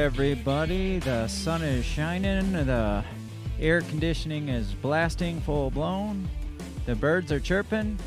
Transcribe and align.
everybody. 0.00 0.98
The 0.98 1.28
sun 1.28 1.62
is 1.62 1.84
shining, 1.84 2.52
the 2.52 3.04
air 3.60 3.82
conditioning 3.82 4.48
is 4.48 4.72
blasting 4.72 5.40
full 5.42 5.70
blown, 5.70 6.26
the 6.86 6.94
birds 6.94 7.30
are 7.30 7.38
chirping. 7.40 7.98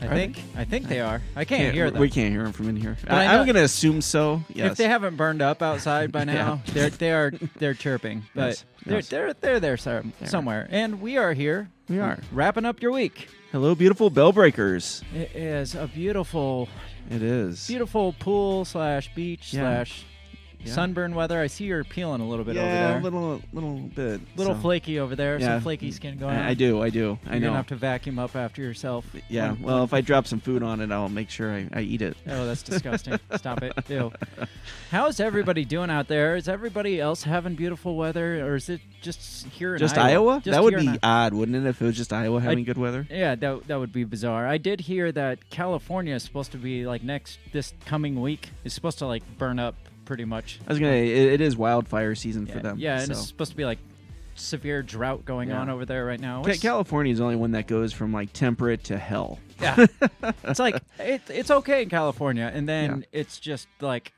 I 0.00 0.06
Are 0.06 0.14
think 0.14 0.38
I 0.56 0.64
think 0.64 0.86
they 0.88 1.00
are. 1.00 1.20
I 1.36 1.44
can't, 1.44 1.72
hear 1.74 1.90
them. 1.90 2.00
We 2.00 2.08
can't 2.10 2.32
hear 2.32 2.42
them 2.44 2.52
from 2.52 2.68
in 2.68 2.76
here. 2.76 2.96
But 3.02 3.12
I 3.12 3.24
am 3.24 3.46
gonna 3.46 3.62
assume 3.62 4.00
so. 4.00 4.42
Yes. 4.52 4.72
If 4.72 4.78
they 4.78 4.86
haven't 4.88 5.16
burned 5.16 5.42
up 5.42 5.60
outside 5.62 6.10
by 6.12 6.20
Yeah. 6.26 6.32
now, 6.34 6.62
they're 6.66 6.90
they 6.90 7.12
are 7.12 7.32
they're 7.58 7.74
chirping, 7.74 8.22
but 8.34 8.48
Yes, 8.48 8.64
they're 8.86 8.96
yes. 8.98 9.08
they're 9.08 9.32
they're 9.34 9.60
there 9.60 9.76
some, 9.76 10.12
somewhere. 10.24 10.68
And 10.70 11.00
we 11.00 11.16
are 11.16 11.32
here. 11.32 11.68
We 11.88 11.98
are. 12.00 12.18
wrapping 12.32 12.64
up 12.64 12.80
your 12.82 12.92
week. 12.92 13.28
Hello, 13.50 13.74
beautiful 13.74 14.08
bell 14.10 14.32
breakers. 14.32 15.02
It 15.14 15.34
is 15.34 15.74
a 15.74 15.86
beautiful, 15.88 16.68
It 17.10 17.22
is. 17.22 17.66
beautiful 17.66 18.12
pool 18.20 18.64
slash 18.64 19.12
beach 19.16 19.52
Yeah. 19.54 19.62
slash 19.62 20.04
Yeah. 20.64 20.72
sunburn 20.72 21.14
weather. 21.14 21.40
I 21.40 21.46
see 21.46 21.64
you're 21.64 21.84
peeling 21.84 22.20
a 22.20 22.28
little 22.28 22.44
bit 22.44 22.56
yeah, 22.56 22.62
over 22.62 22.70
there. 22.72 22.90
Yeah, 22.90 23.00
a 23.00 23.02
little, 23.02 23.42
little 23.52 23.78
bit. 23.78 24.20
little 24.36 24.54
so. 24.54 24.60
flaky 24.60 24.98
over 24.98 25.14
there. 25.14 25.38
Yeah. 25.38 25.46
Some 25.54 25.60
flaky 25.62 25.90
skin 25.92 26.18
going 26.18 26.36
on. 26.36 26.42
I, 26.42 26.50
I 26.50 26.54
do. 26.54 26.82
I 26.82 26.90
do. 26.90 27.18
I 27.26 27.32
You're 27.32 27.40
know. 27.40 27.46
gonna 27.48 27.56
have 27.58 27.66
to 27.68 27.76
vacuum 27.76 28.18
up 28.18 28.34
after 28.34 28.60
yourself. 28.62 29.06
yeah. 29.28 29.52
When- 29.52 29.62
Well, 29.62 29.84
if 29.84 29.94
I 29.94 30.00
drop 30.00 30.26
some 30.26 30.40
food 30.40 30.62
on 30.62 30.80
it, 30.80 30.90
I'll 30.90 31.08
make 31.08 31.30
sure 31.30 31.50
I, 31.52 31.68
I 31.72 31.80
eat 31.82 32.02
it. 32.02 32.16
Oh, 32.26 32.46
that's 32.46 32.62
disgusting. 32.62 33.18
Stop 33.36 33.62
it. 33.62 33.72
Ew. 33.88 34.12
How's 34.90 35.20
everybody 35.20 35.64
doing 35.64 35.90
out 35.90 36.08
there? 36.08 36.36
Is 36.36 36.48
everybody 36.48 37.00
else 37.00 37.22
having 37.22 37.54
beautiful 37.54 37.96
weather, 37.96 38.44
or 38.46 38.56
is 38.56 38.68
it 38.68 38.80
just 39.02 39.46
here 39.48 39.74
in 39.74 39.78
Just 39.78 39.96
Iowa? 39.98 40.32
Iowa? 40.32 40.40
Just 40.44 40.54
that 40.54 40.62
would 40.64 40.76
be 40.76 40.88
I- 40.88 40.98
odd, 41.26 41.34
wouldn't 41.34 41.56
it, 41.56 41.68
if 41.68 41.80
it 41.80 41.84
was 41.84 41.96
just 41.96 42.12
Iowa 42.12 42.40
having 42.40 42.64
good 42.64 42.78
weather? 42.78 43.06
Yeah, 43.10 43.34
that, 43.36 43.68
that 43.68 43.78
would 43.78 43.92
be 43.92 44.04
bizarre. 44.04 44.46
I 44.46 44.58
did 44.58 44.80
hear 44.80 45.12
that 45.12 45.50
California 45.50 46.14
is 46.14 46.22
supposed 46.22 46.52
to 46.52 46.58
be 46.58 46.86
like 46.86 47.02
next 47.02 47.38
this 47.52 47.74
coming 47.84 48.20
week 48.20 48.50
is 48.64 48.72
supposed 48.72 48.98
to 48.98 49.06
like 49.06 49.22
burn 49.38 49.58
up 49.58 49.74
pretty 50.08 50.24
much. 50.24 50.58
I 50.66 50.70
was 50.70 50.78
gonna. 50.78 50.92
It, 50.92 51.34
it 51.34 51.40
is 51.42 51.54
wildfire 51.54 52.14
season 52.14 52.46
yeah, 52.46 52.52
for 52.54 52.60
them. 52.60 52.78
Yeah, 52.78 52.98
and 52.98 53.06
so. 53.06 53.12
it's 53.12 53.28
supposed 53.28 53.50
to 53.50 53.56
be 53.56 53.66
like 53.66 53.78
severe 54.34 54.82
drought 54.82 55.26
going 55.26 55.50
Yeah. 55.50 55.60
on 55.60 55.68
over 55.68 55.84
there 55.84 56.06
right 56.06 56.18
now. 56.18 56.40
It's- 56.40 56.60
California 56.60 57.12
is 57.12 57.18
the 57.18 57.24
only 57.24 57.36
one 57.36 57.52
that 57.52 57.66
goes 57.66 57.92
from 57.92 58.12
like 58.12 58.32
temperate 58.32 58.84
to 58.84 58.96
hell. 58.96 59.38
Yeah, 59.60 59.86
it's 60.44 60.58
like 60.58 60.82
it, 60.98 61.20
it's 61.28 61.50
okay 61.50 61.82
in 61.82 61.90
California, 61.90 62.50
and 62.52 62.66
then 62.66 63.00
Yeah. 63.12 63.20
it's 63.20 63.38
just 63.38 63.68
like 63.80 64.14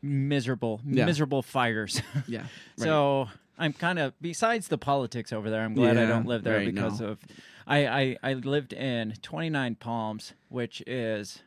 miserable, 0.00 0.80
miserable 0.84 1.42
fires. 1.42 2.00
Yeah. 2.26 2.40
right. 2.40 2.48
So 2.78 3.28
I'm 3.58 3.74
kind 3.74 3.98
of 3.98 4.14
besides 4.22 4.68
the 4.68 4.78
politics 4.78 5.34
over 5.34 5.50
there. 5.50 5.60
I'm 5.60 5.74
glad 5.74 5.98
I 5.98 6.06
don't 6.06 6.26
live 6.26 6.44
there 6.44 6.56
right, 6.56 6.74
because 6.74 7.00
no. 7.00 7.08
of 7.08 7.18
I, 7.66 7.86
I 7.86 8.16
I 8.22 8.32
lived 8.34 8.72
in 8.72 9.14
29 9.20 9.74
Palms, 9.74 10.32
which 10.48 10.82
is 10.86 11.42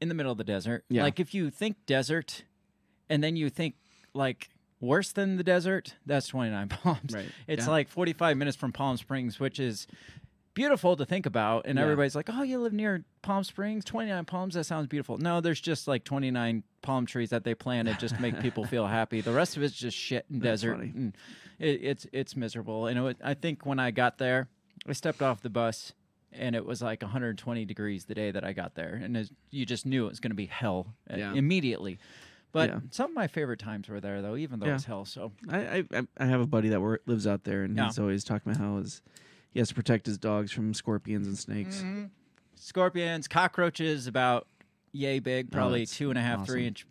in 0.00 0.08
the 0.08 0.14
middle 0.14 0.32
of 0.32 0.38
the 0.38 0.44
desert. 0.44 0.84
Yeah. 0.88 1.02
Like 1.02 1.20
if 1.20 1.34
you 1.34 1.50
think 1.50 1.76
desert, 1.84 2.44
and 3.12 3.22
then 3.22 3.36
you 3.36 3.50
think 3.50 3.74
like 4.14 4.48
worse 4.80 5.12
than 5.12 5.36
the 5.36 5.44
desert, 5.44 5.94
that's 6.06 6.26
29 6.28 6.68
Palms. 6.82 7.14
Right. 7.14 7.30
It's 7.46 7.66
Yeah. 7.66 7.70
like 7.70 7.88
45 7.88 8.36
minutes 8.36 8.56
from 8.56 8.72
Palm 8.72 8.96
Springs, 8.96 9.38
which 9.38 9.60
is 9.60 9.86
beautiful 10.54 10.96
to 10.96 11.04
think 11.06 11.24
about. 11.26 11.66
And 11.66 11.78
Yeah. 11.78 11.84
everybody's 11.84 12.14
like, 12.14 12.28
"Oh, 12.30 12.42
you 12.42 12.58
live 12.58 12.72
near 12.72 13.04
Palm 13.22 13.44
Springs, 13.44 13.84
29 13.84 14.24
palms. 14.26 14.54
That 14.54 14.64
sounds 14.64 14.86
beautiful." 14.86 15.16
No, 15.18 15.40
there's 15.40 15.60
just 15.60 15.88
like 15.88 16.04
29 16.04 16.62
palm 16.82 17.06
trees 17.06 17.30
that 17.30 17.44
they 17.44 17.54
planted 17.54 17.98
just 17.98 18.16
to 18.16 18.22
make 18.22 18.38
people 18.40 18.64
feel 18.64 18.86
happy. 18.98 19.20
The 19.20 19.32
rest 19.32 19.56
of 19.56 19.62
it's 19.62 19.74
just 19.74 19.96
shit 19.96 20.26
and 20.30 20.42
That's 20.42 20.62
desert. 20.62 20.76
funny. 20.78 20.92
And 20.94 21.16
it, 21.58 21.80
it's 21.82 22.06
it's 22.12 22.36
miserable. 22.36 22.86
And 22.86 22.98
it, 22.98 23.16
I 23.24 23.34
think 23.34 23.64
when 23.64 23.78
I 23.78 23.90
got 23.92 24.18
there, 24.18 24.48
I 24.86 24.92
stepped 24.92 25.22
off 25.22 25.42
the 25.42 25.50
bus. 25.50 25.92
And 26.34 26.56
it 26.56 26.64
was 26.64 26.80
like 26.80 27.02
120 27.02 27.66
degrees 27.66 28.06
the 28.06 28.14
day 28.14 28.30
that 28.30 28.42
I 28.42 28.54
got 28.54 28.74
there, 28.74 28.94
and 29.04 29.28
you 29.50 29.66
just 29.66 29.84
knew 29.84 30.06
it 30.06 30.08
was 30.08 30.18
going 30.18 30.30
to 30.30 30.34
be 30.34 30.46
hell 30.46 30.94
uh, 31.12 31.16
Yeah. 31.18 31.34
immediately. 31.34 31.98
But 32.52 32.68
Yeah. 32.70 32.80
some 32.90 33.10
of 33.10 33.14
my 33.16 33.26
favorite 33.26 33.58
times 33.58 33.88
were 33.88 34.00
there, 34.00 34.20
though, 34.22 34.36
even 34.36 34.60
though 34.60 34.66
Yeah. 34.66 34.74
was 34.74 34.84
hell. 34.84 35.04
So 35.06 35.32
I, 35.48 35.84
I 35.92 36.02
I- 36.18 36.26
have 36.26 36.40
a 36.42 36.46
buddy 36.46 36.68
that 36.68 36.80
wor- 36.80 37.00
lives 37.06 37.26
out 37.26 37.44
there, 37.44 37.64
and 37.64 37.74
Yeah. 37.76 37.86
he's 37.86 37.98
always 37.98 38.24
talking 38.24 38.52
about 38.52 38.60
how 38.62 38.76
his, 38.76 39.00
he 39.50 39.58
has 39.58 39.68
to 39.70 39.74
protect 39.74 40.04
his 40.06 40.18
dogs 40.18 40.52
from 40.52 40.74
scorpions 40.74 41.26
and 41.26 41.38
snakes. 41.38 41.78
Mm-hmm. 41.78 42.04
scorpions, 42.54 43.26
cockroaches, 43.28 44.06
about 44.06 44.46
yay 44.92 45.18
big, 45.18 45.50
probably 45.50 45.80
that's 45.80 45.96
two 45.96 46.10
and 46.10 46.18
a 46.18 46.22
half, 46.22 46.46
three 46.46 46.60
awesome. 46.68 46.86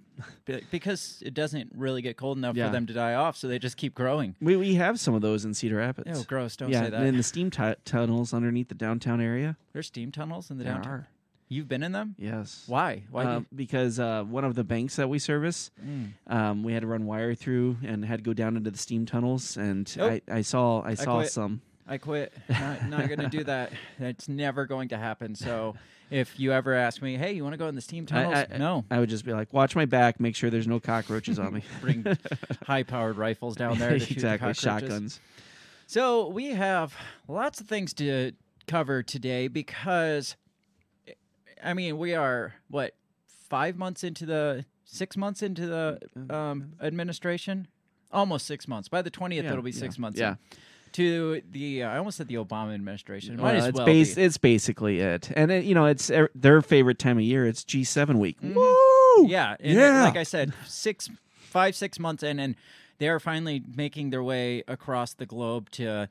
inch, 0.48 0.64
because 0.72 1.22
it 1.26 1.34
doesn't 1.34 1.72
really 1.76 2.02
get 2.02 2.18
cold 2.18 2.38
enough 2.38 2.56
for 2.56 2.70
them 2.70 2.86
to 2.88 2.94
die 2.94 3.14
off, 3.14 3.38
so 3.38 3.48
they 3.48 3.60
just 3.60 3.78
keep 3.78 3.94
growing. 3.96 4.36
We 4.42 4.56
we 4.56 4.76
have 4.76 5.00
some 5.00 5.14
of 5.14 5.22
those 5.22 5.46
in 5.46 5.54
Cedar 5.54 5.78
Rapids. 5.78 6.20
Oh, 6.20 6.24
gross! 6.24 6.56
Don't 6.56 6.70
yeah, 6.72 6.84
say 6.86 6.90
that. 6.90 6.98
and 7.00 7.08
in 7.08 7.18
the 7.18 7.24
steam 7.24 7.50
tu- 7.50 7.76
tunnels 7.86 8.34
underneath 8.34 8.68
the 8.68 8.76
downtown 8.76 9.22
area. 9.22 9.58
There's 9.74 9.88
steam 9.88 10.12
tunnels 10.12 10.52
in 10.52 10.58
the 10.58 10.64
There 10.64 10.74
downtown. 10.74 10.94
are. 10.94 11.08
You've 11.52 11.68
been 11.68 11.84
in 11.84 11.92
them? 11.92 12.16
Yes. 12.18 12.64
Why? 12.68 13.04
Why? 13.12 13.26
Uh, 13.26 13.42
because 13.54 14.00
uh, 14.00 14.24
one 14.24 14.46
of 14.46 14.56
the 14.56 14.64
banks 14.64 14.96
that 14.96 15.10
we 15.10 15.20
service, 15.20 15.70
Mm. 15.86 16.14
um, 16.28 16.64
we 16.64 16.72
had 16.72 16.80
to 16.82 16.88
run 16.88 17.06
wire 17.06 17.36
through 17.36 17.76
and 17.84 18.06
had 18.06 18.20
to 18.20 18.24
go 18.24 18.34
down 18.34 18.56
into 18.56 18.72
the 18.72 18.78
steam 18.78 19.06
tunnels, 19.06 19.58
and. 19.58 19.94
I, 20.00 20.22
I 20.32 20.42
saw 20.44 20.82
I 20.82 20.94
saw 20.94 21.18
quit. 21.18 21.32
some. 21.32 21.62
I 21.86 21.98
quit. 21.98 22.32
Not, 22.48 22.88
not 22.88 23.08
going 23.08 23.20
to 23.20 23.28
do 23.28 23.44
that. 23.44 23.74
It's 24.00 24.30
never 24.30 24.66
going 24.66 24.88
to 24.90 24.98
happen. 24.98 25.36
So, 25.36 25.76
if 26.10 26.40
you 26.40 26.54
ever 26.54 26.74
ask 26.74 27.02
me, 27.02 27.18
"Hey, 27.18 27.34
you 27.34 27.44
want 27.44 27.52
to 27.52 27.58
go 27.58 27.68
in 27.68 27.76
the 27.76 27.82
steam 27.82 28.06
tunnels?" 28.06 28.34
I, 28.34 28.48
I, 28.56 28.58
no. 28.58 28.86
I 28.90 29.00
would 29.00 29.10
just 29.10 29.26
be 29.26 29.34
like, 29.34 29.52
watch 29.52 29.76
my 29.76 29.84
back, 29.86 30.22
make 30.22 30.38
sure 30.38 30.50
there's 30.50 30.68
no 30.68 30.80
cockroaches 30.80 31.38
on 31.38 31.54
me. 31.56 31.64
Bring 31.82 32.06
high-powered 32.66 33.18
rifles 33.18 33.58
down 33.58 33.78
there. 33.78 34.00
Shoot 34.00 34.08
the 34.08 34.14
exactly, 34.14 34.54
shotguns. 34.54 35.20
So 35.88 36.30
we 36.30 36.52
have 36.52 36.96
lots 37.28 37.60
of 37.60 37.68
things 37.68 37.94
to 37.96 38.32
cover 38.68 39.04
today 39.04 39.50
because, 39.50 40.38
I 41.64 41.74
mean, 41.74 41.98
we 41.98 42.14
are 42.16 42.54
what 42.70 42.96
five 43.50 43.78
months 43.78 44.04
into 44.04 44.26
the 44.26 44.66
six 44.86 45.16
months 45.18 45.42
into 45.42 45.66
the 45.68 46.00
um, 46.34 46.74
administration, 46.82 47.68
almost 48.12 48.46
six 48.46 48.68
months. 48.68 48.88
By 48.90 49.02
the 49.02 49.10
twentieth, 49.10 49.46
Yeah, 49.46 49.52
it'll 49.52 49.64
be 49.64 49.72
yeah, 49.72 49.80
six 49.80 49.98
months. 50.00 50.20
yeah. 50.20 50.32
in. 50.32 50.38
To 50.94 51.42
the, 51.50 51.84
uh, 51.84 51.90
I 51.90 51.98
almost 52.00 52.18
said 52.18 52.28
the 52.28 52.36
Obama 52.36 52.74
administration. 52.74 53.38
Might 53.38 53.44
Well, 53.44 53.56
as 53.56 53.68
it's 53.68 53.78
well 53.78 53.86
bas- 53.86 54.18
it's 54.18 54.38
basically 54.38 55.00
it, 55.00 55.32
and 55.38 55.50
it, 55.50 55.64
you 55.64 55.74
know 55.74 55.86
it's 55.86 56.12
er, 56.12 56.30
their 56.36 56.62
favorite 56.62 57.00
time 57.00 57.18
of 57.18 57.24
year. 57.24 57.48
It's 57.48 57.64
G7 57.64 58.16
week. 58.20 58.42
Mhm. 58.42 58.56
Woo! 58.56 59.28
Yeah, 59.30 59.56
and 59.62 59.72
it- 59.72 59.76
Yeah. 59.82 60.04
like 60.04 60.18
I 60.18 60.24
said, 60.24 60.52
six, 60.68 61.10
five, 61.40 61.78
six 61.78 61.98
months 61.98 62.24
in, 62.24 62.40
and 62.40 62.56
they 62.98 63.08
are 63.08 63.22
finally 63.22 63.64
making 63.74 64.10
their 64.10 64.22
way 64.22 64.64
across 64.68 65.14
the 65.14 65.26
globe 65.26 65.70
to 65.72 66.10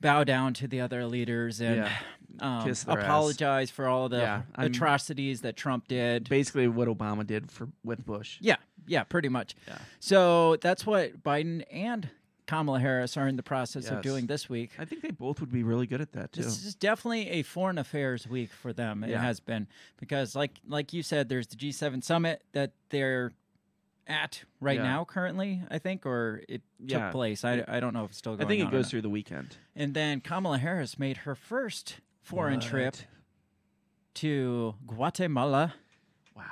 bow 0.00 0.22
down 0.22 0.54
to 0.54 0.68
the 0.68 0.80
other 0.80 1.06
leaders 1.06 1.60
and 1.60 1.78
Yeah. 1.78 1.92
Um, 2.38 2.64
Kiss 2.64 2.84
their 2.84 2.98
apologize 3.00 3.70
for 3.70 3.86
all 3.86 4.08
the 4.08 4.18
Yeah, 4.18 4.42
I'm- 4.54 4.66
atrocities 4.70 5.40
that 5.42 5.56
Trump 5.56 5.88
did. 5.88 6.28
Basically, 6.28 6.68
what 6.68 6.88
Obama 6.88 7.26
did 7.26 7.50
for 7.50 7.68
with 7.84 8.04
Bush. 8.06 8.38
yeah, 8.40 8.56
yeah, 8.86 9.02
pretty 9.04 9.28
much. 9.28 9.54
Yeah. 9.66 9.78
So 9.98 10.56
that's 10.56 10.86
what 10.86 11.22
Biden 11.22 11.64
and 11.72 12.08
Kamala 12.46 12.80
Harris 12.80 13.16
are 13.16 13.28
in 13.28 13.36
the 13.36 13.42
process 13.44 13.86
of 13.88 13.94
Yes. 13.98 14.02
doing 14.02 14.26
this 14.26 14.48
week. 14.48 14.72
I 14.78 14.84
think 14.84 15.02
they 15.02 15.10
both 15.12 15.40
would 15.40 15.52
be 15.52 15.62
really 15.62 15.86
good 15.86 16.00
at 16.00 16.12
that 16.12 16.32
too. 16.32 16.42
This 16.42 16.64
is 16.64 16.74
definitely 16.74 17.28
a 17.30 17.42
foreign 17.42 17.78
affairs 17.78 18.26
week 18.26 18.50
for 18.52 18.72
them. 18.72 19.04
It 19.04 19.10
Yeah. 19.10 19.22
has 19.22 19.38
been 19.40 19.68
because, 19.98 20.34
like 20.34 20.58
like 20.66 20.92
you 20.92 21.02
said, 21.04 21.28
there's 21.28 21.46
the 21.46 21.56
G7 21.56 22.02
summit 22.02 22.42
that 22.52 22.72
they're 22.88 23.32
at 24.08 24.42
right 24.60 24.78
Yeah. 24.78 24.82
now, 24.82 25.04
currently. 25.04 25.62
I 25.70 25.78
think, 25.78 26.04
or 26.04 26.42
it 26.48 26.62
Yeah. 26.80 27.04
took 27.04 27.12
place. 27.12 27.44
I, 27.44 27.64
I 27.68 27.78
don't 27.78 27.94
know 27.94 28.02
if 28.04 28.10
it's 28.10 28.18
still 28.18 28.32
I 28.34 28.44
think 28.46 28.60
on 28.62 28.66
it 28.66 28.68
or 28.68 28.70
goes 28.72 28.86
not. 28.86 28.90
through 28.90 29.02
the 29.02 29.10
weekend. 29.10 29.56
And 29.76 29.94
then 29.94 30.20
Kamala 30.20 30.58
Harris 30.58 30.98
made 30.98 31.18
her 31.18 31.36
first 31.36 32.00
foreign 32.30 32.60
trip 32.60 32.96
to 34.14 34.74
Guatemala 34.86 35.74
Wow. 36.36 36.44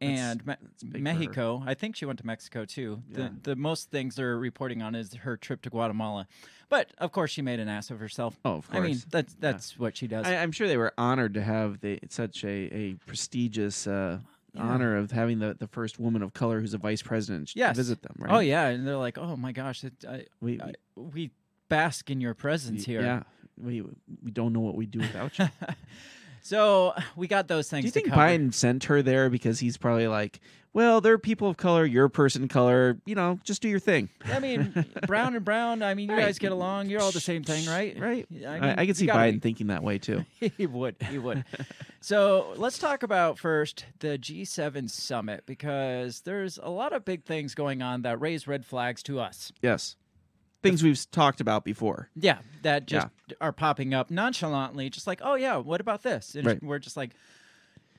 and 0.00 0.44
Me- 0.46 0.54
that's 0.62 0.82
big 0.82 0.92
for 0.92 0.98
her. 0.98 1.02
Mexico. 1.02 1.62
I 1.66 1.74
think 1.74 1.96
she 1.96 2.04
went 2.04 2.18
to 2.20 2.26
Mexico 2.26 2.64
too. 2.64 3.02
Yeah. 3.08 3.16
The 3.16 3.50
the 3.50 3.56
most 3.56 3.90
things 3.90 4.16
they're 4.16 4.38
reporting 4.38 4.82
on 4.82 4.94
is 4.94 5.14
her 5.14 5.36
trip 5.36 5.62
to 5.62 5.70
Guatemala. 5.70 6.26
But 6.68 6.90
of 6.98 7.10
course, 7.12 7.30
she 7.30 7.42
made 7.42 7.58
an 7.60 7.68
ass 7.68 7.90
of 7.90 7.98
herself. 7.98 8.38
Oh, 8.44 8.52
of 8.56 8.70
course. 8.70 8.78
I 8.84 8.86
mean, 8.86 8.98
that's 9.10 9.34
that's 9.34 9.78
what 9.78 9.96
she 9.96 10.06
does. 10.06 10.26
I, 10.26 10.36
I'm 10.36 10.52
sure 10.52 10.68
they 10.68 10.76
were 10.76 10.92
honored 10.96 11.34
to 11.34 11.42
have 11.42 11.80
the, 11.80 11.98
such 12.08 12.44
a, 12.44 12.48
a 12.74 12.94
prestigious 13.06 13.86
uh, 13.86 14.18
Yeah. 14.54 14.62
honor 14.62 14.96
of 14.96 15.10
having 15.10 15.38
the, 15.40 15.54
the 15.58 15.66
first 15.68 15.98
woman 15.98 16.22
of 16.22 16.32
color 16.32 16.60
who's 16.60 16.74
a 16.74 16.78
vice 16.78 17.02
president 17.02 17.52
Yes. 17.56 17.76
visit 17.76 18.02
them. 18.02 18.14
Right? 18.18 18.32
Oh 18.32 18.38
yeah, 18.40 18.66
and 18.68 18.86
they're 18.86 18.96
like, 18.96 19.18
"Oh 19.18 19.36
my 19.36 19.52
gosh, 19.52 19.82
it, 19.84 19.94
I, 20.08 20.26
We, 20.40 20.60
I, 20.60 20.72
we 20.96 21.30
bask 21.68 22.08
in 22.10 22.20
your 22.20 22.34
presence 22.34 22.86
we- 22.86 22.92
here." 22.94 23.02
Yeah. 23.02 23.22
We 23.62 23.82
we 24.22 24.30
don't 24.30 24.52
know 24.52 24.60
what 24.60 24.74
we'd 24.76 24.90
do 24.90 25.00
without 25.00 25.38
you. 25.38 25.48
so 26.42 26.94
we 27.16 27.28
got 27.28 27.48
those 27.48 27.68
things. 27.68 27.82
do 27.82 27.86
you 27.86 27.92
to 27.92 28.00
think 28.00 28.08
cover. 28.08 28.20
Biden 28.22 28.52
sent 28.52 28.84
her 28.84 29.02
there 29.02 29.30
because 29.30 29.58
he's 29.60 29.76
probably 29.76 30.08
like, 30.08 30.40
well, 30.72 31.00
they're 31.00 31.18
people 31.18 31.48
of 31.48 31.56
color, 31.56 31.84
you're 31.84 32.04
a 32.04 32.10
person 32.10 32.44
of 32.44 32.48
color. 32.48 32.98
You 33.04 33.16
know, 33.16 33.40
just 33.42 33.60
do 33.60 33.68
your 33.68 33.80
thing. 33.80 34.08
I 34.24 34.38
mean, 34.38 34.84
brown 35.06 35.34
and 35.34 35.44
brown. 35.44 35.82
I 35.82 35.94
mean, 35.94 36.08
you 36.08 36.14
Right. 36.14 36.26
guys 36.26 36.38
get 36.38 36.52
along. 36.52 36.88
You're 36.88 37.00
all 37.00 37.10
the 37.10 37.20
same 37.20 37.42
thing, 37.42 37.66
right? 37.66 37.98
Right. 37.98 38.26
I, 38.32 38.46
I, 38.46 38.60
mean, 38.60 38.74
I, 38.78 38.80
you 38.82 38.86
can 38.86 38.94
see 38.94 39.06
Biden 39.08 39.42
thinking 39.42 39.66
that 39.66 39.82
way 39.82 39.98
too. 39.98 40.24
he 40.56 40.66
would. 40.66 40.96
He 41.10 41.18
would. 41.18 41.44
so 42.00 42.52
let's 42.56 42.78
talk 42.78 43.02
about 43.02 43.36
first 43.38 43.84
the 43.98 44.16
G7 44.16 44.88
summit 44.88 45.44
because 45.44 46.20
there's 46.20 46.58
a 46.62 46.70
lot 46.70 46.92
of 46.92 47.04
big 47.04 47.24
things 47.24 47.54
going 47.56 47.82
on 47.82 48.02
that 48.02 48.20
raise 48.20 48.46
red 48.46 48.64
flags 48.64 49.02
to 49.04 49.18
us. 49.18 49.52
Yes. 49.62 49.96
Things 50.62 50.82
we've 50.82 51.10
talked 51.10 51.40
about 51.40 51.64
before. 51.64 52.10
Yeah, 52.14 52.38
that 52.62 52.86
just 52.86 53.08
are 53.40 53.52
popping 53.52 53.94
up 53.94 54.10
nonchalantly, 54.10 54.90
just 54.90 55.06
like, 55.06 55.20
oh 55.22 55.34
yeah, 55.34 55.56
what 55.56 55.80
about 55.80 56.02
this? 56.02 56.34
And 56.34 56.46
Right. 56.46 56.62
we're 56.62 56.78
just 56.78 56.96
like, 56.96 57.10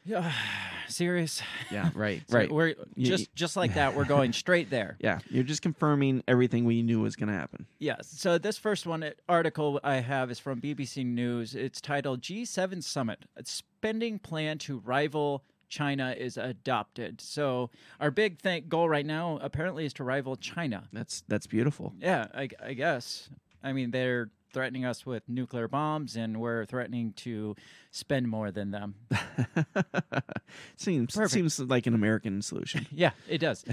Yeah, 0.05 0.31
serious. 0.87 1.41
Yeah, 1.71 1.89
right, 1.95 2.21
So 2.27 2.37
right. 2.37 2.51
We're 2.51 2.75
just 2.97 3.33
just 3.35 3.55
like 3.55 3.73
that. 3.75 3.95
We're 3.95 4.05
going 4.05 4.33
straight 4.33 4.69
there. 4.69 4.97
Yeah, 4.99 5.19
you're 5.29 5.43
just 5.43 5.61
confirming 5.61 6.23
everything 6.27 6.65
we 6.65 6.81
knew 6.81 6.99
was 7.01 7.15
going 7.15 7.29
to 7.29 7.35
happen. 7.35 7.65
Yes. 7.79 8.07
So 8.07 8.37
this 8.37 8.57
first 8.57 8.85
one 8.85 9.03
uh, 9.03 9.11
article 9.29 9.79
I 9.83 9.95
have 9.95 10.29
is 10.31 10.39
from 10.39 10.59
BBC 10.61 11.05
News. 11.05 11.55
It's 11.55 11.81
titled 11.81 12.21
G7 12.21 12.83
Summit: 12.83 13.25
A 13.35 13.43
Spending 13.45 14.19
Plan 14.19 14.57
to 14.59 14.79
Rival 14.79 15.43
China 15.71 16.13
is 16.15 16.37
Adopted. 16.37 17.21
So 17.21 17.71
our 17.99 18.11
big 18.11 18.39
thing, 18.39 18.65
goal 18.67 18.87
right 18.89 19.05
now 19.05 19.39
apparently 19.41 19.85
is 19.85 19.93
to 19.93 20.03
rival 20.03 20.35
China. 20.35 20.87
That's 20.93 21.23
that's 21.27 21.47
beautiful. 21.47 21.93
Yeah, 21.99 22.27
I, 22.35 22.49
I 22.63 22.73
guess. 22.73 23.29
I 23.63 23.71
mean, 23.73 23.89
they're 23.91 24.29
threatening 24.53 24.83
us 24.83 25.05
with 25.05 25.23
nuclear 25.29 25.69
bombs, 25.69 26.17
and 26.17 26.41
we're 26.41 26.65
threatening 26.65 27.13
to 27.13 27.55
spend 27.89 28.27
more 28.27 28.51
than 28.51 28.71
them. 28.71 28.95
seems 30.75 31.15
Perfect. 31.15 31.31
seems 31.31 31.59
like 31.59 31.87
an 31.87 31.95
American 31.95 32.41
solution. 32.41 32.85
Yeah, 32.91 33.11
it 33.29 33.37
does. 33.37 33.63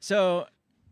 So 0.00 0.46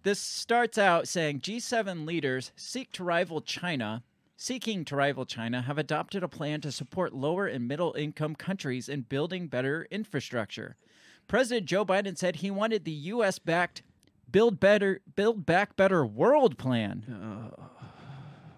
this 0.04 0.20
starts 0.20 0.78
out 0.78 1.08
saying 1.08 1.40
G7 1.40 2.06
leaders 2.06 2.52
seek 2.54 2.92
to 2.92 3.04
rival 3.04 3.40
China, 3.40 4.04
seeking 4.42 4.84
to 4.84 4.96
rival 4.96 5.24
China, 5.24 5.62
have 5.62 5.78
adopted 5.78 6.22
a 6.22 6.28
plan 6.28 6.60
to 6.60 6.72
support 6.72 7.12
lower 7.14 7.46
and 7.46 7.68
middle 7.68 7.94
income 7.94 8.34
countries 8.34 8.88
in 8.88 9.02
building 9.02 9.46
better 9.46 9.86
infrastructure. 9.90 10.76
President 11.28 11.66
Joe 11.66 11.84
Biden 11.84 12.18
said 12.18 12.36
he 12.36 12.50
wanted 12.50 12.84
the 12.84 12.90
US 12.90 13.38
backed 13.38 13.82
Build 14.30 14.58
Better 14.58 15.00
Build 15.14 15.46
Back 15.46 15.76
Better 15.76 16.04
World 16.04 16.58
plan. 16.58 17.52
Uh. 17.56 17.62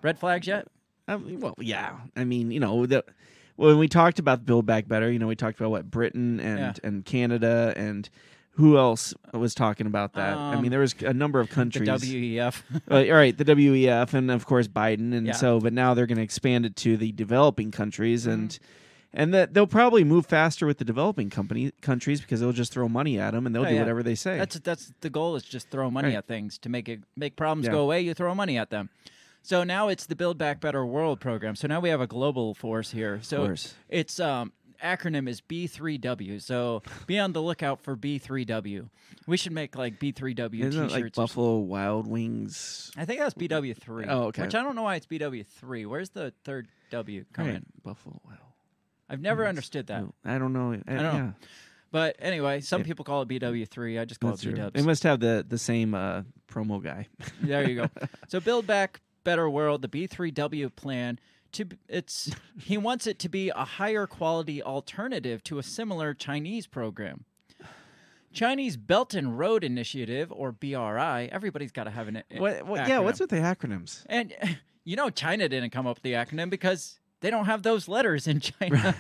Red 0.03 0.19
flags 0.19 0.47
yet? 0.47 0.67
I 1.07 1.17
mean, 1.17 1.41
well, 1.41 1.55
yeah. 1.59 1.97
I 2.17 2.25
mean, 2.25 2.51
you 2.51 2.61
know, 2.61 2.87
the, 2.87 3.05
when 3.57 3.79
we 3.79 3.89
talked 3.89 4.19
about 4.19 4.47
Build 4.47 4.65
Back 4.67 4.89
Better, 4.89 5.11
you 5.11 5.19
know, 5.19 5.27
we 5.27 5.37
talked 5.37 5.59
about 5.59 5.71
what 5.71 5.91
Britain 5.91 6.41
and 6.41 6.59
Yeah. 6.59 6.73
and 6.83 7.05
Canada 7.05 7.75
and 7.77 8.09
who 8.57 8.79
else 8.79 9.15
was 9.33 9.55
talking 9.55 9.87
about 9.87 10.13
that? 10.15 10.37
I 10.37 10.55
Um, 10.55 10.63
mean, 10.63 10.71
there 10.71 10.81
was 10.81 10.95
a 11.03 11.13
number 11.13 11.41
of 11.41 11.51
countries. 11.51 11.89
The. 12.01 12.37
WEF. 12.39 12.63
Uh, 12.91 12.95
all 12.97 13.13
right, 13.17 13.37
the 13.37 13.45
WEF 13.45 14.15
and 14.15 14.31
of 14.31 14.47
course 14.47 14.69
Biden, 14.69 15.13
and 15.15 15.27
Yeah. 15.27 15.33
so, 15.33 15.61
but 15.61 15.73
now 15.73 15.95
they're 15.95 16.07
going 16.07 16.19
to 16.19 16.23
expand 16.25 16.65
it 16.67 16.77
to 16.77 16.97
the 16.97 17.13
developing 17.13 17.71
countries, 17.71 18.27
and 18.27 18.51
Mm-hmm. 18.51 18.65
and 19.21 19.35
that 19.35 19.55
they'll 19.55 19.67
probably 19.67 20.05
move 20.05 20.27
faster 20.27 20.67
with 20.67 20.79
the 20.79 20.85
developing 20.85 21.31
company 21.31 21.73
countries 21.81 22.21
because 22.21 22.41
they'll 22.41 22.53
just 22.53 22.73
throw 22.73 22.89
money 22.89 23.19
at 23.19 23.33
them 23.33 23.47
and 23.47 23.55
they'll 23.55 23.63
Oh, 23.65 23.69
do 23.69 23.75
yeah. 23.75 23.81
whatever 23.81 24.03
they 24.03 24.15
say. 24.17 24.39
That's 24.39 24.59
that's 24.61 24.93
the 25.01 25.11
goal 25.11 25.37
is 25.37 25.43
just 25.45 25.71
throw 25.71 25.91
money 25.91 26.09
Right. 26.09 26.17
at 26.19 26.27
things 26.27 26.59
to 26.59 26.69
make 26.69 26.89
it 26.89 27.01
make 27.17 27.37
problems 27.37 27.67
Yeah. 27.67 27.73
go 27.73 27.81
away. 27.83 28.01
You 28.03 28.15
throw 28.15 28.35
money 28.35 28.57
at 28.59 28.71
them. 28.71 28.89
So 29.43 29.63
now 29.63 29.89
it's 29.89 30.07
the 30.07 30.17
Build 30.17 30.39
Back 30.39 30.61
Better 30.61 30.87
World 30.87 31.21
program. 31.21 31.55
So 31.55 31.69
now 31.69 31.79
we 31.79 31.91
have 31.91 32.01
a 32.01 32.07
global 32.07 32.55
force 32.55 32.93
here. 32.93 33.19
So 33.23 33.45
course. 33.45 33.75
its 33.91 34.19
um, 34.19 34.53
acronym 34.85 35.29
is 35.29 35.41
B3W. 35.41 36.41
So 36.43 36.83
be 37.07 37.19
on 37.19 37.33
the 37.33 37.43
lookout 37.43 37.81
for 37.81 37.97
B3W. 37.97 38.89
We 39.27 39.37
should 39.37 39.53
make 39.53 39.77
like 39.77 39.99
B3W 39.99 40.61
Isn't 40.63 40.85
it 40.85 40.89
t-shirts. 40.89 40.93
like 40.95 41.05
or 41.05 41.11
Buffalo 41.11 41.59
Wild 41.59 42.07
Wings? 42.07 42.93
I 42.97 43.05
think 43.05 43.21
that's 43.21 43.35
BW3. 43.35 44.07
Oh, 44.09 44.23
okay. 44.25 44.43
Which 44.43 44.55
I 44.55 44.63
don't 44.63 44.77
know 44.77 44.83
why 44.83 44.97
it's 44.97 45.07
BW3. 45.07 45.87
Where's 45.87 46.11
the 46.11 46.33
third 46.45 46.69
W 46.91 47.25
coming? 47.33 47.55
Right, 47.55 47.83
Buffalo 47.83 48.21
Wild. 48.25 48.39
I've 49.09 49.21
never 49.21 49.47
understood 49.47 49.89
that. 49.89 50.03
No, 50.03 50.15
I 50.25 50.39
don't 50.39 50.53
know. 50.53 50.73
I, 50.73 50.95
don't 50.95 51.03
know. 51.03 51.35
But 51.91 52.17
anyway, 52.19 52.61
some 52.61 52.81
Yeah. 52.81 52.87
people 52.87 53.05
call 53.05 53.23
it 53.23 53.29
BW3. 53.29 54.01
I 54.01 54.05
just 54.05 54.21
call 54.21 54.31
that's 54.31 54.45
it. 54.45 54.55
B-dubs. 54.55 54.73
They 54.75 54.83
must 54.87 55.03
have 55.05 55.21
the 55.21 55.45
the 55.47 55.59
same 55.59 55.95
uh, 55.95 56.23
promo 56.49 56.83
guy. 56.83 57.09
There 57.41 57.69
you 57.69 57.77
go. 57.77 57.89
so 58.29 58.41
build 58.41 58.67
back 58.67 59.01
better 59.23 59.49
world, 59.49 59.83
the 59.83 59.89
B3W 59.89 60.75
plan 60.75 61.19
to 61.55 61.67
it's 61.89 62.31
he 62.61 62.77
wants 62.77 63.07
it 63.07 63.19
to 63.21 63.29
be 63.29 63.51
a 63.51 63.65
higher 63.65 64.07
quality 64.07 64.63
alternative 64.63 65.43
to 65.45 65.59
a 65.59 65.63
similar 65.63 66.15
Chinese 66.15 66.67
program. 66.67 67.25
Chinese 68.33 68.77
Belt 68.77 69.15
and 69.15 69.39
Road 69.39 69.63
Initiative 69.63 70.33
or 70.33 70.51
BRI, 70.51 71.29
everybody's 71.31 71.71
got 71.71 71.85
to 71.85 71.91
have 71.91 72.09
an 72.09 72.23
a- 72.31 72.41
What, 72.41 72.67
what, 72.67 72.89
yeah, 72.89 72.99
what's 72.99 73.21
with 73.21 73.31
the 73.31 73.37
acronyms? 73.37 74.05
And 74.07 74.35
you 74.85 74.97
know 74.97 75.09
China 75.11 75.49
didn't 75.49 75.71
come 75.71 75.87
up 75.87 75.97
with 75.97 76.03
the 76.03 76.13
acronym 76.15 76.51
because 76.51 76.99
they 77.21 77.31
don't 77.31 77.47
have 77.47 77.63
those 77.63 77.89
letters 77.89 78.27
in 78.27 78.41
China. 78.41 78.95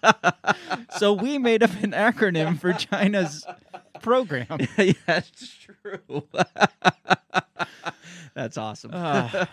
so 0.98 1.12
we 1.12 1.38
made 1.38 1.62
up 1.62 1.70
an 1.82 1.92
acronym 1.92 2.58
for 2.60 2.72
China's 2.72 3.46
program. 4.02 4.58
yeah, 4.76 4.92
that's 5.06 5.56
true. 5.56 6.24
that's 8.34 8.56
awesome. 8.56 8.90
Ah. 8.94 9.48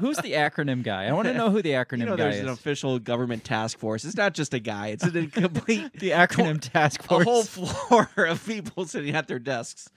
who's 0.00 0.16
the 0.18 0.32
acronym 0.32 0.82
guy? 0.82 1.04
I 1.06 1.12
want 1.12 1.28
to 1.28 1.34
know 1.34 1.50
who 1.50 1.62
the 1.62 1.70
acronym 1.72 2.00
you 2.00 2.06
know, 2.06 2.16
guy 2.16 2.24
there's 2.24 2.36
is. 2.36 2.42
an 2.42 2.48
official 2.48 2.98
government 2.98 3.44
task 3.44 3.78
force. 3.78 4.04
It's 4.04 4.16
not 4.16 4.34
just 4.34 4.54
a 4.54 4.58
guy; 4.58 4.88
it's 4.88 5.04
a 5.04 5.10
complete 5.26 5.92
the 5.94 6.10
acronym 6.10 6.60
task 6.60 7.02
force. 7.02 7.26
a 7.26 7.30
whole 7.30 7.42
floor 7.44 8.08
of 8.26 8.44
people 8.46 8.84
sitting 8.86 9.14
at 9.14 9.28
their 9.28 9.38
desks. 9.38 9.88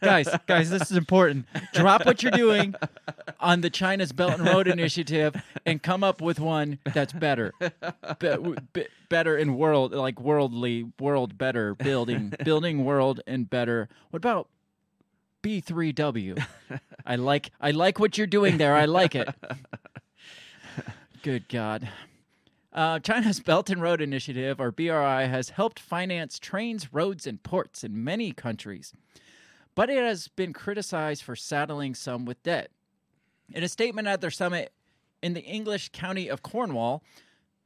guys, 0.00 0.28
guys, 0.46 0.70
this 0.70 0.90
is 0.90 0.96
important. 0.96 1.46
Drop 1.72 2.04
what 2.06 2.22
you're 2.22 2.32
doing 2.32 2.74
on 3.40 3.60
the 3.60 3.70
China's 3.70 4.12
Belt 4.12 4.38
and 4.38 4.46
Road 4.46 4.68
Initiative 4.68 5.34
and 5.66 5.82
come 5.82 6.04
up 6.04 6.20
with 6.20 6.38
one 6.40 6.78
that's 6.94 7.12
better, 7.12 7.52
Be- 8.18 8.36
be- 8.72 8.86
better 9.08 9.36
in 9.36 9.56
world, 9.56 9.92
like 9.92 10.20
worldly, 10.20 10.90
world 11.00 11.36
better, 11.36 11.74
building, 11.74 12.32
building 12.44 12.84
world 12.84 13.20
and 13.26 13.48
better. 13.48 13.88
What 14.10 14.18
about 14.18 14.48
B3W? 15.42 16.44
I 17.06 17.16
like, 17.16 17.50
I 17.60 17.72
like 17.72 17.98
what 17.98 18.16
you're 18.16 18.26
doing 18.26 18.58
there. 18.58 18.74
I 18.74 18.84
like 18.84 19.14
it. 19.14 19.28
Good 21.22 21.48
God. 21.48 21.88
Uh, 22.72 22.98
China's 23.00 23.38
Belt 23.40 23.68
and 23.68 23.82
Road 23.82 24.00
Initiative, 24.00 24.58
or 24.58 24.70
BRI, 24.70 25.26
has 25.26 25.50
helped 25.50 25.78
finance 25.78 26.38
trains, 26.38 26.92
roads, 26.92 27.26
and 27.26 27.42
ports 27.42 27.84
in 27.84 28.02
many 28.02 28.32
countries, 28.32 28.94
but 29.74 29.90
it 29.90 30.02
has 30.02 30.28
been 30.28 30.54
criticized 30.54 31.22
for 31.22 31.36
saddling 31.36 31.94
some 31.94 32.24
with 32.24 32.42
debt. 32.42 32.70
In 33.52 33.62
a 33.62 33.68
statement 33.68 34.08
at 34.08 34.22
their 34.22 34.30
summit 34.30 34.72
in 35.22 35.34
the 35.34 35.42
English 35.42 35.90
county 35.90 36.28
of 36.28 36.42
Cornwall, 36.42 37.02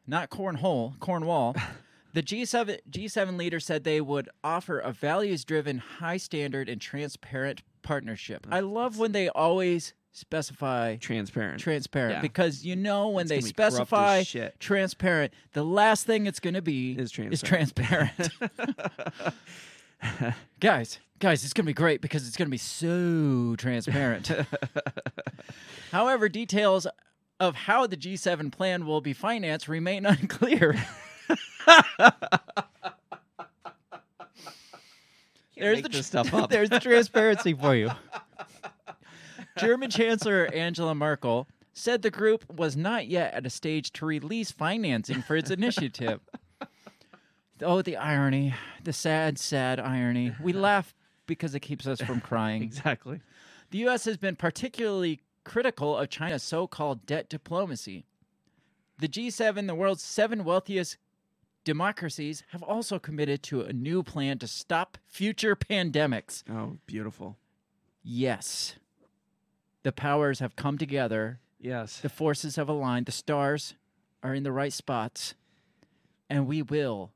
not 0.08 0.28
Cornhole, 0.28 0.98
Cornwall, 0.98 1.54
the 2.12 2.22
G7, 2.22 2.78
G7 2.90 3.36
leader 3.36 3.60
said 3.60 3.84
they 3.84 4.00
would 4.00 4.28
offer 4.42 4.78
a 4.78 4.92
values 4.92 5.44
driven, 5.44 5.78
high 5.78 6.16
standard, 6.16 6.68
and 6.68 6.80
transparent 6.80 7.62
partnership. 7.82 8.46
I 8.50 8.60
love 8.60 8.98
when 8.98 9.12
they 9.12 9.28
always 9.28 9.92
specify 10.12 10.96
Transparent. 10.96 11.60
transparent 11.60 12.14
Yeah. 12.16 12.20
because 12.22 12.64
you 12.64 12.74
know 12.74 13.10
when 13.10 13.22
It's 13.24 13.28
they 13.28 13.36
gonna 13.40 13.48
be 13.48 13.52
corrupt 13.52 13.92
as 13.92 14.28
specify 14.28 14.50
transparent, 14.58 15.34
the 15.52 15.62
last 15.64 16.06
thing 16.06 16.26
it's 16.26 16.40
going 16.40 16.54
to 16.54 16.62
be 16.62 16.92
Is 16.92 17.12
is 17.18 17.42
transparent. 17.42 18.30
guys, 20.60 20.98
guys, 21.18 21.44
it's 21.44 21.52
going 21.52 21.64
to 21.64 21.70
be 21.70 21.74
great 21.74 22.00
because 22.00 22.26
it's 22.26 22.36
going 22.36 22.46
to 22.46 22.50
be 22.50 22.56
so 22.58 23.56
transparent. 23.56 24.30
However, 25.92 26.28
details 26.28 26.86
of 27.38 27.54
how 27.54 27.86
the 27.86 27.96
G7 27.96 28.50
plan 28.50 28.86
will 28.86 29.00
be 29.00 29.12
financed 29.12 29.68
remain 29.68 30.06
unclear. 30.06 30.76
There's 35.56 35.82
the 35.82 36.02
stuff 36.02 36.34
up. 36.34 36.50
There's 36.56 36.70
the 36.70 36.80
transparency 36.80 37.54
for 37.54 37.74
you. 37.74 37.90
German 39.58 39.90
Chancellor 39.90 40.46
Angela 40.52 40.94
Merkel 40.94 41.48
said 41.72 42.02
the 42.02 42.10
group 42.10 42.44
was 42.52 42.76
not 42.76 43.06
yet 43.06 43.32
at 43.34 43.46
a 43.46 43.50
stage 43.50 43.90
to 43.92 44.06
release 44.06 44.50
financing 44.50 45.22
for 45.22 45.36
its 45.36 45.50
initiative. 45.50 46.20
Oh, 47.62 47.80
the 47.80 47.96
irony, 47.96 48.54
the 48.84 48.92
sad, 48.92 49.38
sad 49.38 49.80
irony. 49.80 50.34
We 50.42 50.52
laugh 50.52 50.94
because 51.26 51.54
it 51.54 51.60
keeps 51.60 51.86
us 51.86 52.02
from 52.02 52.20
crying. 52.20 52.62
exactly. 52.62 53.20
The 53.70 53.78
U.S. 53.78 54.04
has 54.04 54.18
been 54.18 54.36
particularly 54.36 55.20
critical 55.44 55.96
of 55.96 56.10
China's 56.10 56.42
so 56.42 56.66
called 56.66 57.06
debt 57.06 57.28
diplomacy. 57.28 58.04
The 58.98 59.08
G7, 59.08 59.66
the 59.66 59.74
world's 59.74 60.02
seven 60.02 60.44
wealthiest 60.44 60.98
democracies, 61.66 62.42
have 62.52 62.62
also 62.62 62.98
committed 62.98 63.42
to 63.42 63.60
a 63.60 63.72
new 63.74 64.02
plan 64.02 64.38
to 64.38 64.46
stop 64.46 64.96
future 65.06 65.54
pandemics. 65.54 66.42
Oh, 66.50 66.78
beautiful. 66.86 67.36
Yes. 68.02 68.76
The 69.82 69.92
powers 69.92 70.38
have 70.38 70.56
come 70.56 70.78
together, 70.78 71.40
Yes. 71.60 72.00
the 72.00 72.08
forces 72.08 72.56
have 72.56 72.68
aligned, 72.68 73.06
the 73.06 73.12
stars 73.12 73.74
are 74.22 74.34
in 74.34 74.42
the 74.44 74.52
right 74.52 74.72
spots, 74.72 75.34
and 76.30 76.46
we 76.46 76.62
will 76.62 77.12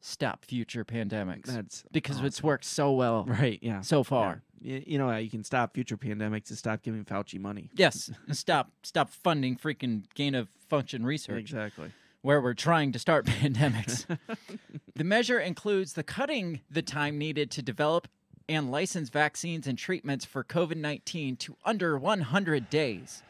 stop 0.00 0.44
future 0.44 0.84
pandemics 0.84 1.44
That's 1.46 1.84
because 1.92 2.16
awesome. 2.16 2.26
it's 2.26 2.42
worked 2.42 2.64
so 2.64 2.92
well 2.92 3.24
right. 3.24 3.58
Yeah. 3.62 3.80
so 3.82 4.02
far. 4.02 4.42
Yeah. 4.60 4.80
You 4.86 4.98
know 4.98 5.08
how 5.08 5.16
you 5.18 5.30
can 5.30 5.44
stop 5.44 5.74
future 5.74 5.96
pandemics 5.96 6.48
and 6.50 6.58
stop 6.58 6.82
giving 6.82 7.04
Fauci 7.04 7.38
money. 7.40 7.70
Yes, 7.74 8.10
and 8.26 8.36
stop 8.44 8.70
stop 8.82 9.10
funding 9.10 9.56
freaking 9.56 10.04
gain 10.14 10.34
of 10.34 10.48
function 10.68 11.04
research 11.06 11.38
Exactly. 11.40 11.92
Where 12.22 12.40
we're 12.40 12.54
trying 12.54 12.92
to 12.92 12.98
start 12.98 13.26
pandemics. 13.26 14.06
the 14.94 15.04
measure 15.04 15.38
includes 15.38 15.92
the 15.92 16.02
cutting 16.02 16.60
the 16.70 16.82
time 16.82 17.18
needed 17.18 17.50
to 17.52 17.62
develop 17.62 18.08
and 18.48 18.70
license 18.70 19.08
vaccines 19.08 19.66
and 19.66 19.78
treatments 19.78 20.24
for 20.24 20.42
COVID-19 20.42 21.38
to 21.40 21.56
under 21.64 21.98
100 21.98 22.70
days. 22.70 23.22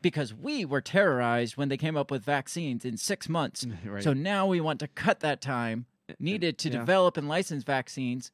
Because 0.00 0.32
we 0.32 0.64
were 0.64 0.80
terrorized 0.80 1.56
when 1.56 1.68
they 1.68 1.76
came 1.76 1.96
up 1.96 2.10
with 2.10 2.24
vaccines 2.24 2.84
in 2.84 2.96
6 2.96 3.28
months. 3.28 3.66
Right. 3.84 4.02
So 4.02 4.12
now 4.12 4.46
we 4.46 4.60
want 4.60 4.80
to 4.80 4.88
cut 4.88 5.20
that 5.20 5.40
time 5.40 5.86
needed 6.18 6.58
to 6.58 6.70
yeah. 6.70 6.78
develop 6.78 7.16
and 7.16 7.28
license 7.28 7.64
vaccines 7.64 8.30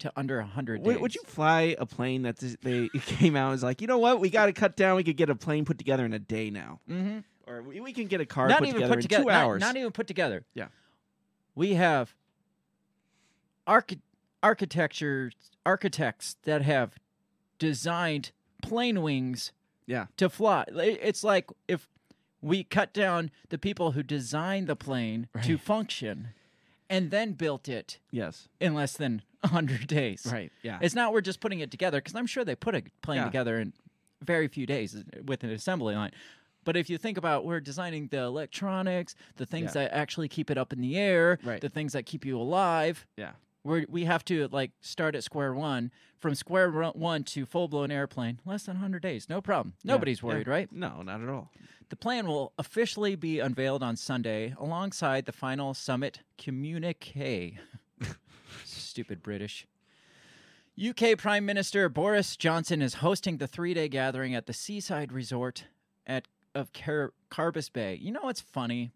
to 0.00 0.12
under 0.16 0.38
100 0.38 0.82
days. 0.82 0.98
Would, 0.98 1.14
you 1.14 1.22
fly 1.24 1.74
a 1.78 1.86
plane 1.86 2.22
that 2.22 2.38
they 2.62 2.88
came 2.88 3.36
out 3.36 3.46
and 3.46 3.52
was 3.52 3.62
like, 3.62 3.80
you 3.80 3.86
know 3.86 3.98
what, 3.98 4.20
we 4.20 4.30
got 4.30 4.46
to 4.46 4.52
cut 4.52 4.76
down. 4.76 4.96
We 4.96 5.04
could 5.04 5.16
get 5.16 5.30
a 5.30 5.34
plane 5.34 5.64
put 5.64 5.78
together 5.78 6.04
in 6.04 6.12
a 6.12 6.18
day 6.18 6.50
now, 6.50 6.80
hmm 6.86 7.20
or 7.50 7.62
we, 7.62 7.80
we 7.80 7.92
can 7.92 8.06
get 8.06 8.20
a 8.20 8.26
car 8.26 8.48
Not 8.48 8.58
put 8.60 8.68
even 8.68 8.74
together 8.82 8.90
put 8.94 8.98
in 8.98 9.02
together. 9.02 9.22
two 9.24 9.28
not- 9.28 9.34
hours. 9.44 9.60
Not, 9.60 9.76
even 9.76 9.90
put 9.92 10.06
together. 10.06 10.44
Yeah. 10.54 10.68
We 11.54 11.74
have 11.74 12.14
archi- 13.66 14.00
architecture 14.42 15.32
architects 15.66 16.36
that 16.44 16.62
have 16.62 16.94
designed 17.58 18.32
plane 18.62 19.02
wings 19.02 19.52
Yeah. 19.86 20.06
to 20.16 20.28
fly. 20.28 20.64
It's 20.68 21.22
like 21.24 21.50
if 21.68 21.88
we 22.40 22.64
cut 22.64 22.92
down 22.94 23.30
the 23.50 23.58
people 23.58 23.92
who 23.92 24.02
designed 24.02 24.66
the 24.66 24.76
plane 24.76 25.28
to 25.42 25.58
function 25.58 26.28
and 26.88 27.10
then 27.10 27.32
built 27.32 27.68
it 27.68 27.98
yes, 28.10 28.48
in 28.58 28.74
less 28.74 28.96
than 28.96 29.22
100 29.42 29.86
days. 29.86 30.26
right, 30.32 30.50
yeah, 30.62 30.78
It's 30.80 30.94
not 30.94 31.12
we're 31.12 31.20
just 31.20 31.40
putting 31.40 31.60
it 31.60 31.70
together 31.70 31.98
because 31.98 32.14
I'm 32.14 32.26
sure 32.26 32.44
they 32.44 32.54
put 32.56 32.74
a 32.74 32.82
plane 33.02 33.18
Yeah. 33.18 33.24
together 33.24 33.58
in 33.58 33.72
very 34.22 34.48
few 34.48 34.66
days 34.66 34.94
uh, 34.94 35.02
with 35.24 35.44
an 35.44 35.50
assembly 35.50 35.94
line. 35.94 36.12
But 36.64 36.76
if 36.76 36.90
you 36.90 36.98
think 36.98 37.16
about 37.16 37.44
we're 37.44 37.60
designing 37.60 38.08
the 38.08 38.18
electronics, 38.22 39.14
the 39.36 39.46
things 39.46 39.74
Yeah. 39.74 39.82
that 39.84 39.94
actually 39.94 40.28
keep 40.28 40.50
it 40.50 40.58
up 40.58 40.72
in 40.72 40.80
the 40.80 40.96
air, 40.98 41.38
Right. 41.42 41.60
the 41.60 41.68
things 41.70 41.92
that 41.94 42.06
keep 42.06 42.24
you 42.24 42.38
alive, 42.38 43.06
yeah, 43.16 43.32
we 43.64 43.86
we 43.88 44.04
have 44.04 44.24
to 44.26 44.48
like 44.48 44.72
start 44.80 45.14
at 45.14 45.24
square 45.24 45.54
one. 45.54 45.90
From 46.18 46.34
square 46.34 46.70
one 46.70 47.24
to 47.24 47.46
full 47.46 47.66
blown 47.66 47.90
airplane, 47.90 48.40
less 48.44 48.64
than 48.64 48.76
100 48.76 49.00
days, 49.00 49.26
no 49.30 49.40
problem. 49.40 49.74
Nobody's 49.82 50.20
yeah. 50.20 50.26
worried, 50.26 50.46
right? 50.48 50.70
No, 50.70 51.00
not 51.00 51.22
at 51.22 51.28
all. 51.30 51.50
The 51.88 51.96
plan 51.96 52.26
will 52.26 52.52
officially 52.58 53.16
be 53.16 53.40
unveiled 53.40 53.82
on 53.82 53.96
Sunday 53.96 54.54
alongside 54.58 55.24
the 55.24 55.32
final 55.32 55.72
summit 55.72 56.20
communique. 56.36 57.58
Stupid 58.64 59.22
British. 59.22 59.66
UK 60.78 61.16
Prime 61.18 61.44
Minister 61.44 61.88
Boris 61.88 62.36
Johnson 62.36 62.80
is 62.80 62.94
hosting 62.94 63.38
the 63.38 63.46
three 63.46 63.74
day 63.74 63.88
gathering 63.88 64.34
at 64.34 64.46
the 64.46 64.52
seaside 64.52 65.12
resort 65.12 65.64
at 66.06 66.28
of 66.54 66.72
Car- 66.72 67.12
Carbis 67.30 67.72
Bay. 67.72 67.94
You 68.00 68.12
know 68.12 68.20
what's 68.22 68.40
funny? 68.40 68.90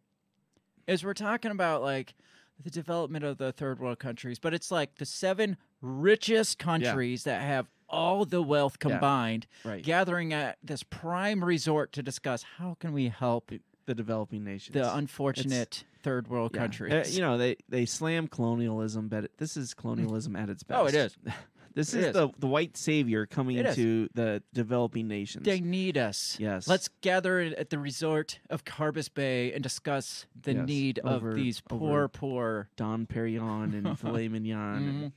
Is 0.86 1.04
we're 1.04 1.14
talking 1.14 1.50
about 1.50 1.82
like 1.82 2.14
the 2.62 2.70
development 2.70 3.24
of 3.24 3.38
the 3.38 3.52
third 3.52 3.78
world 3.80 3.98
countries, 3.98 4.38
but 4.38 4.52
it's 4.54 4.70
like 4.70 4.96
the 4.96 5.06
seven 5.06 5.56
richest 5.80 6.58
countries 6.58 7.24
that 7.24 7.42
have 7.42 7.66
all 7.88 8.24
the 8.24 8.42
wealth 8.42 8.76
Yeah. 8.82 8.90
combined 8.90 9.46
Right, 9.64 9.82
gathering 9.82 10.32
at 10.32 10.58
this 10.62 10.82
prime 10.82 11.44
resort 11.44 11.92
to 11.92 12.02
discuss 12.02 12.42
how 12.58 12.76
can 12.80 12.92
we 12.92 13.08
help 13.08 13.50
the 13.86 13.94
developing 13.94 14.44
nations. 14.44 14.74
the 14.74 14.94
unfortunate 14.96 15.84
third 16.02 16.28
world 16.28 16.52
Yeah. 16.54 16.60
countries. 16.62 16.92
Uh, 16.92 17.10
you 17.10 17.20
know, 17.20 17.36
they 17.38 17.56
they 17.68 17.84
slam 17.86 18.28
colonialism, 18.28 19.08
but 19.08 19.24
it- 19.24 19.38
this 19.38 19.56
is 19.56 19.74
colonialism 19.74 20.36
at 20.36 20.48
its 20.50 20.62
best. 20.62 20.80
oh, 20.80 20.86
it 20.86 20.94
is. 20.94 21.16
This 21.74 21.92
is, 21.92 22.06
is. 22.06 22.12
the 22.12 22.28
the 22.38 22.46
white 22.46 22.76
savior 22.76 23.26
coming 23.26 23.56
It 23.56 23.66
is. 23.66 23.74
to 23.76 24.08
the 24.14 24.42
developing 24.52 25.08
nations. 25.08 25.44
They 25.44 25.60
need 25.60 25.98
us. 25.98 26.36
Yes. 26.38 26.68
Let's 26.68 26.88
gather 27.00 27.40
at 27.40 27.70
the 27.70 27.78
resort 27.78 28.38
of 28.48 28.64
Carbis 28.64 29.12
Bay 29.12 29.52
and 29.52 29.62
discuss 29.62 30.26
the 30.40 30.54
Yes. 30.54 30.66
need 30.68 31.00
Over- 31.02 31.30
of 31.30 31.36
these 31.36 31.60
poor, 31.60 32.06
poor. 32.08 32.68
Don 32.76 33.06
Perignon 33.06 33.74
and 33.74 33.98
filet 33.98 34.28
mignon. 34.28 34.76
and- 34.76 35.02
Mhm. 35.04 35.12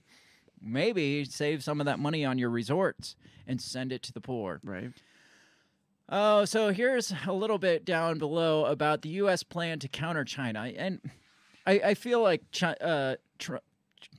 Maybe 0.59 1.23
save 1.25 1.63
some 1.63 1.79
of 1.79 1.85
that 1.85 1.99
money 1.99 2.25
on 2.25 2.39
your 2.39 2.49
resorts 2.49 3.15
and 3.45 3.61
send 3.61 3.91
it 3.91 4.01
to 4.03 4.11
the 4.11 4.21
poor. 4.21 4.59
right. 4.63 4.91
Oh, 6.09 6.45
so 6.45 6.69
here's 6.71 7.13
a 7.27 7.33
little 7.33 7.57
bit 7.57 7.83
down 7.83 8.17
below 8.17 8.65
about 8.65 9.01
the 9.01 9.09
U.S. 9.09 9.43
plan 9.43 9.77
to 9.79 9.87
counter 9.89 10.23
China, 10.23 10.61
and 10.77 11.01
I, 11.65 11.81
I 11.83 11.93
feel 11.95 12.21
like 12.23 12.43
Chi- 12.57 12.77
uh, 12.79 13.17
Tr- 13.39 13.57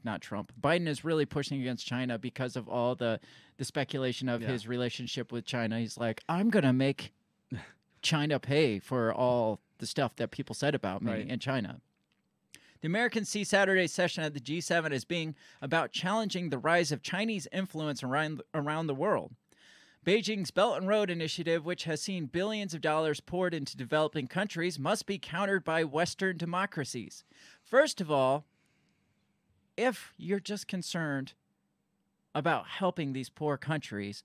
not 0.04 0.20
Trump, 0.20 0.52
Biden 0.61 0.87
is 0.88 1.04
really 1.04 1.26
pushing 1.26 1.61
against 1.61 1.87
China 1.87 2.18
because 2.18 2.56
of 2.56 2.68
all 2.68 2.94
the 2.94 3.20
the 3.56 3.64
speculation 3.64 4.28
of 4.28 4.40
Yeah. 4.42 4.49
his 4.49 4.68
relationship 4.68 5.32
with 5.32 5.44
China. 5.44 5.78
He's 5.80 5.99
like, 5.99 6.23
I'm 6.28 6.49
gonna 6.50 6.73
make 6.73 7.12
China 8.02 8.38
pay 8.38 8.78
for 8.78 9.12
all 9.12 9.61
the 9.78 9.87
stuff 9.87 10.14
that 10.16 10.30
people 10.30 10.54
said 10.54 10.75
about 10.75 11.02
me 11.02 11.12
Right. 11.12 11.28
in 11.28 11.38
China. 11.38 11.80
The 12.80 12.87
American 12.87 13.25
Sea 13.25 13.42
Saturday 13.42 13.88
session 13.88 14.23
at 14.23 14.35
the 14.35 14.40
G7 14.40 14.92
is 14.92 15.04
being 15.04 15.35
about 15.61 15.90
challenging 15.90 16.50
the 16.50 16.58
rise 16.58 16.92
of 16.92 17.02
Chinese 17.02 17.49
influence 17.52 18.02
around 18.04 18.40
around 18.54 18.87
the 18.87 18.94
world. 18.94 19.35
Beijing's 20.06 20.52
Belt 20.52 20.78
and 20.78 20.87
Road 20.88 21.11
Initiative, 21.11 21.64
which 21.66 21.85
has 21.85 22.00
seen 22.00 22.26
billions 22.26 22.73
of 22.73 22.80
dollars 22.80 23.20
poured 23.20 23.52
into 23.52 23.76
developing 23.76 24.28
countries, 24.28 24.78
must 24.78 25.06
be 25.06 25.18
countered 25.18 25.64
by 25.64 25.82
Western 25.85 26.37
democracies. 26.37 27.25
First 27.62 28.00
of 28.00 28.11
all, 28.11 28.47
if 29.78 30.12
you're 30.18 30.40
just 30.40 30.66
concerned 30.66 31.35
about 32.35 32.66
helping 32.66 33.12
these 33.12 33.30
poor 33.30 33.56
countries, 33.56 34.25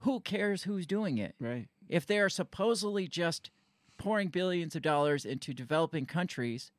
who 0.00 0.20
cares 0.20 0.62
who's 0.62 0.86
doing 0.86 1.18
it? 1.18 1.34
Right. 1.40 1.66
If 1.88 2.06
they 2.06 2.18
are 2.20 2.28
supposedly 2.28 3.08
just 3.08 3.50
pouring 3.98 4.28
billions 4.28 4.76
of 4.76 4.82
dollars 4.82 5.24
into 5.24 5.52
developing 5.52 6.06
countries, 6.06 6.70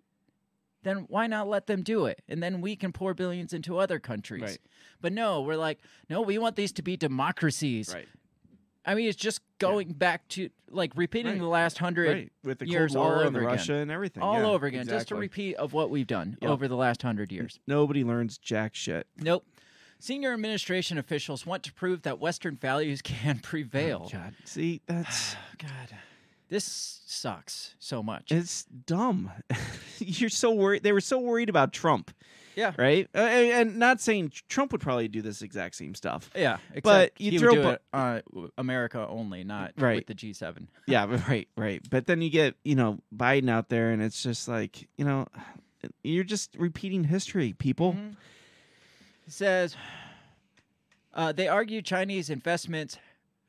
then 0.84 1.06
why 1.10 1.28
not 1.28 1.48
let 1.48 1.68
them 1.68 1.84
do 1.84 2.06
it? 2.06 2.22
And 2.30 2.42
then 2.42 2.62
we 2.62 2.76
can 2.76 2.92
pour 2.92 3.14
billions 3.14 3.54
into 3.54 3.78
other 3.78 4.00
countries. 4.00 4.42
Right. 4.42 4.60
But 5.02 5.12
no, 5.12 5.42
we're 5.42 5.58
like, 5.58 5.80
no, 6.10 6.22
we 6.22 6.38
want 6.38 6.56
these 6.56 6.72
to 6.74 6.82
be 6.82 6.96
democracies. 6.96 7.94
Right. 7.94 8.08
I 8.86 8.94
mean, 8.96 9.08
it's 9.08 9.18
just 9.18 9.42
going 9.60 9.94
back 9.94 10.28
to 10.30 10.50
like 10.70 10.92
repeating 10.96 11.34
Right. 11.34 11.40
the 11.42 11.48
last 11.48 11.78
hundred 11.78 12.08
Right. 12.10 12.32
With 12.44 12.60
the 12.60 12.68
years 12.68 12.94
Cold 12.94 13.04
War 13.06 13.14
all 13.16 13.20
and 13.22 13.28
over 13.30 13.40
the 13.40 13.46
again. 13.46 13.58
Russia 13.58 13.74
and 13.76 13.92
everything. 13.92 14.22
all 14.24 14.40
Yeah, 14.42 14.46
over 14.48 14.66
again, 14.68 14.88
just 14.88 15.12
a 15.12 15.16
repeat 15.16 15.56
of 15.56 15.74
what 15.74 15.90
we've 15.90 16.06
done 16.08 16.38
Yep. 16.42 16.52
over 16.52 16.68
the 16.68 16.76
last 16.76 17.02
hundred 17.02 17.32
years. 17.32 17.60
Nobody 17.68 18.04
learns 18.04 18.38
jack 18.38 18.76
shit. 18.76 19.08
Nope. 19.18 19.46
Senior 20.00 20.34
administration 20.34 20.98
officials 20.98 21.46
want 21.46 21.64
to 21.64 21.74
prove 21.74 22.02
that 22.04 22.20
Western 22.20 22.58
values 22.58 23.02
can 23.04 23.40
prevail. 23.40 24.04
Oh, 24.08 24.10
God. 24.12 24.36
See, 24.44 24.82
that's 24.86 25.36
God, 25.58 25.98
this 26.50 27.02
sucks 27.06 27.74
so 27.80 28.04
much. 28.04 28.32
it's 28.32 28.66
dumb. 28.66 29.32
You're 30.00 30.30
so 30.30 30.52
worried. 30.54 30.84
They 30.84 30.92
were 30.92 31.02
so 31.02 31.18
worried 31.20 31.50
about 31.50 31.74
Trump, 31.74 32.12
yeah, 32.56 32.74
right? 32.78 33.08
Uh, 33.14 33.20
and, 33.20 33.70
and 33.70 33.80
not 33.80 34.02
saying 34.02 34.32
Trump 34.50 34.72
would 34.72 34.82
probably 34.82 35.08
do 35.08 35.22
this 35.22 35.42
exact 35.42 35.76
same 35.76 35.94
stuff. 35.96 36.30
yeah. 36.36 36.58
But 36.84 37.12
you 37.20 37.32
he 37.32 37.38
throw 37.38 37.52
would 37.52 37.56
do 37.56 37.62
bu- 37.64 37.70
it 37.70 37.82
uh, 37.94 38.22
America 38.58 39.06
only, 39.10 39.44
not 39.44 39.74
Right. 39.78 39.98
with 39.98 40.08
the 40.08 40.16
G7. 40.16 40.68
yeah, 40.88 41.06
right, 41.28 41.48
right. 41.58 41.82
But 41.90 42.08
then 42.08 42.22
you 42.22 42.30
get, 42.30 42.56
you 42.64 42.76
know, 42.76 43.00
Biden 43.16 43.50
out 43.50 43.70
there 43.70 43.92
and 43.92 44.02
it's 44.02 44.22
just 44.24 44.48
like, 44.48 44.88
you 44.98 45.06
know, 45.06 45.28
you're 46.04 46.24
just 46.24 46.56
repeating 46.58 47.04
history, 47.04 47.54
people. 47.54 47.94
Mhm. 47.94 48.16
It 49.28 49.34
says 49.34 49.76
uh, 51.14 51.32
they 51.32 51.48
argue 51.48 51.82
Chinese 51.82 52.30
investments 52.30 52.98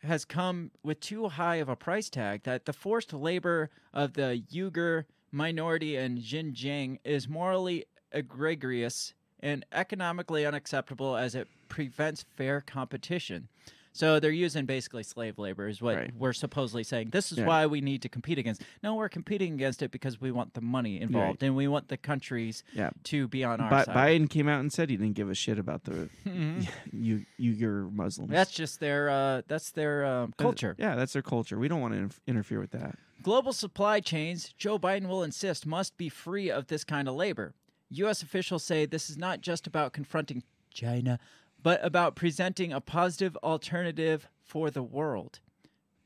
has 0.02 0.24
come 0.24 0.70
with 0.82 1.00
too 1.00 1.28
high 1.28 1.56
of 1.56 1.68
a 1.68 1.76
price 1.76 2.08
tag 2.08 2.42
that 2.44 2.64
the 2.64 2.72
forced 2.72 3.12
labor 3.12 3.70
of 3.92 4.12
the 4.12 4.42
Uyghur 4.52 5.04
minority 5.32 5.96
in 5.96 6.18
Xinjiang 6.18 6.98
is 7.04 7.28
morally 7.28 7.84
egregious 8.12 9.14
and 9.40 9.64
economically 9.72 10.46
unacceptable 10.46 11.16
as 11.16 11.34
it 11.34 11.48
prevents 11.68 12.24
fair 12.36 12.60
competition. 12.60 13.48
So 13.92 14.20
they're 14.20 14.30
using 14.30 14.66
basically 14.66 15.02
slave 15.04 15.38
labor 15.38 15.68
is 15.68 15.80
what 15.80 15.96
Right. 15.96 16.14
we're 16.14 16.34
supposedly 16.34 16.84
saying. 16.84 17.10
This 17.10 17.32
is 17.32 17.38
Yeah. 17.38 17.46
why 17.46 17.64
we 17.64 17.80
need 17.80 18.02
to 18.02 18.10
compete 18.10 18.36
against. 18.36 18.60
No, 18.82 18.94
we're 18.94 19.08
competing 19.08 19.54
against 19.54 19.82
it 19.82 19.90
because 19.90 20.20
we 20.20 20.30
want 20.30 20.52
the 20.52 20.60
money 20.60 21.00
involved 21.00 21.42
and 21.42 21.56
we 21.56 21.66
want 21.66 21.88
the 21.88 21.96
countries 21.96 22.62
Yeah. 22.74 22.90
to 23.04 23.26
be 23.26 23.42
on 23.42 23.58
our 23.58 23.70
Bi- 23.70 23.84
side. 23.84 23.96
Biden 23.96 24.28
came 24.28 24.48
out 24.48 24.60
and 24.60 24.70
said 24.70 24.90
he 24.90 24.98
didn't 24.98 25.14
give 25.14 25.30
a 25.30 25.34
shit 25.34 25.58
about 25.58 25.84
the 25.84 26.10
Mhm. 26.26 26.68
you 26.92 27.24
Uyghur 27.40 27.90
Muslims. 27.90 28.30
That's 28.30 28.50
just 28.52 28.80
their 28.80 29.08
uh, 29.08 29.40
that's 29.48 29.70
their 29.70 30.04
um, 30.04 30.34
Uh, 30.38 30.42
culture. 30.42 30.76
Yeah, 30.78 30.94
that's 30.94 31.14
their 31.14 31.22
culture. 31.22 31.58
We 31.58 31.68
don't 31.68 31.80
want 31.80 31.94
to 31.94 32.00
inf- 32.00 32.20
interfere 32.26 32.60
with 32.60 32.72
that. 32.72 32.98
Global 33.22 33.54
supply 33.54 34.00
chains, 34.00 34.52
Joe 34.58 34.78
Biden 34.78 35.08
will 35.08 35.22
insist, 35.22 35.64
must 35.64 35.96
be 35.96 36.10
free 36.10 36.50
of 36.50 36.66
this 36.66 36.84
kind 36.84 37.08
of 37.08 37.14
labor. 37.14 37.54
U.S. 37.90 38.22
officials 38.22 38.64
say 38.64 38.86
this 38.86 39.08
is 39.10 39.16
not 39.16 39.40
just 39.40 39.66
about 39.66 39.92
confronting 39.92 40.42
China, 40.72 41.18
but 41.62 41.84
about 41.84 42.16
presenting 42.16 42.72
a 42.72 42.80
positive 42.80 43.36
alternative 43.42 44.28
for 44.44 44.70
the 44.70 44.82
world. 44.82 45.40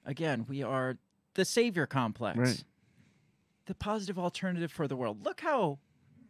Again, 0.04 0.46
we 0.48 0.62
are 0.62 0.96
the 1.34 1.44
savior 1.44 1.86
complex. 1.86 2.38
Right. 2.38 2.64
The 3.66 3.74
positive 3.74 4.18
alternative 4.18 4.72
for 4.72 4.88
the 4.88 4.96
world. 4.96 5.24
Look 5.24 5.40
how 5.42 5.78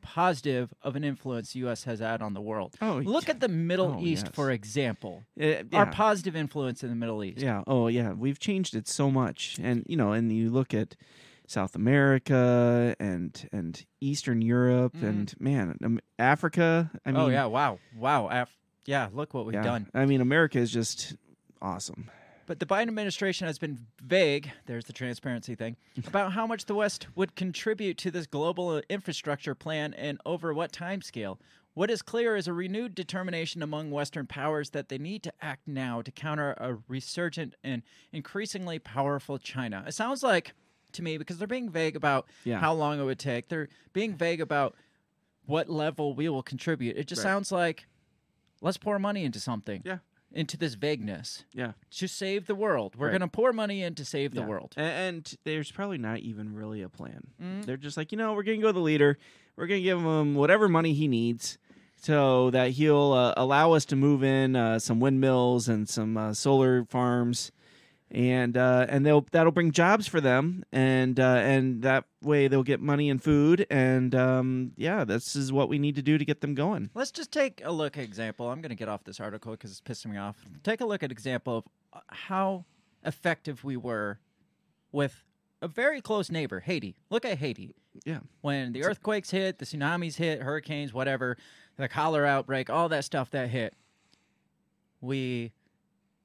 positive 0.02 0.72
of 0.82 0.96
an 0.96 1.04
influence 1.04 1.52
the 1.52 1.60
U.S. 1.60 1.84
has 1.84 2.00
had 2.00 2.22
on 2.22 2.34
the 2.34 2.40
world. 2.40 2.74
Oh, 2.80 3.02
Look 3.04 3.28
at 3.28 3.40
the 3.40 3.48
Middle 3.48 3.96
Oh, 3.98 4.02
East, 4.02 4.26
yes. 4.26 4.34
for 4.34 4.50
example. 4.50 5.24
Uh, 5.40 5.62
Our 5.72 5.86
positive 5.90 6.34
influence 6.34 6.82
in 6.82 6.88
the 6.90 6.96
Middle 6.96 7.22
East. 7.22 7.38
Yeah. 7.40 7.62
Oh, 7.66 7.88
yeah. 7.88 8.12
We've 8.12 8.38
changed 8.38 8.74
it 8.74 8.88
so 8.88 9.10
much, 9.10 9.58
and 9.62 9.84
you 9.86 9.96
know, 9.96 10.12
and 10.12 10.32
you 10.32 10.50
look 10.50 10.72
at 10.74 10.96
South 11.50 11.74
America 11.74 12.94
and 13.00 13.48
and 13.52 13.84
Eastern 14.00 14.40
Europe, 14.40 14.94
Mhm. 14.96 15.02
and 15.08 15.34
man, 15.40 15.76
um, 15.84 15.98
Africa. 16.18 16.90
I 17.04 17.10
mean, 17.10 17.20
oh 17.20 17.26
yeah, 17.28 17.46
wow, 17.46 17.80
wow. 17.96 18.28
Af- 18.28 18.56
yeah, 18.86 19.08
look 19.12 19.34
what 19.34 19.46
we've 19.46 19.54
yeah. 19.54 19.62
done. 19.62 19.88
I 19.92 20.06
mean, 20.06 20.20
America 20.20 20.58
is 20.58 20.70
just 20.70 21.16
awesome. 21.60 22.08
But 22.46 22.58
the 22.60 22.66
Biden 22.66 22.88
administration 22.88 23.46
has 23.48 23.58
been 23.58 23.86
vague, 24.02 24.50
there's 24.66 24.84
the 24.84 24.92
transparency 24.92 25.54
thing, 25.56 25.76
about 26.06 26.32
how 26.32 26.46
much 26.46 26.66
the 26.66 26.74
West 26.74 27.08
would 27.16 27.34
contribute 27.34 27.98
to 27.98 28.10
this 28.12 28.26
global 28.26 28.78
infrastructure 28.88 29.54
plan 29.56 29.92
and 29.94 30.20
over 30.24 30.54
what 30.54 30.70
time 30.72 31.02
scale. 31.02 31.40
What 31.74 31.90
is 31.90 32.00
clear 32.02 32.36
is 32.36 32.46
a 32.48 32.52
renewed 32.52 32.94
determination 32.94 33.60
among 33.62 33.90
Western 33.90 34.26
powers 34.26 34.70
that 34.70 34.88
they 34.88 34.98
need 34.98 35.22
to 35.24 35.32
act 35.40 35.66
now 35.66 36.00
to 36.02 36.10
counter 36.12 36.52
a 36.58 36.78
resurgent 36.88 37.54
and 37.62 37.82
increasingly 38.12 38.78
powerful 38.80 39.38
China. 39.38 39.84
It 39.86 39.94
sounds 39.94 40.22
like, 40.24 40.52
to 40.94 41.02
me, 41.02 41.18
because 41.18 41.38
they're 41.38 41.46
being 41.48 41.70
vague 41.70 41.96
about 41.96 42.26
Yeah. 42.44 42.58
how 42.60 42.72
long 42.74 43.00
it 43.00 43.04
would 43.04 43.18
take, 43.18 43.48
they're 43.48 43.68
being 43.92 44.14
vague 44.14 44.40
about 44.40 44.74
what 45.46 45.68
level 45.68 46.14
we 46.14 46.28
will 46.28 46.42
contribute. 46.42 46.96
It 46.96 47.06
just 47.06 47.20
Right. 47.24 47.30
sounds 47.30 47.50
like 47.52 47.86
let's 48.62 48.76
pour 48.76 48.98
money 48.98 49.24
into 49.24 49.40
something, 49.40 49.82
Yeah. 49.84 49.98
into 50.32 50.56
this 50.56 50.74
vagueness 50.74 51.44
Yeah. 51.54 51.72
to 51.92 52.06
save 52.06 52.46
the 52.46 52.54
world. 52.54 52.94
We're 52.96 53.06
Right. 53.06 53.12
going 53.18 53.28
to 53.28 53.34
pour 53.34 53.52
money 53.52 53.82
in 53.82 53.94
to 53.96 54.04
save 54.04 54.34
the 54.34 54.42
world. 54.42 54.74
And, 54.76 55.32
there's 55.44 55.72
probably 55.72 55.98
not 55.98 56.18
even 56.20 56.54
really 56.54 56.82
a 56.82 56.88
plan. 56.88 57.28
Mhm. 57.42 57.64
They're 57.64 57.76
just 57.78 57.96
like, 57.96 58.12
you 58.12 58.18
know, 58.18 58.34
we're 58.34 58.42
going 58.42 58.58
to 58.60 58.62
go 58.62 58.68
to 58.68 58.72
the 58.74 58.80
leader. 58.80 59.18
We're 59.56 59.66
going 59.66 59.80
to 59.80 59.84
give 59.84 59.98
him 60.00 60.34
whatever 60.34 60.68
money 60.68 60.92
he 60.92 61.08
needs 61.08 61.58
so 61.96 62.50
that 62.50 62.72
he'll 62.72 63.12
uh, 63.12 63.34
allow 63.36 63.72
us 63.72 63.84
to 63.86 63.96
move 63.96 64.22
in 64.22 64.54
uh, 64.56 64.78
some 64.78 65.00
windmills 65.00 65.68
and 65.68 65.88
some 65.88 66.16
uh, 66.16 66.32
solar 66.34 66.84
farms. 66.84 67.50
And 68.12 68.56
uh, 68.56 68.86
and 68.88 69.06
they'll 69.06 69.24
that'll 69.30 69.52
bring 69.52 69.70
jobs 69.70 70.08
for 70.08 70.20
them, 70.20 70.64
and 70.72 71.20
uh, 71.20 71.36
and 71.44 71.82
that 71.82 72.06
way 72.22 72.48
they'll 72.48 72.64
get 72.64 72.80
money 72.80 73.08
and 73.08 73.22
food, 73.22 73.68
and 73.70 74.12
um, 74.16 74.72
yeah, 74.76 75.04
this 75.04 75.36
is 75.36 75.52
what 75.52 75.68
we 75.68 75.78
need 75.78 75.94
to 75.94 76.02
do 76.02 76.18
to 76.18 76.24
get 76.24 76.40
them 76.40 76.56
going. 76.56 76.90
Let's 76.92 77.12
just 77.12 77.30
take 77.30 77.62
a 77.64 77.70
look 77.70 77.96
at 77.96 78.02
example. 78.02 78.50
I'm 78.50 78.60
going 78.60 78.70
to 78.70 78.76
get 78.76 78.88
off 78.88 79.04
this 79.04 79.20
article 79.20 79.52
because 79.52 79.70
it's 79.70 79.80
pissing 79.80 80.10
me 80.10 80.18
off. 80.18 80.44
Take 80.64 80.80
a 80.80 80.86
look 80.86 81.04
at 81.04 81.12
example 81.12 81.58
of 81.58 81.64
uh, 81.92 82.00
how 82.08 82.64
effective 83.04 83.62
we 83.62 83.76
were 83.76 84.18
with 84.90 85.24
a 85.62 85.68
very 85.68 86.00
close 86.00 86.30
neighbor, 86.30 86.60
Haiti. 86.60 86.96
Look 87.10 87.24
at 87.24 87.38
Haiti. 87.38 87.74
Yeah, 88.04 88.20
When 88.40 88.72
the 88.72 88.84
earthquakes 88.84 89.30
hit, 89.30 89.58
the 89.58 89.64
tsunamis 89.64 90.16
hit, 90.16 90.42
hurricanes, 90.42 90.92
whatever, 90.92 91.36
the 91.76 91.88
cholera 91.88 92.28
outbreak, 92.28 92.70
all 92.70 92.88
that 92.88 93.04
stuff 93.04 93.30
that 93.32 93.50
hit, 93.50 93.74
we 95.00 95.52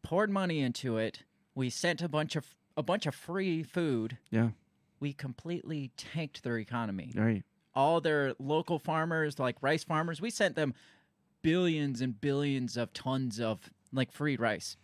poured 0.03 0.29
money 0.29 0.61
into 0.61 0.97
it. 0.97 1.23
We 1.55 1.69
sent 1.69 2.01
a 2.01 2.07
bunch 2.09 2.35
of 2.35 2.45
a 2.77 2.83
bunch 2.83 3.05
of 3.05 3.15
free 3.15 3.63
food. 3.63 4.17
yeah, 4.29 4.49
We 4.99 5.13
completely 5.13 5.91
tanked 5.95 6.43
their 6.43 6.57
economy. 6.59 7.11
right, 7.15 7.43
all 7.73 8.01
their 8.01 8.33
local 8.37 8.79
farmers, 8.79 9.39
like 9.39 9.55
rice 9.61 9.83
farmers, 9.85 10.19
we 10.21 10.29
sent 10.29 10.55
them 10.55 10.73
billions 11.41 12.01
and 12.01 12.19
billions 12.19 12.75
of 12.77 12.91
tons 12.93 13.39
of 13.39 13.69
like 13.93 14.11
free 14.11 14.35
rice. 14.35 14.77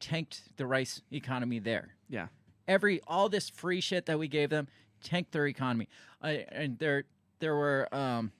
Tanked 0.00 0.56
the 0.56 0.66
rice 0.66 1.00
economy 1.10 1.58
there. 1.58 1.94
yeah, 2.08 2.26
Every 2.68 3.00
all 3.06 3.28
this 3.28 3.48
free 3.48 3.80
shit 3.80 4.06
that 4.06 4.18
we 4.18 4.28
gave 4.28 4.50
them 4.50 4.66
tanked 5.02 5.32
their 5.32 5.46
economy. 5.46 5.88
Uh, 6.22 6.38
and 6.50 6.78
there 6.78 7.04
there 7.38 7.54
were 7.54 7.88
um 7.94 8.32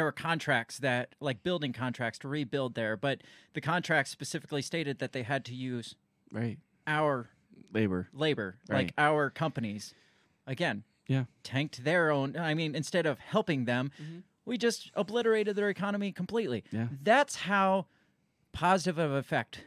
there 0.00 0.06
were 0.06 0.12
contracts 0.12 0.78
that 0.78 1.14
like 1.20 1.42
building 1.42 1.74
contracts 1.74 2.18
to 2.20 2.26
rebuild 2.26 2.74
there, 2.74 2.96
but 2.96 3.20
the 3.52 3.60
contracts 3.60 4.10
specifically 4.10 4.62
stated 4.62 4.98
that 4.98 5.12
they 5.12 5.22
had 5.22 5.44
to 5.44 5.54
use 5.54 5.94
right. 6.32 6.56
our 6.86 7.28
Labor, 7.70 8.08
labor, 8.14 8.56
like 8.70 8.94
our 8.96 9.28
companies, 9.28 9.92
again, 10.46 10.84
yeah, 11.06 11.24
tanked 11.42 11.84
their 11.84 12.10
own. 12.10 12.34
I 12.34 12.54
mean, 12.54 12.74
instead 12.74 13.04
of 13.04 13.18
helping 13.18 13.66
them, 13.66 13.92
Mhm. 14.02 14.22
we 14.46 14.56
just 14.56 14.90
obliterated 14.94 15.54
their 15.54 15.68
economy 15.68 16.12
completely. 16.12 16.64
Yeah. 16.72 16.88
That's 17.02 17.36
how 17.36 17.86
positive 18.52 18.96
of 18.98 19.12
effect 19.12 19.64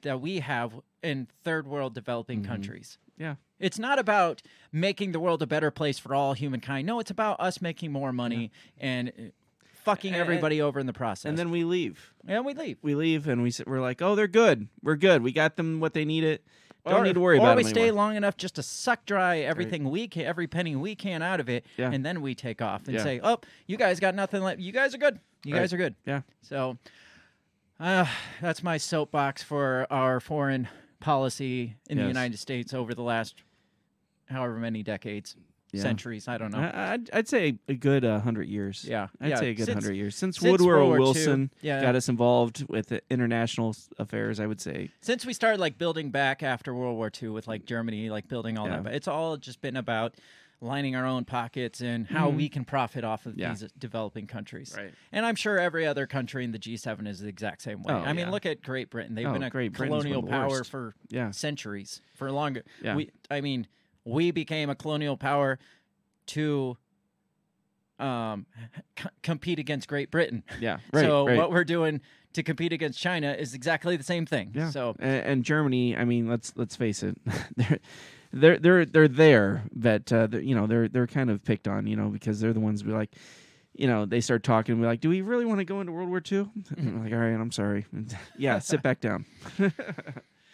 that 0.00 0.18
we 0.22 0.40
have 0.40 0.80
in 1.02 1.28
third 1.44 1.66
world 1.66 1.94
developing 1.94 2.42
Mhm. 2.42 2.46
countries. 2.46 2.96
yeah, 3.20 3.34
It's 3.58 3.80
not 3.80 3.98
about 3.98 4.42
making 4.70 5.10
the 5.10 5.18
world 5.18 5.42
a 5.42 5.46
better 5.46 5.72
place 5.72 5.98
for 5.98 6.14
all 6.14 6.34
humankind. 6.34 6.86
No, 6.86 7.00
it's 7.00 7.10
about 7.10 7.40
us 7.40 7.60
making 7.60 7.90
more 7.90 8.12
money 8.12 8.52
and 8.78 9.08
uh, 9.08 9.22
fucking 9.88 10.14
everybody 10.14 10.60
over 10.62 10.78
in 10.80 10.86
the 10.86 10.92
process. 10.92 11.24
and 11.28 11.38
then 11.38 11.50
we 11.50 11.64
leave. 11.64 12.12
and 12.26 12.44
we 12.44 12.54
leave. 12.54 12.78
we 12.82 12.94
leave 12.94 13.26
and 13.28 13.42
we 13.42 13.48
s- 13.48 13.62
we're 13.66 13.80
like, 13.80 14.02
oh, 14.02 14.14
they're 14.14 14.28
good. 14.28 14.68
We're 14.82 14.96
good. 14.96 15.22
We 15.22 15.32
got 15.32 15.56
them 15.56 15.80
what 15.80 15.94
they 15.94 16.04
needed. 16.04 16.40
Don't 16.86 17.00
or, 17.00 17.04
need 17.04 17.14
to 17.14 17.20
worry 17.20 17.36
or 17.38 17.40
about 17.40 17.56
we 17.58 17.64
stay 17.64 17.82
anymore. 17.88 17.96
long 18.04 18.16
enough 18.16 18.36
just 18.36 18.54
to 18.54 18.62
suck 18.62 19.04
dry 19.04 19.38
everything 19.40 19.90
we 19.90 20.08
can, 20.08 20.24
every 20.24 20.46
penny 20.46 20.74
we 20.76 20.94
can 20.94 21.20
out 21.22 21.38
of 21.40 21.48
it, 21.48 21.66
Yeah. 21.76 21.90
and 21.90 22.04
then 22.06 22.22
we 22.22 22.34
take 22.34 22.62
off 22.62 22.86
and 22.86 22.94
Yeah. 22.96 23.02
say, 23.02 23.20
"Oh, 23.22 23.40
you 23.66 23.76
guys 23.76 24.00
got 24.00 24.14
nothing 24.14 24.42
left. 24.42 24.60
You 24.60 24.72
guys 24.72 24.94
are 24.94 24.98
good. 24.98 25.18
You 25.44 25.54
Right. 25.54 25.60
guys 25.60 25.72
are 25.74 25.76
good." 25.76 25.96
Yeah. 26.06 26.22
So, 26.40 26.78
uh, 27.80 28.06
that's 28.40 28.62
my 28.62 28.76
soapbox 28.78 29.42
for 29.42 29.86
our 29.90 30.18
foreign 30.20 30.68
policy 31.00 31.76
in 31.90 31.98
the 31.98 32.06
United 32.06 32.38
States 32.38 32.72
over 32.72 32.94
the 32.94 33.02
last 33.02 33.42
however 34.26 34.54
many 34.56 34.82
decades, 34.82 35.36
Yeah. 35.72 35.82
centuries. 35.82 36.28
I 36.28 36.38
don't 36.38 36.50
know. 36.50 36.58
I, 36.60 36.92
I'd, 36.94 37.10
I'd 37.12 37.28
say 37.28 37.58
a 37.68 37.74
good 37.74 38.04
uh, 38.04 38.20
hundred 38.20 38.48
years. 38.48 38.86
yeah, 38.88 39.08
I'd 39.20 39.28
yeah. 39.30 39.36
say 39.36 39.50
a 39.50 39.54
good 39.54 39.66
Since- 39.66 39.84
hundred 39.84 39.96
years 39.96 40.16
since, 40.16 40.38
since 40.38 40.50
Woodrow 40.50 40.66
World 40.66 40.88
War 40.88 40.96
II, 40.98 41.04
Wilson 41.04 41.50
yeah. 41.60 41.80
got 41.82 41.94
us 41.94 42.08
involved 42.08 42.64
with 42.68 42.86
the 42.88 43.02
international 43.10 43.70
s- 43.70 43.90
affairs. 43.98 44.40
I 44.40 44.46
would 44.46 44.60
say, 44.60 44.90
since 45.02 45.26
we 45.26 45.32
started 45.34 45.60
like 45.60 45.76
building 45.76 46.10
back 46.10 46.42
after 46.42 46.74
World 46.74 46.96
War 46.96 47.10
II 47.22 47.28
with 47.30 47.46
like 47.48 47.66
Germany, 47.66 48.08
like 48.08 48.28
building 48.28 48.56
all 48.56 48.66
Yeah. 48.66 48.76
that, 48.76 48.84
but 48.84 48.94
it's 48.94 49.08
all 49.08 49.36
just 49.36 49.60
been 49.60 49.76
about 49.76 50.14
lining 50.60 50.96
our 50.96 51.06
own 51.06 51.24
pockets 51.24 51.80
and 51.80 52.08
how 52.08 52.30
Mhm. 52.32 52.36
we 52.36 52.48
can 52.48 52.64
profit 52.64 53.04
off 53.04 53.26
of 53.26 53.38
Yeah. 53.38 53.50
these 53.54 53.70
developing 53.78 54.26
countries. 54.26 54.74
right? 54.76 54.92
And 55.12 55.24
I'm 55.24 55.36
sure 55.36 55.56
every 55.58 55.86
other 55.86 56.04
country 56.06 56.42
in 56.44 56.50
the 56.50 56.58
G7 56.58 57.06
is 57.06 57.20
the 57.20 57.28
exact 57.28 57.62
same 57.62 57.82
way. 57.84 57.94
Oh, 57.94 57.98
I 57.98 58.12
mean, 58.12 58.26
yeah. 58.26 58.30
look 58.32 58.44
at 58.44 58.60
Great 58.62 58.90
Britain; 58.90 59.14
they've 59.14 59.24
Oh, 59.26 59.34
been 59.34 59.44
a 59.44 59.50
Great 59.50 59.72
Britain's 59.72 59.90
one 59.90 60.00
colonial 60.00 60.22
the 60.22 60.28
power 60.30 60.48
worst. 60.48 60.70
for 60.70 60.94
Yeah, 61.10 61.30
centuries, 61.30 62.00
for 62.16 62.32
longer. 62.32 62.64
Yeah. 62.82 62.96
We, 62.96 63.10
I 63.30 63.40
mean, 63.40 63.68
we 64.08 64.30
became 64.30 64.70
a 64.70 64.74
colonial 64.74 65.16
power 65.16 65.58
to 66.26 66.76
um, 67.98 68.46
c- 68.98 69.08
compete 69.22 69.58
against 69.58 69.88
Great 69.88 70.10
Britain. 70.10 70.42
yeah, 70.60 70.78
right. 70.92 71.04
so 71.04 71.26
right. 71.26 71.36
what 71.36 71.50
we're 71.50 71.64
doing 71.64 72.00
to 72.34 72.42
compete 72.42 72.72
against 72.72 72.98
China 73.00 73.32
is 73.32 73.54
exactly 73.54 73.96
the 73.96 74.04
same 74.04 74.26
thing. 74.26 74.52
yeah. 74.54 74.70
So 74.70 74.94
and, 74.98 75.24
and 75.24 75.44
Germany. 75.44 75.96
I 75.96 76.04
mean, 76.04 76.28
let's 76.28 76.52
let's 76.56 76.76
face 76.76 77.02
it. 77.02 77.16
they're 77.56 77.78
they're 78.32 78.58
they're 78.58 78.84
they're 78.86 79.08
there, 79.08 79.64
but 79.74 80.12
uh, 80.12 80.26
they're, 80.26 80.40
you 80.40 80.54
know 80.54 80.66
they're 80.66 80.88
they're 80.88 81.06
kind 81.06 81.30
of 81.30 81.44
picked 81.44 81.66
on, 81.66 81.86
you 81.86 81.96
know, 81.96 82.08
because 82.08 82.40
they're 82.40 82.52
the 82.52 82.60
ones 82.60 82.84
we 82.84 82.92
like. 82.92 83.10
You 83.74 83.86
know, 83.86 84.06
they 84.06 84.20
start 84.20 84.42
talking. 84.42 84.72
and 84.72 84.80
We're 84.82 84.88
like, 84.88 85.00
"Do 85.00 85.08
we 85.08 85.20
really 85.20 85.44
want 85.44 85.60
to 85.60 85.64
go 85.64 85.80
into 85.80 85.92
World 85.92 86.08
War 86.08 86.20
II?" 86.20 86.48
And 86.76 86.96
we're 86.96 87.04
like, 87.04 87.12
"All 87.12 87.18
right, 87.20 87.40
I'm 87.40 87.52
sorry." 87.52 87.86
yeah, 88.38 88.58
sit 88.58 88.82
back 88.82 89.00
down. 89.00 89.24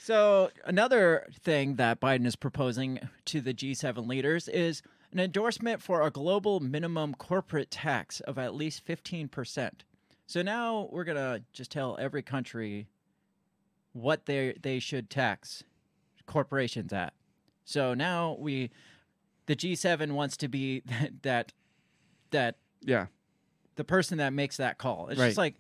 So, 0.05 0.51
another 0.67 1.27
thing 1.33 1.77
that 1.77 1.99
Biden 1.99 2.27
is 2.27 2.37
proposing 2.37 2.99
to 3.25 3.40
the 3.40 3.55
G7 3.55 4.07
leaders 4.07 4.49
is 4.49 4.83
an 5.12 5.19
endorsement 5.19 5.81
for 5.81 6.03
a 6.03 6.11
global 6.11 6.61
minimum 6.61 7.14
corporate 7.14 7.71
tax 7.71 8.21
of 8.21 8.38
at 8.38 8.55
least 8.55 8.87
15%. 8.87 9.71
So 10.27 10.43
now 10.43 10.90
we're 10.93 11.05
going 11.05 11.17
to 11.17 11.43
just 11.55 11.71
tell 11.71 11.97
every 11.99 12.21
country 12.21 12.87
what 13.95 14.27
they 14.27 14.59
they 14.61 14.79
should 14.79 15.09
tax 15.09 15.64
corporations 16.27 16.93
at. 16.93 17.14
So 17.64 17.95
now 17.95 18.37
we 18.38 18.71
the 19.47 19.57
G7 19.57 20.12
wants 20.12 20.37
to 20.37 20.49
be 20.49 20.81
that 20.81 21.12
that, 21.23 21.53
that 22.31 22.57
Yeah, 22.83 23.07
the 23.77 23.85
person 23.85 24.19
that 24.19 24.35
makes 24.35 24.59
that 24.59 24.77
call. 24.77 25.09
It's 25.09 25.19
Right. 25.19 25.29
just 25.29 25.38
like 25.38 25.55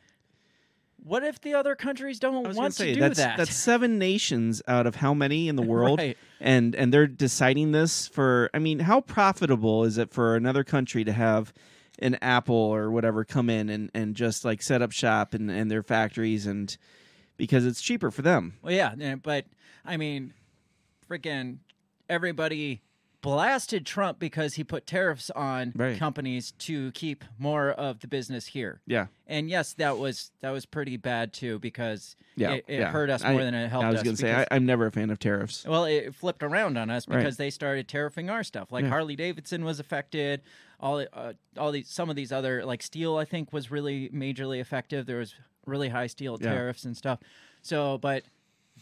what 1.04 1.22
if 1.22 1.40
the 1.40 1.54
other 1.54 1.76
countries 1.76 2.18
don't 2.18 2.34
I 2.44 2.48
was 2.48 2.56
gonna 2.56 2.64
want 2.64 2.74
say 2.74 2.86
to 2.88 2.94
do 2.94 3.00
that's 3.00 3.18
that? 3.18 3.36
that's 3.36 3.54
seven 3.54 3.98
nations 3.98 4.60
out 4.66 4.86
of 4.86 4.96
how 4.96 5.14
many 5.14 5.48
in 5.48 5.54
the 5.56 5.62
world, 5.74 5.98
Right. 6.00 6.16
and 6.40 6.74
and 6.74 6.92
they're 6.92 7.06
deciding 7.06 7.70
this 7.72 8.08
for. 8.08 8.50
I 8.52 8.58
mean, 8.58 8.80
how 8.80 9.00
profitable 9.02 9.84
is 9.84 9.98
it 9.98 10.10
for 10.12 10.34
another 10.34 10.64
country 10.64 11.04
to 11.04 11.12
have 11.12 11.52
an 12.00 12.16
Apple 12.20 12.56
or 12.56 12.90
whatever 12.90 13.24
come 13.24 13.48
in 13.48 13.68
and 13.68 13.90
and 13.94 14.16
just 14.16 14.44
like 14.44 14.60
set 14.62 14.82
up 14.82 14.90
shop 14.90 15.32
and 15.34 15.50
and 15.50 15.70
their 15.70 15.82
factories 15.84 16.46
and 16.46 16.76
because 17.36 17.64
it's 17.66 17.80
cheaper 17.82 18.10
for 18.10 18.22
them. 18.22 18.54
Well, 18.62 18.72
yeah, 18.74 18.94
but 19.22 19.44
I 19.84 19.96
mean, 19.96 20.32
freaking 21.10 21.58
everybody 22.08 22.80
blasted 23.24 23.86
Trump 23.86 24.18
because 24.18 24.54
he 24.54 24.62
put 24.62 24.86
tariffs 24.86 25.30
on 25.30 25.72
Right. 25.74 25.98
companies 25.98 26.52
to 26.58 26.92
keep 26.92 27.24
more 27.38 27.70
of 27.70 28.00
the 28.00 28.06
business 28.06 28.48
here. 28.48 28.82
Yeah, 28.86 29.06
And 29.26 29.48
yes, 29.48 29.72
that 29.74 29.96
was 29.98 30.30
that 30.42 30.50
was 30.50 30.66
pretty 30.66 30.98
bad 30.98 31.32
too 31.32 31.58
because 31.58 32.16
yeah, 32.36 32.52
it, 32.52 32.64
it 32.68 32.78
yeah. 32.80 32.90
hurt 32.90 33.08
us 33.08 33.24
I- 33.24 33.32
more 33.32 33.42
than 33.42 33.54
it 33.54 33.68
helped 33.68 33.86
I 33.86 33.90
was 33.90 34.02
gonna 34.02 34.16
say 34.18 34.34
I, 34.34 34.46
I'm 34.50 34.66
never 34.66 34.84
a 34.86 34.92
fan 34.92 35.08
of 35.08 35.18
tariffs. 35.18 35.64
well, 35.66 35.86
it 35.86 36.14
flipped 36.14 36.42
around 36.42 36.76
on 36.76 36.90
us 36.90 37.08
Right. 37.08 37.16
because 37.16 37.38
they 37.38 37.48
started 37.48 37.88
tariffing 37.88 38.30
our 38.30 38.44
stuff. 38.44 38.70
Like 38.70 38.82
Yeah. 38.84 38.90
Harley 38.90 39.16
Davidson 39.16 39.64
was 39.64 39.80
affected. 39.80 40.42
All 40.78 41.02
uh, 41.14 41.32
all 41.56 41.72
these 41.72 41.88
some 41.88 42.10
of 42.10 42.16
these 42.16 42.30
other 42.30 42.62
like 42.66 42.82
steel, 42.82 43.16
I 43.16 43.24
think, 43.24 43.54
was 43.54 43.70
really 43.70 44.10
majorly 44.10 44.60
effective. 44.60 45.06
There 45.06 45.16
was 45.18 45.34
really 45.64 45.88
high 45.88 46.08
steel 46.08 46.36
tariffs 46.36 46.84
and 46.84 46.94
stuff. 46.94 47.20
So, 47.62 47.96
but 47.96 48.24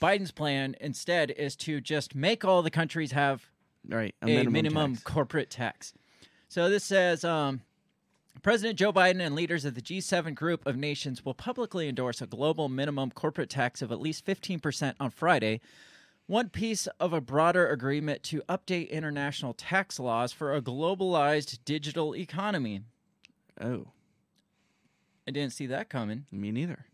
Biden's 0.01 0.33
plan 0.33 0.75
instead 0.81 1.31
is 1.31 1.55
to 1.57 1.81
just 1.81 2.17
make 2.17 2.45
all 2.45 2.61
the 2.63 2.71
countries 2.71 3.13
have 3.13 3.47
Right, 3.89 4.15
a 4.23 4.27
minimum, 4.27 4.95
tax. 4.95 5.03
corporate 5.03 5.51
tax. 5.51 5.93
So 6.49 6.69
this 6.69 6.85
says 6.85 7.25
um, 7.25 7.63
President 8.43 8.79
Joe 8.79 8.93
Biden 8.93 9.21
and 9.21 9.35
leaders 9.35 9.65
of 9.65 9.75
the 9.75 9.83
G7 9.83 10.35
group 10.35 10.67
of 10.67 10.77
nations 10.77 11.25
will 11.25 11.35
publicly 11.35 11.89
endorse 11.89 12.21
a 12.21 12.27
global 12.27 12.69
minimum 12.69 13.11
corporate 13.11 13.51
tax 13.51 13.83
of 13.83 13.93
at 13.93 14.01
least 14.01 14.27
15% 14.27 14.95
on 14.99 15.11
Friday, 15.11 15.61
one 16.27 16.49
piece 16.49 16.87
of 16.99 17.13
a 17.13 17.21
broader 17.21 17.69
agreement 17.69 18.23
to 18.25 18.43
update 18.49 18.91
international 18.91 19.53
tax 19.53 19.99
laws 19.99 20.33
for 20.33 20.55
a 20.55 20.63
globalized 20.63 21.59
digital 21.65 22.15
economy. 22.17 22.83
Oh, 23.61 23.89
I 25.27 25.31
didn't 25.31 25.53
see 25.53 25.67
that 25.67 25.89
coming. 25.89 26.27
me 26.33 26.51
neither. 26.51 26.87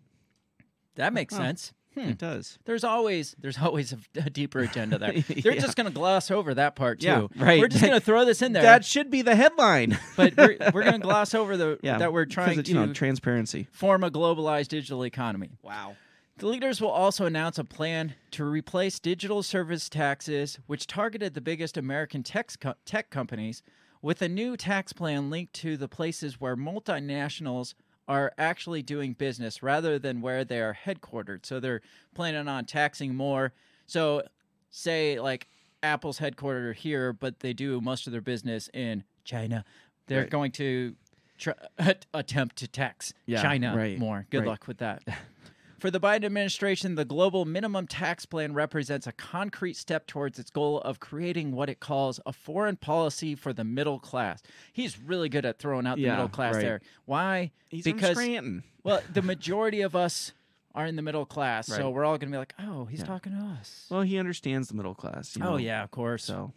That 0.97 1.13
makes 1.13 1.35
sense. 1.35 1.73
Hmm. 2.05 2.11
It 2.11 2.19
does. 2.19 2.59
There's 2.65 2.85
always 2.85 3.35
there's 3.41 3.59
always 3.59 3.93
a, 3.93 3.99
a 4.25 4.31
deeper 4.31 4.61
agenda 4.61 4.99
there. 4.99 5.13
They're 5.29 5.55
Yeah. 5.55 5.61
just 5.61 5.77
going 5.77 5.87
to 5.89 5.93
gloss 5.93 6.31
over 6.31 6.55
that 6.55 6.77
part 6.77 7.01
too. 7.01 7.07
Yeah, 7.07 7.27
right. 7.37 7.61
We're 7.61 7.69
just 7.69 7.83
going 7.83 7.95
to 7.99 8.01
throw 8.01 8.25
this 8.25 8.43
in 8.43 8.53
there. 8.53 8.63
That 8.63 8.85
should 8.85 9.11
be 9.11 9.23
the 9.23 9.35
headline. 9.35 9.99
but 10.17 10.37
we're, 10.37 10.57
we're 10.73 10.83
going 10.83 10.95
to 10.95 10.99
gloss 11.01 11.35
over 11.35 11.57
the 11.57 11.79
yeah, 11.83 11.99
that 11.99 12.13
we're 12.13 12.25
trying 12.27 12.63
to 12.63 12.69
you 12.69 12.75
know 12.75 12.93
transparency. 12.93 13.67
form 13.73 14.05
a 14.05 14.11
globalized 14.11 14.69
digital 14.69 15.05
economy. 15.05 15.51
Wow. 15.63 15.97
The 16.39 16.47
leaders 16.47 16.81
will 16.81 16.91
also 16.91 17.27
announce 17.27 17.59
a 17.59 17.65
plan 17.65 18.15
to 18.31 18.45
replace 18.45 19.01
digital 19.01 19.43
service 19.43 19.89
taxes, 19.89 20.61
which 20.69 20.87
targeted 20.87 21.35
the 21.35 21.41
biggest 21.41 21.77
American 21.77 22.23
tech, 22.23 22.53
co- 22.61 22.75
tech 22.85 23.11
companies, 23.11 23.65
with 24.03 24.23
a 24.23 24.29
new 24.29 24.57
tax 24.57 24.93
plan 24.93 25.31
linked 25.31 25.53
to 25.55 25.77
the 25.77 25.89
places 25.89 26.41
where 26.41 26.55
multinationals 26.57 27.75
are 28.09 28.33
actually 28.39 28.83
doing 28.83 29.13
business 29.13 29.63
rather 29.63 29.99
than 29.99 30.21
where 30.23 30.43
they 30.45 30.61
are 30.61 30.77
headquartered. 30.87 31.45
So 31.45 31.61
they're 31.61 31.83
planning 32.15 32.49
on 32.49 32.65
taxing 32.65 33.15
more. 33.15 33.53
So, 33.87 34.23
say 34.71 35.21
like 35.21 35.49
Apple's 35.83 36.19
headquartered 36.19 36.75
here, 36.77 37.13
but 37.13 37.41
they 37.41 37.53
do 37.53 37.81
most 37.81 38.07
of 38.07 38.13
their 38.13 38.21
business 38.23 38.69
in 38.73 39.05
China. 39.25 39.65
They're 40.07 40.23
Right. 40.23 40.31
going 40.31 40.53
to 40.53 40.97
try, 41.37 41.53
attempt 42.15 42.57
to 42.57 42.67
tax 42.69 43.13
Yeah, 43.27 43.43
China 43.43 43.77
right, 43.77 43.99
more. 43.99 44.27
Good 44.31 44.39
right. 44.41 44.49
luck 44.49 44.67
with 44.67 44.79
that. 44.79 45.03
For 45.79 45.93
the 45.93 46.01
Biden 46.01 46.25
administration, 46.25 46.97
the 46.97 47.05
global 47.05 47.45
minimum 47.45 47.87
tax 47.87 48.27
plan 48.27 48.53
represents 48.53 49.07
a 49.07 49.13
concrete 49.13 49.77
step 49.77 50.09
towards 50.09 50.39
its 50.39 50.51
goal 50.51 50.81
of 50.81 50.99
creating 50.99 51.53
what 51.53 51.71
it 51.71 51.79
calls 51.79 52.19
a 52.27 52.33
foreign 52.33 52.77
policy 52.77 53.37
for 53.37 53.53
the 53.53 53.63
middle 53.63 54.01
class. 54.01 54.43
He's 54.73 54.99
really 55.01 55.29
good 55.29 55.47
at 55.47 55.61
throwing 55.61 55.87
out 55.87 55.95
the 55.97 56.03
Yeah, 56.03 56.13
middle 56.17 56.29
class 56.29 56.55
right. 56.57 56.63
there. 56.63 56.81
Why? 57.05 57.53
He's 57.69 57.85
because 57.85 58.17
Scranton. 58.17 58.65
well, 58.83 59.03
the 59.13 59.23
majority 59.23 59.83
of 59.83 59.95
us 59.95 60.33
are 60.75 60.85
in 60.85 60.97
the 60.97 61.03
middle 61.03 61.25
class, 61.27 61.69
so 61.69 61.91
we're 61.91 62.05
all 62.05 62.19
going 62.19 62.31
to 62.31 62.35
be 62.35 62.39
like, 62.39 62.55
"Oh, 62.59 62.85
he's 62.87 63.01
Yeah. 63.01 63.07
talking 63.07 63.33
to 63.33 63.39
us." 63.39 63.87
Well, 63.89 64.03
he 64.03 64.19
understands 64.19 64.69
the 64.69 64.75
middle 64.75 64.95
class. 64.95 65.37
you 65.37 65.43
oh 65.45 65.57
yeah, 65.59 65.83
of 65.85 65.91
course. 65.93 66.25
So 66.25 66.53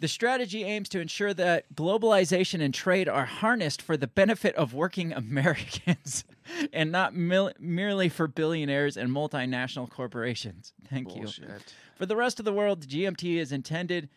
The 0.00 0.08
strategy 0.08 0.62
aims 0.64 0.88
to 0.90 1.00
ensure 1.00 1.34
that 1.34 1.74
globalization 1.74 2.60
and 2.60 2.72
trade 2.72 3.08
are 3.08 3.24
harnessed 3.24 3.82
for 3.82 3.96
the 3.96 4.06
benefit 4.06 4.54
of 4.54 4.72
working 4.72 5.12
Americans 5.24 6.24
and 6.72 6.92
not 6.92 7.14
mil- 7.14 7.52
merely 7.58 8.08
for 8.08 8.28
billionaires 8.28 8.96
and 8.96 9.10
multinational 9.10 9.90
corporations. 9.90 10.72
Thank 10.88 11.16
you. 11.16 11.26
For 11.96 12.06
the 12.06 12.16
rest 12.16 12.38
of 12.38 12.44
the 12.44 12.52
world, 12.52 12.82
the 12.82 12.86
GMT 12.86 13.36
is 13.36 13.50
intended 13.50 14.08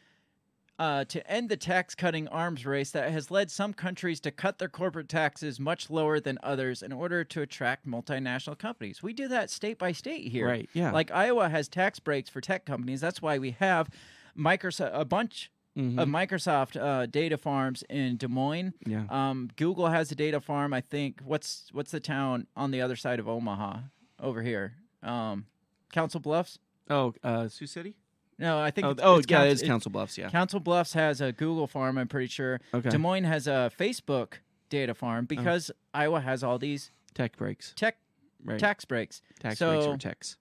uh, 0.77 1.05
to 1.05 1.29
end 1.29 1.49
the 1.49 1.57
tax 1.57 1.93
cutting 1.93 2.27
arms 2.29 2.65
race 2.65 2.89
that 2.91 3.11
has 3.11 3.29
led 3.29 3.51
some 3.51 3.71
countries 3.73 4.19
to 4.19 4.31
cut 4.31 4.57
their 4.57 4.69
corporate 4.69 5.09
taxes 5.09 5.59
much 5.59 5.89
lower 5.89 6.19
than 6.19 6.39
others 6.41 6.81
in 6.81 6.91
order 6.91 7.23
to 7.23 7.41
attract 7.41 7.87
multinational 7.87 8.57
companies. 8.57 9.03
We 9.03 9.13
do 9.13 9.27
that 9.27 9.51
state 9.51 9.77
by 9.77 9.91
state 9.91 10.31
here. 10.31 10.47
Right, 10.47 10.69
yeah. 10.73 10.91
Like 10.91 11.11
Iowa 11.11 11.49
has 11.49 11.67
tax 11.67 11.99
breaks 11.99 12.29
for 12.31 12.41
tech 12.41 12.65
companies. 12.65 12.99
That's 12.99 13.21
why 13.21 13.37
we 13.37 13.51
have 13.59 13.89
Microsoft, 14.35 14.91
a 14.93 15.05
bunch 15.05 15.50
Mhm. 15.77 15.99
of 16.01 16.07
Microsoft 16.09 16.75
uh, 16.79 17.05
data 17.05 17.37
farms 17.37 17.83
in 17.89 18.17
Des 18.17 18.27
Moines. 18.27 18.73
Yeah. 18.85 19.05
Um, 19.09 19.49
Google 19.55 19.87
has 19.87 20.11
a 20.11 20.15
data 20.15 20.41
farm. 20.41 20.73
I 20.73 20.81
think 20.81 21.21
what's 21.23 21.69
what's 21.71 21.91
the 21.91 21.99
town 22.01 22.47
on 22.57 22.71
the 22.71 22.81
other 22.81 22.95
side 22.97 23.19
of 23.19 23.27
Omaha 23.29 23.79
over 24.19 24.41
here? 24.41 24.73
Um, 25.01 25.45
Council 25.93 26.19
Bluffs. 26.19 26.59
Oh, 26.89 27.13
uh, 27.23 27.47
Sioux 27.47 27.67
City. 27.67 27.95
No, 28.37 28.59
I 28.59 28.71
think. 28.71 28.85
Oh, 28.87 28.89
it's, 28.91 29.01
oh 29.03 29.15
it's 29.17 29.27
yeah, 29.29 29.37
Council, 29.37 29.51
it's 29.53 29.61
Council 29.63 29.91
Bluffs. 29.91 30.17
Yeah. 30.17 30.29
Council 30.29 30.59
Bluffs 30.59 30.93
has 30.93 31.21
a 31.21 31.31
Google 31.31 31.67
farm. 31.67 31.97
I'm 31.97 32.07
pretty 32.07 32.27
sure. 32.27 32.59
Okay. 32.73 32.89
Des 32.89 32.97
Moines 32.97 33.23
has 33.25 33.47
a 33.47 33.71
Facebook 33.79 34.33
data 34.69 34.91
Oh. 34.91 34.95
farm 34.95 35.25
because 35.25 35.71
Iowa 35.93 36.19
has 36.21 36.43
all 36.43 36.57
these 36.57 36.91
Tech 37.13 37.37
breaks. 37.37 37.73
tech 37.75 37.97
Right. 38.43 38.59
tax 38.59 38.83
breaks. 38.85 39.21
Tax 39.39 39.59
so 39.59 39.69
breaks 39.71 39.85
or 39.85 39.97
techs. 39.97 40.37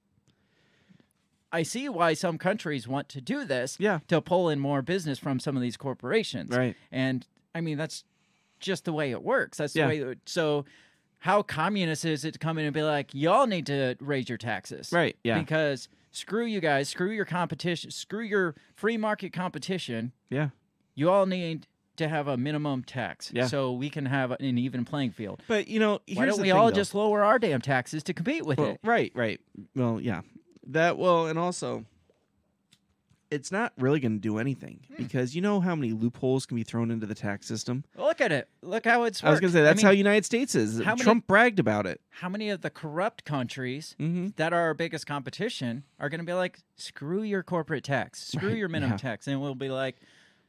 I 1.53 1.63
see 1.65 1.89
why 1.89 2.15
some 2.15 2.39
countries 2.39 2.87
want 2.87 3.09
to 3.11 3.21
do 3.21 3.45
this 3.45 3.77
Yeah. 3.81 4.01
to 4.09 4.21
pull 4.21 4.49
in 4.49 4.61
more 4.61 4.83
business 4.83 5.19
from 5.19 5.41
some 5.41 5.57
of 5.57 5.63
these 5.63 5.77
corporations. 5.77 6.57
Right. 6.57 6.77
And 6.93 7.27
I 7.55 7.61
mean, 7.61 7.77
that's 7.79 8.05
just 8.61 8.85
the 8.85 8.93
way 8.93 9.11
it 9.11 9.23
works. 9.23 9.59
That's 9.59 9.75
Yeah. 9.75 9.89
the 9.89 10.03
way. 10.05 10.15
So, 10.27 10.65
how 11.25 11.43
communist 11.43 12.05
is 12.05 12.25
it 12.25 12.33
to 12.33 12.39
come 12.39 12.57
in 12.57 12.65
and 12.65 12.73
be 12.73 12.83
like, 12.83 13.13
y'all 13.13 13.47
need 13.47 13.67
to 13.67 13.97
raise 14.01 14.29
your 14.29 14.39
taxes? 14.39 14.91
Right. 14.93 15.17
Yeah. 15.25 15.39
Because 15.39 15.89
screw 16.13 16.45
you 16.47 16.61
guys, 16.61 16.89
screw 16.89 17.11
your 17.11 17.25
competition, 17.27 17.91
screw 17.91 18.23
your 18.25 18.55
free 18.75 18.97
market 18.97 19.33
competition. 19.33 20.13
yeah. 20.31 20.51
You 20.95 21.11
all 21.11 21.25
need 21.27 21.67
to 21.97 22.09
have 22.09 22.27
a 22.29 22.37
minimum 22.37 22.83
tax 22.85 23.31
Yeah. 23.35 23.47
so 23.47 23.73
we 23.73 23.91
can 23.91 24.07
have 24.07 24.31
an 24.33 24.59
even 24.59 24.85
playing 24.85 25.11
field. 25.13 25.43
But 25.47 25.69
you 25.69 25.79
know, 25.79 26.01
here's 26.07 26.17
Why 26.19 26.27
don't 26.27 26.41
we 26.41 26.49
thing, 26.49 26.53
all 26.53 26.67
though. 26.71 26.75
just 26.75 26.95
lower 26.95 27.23
our 27.23 27.39
damn 27.39 27.61
taxes 27.61 28.03
to 28.05 28.13
compete 28.15 28.45
with 28.47 28.59
Well, 28.59 28.71
it? 28.73 28.81
right, 28.83 29.13
right. 29.15 29.41
Well, 29.75 30.01
yeah. 30.01 30.23
That 30.66 30.99
well, 30.99 31.27
and 31.27 31.38
also, 31.38 31.85
it's 33.31 33.53
not 33.53 33.73
really 33.79 34.01
going 34.01 34.12
to 34.14 34.18
do 34.20 34.38
anything 34.38 34.81
Hmm. 34.88 34.94
because 35.05 35.37
you 35.37 35.40
know 35.40 35.61
how 35.61 35.77
many 35.77 35.92
loopholes 35.92 36.46
can 36.46 36.57
be 36.57 36.64
thrown 36.64 36.90
into 36.90 37.07
the 37.07 37.14
tax 37.14 37.46
system. 37.46 37.85
Look 37.96 38.20
at 38.20 38.33
it. 38.33 38.49
Look 38.61 38.85
how 38.85 39.05
it's. 39.05 39.23
I 39.23 39.31
was 39.31 39.38
going 39.40 39.53
to 39.53 39.59
say 39.59 39.62
that's 39.62 39.79
mean, 39.79 39.87
how 39.87 39.92
United 39.92 40.25
States 40.25 40.55
is. 40.55 40.81
how 40.83 40.92
many- 40.92 41.03
Trump 41.05 41.27
bragged 41.27 41.59
about 41.61 41.87
it. 41.87 42.01
how 42.11 42.29
many 42.29 42.51
of 42.51 42.61
the 42.62 42.70
corrupt 42.70 43.25
countries 43.25 43.94
Mm-hmm. 44.01 44.29
that 44.37 44.53
are 44.53 44.61
our 44.62 44.75
biggest 44.75 45.07
competition 45.07 45.85
are 46.01 46.09
going 46.09 46.18
to 46.20 46.27
be 46.27 46.33
like, 46.35 46.59
screw 46.77 47.23
your 47.23 47.42
corporate 47.42 47.85
tax, 47.85 48.20
screw 48.33 48.49
Right, 48.51 48.59
your 48.59 48.68
minimum 48.68 48.92
yeah. 48.94 49.11
tax, 49.11 49.27
and 49.29 49.40
we'll 49.40 49.55
be 49.55 49.68
like, 49.70 49.96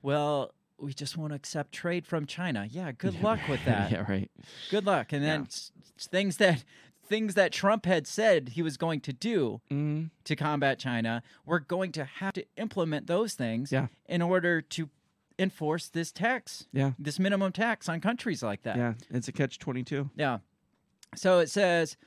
well, 0.01 0.53
we 0.79 0.93
just 0.93 1.15
want 1.17 1.31
to 1.31 1.35
accept 1.35 1.71
trade 1.73 2.07
from 2.07 2.25
China. 2.25 2.67
Yeah, 2.69 2.91
good 2.91 3.21
luck 3.21 3.39
with 3.47 3.63
that. 3.65 3.91
yeah, 3.91 4.05
right. 4.11 4.31
Good 4.71 4.85
luck. 4.87 5.13
And 5.13 5.23
then 5.23 5.41
Yeah. 5.41 5.45
s- 5.45 5.71
things 5.99 6.37
that 6.37 6.63
things 7.11 7.33
that 7.35 7.51
Trump 7.51 7.85
had 7.85 8.07
said 8.07 8.49
he 8.49 8.61
was 8.63 8.77
going 8.77 9.01
to 9.01 9.13
do 9.13 9.61
Mm-hmm. 9.69 10.05
to 10.23 10.35
combat 10.35 10.79
China, 10.79 11.21
we're 11.45 11.59
going 11.59 11.91
to 11.91 12.05
have 12.05 12.33
to 12.33 12.45
implement 12.57 13.05
those 13.07 13.33
things 13.35 13.71
Yeah. 13.71 13.87
in 14.07 14.21
order 14.21 14.61
to 14.61 14.89
enforce 15.37 15.89
this 15.89 16.11
tax, 16.11 16.67
Yeah, 16.71 16.91
this 16.97 17.19
minimum 17.19 17.51
tax 17.51 17.89
on 17.89 17.99
countries 18.01 18.41
like 18.41 18.61
that. 18.63 18.77
yeah. 18.77 18.93
It's 19.09 19.27
a 19.27 19.31
catch 19.31 19.59
twenty 19.59 19.83
two. 19.83 20.09
Yeah. 20.15 20.39
So 21.15 21.39
it 21.39 21.49
says 21.49 21.97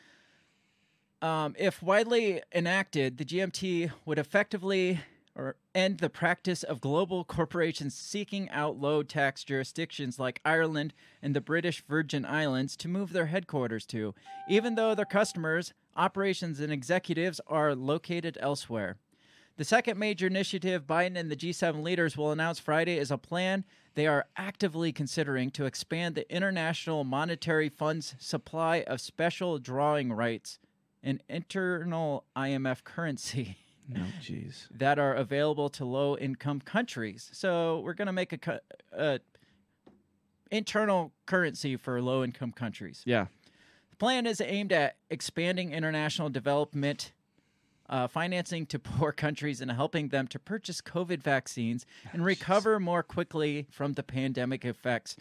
um, 1.22 1.54
if 1.58 1.82
widely 1.82 2.42
enacted, 2.54 3.18
the 3.18 3.24
GMT 3.24 3.90
would 4.04 4.18
effectively 4.18 5.00
or 5.36 5.56
end 5.74 5.98
the 5.98 6.08
practice 6.10 6.62
of 6.62 6.80
global 6.80 7.24
corporations 7.24 7.94
seeking 7.94 8.48
out 8.50 8.78
low 8.78 9.02
tax 9.02 9.42
jurisdictions 9.44 10.18
like 10.18 10.40
Ireland 10.44 10.94
and 11.22 11.34
the 11.34 11.40
British 11.40 11.84
Virgin 11.86 12.24
Islands 12.24 12.76
to 12.78 12.88
move 12.88 13.12
their 13.12 13.26
headquarters 13.26 13.84
to, 13.86 14.14
even 14.48 14.74
though 14.76 14.94
their 14.94 15.04
customers, 15.04 15.72
operations, 15.96 16.60
and 16.60 16.72
executives 16.72 17.40
are 17.46 17.74
located 17.74 18.38
elsewhere. 18.40 18.96
The 19.56 19.64
second 19.64 19.98
major 19.98 20.26
initiative 20.26 20.86
Biden 20.86 21.16
and 21.16 21.30
the 21.30 21.36
G7 21.36 21.82
leaders 21.82 22.16
will 22.16 22.32
announce 22.32 22.58
Friday 22.58 22.98
is 22.98 23.10
a 23.10 23.18
plan 23.18 23.64
they 23.94 24.08
are 24.08 24.26
actively 24.36 24.92
considering 24.92 25.52
to 25.52 25.64
expand 25.64 26.16
the 26.16 26.32
International 26.34 27.04
Monetary 27.04 27.68
Fund's 27.68 28.16
supply 28.18 28.82
of 28.86 29.00
special 29.00 29.58
drawing 29.58 30.12
rights 30.12 30.58
an 31.04 31.20
internal 31.28 32.24
IMF 32.34 32.82
currency 32.82 33.58
No, 33.88 34.00
jeez. 34.22 34.68
that 34.70 34.98
are 34.98 35.14
available 35.14 35.68
to 35.70 35.84
low 35.84 36.16
income 36.16 36.60
countries. 36.60 37.30
So 37.32 37.80
we're 37.80 37.94
going 37.94 38.06
to 38.06 38.12
make 38.12 38.32
a, 38.32 38.60
a 38.92 39.20
internal 40.50 41.12
currency 41.26 41.76
for 41.76 42.00
low 42.00 42.24
income 42.24 42.52
countries. 42.52 43.02
Yeah. 43.04 43.26
The 43.90 43.96
plan 43.96 44.26
is 44.26 44.40
aimed 44.40 44.72
at 44.72 44.96
expanding 45.10 45.72
international 45.72 46.28
development 46.30 47.12
uh, 47.88 48.08
financing 48.08 48.66
to 48.66 48.78
poor 48.80 49.12
countries 49.12 49.60
and 49.60 49.70
helping 49.70 50.08
them 50.08 50.26
to 50.28 50.38
purchase 50.38 50.80
COVID 50.80 51.22
vaccines 51.22 51.86
and 52.12 52.24
recover 52.32 52.80
more 52.80 53.02
quickly 53.02 53.66
from 53.70 53.92
the 53.92 54.02
pandemic 54.02 54.64
effects, 54.64 55.16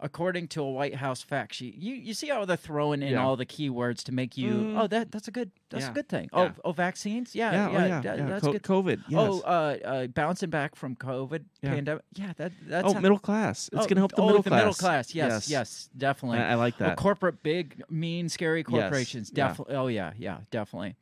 according 0.00 0.48
to 0.48 0.62
a 0.62 0.70
White 0.70 0.94
House 0.96 1.22
fact 1.22 1.54
sheet. 1.54 1.74
You 1.76 1.94
you 1.94 2.14
see 2.14 2.28
how 2.28 2.44
they're 2.44 2.56
throwing 2.56 3.02
in 3.02 3.12
Yeah. 3.12 3.24
all 3.24 3.36
the 3.36 3.46
keywords 3.46 4.02
to 4.04 4.12
make 4.12 4.36
you 4.36 4.52
Mm. 4.52 4.80
oh 4.80 4.86
that 4.86 5.10
that's 5.10 5.28
a 5.28 5.30
good 5.30 5.50
that's 5.70 5.84
Yeah. 5.84 5.90
a 5.90 5.94
good 5.94 6.08
thing. 6.08 6.28
Yeah. 6.32 6.38
Oh 6.40 6.52
oh 6.66 6.72
vaccines 6.72 7.34
yeah 7.34 7.50
Yeah. 7.52 7.70
yeah, 7.70 7.78
oh, 7.78 7.86
yeah. 7.86 8.00
that- 8.00 8.18
yeah. 8.18 8.26
that's 8.26 8.44
Co- 8.44 8.52
good. 8.52 8.62
COVID. 8.62 9.02
Yes. 9.08 9.18
Oh, 9.20 9.40
uh, 9.40 9.76
uh, 9.84 10.06
bouncing 10.06 10.50
back 10.50 10.76
from 10.76 10.96
COVID 10.96 11.44
Yeah. 11.62 11.70
pandemic. 11.74 12.04
Yeah, 12.14 12.32
that 12.36 12.52
that's 12.66 12.88
oh, 12.88 12.94
how- 12.94 13.00
middle 13.00 13.18
class. 13.18 13.68
It's 13.68 13.74
oh, 13.76 13.78
going 13.80 13.96
to 13.96 14.00
help 14.00 14.12
the 14.14 14.22
oh, 14.22 14.26
middle 14.26 14.42
the 14.42 14.50
class. 14.50 14.60
middle 14.60 14.74
class. 14.74 15.14
Yes, 15.14 15.30
yes, 15.32 15.50
Yes. 15.50 15.90
definitely. 15.96 16.38
I, 16.38 16.52
I 16.52 16.54
like 16.54 16.74
Oh, 16.80 16.84
that. 16.84 16.96
corporate, 16.96 17.42
big, 17.42 17.82
mean, 17.90 18.28
scary 18.28 18.62
corporations. 18.62 19.30
yeah. 19.34 19.48
Definitely. 19.48 19.74
Oh 19.76 19.86
yeah, 19.88 20.12
yeah, 20.18 20.38
definitely. 20.50 20.94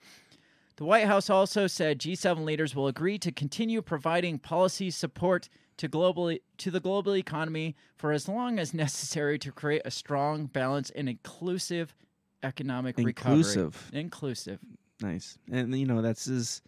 The 0.76 0.84
White 0.84 1.06
House 1.06 1.30
also 1.30 1.66
said 1.66 1.98
G7 1.98 2.44
leaders 2.44 2.74
will 2.74 2.86
agree 2.86 3.18
to 3.18 3.32
continue 3.32 3.80
providing 3.80 4.38
policy 4.38 4.90
support 4.90 5.48
to 5.78 5.88
globally 5.88 6.40
to 6.58 6.70
the 6.70 6.80
global 6.80 7.16
economy 7.16 7.74
for 7.96 8.12
as 8.12 8.28
long 8.28 8.58
as 8.58 8.74
necessary 8.74 9.38
to 9.38 9.52
create 9.52 9.82
a 9.84 9.90
strong, 9.90 10.46
balanced, 10.46 10.92
and 10.94 11.08
inclusive 11.08 11.94
economic 12.42 12.96
recovery. 12.98 13.38
Inclusive. 13.38 13.90
Inclusive. 13.92 14.58
Nice. 15.00 15.38
And 15.50 15.74
you 15.78 15.86
know, 15.86 16.02
that's 16.02 16.26
is 16.26 16.62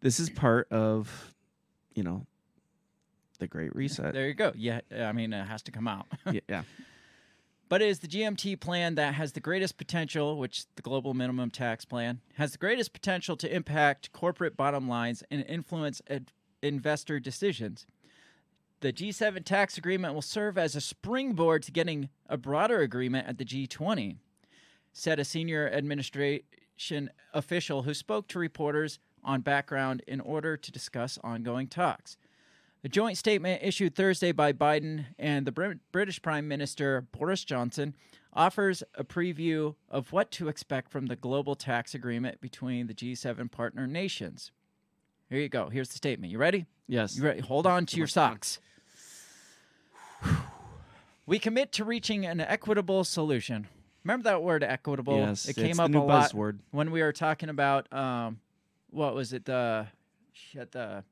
this 0.00 0.20
is 0.20 0.28
part 0.30 0.70
of, 0.70 1.34
you 1.94 2.02
know, 2.02 2.26
the 3.38 3.46
Great 3.46 3.74
Reset. 3.74 4.12
There 4.12 4.28
you 4.28 4.34
go. 4.34 4.52
Yeah, 4.54 4.80
I 4.94 5.12
mean 5.12 5.32
it 5.32 5.46
has 5.46 5.62
to 5.62 5.72
come 5.72 5.88
out. 5.88 6.06
yeah, 6.30 6.40
yeah. 6.48 6.62
But 7.70 7.82
it 7.82 7.88
is 7.88 8.00
the 8.00 8.08
GMT 8.08 8.58
plan 8.58 8.96
that 8.96 9.14
has 9.14 9.30
the 9.30 9.40
greatest 9.40 9.78
potential, 9.78 10.36
which 10.36 10.64
the 10.74 10.82
global 10.82 11.14
minimum 11.14 11.52
tax 11.52 11.84
plan 11.84 12.20
has 12.34 12.50
the 12.50 12.58
greatest 12.58 12.92
potential 12.92 13.36
to 13.36 13.54
impact 13.54 14.12
corporate 14.12 14.56
bottom 14.56 14.88
lines 14.88 15.22
and 15.30 15.44
influence 15.46 16.02
ad- 16.10 16.32
investor 16.62 17.20
decisions. 17.20 17.86
The 18.80 18.92
G7 18.92 19.44
tax 19.44 19.78
agreement 19.78 20.14
will 20.14 20.20
serve 20.20 20.58
as 20.58 20.74
a 20.74 20.80
springboard 20.80 21.62
to 21.62 21.70
getting 21.70 22.08
a 22.28 22.36
broader 22.36 22.80
agreement 22.80 23.28
at 23.28 23.38
the 23.38 23.44
G20, 23.44 24.16
said 24.92 25.20
a 25.20 25.24
senior 25.24 25.70
administration 25.70 27.10
official 27.32 27.82
who 27.82 27.94
spoke 27.94 28.26
to 28.28 28.40
reporters 28.40 28.98
on 29.22 29.42
background 29.42 30.02
in 30.08 30.20
order 30.20 30.56
to 30.56 30.72
discuss 30.72 31.20
ongoing 31.22 31.68
talks. 31.68 32.16
A 32.82 32.88
joint 32.88 33.18
statement 33.18 33.62
issued 33.62 33.94
Thursday 33.94 34.32
by 34.32 34.54
Biden 34.54 35.04
and 35.18 35.46
the 35.46 35.78
British 35.92 36.22
Prime 36.22 36.48
Minister 36.48 37.06
Boris 37.12 37.44
Johnson 37.44 37.94
offers 38.32 38.82
a 38.94 39.04
preview 39.04 39.74
of 39.90 40.12
what 40.12 40.30
to 40.32 40.48
expect 40.48 40.90
from 40.90 41.06
the 41.06 41.16
global 41.16 41.54
tax 41.54 41.94
agreement 41.94 42.40
between 42.40 42.86
the 42.86 42.94
G7 42.94 43.50
partner 43.50 43.86
nations. 43.86 44.50
Here 45.28 45.40
you 45.40 45.50
go. 45.50 45.68
Here's 45.68 45.88
the 45.88 45.96
statement. 45.96 46.32
You 46.32 46.38
ready? 46.38 46.64
Yes. 46.88 47.18
You 47.18 47.24
ready? 47.24 47.40
Hold 47.40 47.66
on 47.66 47.84
to 47.86 47.98
your 47.98 48.06
socks. 48.06 48.60
We 51.26 51.38
commit 51.38 51.72
to 51.72 51.84
reaching 51.84 52.24
an 52.26 52.40
equitable 52.40 53.04
solution. 53.04 53.68
Remember 54.04 54.24
that 54.24 54.42
word 54.42 54.64
equitable? 54.64 55.18
Yes. 55.18 55.46
it 55.48 55.54
came 55.54 55.78
up 55.78 55.94
a 55.94 55.98
lot 55.98 56.32
buzzword. 56.32 56.58
when 56.70 56.90
we 56.90 57.02
were 57.02 57.12
talking 57.12 57.50
about 57.50 57.92
um, 57.92 58.40
what 58.90 59.14
was 59.14 59.32
it? 59.32 59.44
The 59.44 59.86
shit, 60.32 60.72
the 60.72 61.04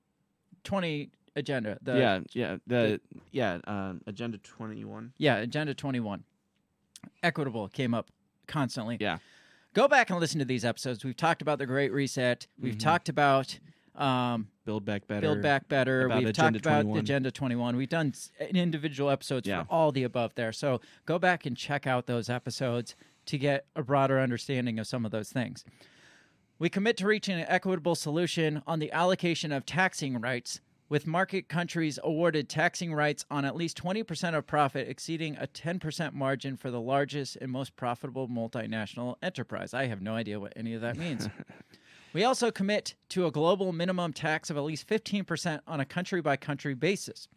twenty 0.65 1.11
agenda. 1.39 1.79
The, 1.83 1.99
yeah, 1.99 2.21
yeah. 2.33 2.57
The, 2.67 3.01
yeah, 3.33 3.59
um, 3.67 4.01
Agenda 4.07 4.39
21. 4.39 5.13
yeah, 5.19 5.37
agenda 5.37 5.75
twenty 5.75 6.01
one. 6.01 6.25
Equitable 7.23 7.69
came 7.69 7.95
up 7.95 8.11
constantly. 8.47 8.97
Yeah. 9.01 9.19
Go 9.75 9.87
back 9.89 10.11
and 10.11 10.19
listen 10.19 10.39
to 10.41 10.45
these 10.45 10.65
episodes. 10.65 11.05
We've 11.05 11.17
talked 11.17 11.43
about 11.43 11.59
the 11.59 11.67
Great 11.67 11.93
Reset. 11.93 12.47
We've 12.61 12.75
Mhm. 12.75 12.81
talked 12.81 13.09
about 13.09 13.59
um, 13.95 14.47
Build 14.65 14.85
back 14.85 15.09
better. 15.09 15.21
Build 15.23 15.43
Back 15.43 15.67
Better. 15.69 16.07
about 16.07 16.19
We've 16.19 16.29
Agenda 16.29 16.61
talked 16.61 16.67
about 16.67 16.83
21. 16.83 16.99
Agenda 17.01 17.31
21. 17.33 17.77
We've 17.77 17.89
done 17.89 18.13
individual 18.55 19.11
episodes 19.11 19.49
Yeah. 19.49 19.65
for 19.65 19.73
all 19.73 19.91
the 19.91 20.05
above 20.05 20.37
there. 20.37 20.53
So 20.53 20.81
go 21.05 21.19
back 21.19 21.47
and 21.47 21.57
check 21.57 21.85
out 21.85 22.07
those 22.07 22.31
episodes 22.31 22.95
to 23.27 23.39
get 23.39 23.67
a 23.75 23.83
broader 23.83 24.21
understanding 24.21 24.79
of 24.79 24.87
some 24.87 25.05
of 25.05 25.11
those 25.11 25.33
things. 25.33 25.65
We 26.61 26.69
commit 26.69 26.97
to 26.99 27.07
reaching 27.09 27.41
an 27.41 27.47
equitable 27.49 27.97
solution 27.97 28.63
on 28.69 28.79
the 28.79 28.93
allocation 28.93 29.51
of 29.51 29.67
taxing 29.67 30.21
rights, 30.21 30.61
with 30.89 31.07
market 31.07 31.49
countries 31.49 31.99
awarded 32.03 32.49
taxing 32.49 32.95
rights 32.95 33.25
on 33.31 33.45
at 33.45 33.57
least 33.57 33.83
20% 33.83 34.37
of 34.37 34.47
profit, 34.47 34.89
exceeding 34.89 35.37
a 35.37 35.47
10% 35.47 36.15
margin 36.15 36.57
for 36.57 36.71
the 36.71 36.81
largest 36.81 37.37
and 37.37 37.51
most 37.51 37.77
profitable 37.77 38.29
multinational 38.29 39.17
enterprise. 39.23 39.75
I 39.75 39.87
have 39.87 40.01
no 40.01 40.15
idea 40.15 40.41
what 40.41 40.53
any 40.57 40.75
of 40.75 40.81
that 40.81 40.97
means. 40.97 41.29
We 42.15 42.25
also 42.25 42.51
commit 42.51 42.95
to 43.11 43.27
a 43.27 43.31
global 43.31 43.73
minimum 43.73 44.13
tax 44.13 44.49
of 44.49 44.57
at 44.57 44.65
least 44.65 44.89
15% 44.89 45.61
on 45.67 45.81
a 45.81 45.85
country 45.85 46.23
by 46.23 46.37
country 46.37 46.75
basis. 46.75 47.29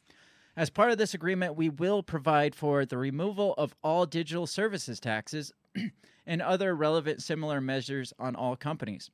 As 0.56 0.70
part 0.70 0.92
of 0.92 0.98
this 0.98 1.14
agreement, 1.14 1.56
we 1.56 1.70
will 1.70 2.04
provide 2.04 2.56
for 2.56 2.86
the 2.86 2.98
removal 2.98 3.54
of 3.58 3.76
all 3.84 4.06
digital 4.06 4.48
services 4.48 5.00
taxes 5.00 5.52
and 6.26 6.42
other 6.42 6.76
relevant 6.76 7.22
similar 7.22 7.60
measures 7.60 8.14
on 8.18 8.36
all 8.36 8.56
companies. 8.56 9.10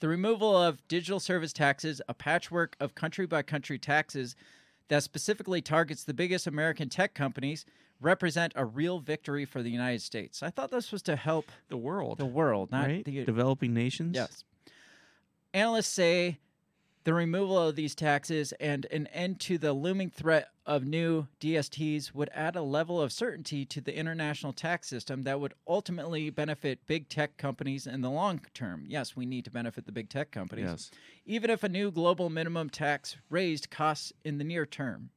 The 0.00 0.08
removal 0.08 0.56
of 0.56 0.86
digital 0.88 1.20
service 1.20 1.52
taxes, 1.52 2.02
a 2.08 2.14
patchwork 2.14 2.76
of 2.80 2.94
country 2.94 3.26
by 3.26 3.42
country 3.42 3.78
taxes 3.78 4.36
that 4.88 5.02
specifically 5.02 5.62
targets 5.62 6.04
the 6.04 6.14
biggest 6.14 6.46
American 6.46 6.88
tech 6.88 7.14
companies, 7.14 7.64
represent 8.00 8.52
a 8.56 8.64
real 8.64 8.98
victory 8.98 9.44
for 9.44 9.62
the 9.62 9.70
United 9.70 10.02
States. 10.02 10.42
I 10.42 10.50
thought 10.50 10.70
this 10.70 10.92
was 10.92 11.02
to 11.02 11.16
help 11.16 11.50
the 11.68 11.76
world. 11.78 12.18
the 12.18 12.26
world, 12.26 12.70
not 12.70 12.86
right? 12.86 13.04
the 13.04 13.24
Developing 13.24 13.72
nations. 13.72 14.14
Yes. 14.14 14.44
Analysts 15.54 15.88
say 15.88 16.38
the 17.06 17.14
removal 17.14 17.56
of 17.56 17.76
these 17.76 17.94
taxes 17.94 18.52
and 18.58 18.84
an 18.86 19.06
end 19.06 19.38
to 19.38 19.58
the 19.58 19.72
looming 19.72 20.10
threat 20.10 20.48
of 20.66 20.84
new 20.84 21.28
DSTs 21.40 22.12
would 22.12 22.28
add 22.34 22.56
a 22.56 22.62
level 22.62 23.00
of 23.00 23.12
certainty 23.12 23.64
to 23.64 23.80
the 23.80 23.96
international 23.96 24.52
tax 24.52 24.88
system 24.88 25.22
that 25.22 25.38
would 25.38 25.54
ultimately 25.68 26.30
benefit 26.30 26.84
big 26.88 27.08
tech 27.08 27.36
companies 27.36 27.86
in 27.86 28.00
the 28.00 28.10
long 28.10 28.40
term. 28.54 28.82
Yes, 28.88 29.14
we 29.14 29.24
need 29.24 29.44
to 29.44 29.52
benefit 29.52 29.86
the 29.86 29.92
big 29.92 30.08
tech 30.08 30.32
companies. 30.32 30.66
Yes. 30.68 30.90
Even 31.24 31.48
if 31.48 31.62
a 31.62 31.68
new 31.68 31.92
global 31.92 32.28
minimum 32.28 32.68
tax 32.70 33.16
raised 33.30 33.70
costs 33.70 34.12
in 34.24 34.38
the 34.38 34.44
near 34.44 34.66
term. 34.66 35.10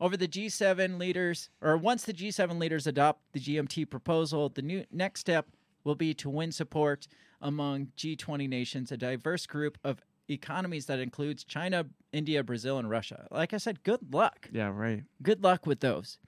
Over 0.00 0.16
the 0.16 0.26
G7 0.26 0.98
leaders, 0.98 1.50
or 1.60 1.76
once 1.76 2.04
the 2.04 2.14
G7 2.14 2.58
leaders 2.58 2.86
adopt 2.86 3.20
the 3.34 3.40
GMT 3.40 3.90
proposal, 3.90 4.48
the 4.48 4.62
new 4.62 4.86
next 4.90 5.20
step 5.20 5.48
will 5.84 5.94
be 5.94 6.14
to 6.14 6.30
win 6.30 6.52
support 6.52 7.06
among 7.42 7.88
G20 7.98 8.48
nations, 8.48 8.90
a 8.90 8.96
diverse 8.96 9.44
group 9.44 9.76
of 9.84 10.00
economies 10.28 10.86
that 10.86 10.98
includes 10.98 11.44
China, 11.44 11.86
India, 12.12 12.42
Brazil, 12.42 12.78
and 12.78 12.88
Russia. 12.88 13.26
Like 13.30 13.52
I 13.52 13.58
said, 13.58 13.82
good 13.82 14.12
luck. 14.14 14.48
Yeah, 14.52 14.70
right. 14.72 15.04
Good 15.22 15.42
luck 15.42 15.66
with 15.66 15.80
those. 15.80 16.18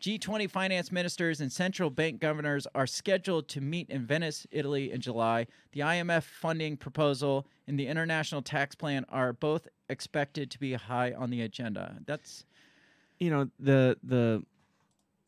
G20 0.00 0.50
finance 0.50 0.92
ministers 0.92 1.40
and 1.40 1.50
central 1.50 1.88
bank 1.88 2.20
governors 2.20 2.66
are 2.74 2.86
scheduled 2.86 3.48
to 3.48 3.62
meet 3.62 3.88
in 3.88 4.04
Venice, 4.04 4.46
Italy 4.50 4.92
in 4.92 5.00
July. 5.00 5.46
The 5.72 5.80
IMF 5.80 6.22
funding 6.24 6.76
proposal 6.76 7.46
and 7.66 7.78
the 7.80 7.86
international 7.86 8.42
tax 8.42 8.74
plan 8.74 9.06
are 9.08 9.32
both 9.32 9.66
expected 9.88 10.50
to 10.50 10.58
be 10.58 10.74
high 10.74 11.12
on 11.12 11.30
the 11.30 11.40
agenda. 11.42 11.98
That's 12.06 12.44
You 13.18 13.30
know, 13.30 13.50
the 13.58 13.96
the 14.02 14.44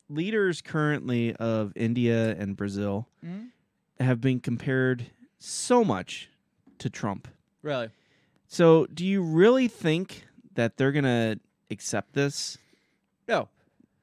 leaders 0.07 0.61
currently 0.61 1.35
of 1.37 1.73
India 1.75 2.35
and 2.37 2.55
Brazil 2.55 3.07
Mhm. 3.25 3.49
have 3.99 4.21
been 4.21 4.39
compared 4.39 5.07
so 5.39 5.83
much 5.83 6.29
to 6.77 6.89
Trump. 6.91 7.27
Really 7.61 7.89
So, 8.47 8.85
do 8.87 9.05
you 9.05 9.21
really 9.21 9.67
think 9.67 10.25
that 10.55 10.77
they're 10.77 10.91
going 10.91 11.03
to 11.05 11.39
accept 11.71 12.13
this? 12.13 12.57
no, 13.27 13.47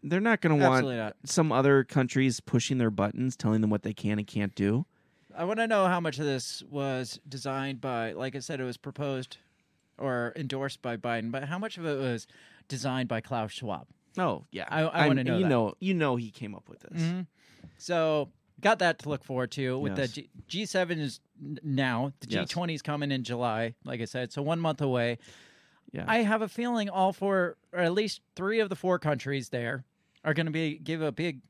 They're 0.03 0.21
not 0.21 0.41
going 0.41 0.57
to 0.59 0.63
want 0.65 0.77
absolutely 0.77 0.99
not. 1.03 1.17
some 1.25 1.51
other 1.51 1.83
countries 1.85 2.39
pushing 2.41 2.79
their 2.79 2.91
buttons, 2.91 3.37
telling 3.37 3.61
them 3.61 3.71
what 3.71 3.83
they 3.83 3.93
can 3.93 4.19
and 4.19 4.27
can't 4.27 4.55
do. 4.55 4.87
I 5.37 5.45
want 5.45 5.59
to 5.59 5.67
know 5.67 5.87
how 5.87 6.01
much 6.01 6.19
of 6.19 6.25
this 6.25 6.63
was 6.71 7.19
designed 7.29 7.81
by, 7.81 8.13
like 8.13 8.37
I 8.37 8.39
said, 8.39 8.61
it 8.61 8.65
was 8.65 8.77
proposed 8.77 9.37
or 9.99 10.33
endorsed 10.37 10.81
by 10.81 10.97
Biden, 10.97 11.31
but 11.31 11.45
how 11.45 11.59
much 11.59 11.77
of 11.77 11.85
it 11.85 11.99
was 11.99 12.27
designed 12.69 13.09
by 13.09 13.21
Klaus 13.21 13.53
Schwab? 13.53 13.87
Oh, 14.17 14.45
yeah. 14.51 14.67
I- 14.71 14.83
I 14.83 14.99
I'm- 15.01 15.09
wanna 15.09 15.25
know 15.25 15.37
You 15.39 15.43
that. 15.45 15.49
know, 15.51 15.75
you 15.81 15.93
know 15.95 16.17
he 16.17 16.31
came 16.31 16.55
up 16.55 16.69
with 16.69 16.81
this. 16.81 17.03
Mhm. 17.03 17.27
So 17.79 18.31
got 18.61 18.79
that 18.79 18.99
to 19.01 19.09
look 19.09 19.25
forward 19.25 19.51
to. 19.53 19.79
With 19.79 19.99
Yes. 19.99 20.13
the 20.15 20.29
G- 20.49 20.65
G7 20.65 20.99
is 20.99 21.21
now, 21.63 22.13
the 22.21 22.29
Yes. 22.29 22.49
G20 22.53 22.75
is 22.75 22.83
coming 22.83 23.11
in 23.13 23.23
July. 23.25 23.75
Like 23.85 24.01
I 24.01 24.05
said, 24.07 24.33
so 24.33 24.43
one 24.43 24.61
month 24.61 24.81
away. 24.81 25.19
Yeah. 25.93 26.05
I 26.09 26.19
have 26.23 26.43
a 26.43 26.49
feeling 26.49 26.89
all 26.91 27.13
four, 27.13 27.57
or 27.73 27.79
at 27.81 27.93
least 27.93 28.21
three 28.35 28.61
of 28.61 28.69
the 28.69 28.77
four 28.77 28.99
countries 28.99 29.51
there, 29.51 29.85
are 30.25 30.35
going 30.35 30.47
to 30.47 30.53
be 30.53 30.79
give 30.79 31.01
a 31.03 31.13
big, 31.13 31.41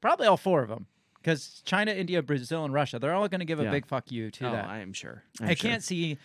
probably 0.00 0.26
all 0.26 0.36
four 0.36 0.62
of 0.62 0.68
them, 0.68 0.86
because 1.16 1.60
China, 1.64 1.90
India, 1.90 2.22
Brazil, 2.22 2.64
and 2.64 2.72
Russia, 2.72 2.98
they're 2.98 3.14
all 3.14 3.28
going 3.28 3.40
to 3.40 3.44
give 3.44 3.58
a 3.60 3.64
Yeah. 3.64 3.70
big 3.70 3.86
fuck 3.86 4.12
you 4.12 4.30
to 4.30 4.48
oh, 4.48 4.52
that. 4.52 4.66
I 4.66 4.78
am 4.78 4.92
sure. 4.92 5.24
I'm 5.40 5.48
I 5.48 5.54
can't 5.54 5.82
see 5.82 6.18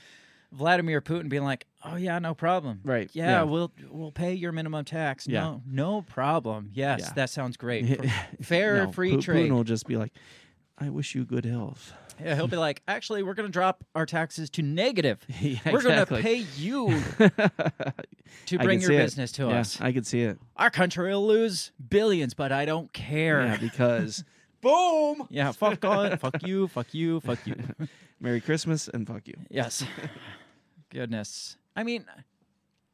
Vladimir 0.51 0.99
Putin 1.01 1.29
being 1.29 1.43
like, 1.43 1.65
"Oh 1.85 1.95
yeah, 1.95 2.17
no 2.19 2.33
problem. 2.33 2.81
Right. 2.83 3.09
Yeah, 3.13 3.29
Yeah. 3.29 3.43
we'll 3.43 3.71
we'll 3.89 4.11
pay 4.11 4.33
your 4.33 4.51
minimum 4.51 4.83
tax. 4.85 5.27
Yeah. 5.27 5.41
No, 5.41 5.61
no 5.67 6.01
problem. 6.01 6.71
Yes, 6.73 7.01
Yeah. 7.03 7.13
that 7.13 7.29
sounds 7.29 7.55
great. 7.57 7.99
Fair 8.41 8.85
No, 8.85 8.91
free 8.91 9.11
Pu- 9.15 9.21
trade. 9.21 9.49
Putin 9.49 9.53
will 9.55 9.63
just 9.63 9.85
be 9.87 9.95
like, 9.97 10.11
"I 10.77 10.89
wish 10.89 11.13
you 11.15 11.25
good 11.25 11.45
health." 11.45 11.93
Yeah, 12.21 12.35
he'll 12.35 12.47
be 12.49 12.57
like, 12.67 12.81
actually, 12.87 13.23
we're 13.23 13.33
going 13.33 13.47
to 13.47 13.51
drop 13.53 13.83
our 13.95 14.05
taxes 14.05 14.49
to 14.51 14.61
negative. 14.61 15.19
yeah, 15.39 15.57
we're 15.71 15.81
going 15.81 16.05
to 16.05 16.17
pay 16.21 16.43
you 16.57 16.99
to 18.47 18.57
bring 18.59 18.81
your 18.81 18.89
see 18.89 18.95
it. 18.95 19.03
business 19.03 19.31
to 19.33 19.49
us. 19.49 19.79
I 19.79 19.91
could 19.91 20.05
see 20.05 20.21
it. 20.23 20.37
Our 20.57 20.69
country 20.69 21.11
will 21.13 21.25
lose 21.27 21.71
billions, 21.89 22.33
but 22.33 22.51
I 22.51 22.65
don't 22.65 22.91
care. 22.93 23.43
Yeah, 23.45 23.57
because 23.57 24.23
Boom. 24.61 25.27
Yeah, 25.29 25.51
fuck 25.51 25.83
all, 25.85 26.15
fuck 26.17 26.41
you, 26.45 26.67
fuck 26.67 26.93
you, 26.93 27.19
fuck 27.21 27.45
you. 27.47 27.55
Merry 28.19 28.41
Christmas 28.41 28.87
and 28.87 29.07
fuck 29.07 29.27
you. 29.27 29.35
Yes. 29.49 29.83
Goodness. 30.89 31.57
I 31.75 31.83
mean, 31.83 32.05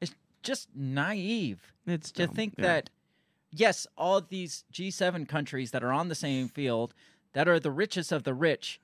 it's 0.01 0.13
just 0.43 0.69
naive 0.75 1.73
It's 1.87 2.11
to 2.13 2.27
dumb. 2.27 2.35
think 2.35 2.53
Yeah. 2.57 2.63
that 2.65 2.89
yes, 3.51 3.87
all 3.97 4.17
of 4.17 4.29
these 4.29 4.63
G7 4.73 5.27
countries 5.27 5.71
that 5.71 5.83
are 5.83 5.91
on 5.93 6.09
the 6.09 6.15
same 6.15 6.47
field, 6.49 6.93
that 7.33 7.47
are 7.47 7.59
the 7.59 7.71
richest 7.71 8.11
of 8.11 8.23
the 8.23 8.33
rich, 8.33 8.79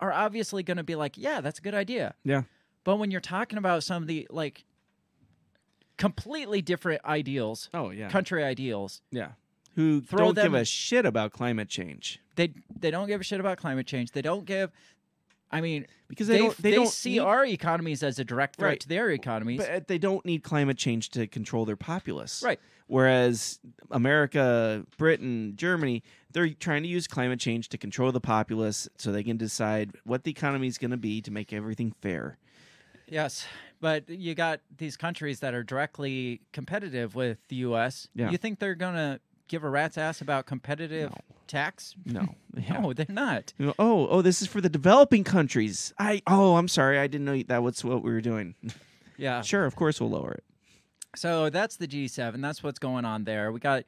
are 0.00 0.12
obviously 0.12 0.62
going 0.62 0.76
to 0.76 0.82
be 0.84 0.94
like, 0.94 1.16
yeah, 1.16 1.40
that's 1.40 1.58
a 1.58 1.62
good 1.62 1.74
idea. 1.74 2.14
Yeah. 2.24 2.42
But 2.84 2.96
when 2.96 3.10
you're 3.10 3.20
talking 3.20 3.58
about 3.58 3.82
some 3.82 4.02
of 4.02 4.08
the 4.08 4.26
like 4.30 4.64
completely 5.96 6.62
different 6.62 7.04
ideals, 7.04 7.68
Oh 7.74 7.90
yeah. 7.90 8.08
country 8.08 8.42
ideals, 8.44 9.00
yeah. 9.10 9.32
Who 9.74 10.00
Throw 10.02 10.32
don't 10.32 10.34
give 10.34 10.54
a 10.54 10.64
shit 10.64 11.06
about 11.06 11.32
climate 11.32 11.68
change 11.68 12.22
they 12.36 12.52
they 12.78 12.90
don't 12.90 13.06
give 13.06 13.20
a 13.20 13.24
shit 13.24 13.40
about 13.40 13.58
climate 13.58 13.86
change. 13.86 14.12
They 14.12 14.22
don't 14.22 14.44
give. 14.44 14.70
I 15.50 15.60
mean, 15.60 15.86
because 16.08 16.28
they 16.28 16.34
they, 16.34 16.38
don't. 16.38 16.62
They, 16.62 16.70
don't 16.72 16.88
see 16.88 17.12
need- 17.12 17.18
our 17.20 17.44
economies 17.44 18.02
as 18.02 18.18
a 18.18 18.24
direct 18.24 18.56
threat 18.56 18.68
Right. 18.68 18.80
to 18.80 18.88
their 18.88 19.10
economies. 19.10 19.58
But 19.58 19.70
uh, 19.70 19.80
they 19.86 19.98
don't 19.98 20.24
need 20.24 20.42
climate 20.42 20.78
change 20.78 21.10
to 21.10 21.26
control 21.26 21.64
their 21.64 21.76
populace. 21.76 22.42
Right. 22.42 22.58
Whereas 22.86 23.58
America, 23.90 24.84
Britain, 24.98 25.54
Germany, 25.56 26.02
they're 26.30 26.48
trying 26.50 26.82
to 26.82 26.88
use 26.88 27.06
climate 27.06 27.40
change 27.40 27.68
to 27.70 27.78
control 27.78 28.12
the 28.12 28.20
populace 28.20 28.88
so 28.98 29.12
they 29.12 29.22
can 29.22 29.36
decide 29.36 29.92
what 30.04 30.24
the 30.24 30.30
economy 30.30 30.66
is 30.66 30.78
going 30.78 30.90
to 30.90 30.96
be 30.96 31.22
to 31.22 31.30
make 31.30 31.52
everything 31.52 31.94
fair. 32.02 32.38
Yes, 33.06 33.46
but 33.80 34.08
you 34.08 34.34
got 34.34 34.60
these 34.78 34.96
countries 34.96 35.40
that 35.40 35.54
are 35.54 35.62
directly 35.62 36.40
competitive 36.52 37.14
with 37.14 37.38
the 37.48 37.56
U.S. 37.56 38.08
Yeah. 38.14 38.30
You 38.30 38.38
think 38.38 38.58
they're 38.58 38.74
gonna 38.74 39.20
give 39.52 39.62
a 39.64 39.68
rat's 39.70 39.98
ass 39.98 40.20
about 40.22 40.46
competitive 40.46 41.10
No. 41.10 41.16
tax? 41.46 41.94
No. 42.04 42.34
Yeah. 42.54 42.80
No, 42.80 42.92
they're 42.92 43.06
not. 43.08 43.52
You 43.58 43.66
know, 43.66 43.74
oh, 43.78 44.08
oh, 44.08 44.20
this 44.20 44.42
is 44.42 44.48
for 44.48 44.60
the 44.60 44.68
developing 44.68 45.24
countries. 45.24 45.94
I 45.98 46.20
oh, 46.26 46.56
I'm 46.56 46.68
sorry. 46.68 46.98
I 46.98 47.06
didn't 47.06 47.24
know 47.24 47.42
that 47.48 47.62
was 47.62 47.82
what 47.84 48.02
we 48.02 48.10
were 48.10 48.20
doing. 48.20 48.54
Yeah. 49.18 49.42
sure, 49.42 49.66
of 49.66 49.76
course 49.76 50.00
we'll 50.00 50.10
lower 50.10 50.32
it. 50.32 50.44
So 51.14 51.48
that's 51.48 51.76
the 51.76 51.86
G7. 51.86 52.40
That's 52.42 52.62
what's 52.62 52.78
going 52.80 53.04
on 53.04 53.22
there. 53.24 53.52
We 53.52 53.60
got 53.60 53.84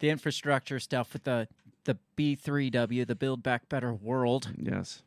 the 0.00 0.10
infrastructure 0.10 0.80
stuff 0.80 1.12
with 1.12 1.24
the 1.24 1.46
the 1.84 1.96
B3W, 2.16 3.06
the 3.06 3.14
Build 3.14 3.42
Back 3.42 3.68
Better 3.68 3.92
World. 3.92 4.50
Yes. 4.58 5.02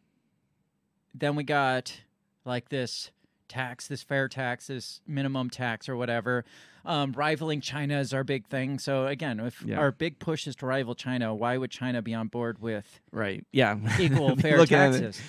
Then 1.13 1.35
we 1.35 1.43
got 1.43 2.01
like 2.45 2.69
this 2.69 3.11
tax, 3.49 3.87
this 3.87 4.03
fair 4.03 4.27
tax, 4.29 4.67
this 4.67 5.01
minimum 5.07 5.49
tax 5.49 5.89
or 5.89 5.95
whatever. 5.97 6.45
Um, 6.87 7.11
rivaling 7.11 7.59
China 7.61 7.99
is 7.99 8.13
our 8.13 8.23
big 8.23 8.47
thing. 8.47 8.79
So 8.79 9.07
again, 9.07 9.39
if 9.41 9.61
Yeah. 9.61 9.77
our 9.77 9.91
big 9.91 10.19
push 10.19 10.47
is 10.47 10.55
to 10.57 10.65
rival 10.65 10.95
China, 10.95 11.35
why 11.35 11.57
would 11.57 11.69
China 11.69 12.01
be 12.01 12.13
on 12.13 12.27
board 12.29 12.59
with 12.61 13.01
Right. 13.11 13.45
Yeah. 13.51 13.77
equal 13.99 14.35
fair 14.37 14.57
Looking 14.57 14.77
at 14.77 14.95
it, 14.95 15.01
taxes? 15.01 15.21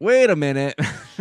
Wait 0.00 0.28
a 0.30 0.36
minute. 0.36 0.74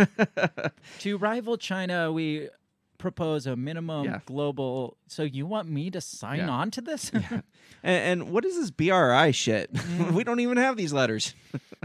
To 1.00 1.18
rival 1.18 1.58
China, 1.58 2.12
we 2.12 2.50
propose 2.98 3.46
a 3.46 3.56
minimum 3.56 4.06
Yeah. 4.06 4.20
global. 4.26 4.98
So 5.08 5.24
you 5.24 5.46
want 5.46 5.70
me 5.70 5.92
to 5.92 6.02
sign 6.02 6.40
Yeah. 6.40 6.50
on 6.50 6.72
to 6.72 6.82
this? 6.82 7.12
and, 7.14 7.44
and 7.84 8.30
what 8.32 8.44
is 8.46 8.56
this 8.56 8.72
BRI 8.72 9.32
shit? 9.32 9.70
we 10.12 10.24
don't 10.24 10.40
even 10.40 10.58
have 10.58 10.78
these 10.78 10.94
letters. 10.94 11.36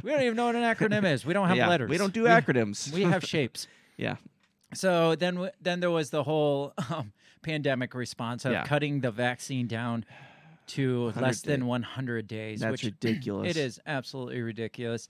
we 0.02 0.10
don't 0.10 0.22
even 0.22 0.36
know 0.36 0.46
what 0.46 0.54
an 0.56 0.62
acronym 0.62 1.04
is. 1.04 1.26
We 1.26 1.34
don't 1.34 1.48
have 1.48 1.56
Yeah, 1.56 1.68
letters. 1.68 1.90
We 1.90 1.98
don't 1.98 2.14
do 2.14 2.22
we, 2.24 2.28
acronyms. 2.30 2.92
We 2.92 3.02
have 3.02 3.24
shapes. 3.24 3.66
yeah. 3.96 4.16
So 4.72 5.16
then, 5.16 5.50
then 5.60 5.80
there 5.80 5.90
was 5.90 6.10
the 6.10 6.22
whole 6.22 6.72
um, 6.90 7.12
pandemic 7.42 7.94
response 7.94 8.44
of 8.44 8.53
Yeah. 8.53 8.64
cutting 8.64 9.00
the 9.00 9.11
vaccine 9.11 9.66
down 9.66 10.05
to 10.68 11.07
100 11.07 11.20
less 11.22 11.40
than 11.42 11.61
days. 11.61 11.66
100 11.68 12.26
days, 12.29 12.61
That's 12.61 12.72
which 12.72 12.85
ridiculous. 12.85 13.50
it 13.50 13.57
is 13.57 13.81
absolutely 13.87 14.40
ridiculous. 14.40 15.09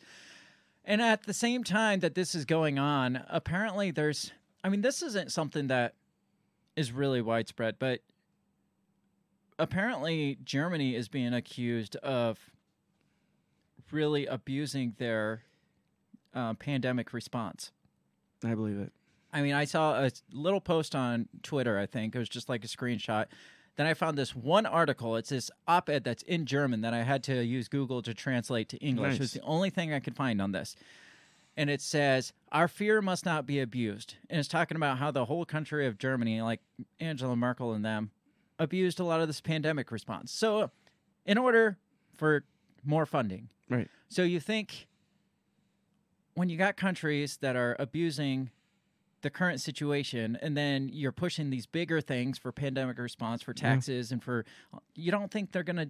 And 0.84 1.02
at 1.02 1.24
the 1.24 1.34
same 1.34 1.64
time 1.64 2.00
that 2.00 2.14
this 2.14 2.34
is 2.34 2.44
going 2.44 2.78
on, 2.78 3.24
apparently 3.28 3.90
there's, 3.90 4.32
I 4.64 4.68
mean, 4.70 4.80
this 4.80 5.02
isn't 5.02 5.30
something 5.32 5.66
that 5.66 5.94
is 6.76 6.92
really 6.92 7.20
widespread, 7.20 7.78
but 7.78 8.00
apparently 9.58 10.38
Germany 10.42 10.94
is 10.94 11.08
being 11.08 11.34
accused 11.34 11.96
of 11.96 12.38
really 13.90 14.24
abusing 14.26 14.94
their 14.98 15.42
uh, 16.32 16.54
pandemic 16.54 17.12
response. 17.12 17.72
I 18.44 18.54
believe 18.54 18.78
it. 18.78 18.92
I 19.32 19.42
mean, 19.42 19.54
I 19.54 19.64
saw 19.64 20.04
a 20.04 20.10
little 20.32 20.60
post 20.60 20.94
on 20.94 21.28
Twitter, 21.42 21.78
I 21.78 21.86
think. 21.86 22.14
It 22.14 22.18
was 22.18 22.28
just 22.28 22.48
like 22.48 22.64
a 22.64 22.68
screenshot. 22.68 23.26
Then 23.76 23.86
I 23.86 23.94
found 23.94 24.18
this 24.18 24.34
one 24.34 24.66
article. 24.66 25.16
It's 25.16 25.28
this 25.30 25.50
op 25.68 25.88
ed 25.88 26.04
that's 26.04 26.22
in 26.24 26.44
German 26.46 26.80
that 26.80 26.92
I 26.92 27.02
had 27.02 27.22
to 27.24 27.42
use 27.44 27.68
Google 27.68 28.02
to 28.02 28.12
translate 28.12 28.68
to 28.70 28.76
English. 28.78 29.14
It 29.14 29.20
was 29.20 29.32
the 29.32 29.40
only 29.42 29.70
thing 29.70 29.92
I 29.92 30.00
could 30.00 30.16
find 30.16 30.42
on 30.42 30.52
this. 30.52 30.76
And 31.56 31.70
it 31.70 31.80
says, 31.80 32.32
Our 32.52 32.68
fear 32.68 33.00
must 33.00 33.24
not 33.24 33.46
be 33.46 33.60
abused. 33.60 34.16
And 34.28 34.38
it's 34.38 34.48
talking 34.48 34.76
about 34.76 34.98
how 34.98 35.10
the 35.10 35.24
whole 35.26 35.44
country 35.44 35.86
of 35.86 35.98
Germany, 35.98 36.42
like 36.42 36.60
Angela 36.98 37.36
Merkel 37.36 37.72
and 37.72 37.84
them, 37.84 38.10
abused 38.58 39.00
a 39.00 39.04
lot 39.04 39.20
of 39.20 39.28
this 39.28 39.40
pandemic 39.40 39.90
response. 39.90 40.32
So, 40.32 40.70
in 41.24 41.38
order 41.38 41.78
for 42.16 42.44
more 42.84 43.06
funding, 43.06 43.48
Right. 43.68 43.88
so 44.08 44.22
you 44.22 44.40
think 44.40 44.88
when 46.34 46.48
you 46.48 46.56
got 46.58 46.76
countries 46.76 47.38
that 47.38 47.56
are 47.56 47.76
abusing 47.78 48.50
the 49.22 49.30
current 49.30 49.60
situation 49.60 50.38
and 50.40 50.56
then 50.56 50.88
you're 50.92 51.12
pushing 51.12 51.50
these 51.50 51.66
bigger 51.66 52.00
things 52.00 52.38
for 52.38 52.52
pandemic 52.52 52.98
response 52.98 53.42
for 53.42 53.52
Yeah. 53.56 53.62
taxes 53.74 54.12
and 54.12 54.22
for 54.22 54.44
you 54.94 55.10
don't 55.10 55.30
think 55.30 55.52
they're 55.52 55.62
going 55.62 55.76
to 55.76 55.88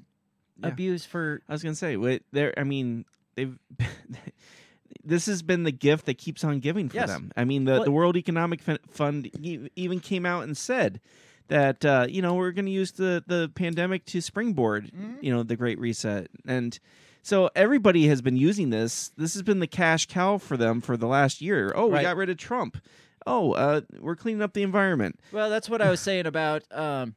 Yeah. 0.62 0.68
abuse 0.68 1.04
for 1.06 1.40
I 1.48 1.52
was 1.52 1.62
gonna 1.62 1.74
say, 1.74 1.96
wait, 1.96 2.22
there. 2.32 2.52
I 2.56 2.64
mean, 2.64 3.04
they've. 3.36 3.58
this 5.04 5.26
has 5.26 5.42
been 5.42 5.62
the 5.62 5.72
gift 5.72 6.06
that 6.06 6.18
keeps 6.18 6.44
on 6.44 6.58
giving 6.60 6.88
for 6.88 6.96
Yes. 6.96 7.08
them. 7.08 7.32
I 7.36 7.44
mean, 7.44 7.64
the 7.64 7.72
Well- 7.72 7.84
the 7.84 7.90
World 7.92 8.16
Economic 8.16 8.60
Fund 8.90 9.30
even 9.76 10.00
came 10.00 10.26
out 10.26 10.44
and 10.44 10.56
said 10.56 11.00
that 11.48 11.84
uh, 11.84 12.06
you 12.08 12.22
know 12.22 12.34
we're 12.34 12.52
going 12.52 12.66
to 12.66 12.70
use 12.70 12.92
the 12.92 13.22
the 13.26 13.50
pandemic 13.54 14.04
to 14.06 14.20
springboard, 14.20 14.90
Mhm. 14.92 15.22
you 15.22 15.32
know, 15.32 15.42
the 15.42 15.56
Great 15.56 15.78
Reset, 15.78 16.28
and 16.46 16.78
so 17.22 17.50
everybody 17.56 18.06
has 18.08 18.20
been 18.22 18.36
using 18.36 18.70
this. 18.70 19.10
This 19.16 19.34
has 19.34 19.42
been 19.42 19.60
the 19.60 19.66
cash 19.66 20.06
cow 20.06 20.38
for 20.38 20.56
them 20.56 20.80
for 20.80 20.96
the 20.96 21.06
last 21.06 21.40
year. 21.40 21.72
Oh, 21.74 21.86
we 21.88 22.00
got 22.02 22.16
rid 22.16 22.30
of 22.30 22.36
Trump. 22.36 22.78
Oh, 23.26 23.52
uh, 23.52 23.82
we're 23.98 24.16
cleaning 24.16 24.42
up 24.42 24.52
the 24.54 24.62
environment. 24.62 25.20
well 25.32 25.50
that's 25.50 25.68
what 25.68 25.82
I 25.82 25.90
was 25.90 26.00
saying 26.00 26.26
about 26.26 26.62
um 26.72 27.14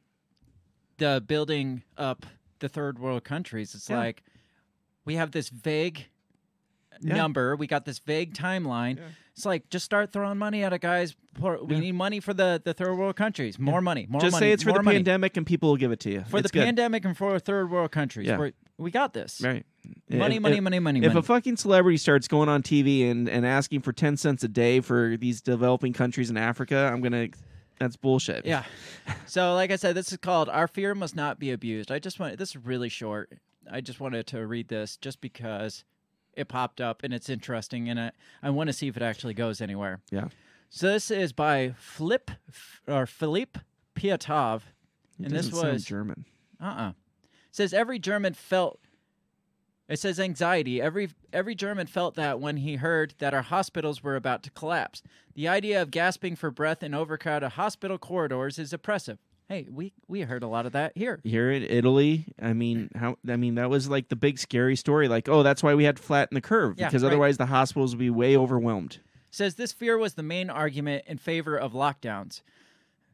the 0.98 1.22
building 1.26 1.82
up 1.96 2.24
the 2.60 2.68
third 2.68 2.98
world 2.98 3.24
countries 3.24 3.74
it's 3.74 3.90
Yeah. 3.90 3.98
like 3.98 4.22
we 5.04 5.16
have 5.16 5.32
this 5.32 5.48
vague 5.48 6.06
Yeah. 7.00 7.14
number 7.16 7.56
we 7.56 7.66
got 7.66 7.84
this 7.84 7.98
vague 7.98 8.34
timeline 8.34 8.96
Yeah. 8.98 9.04
it's 9.34 9.44
like 9.46 9.68
just 9.70 9.84
start 9.84 10.12
throwing 10.12 10.38
money 10.38 10.62
at 10.64 10.72
it 10.72 10.80
guys 10.80 11.14
we 11.40 11.48
Yeah. 11.74 11.80
need 11.80 11.92
money 11.92 12.20
for 12.20 12.32
the 12.34 12.60
the 12.64 12.72
third 12.74 12.94
world 12.96 13.16
countries 13.16 13.58
more 13.58 13.80
money 13.80 14.06
more 14.08 14.20
Just 14.20 14.32
money 14.34 14.46
say 14.46 14.52
it's 14.52 14.62
for 14.62 14.72
the 14.72 14.82
money. 14.82 14.98
pandemic, 14.98 15.36
and 15.36 15.44
people 15.46 15.70
will 15.70 15.76
give 15.76 15.90
it 15.92 16.00
to 16.00 16.10
you 16.10 16.24
for 16.28 16.38
It's 16.38 16.50
the 16.50 16.58
good. 16.58 16.64
pandemic 16.64 17.04
and 17.04 17.16
for 17.16 17.38
third 17.38 17.70
world 17.70 17.90
countries. 17.90 18.26
Yeah. 18.28 18.38
We're, 18.38 18.52
we 18.78 18.90
got 18.90 19.12
this. 19.14 19.40
Right. 19.42 19.64
Money, 20.08 20.36
If- 20.36 20.42
money, 20.42 20.56
if- 20.58 20.62
money, 20.62 20.78
money, 20.78 20.98
If 21.00 21.06
money. 21.08 21.18
a 21.18 21.22
fucking 21.22 21.56
celebrity 21.56 21.96
starts 21.98 22.28
going 22.28 22.48
on 22.48 22.62
TV 22.62 23.10
and, 23.10 23.28
and 23.28 23.44
asking 23.46 23.80
for 23.82 23.92
10 23.92 24.16
cents 24.16 24.42
a 24.44 24.48
day 24.48 24.80
for 24.80 25.16
these 25.16 25.40
developing 25.40 25.92
countries 25.92 26.30
in 26.30 26.36
Africa, 26.36 26.90
I'm 26.92 27.00
going 27.00 27.30
to. 27.30 27.38
That's 27.80 27.96
bullshit. 27.96 28.46
yeah. 28.46 28.62
So, 29.26 29.54
like 29.54 29.72
I 29.72 29.76
said, 29.76 29.96
this 29.96 30.12
is 30.12 30.18
called 30.18 30.48
"Our 30.48 30.68
Fear 30.68 30.94
Must 30.94 31.16
Not 31.16 31.40
Be 31.40 31.50
Abused." 31.50 31.90
I 31.90 31.98
just 31.98 32.20
want 32.20 32.38
this 32.38 32.50
is 32.50 32.56
really 32.64 32.88
short. 32.88 33.32
I 33.70 33.80
just 33.80 33.98
wanted 33.98 34.28
to 34.28 34.46
read 34.46 34.68
this 34.68 34.96
just 34.96 35.20
because 35.20 35.84
it 36.36 36.48
popped 36.48 36.80
up 36.80 37.02
and 37.02 37.12
it's 37.14 37.28
interesting, 37.28 37.88
and 37.88 37.98
I, 38.00 38.10
I 38.42 38.50
want 38.50 38.68
to 38.68 38.72
see 38.72 38.88
if 38.88 38.96
it 38.96 39.02
actually 39.02 39.34
goes 39.34 39.60
anywhere. 39.60 40.00
Yeah. 40.10 40.28
So 40.70 40.88
this 40.92 41.10
is 41.10 41.32
by 41.32 41.74
Flip 41.78 42.30
or 42.88 43.06
Philippe 43.06 43.60
Piatov. 43.94 44.62
It 45.20 45.26
And 45.26 45.30
this 45.30 45.52
was- 45.52 45.84
German. 45.84 46.24
Uh-uh. 46.60 46.92
says 47.50 47.72
every 47.74 47.98
German 47.98 48.32
felt 48.34 48.80
it 49.86 49.98
says 49.98 50.18
anxiety. 50.18 50.80
Every 50.80 51.10
every 51.32 51.54
German 51.54 51.86
felt 51.86 52.14
that 52.14 52.40
when 52.40 52.56
he 52.58 52.76
heard 52.76 53.14
that 53.18 53.34
our 53.34 53.42
hospitals 53.42 54.02
were 54.02 54.16
about 54.16 54.42
to 54.44 54.50
collapse. 54.50 55.02
The 55.34 55.46
idea 55.46 55.82
of 55.82 55.90
gasping 55.90 56.36
for 56.36 56.50
breath 56.50 56.82
in 56.82 56.94
overcrowded 56.94 57.50
hospital 57.52 57.98
corridors 57.98 58.58
is 58.58 58.72
oppressive. 58.72 59.18
Hey, 59.48 59.66
we 59.70 59.92
we 60.08 60.22
heard 60.22 60.42
a 60.42 60.48
lot 60.48 60.64
of 60.64 60.72
that 60.72 60.92
here. 60.96 61.20
Here 61.22 61.50
in 61.50 61.62
Italy, 61.64 62.26
I 62.40 62.54
mean, 62.54 62.90
how? 62.96 63.18
I 63.28 63.36
mean, 63.36 63.56
that 63.56 63.68
was 63.68 63.88
like 63.88 64.08
the 64.08 64.16
big 64.16 64.38
scary 64.38 64.74
story. 64.74 65.06
Like, 65.06 65.28
oh, 65.28 65.42
that's 65.42 65.62
why 65.62 65.74
we 65.74 65.84
had 65.84 65.96
to 65.96 66.02
flatten 66.02 66.34
the 66.34 66.40
curve 66.40 66.76
Yeah, 66.78 66.88
because 66.88 67.02
right. 67.02 67.08
otherwise 67.08 67.36
the 67.36 67.46
hospitals 67.46 67.94
would 67.94 67.98
be 68.00 68.10
way 68.10 68.36
overwhelmed. 68.36 69.00
Says 69.30 69.56
this 69.56 69.72
fear 69.72 69.98
was 69.98 70.14
the 70.14 70.22
main 70.22 70.48
argument 70.48 71.04
in 71.06 71.18
favor 71.18 71.56
of 71.58 71.72
lockdowns, 71.72 72.40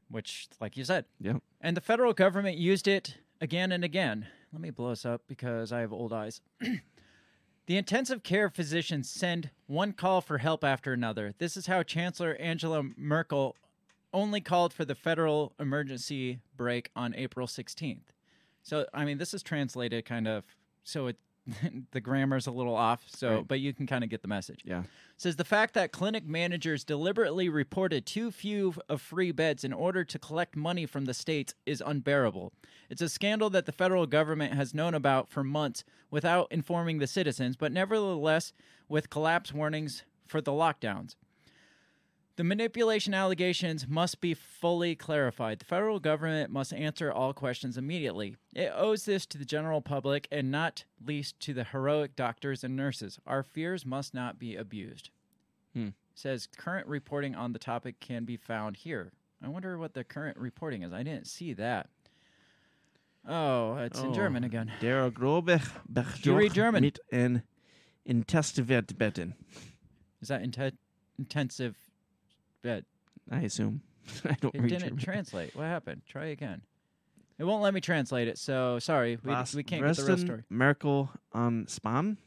which 0.09 0.49
like 0.61 0.77
you 0.77 0.85
said. 0.85 1.05
Yep. 1.21 1.43
And 1.61 1.77
the 1.77 1.81
federal 1.81 2.13
government 2.13 2.59
used 2.59 2.87
it 2.87 3.17
again 3.41 3.73
and 3.73 3.83
again. 3.83 4.27
Let 4.53 4.61
me 4.63 4.71
blow 4.71 4.91
this 4.91 5.05
up 5.05 5.23
because 5.27 5.73
I 5.73 5.81
have 5.81 5.93
old 5.93 6.13
eyes. 6.13 6.41
the 7.67 7.77
intensive 7.77 8.23
care 8.23 8.51
physicians 8.51 9.11
send 9.11 9.51
one 9.67 9.93
call 9.93 10.21
for 10.21 10.39
help 10.39 10.63
after 10.63 10.93
another. 10.93 11.35
This 11.39 11.57
is 11.57 11.67
how 11.67 11.83
Chancellor 11.83 12.37
Angela 12.41 12.83
Merkel 12.97 13.57
only 14.13 14.41
called 14.41 14.73
for 14.73 14.85
the 14.85 14.95
federal 14.95 15.53
emergency 15.59 16.41
brake 16.57 16.91
on 16.97 17.15
April 17.15 17.47
16th. 17.47 18.13
So, 18.63 18.87
I 18.93 19.05
mean, 19.05 19.19
this 19.19 19.33
is 19.35 19.43
translated 19.43 20.05
kind 20.05 20.27
of 20.29 20.45
so 20.85 21.07
it 21.09 21.17
the 21.93 22.01
grammar's 22.01 22.47
a 22.47 22.51
little 22.51 22.77
off, 22.77 23.05
so 23.09 23.37
Right. 23.37 23.49
but 23.49 23.61
you 23.61 23.73
can 23.73 23.87
kind 23.87 24.05
of 24.05 24.11
get 24.11 24.21
the 24.23 24.29
message 24.29 24.61
Yeah. 24.65 24.83
says 25.17 25.37
the 25.37 25.45
fact 25.45 25.73
that 25.75 25.91
clinic 25.91 26.27
managers 26.27 26.85
deliberately 26.85 27.49
reported 27.49 28.05
too 28.05 28.31
few 28.31 28.75
of 28.91 29.01
free 29.01 29.33
beds 29.33 29.65
in 29.65 29.73
order 29.73 30.05
to 30.05 30.19
collect 30.19 30.55
money 30.55 30.85
from 30.85 31.07
the 31.07 31.15
states 31.15 31.55
is 31.65 31.83
unbearable. 31.85 32.53
It's 32.91 33.01
a 33.01 33.09
scandal 33.09 33.49
that 33.51 33.65
the 33.65 33.73
federal 33.73 34.07
government 34.07 34.53
has 34.55 34.75
known 34.75 34.95
about 34.95 35.31
for 35.31 35.43
months 35.43 35.83
without 36.11 36.47
informing 36.53 36.99
the 36.99 37.07
citizens, 37.07 37.57
but 37.57 37.73
nevertheless, 37.73 38.53
with 38.89 39.09
collapse 39.11 39.53
warnings 39.53 40.05
for 40.27 40.41
the 40.43 40.53
lockdowns. 40.53 41.17
The 42.37 42.45
manipulation 42.45 43.13
allegations 43.13 43.87
must 43.87 44.21
be 44.21 44.33
fully 44.35 44.95
clarified. 44.95 45.59
The 45.59 45.65
federal 45.67 46.01
government 46.01 46.51
must 46.51 46.73
answer 46.73 47.13
all 47.13 47.35
questions 47.35 47.77
immediately. 47.77 48.37
It 48.55 48.73
owes 48.75 49.05
this 49.05 49.27
to 49.27 49.39
the 49.39 49.45
general 49.45 49.83
public 49.83 50.27
and 50.31 50.51
not 50.51 50.85
least 51.05 51.39
to 51.41 51.53
the 51.53 51.65
heroic 51.65 52.17
doctors 52.17 52.65
and 52.65 52.77
nurses. 52.77 53.19
Our 53.27 53.43
fears 53.43 53.85
must 53.85 54.15
not 54.15 54.39
be 54.39 54.57
abused. 54.57 55.11
Hmm. 55.75 55.89
Says 56.15 56.47
current 56.57 56.87
reporting 56.87 57.35
on 57.35 57.53
the 57.53 57.59
topic 57.59 58.01
can 58.01 58.25
be 58.25 58.37
found 58.37 58.77
here. 58.77 59.13
I 59.43 59.49
wonder 59.49 59.77
what 59.79 59.95
the 59.95 60.05
current 60.05 60.37
reporting 60.39 60.83
is. 60.83 60.93
I 60.93 61.03
didn't 61.03 61.27
see 61.27 61.53
that. 61.55 61.89
Oh, 63.29 63.77
it's 63.77 64.01
in 64.01 64.09
Oh. 64.09 64.15
German 64.15 64.45
again. 64.45 64.73
Der 64.81 65.11
grobe 65.11 65.61
German. 66.53 66.83
mit 66.83 66.99
en 67.13 67.43
Intestiverbeten. 68.07 69.35
Is 70.23 70.29
that 70.29 70.43
inte- 70.43 70.73
intensive? 71.19 71.75
Bed. 72.63 72.85
I 73.31 73.41
assume. 73.41 73.83
I 74.25 74.35
don't 74.41 74.55
It 74.55 74.61
read 74.61 74.69
didn't 74.71 74.83
German. 74.89 74.99
translate. 74.99 75.55
What 75.57 75.65
happened? 75.67 76.03
Try 76.07 76.27
again. 76.27 76.63
It 77.39 77.45
won't 77.45 77.63
let 77.63 77.73
me 77.73 77.81
translate 77.81 78.29
it. 78.29 78.37
So 78.39 78.79
sorry, 78.79 79.19
we, 79.25 79.31
Was 79.33 79.55
we 79.55 79.63
can't 79.63 79.83
get 79.85 79.97
the 79.97 80.05
real 80.05 80.19
story. 80.19 80.43
Merkel 80.51 81.11
on 81.33 81.67
Span? 81.69 82.19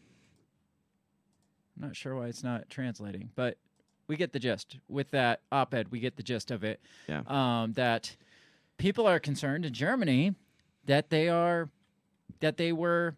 I'm 1.76 1.88
not 1.88 1.96
sure 1.96 2.16
why 2.16 2.28
it's 2.28 2.44
not 2.44 2.70
translating, 2.70 3.30
but 3.36 3.58
we 4.08 4.16
get 4.16 4.32
the 4.34 4.40
gist. 4.40 4.78
With 4.88 5.12
that 5.12 5.42
op-ed, 5.52 5.88
we 5.92 6.00
get 6.00 6.18
the 6.18 6.24
gist 6.24 6.52
of 6.52 6.64
it. 6.64 6.80
Yeah. 7.08 7.22
Um, 7.28 7.74
that 7.74 8.16
people 8.78 9.08
are 9.08 9.20
concerned 9.20 9.66
in 9.66 9.74
Germany 9.74 10.36
that 10.86 11.10
they 11.10 11.30
are 11.30 11.70
that 12.40 12.58
they 12.58 12.72
were 12.74 13.16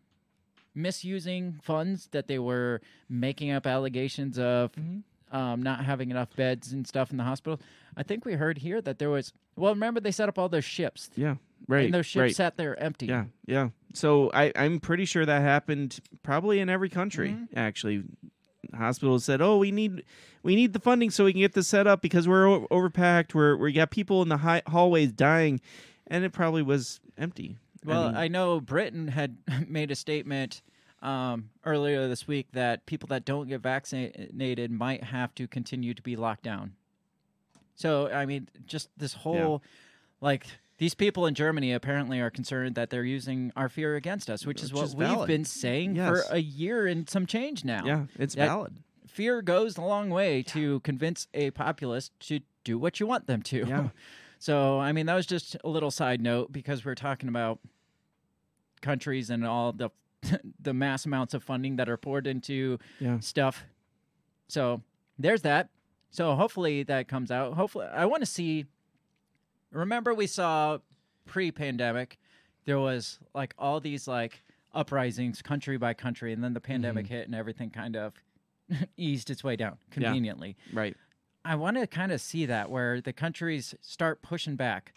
misusing 0.73 1.59
funds, 1.63 2.09
that 2.11 2.27
they 2.27 2.37
were 2.39 2.81
making 3.09 3.51
up 3.51 3.65
allegations 3.65 4.37
of 4.37 4.71
Mm-hmm. 4.73 4.99
Um, 5.31 5.61
not 5.63 5.83
having 5.85 6.11
enough 6.11 6.35
beds 6.35 6.71
and 6.71 6.87
stuff 6.87 7.11
in 7.11 7.17
the 7.17 7.23
hospital. 7.23 7.59
I 7.97 8.03
think 8.03 8.25
we 8.25 8.33
heard 8.33 8.57
here 8.59 8.81
that 8.81 8.99
there 8.99 9.09
was. 9.09 9.33
Well, 9.55 9.73
remember 9.73 9.99
they 9.99 10.11
set 10.11 10.27
up 10.29 10.37
all 10.37 10.49
those 10.49 10.65
ships, 10.65 11.09
Yeah. 11.15 11.35
Right. 11.67 11.85
and 11.85 11.93
those 11.93 12.05
ships 12.05 12.19
right. 12.21 12.35
sat 12.35 12.57
there 12.57 12.77
empty. 12.81 13.05
Yeah, 13.07 13.25
yeah. 13.45 13.69
So 13.93 14.29
I, 14.33 14.51
I'm 14.55 14.79
pretty 14.81 15.05
sure 15.05 15.25
that 15.25 15.41
happened 15.41 15.99
probably 16.23 16.59
in 16.59 16.69
every 16.69 16.89
country. 16.89 17.29
Mhm. 17.31 17.47
Actually, 17.55 18.03
hospitals 18.75 19.23
said, 19.23 19.41
"Oh, 19.41 19.57
we 19.57 19.71
need 19.71 20.03
we 20.43 20.55
need 20.55 20.73
the 20.73 20.79
funding 20.79 21.09
so 21.09 21.25
we 21.25 21.31
can 21.31 21.41
get 21.41 21.53
this 21.53 21.67
set 21.67 21.87
up 21.87 22.01
because 22.01 22.27
we're 22.27 22.47
o- 22.49 22.67
overpacked. 22.69 23.33
We're 23.33 23.55
we 23.55 23.71
got 23.71 23.91
people 23.91 24.21
in 24.21 24.29
the 24.29 24.37
hi- 24.37 24.61
hallways 24.67 25.11
dying, 25.11 25.61
and 26.07 26.23
it 26.23 26.31
probably 26.33 26.61
was 26.61 26.99
empty." 27.17 27.57
Well, 27.85 28.07
mean, 28.07 28.15
I 28.17 28.27
know 28.27 28.59
Britain 28.59 29.07
had 29.09 29.37
made 29.67 29.91
a 29.91 29.95
statement 29.95 30.61
um, 31.01 31.49
earlier 31.65 32.07
this 32.07 32.27
week 32.27 32.47
that 32.53 32.85
people 32.85 33.07
that 33.07 33.25
don't 33.25 33.47
get 33.47 33.61
vaccinated 33.61 34.71
might 34.71 35.03
have 35.03 35.33
to 35.35 35.47
continue 35.47 35.93
to 35.93 36.01
be 36.01 36.15
locked 36.15 36.43
down. 36.43 36.73
So, 37.75 38.07
I 38.09 38.25
mean, 38.25 38.47
just 38.65 38.89
this 38.97 39.13
whole, 39.13 39.61
like, 40.21 40.45
these 40.77 40.93
people 40.93 41.25
in 41.25 41.35
Germany 41.35 41.73
apparently 41.73 42.19
are 42.21 42.29
concerned 42.29 42.75
that 42.75 42.89
they're 42.89 43.03
using 43.03 43.51
our 43.55 43.69
fear 43.69 43.95
against 43.95 44.29
us, 44.29 44.45
which 44.45 44.63
is 44.63 44.71
Which 44.71 44.77
what 44.79 44.85
is 44.85 44.95
we've 44.95 45.07
valid. 45.07 45.27
been 45.27 45.45
saying 45.45 45.95
Yes. 45.95 46.09
for 46.27 46.33
a 46.33 46.39
year 46.39 46.87
and 46.87 47.09
some 47.09 47.25
change 47.25 47.63
now. 47.65 47.85
yeah, 47.85 48.05
it's 48.17 48.35
that- 48.35 48.47
valid. 48.47 48.73
Fear 49.07 49.41
goes 49.43 49.77
a 49.77 49.81
long 49.81 50.09
way 50.09 50.43
to 50.43 50.81
convince 50.81 51.27
a 51.33 51.51
populace 51.51 52.11
to 52.21 52.41
do 52.65 52.77
what 52.77 52.99
you 52.99 53.07
want 53.07 53.27
them 53.27 53.41
to. 53.43 53.65
Yeah. 53.67 53.89
So, 54.37 54.79
I 54.79 54.91
mean, 54.91 55.05
that 55.05 55.15
was 55.15 55.25
just 55.25 55.55
a 55.63 55.69
little 55.69 55.89
side 55.89 56.21
note 56.21 56.51
because 56.51 56.83
we're 56.85 56.93
talking 56.93 57.29
about 57.29 57.59
countries 58.81 59.29
and 59.29 59.45
all 59.45 59.71
the 59.71 59.89
the 60.59 60.73
mass 60.73 61.05
amounts 61.05 61.33
of 61.33 61.43
funding 61.43 61.75
that 61.77 61.89
are 61.89 61.97
poured 61.97 62.27
into 62.27 62.79
Yeah. 62.99 63.19
stuff. 63.19 63.65
So, 64.47 64.81
there's 65.17 65.41
that. 65.43 65.69
So, 66.11 66.35
hopefully 66.35 66.83
that 66.83 67.07
comes 67.07 67.31
out. 67.31 67.53
Hopefully 67.53 67.87
I 67.87 68.05
want 68.05 68.21
to 68.21 68.27
see 68.27 68.65
Remember 69.71 70.13
we 70.13 70.27
saw 70.27 70.77
pre-pandemic 71.25 72.17
there 72.65 72.79
was 72.79 73.19
like 73.33 73.53
all 73.57 73.79
these 73.79 74.07
like 74.07 74.43
uprisings 74.73 75.41
country 75.41 75.77
by 75.77 75.93
country 75.93 76.33
and 76.33 76.43
then 76.43 76.53
the 76.53 76.59
mm-hmm. 76.59 76.71
pandemic 76.71 77.07
hit 77.07 77.25
and 77.25 77.35
everything 77.35 77.69
kind 77.69 77.95
of 77.95 78.13
eased 78.97 79.29
its 79.29 79.43
way 79.43 79.55
down 79.55 79.77
conveniently. 79.91 80.57
Right. 80.73 80.97
I 81.45 81.55
want 81.55 81.77
to 81.77 81.85
kind 81.87 82.11
of 82.11 82.19
see 82.19 82.47
that 82.47 82.69
where 82.71 83.01
the 83.01 83.13
countries 83.13 83.75
start 83.81 84.23
pushing 84.23 84.55
back, 84.55 84.93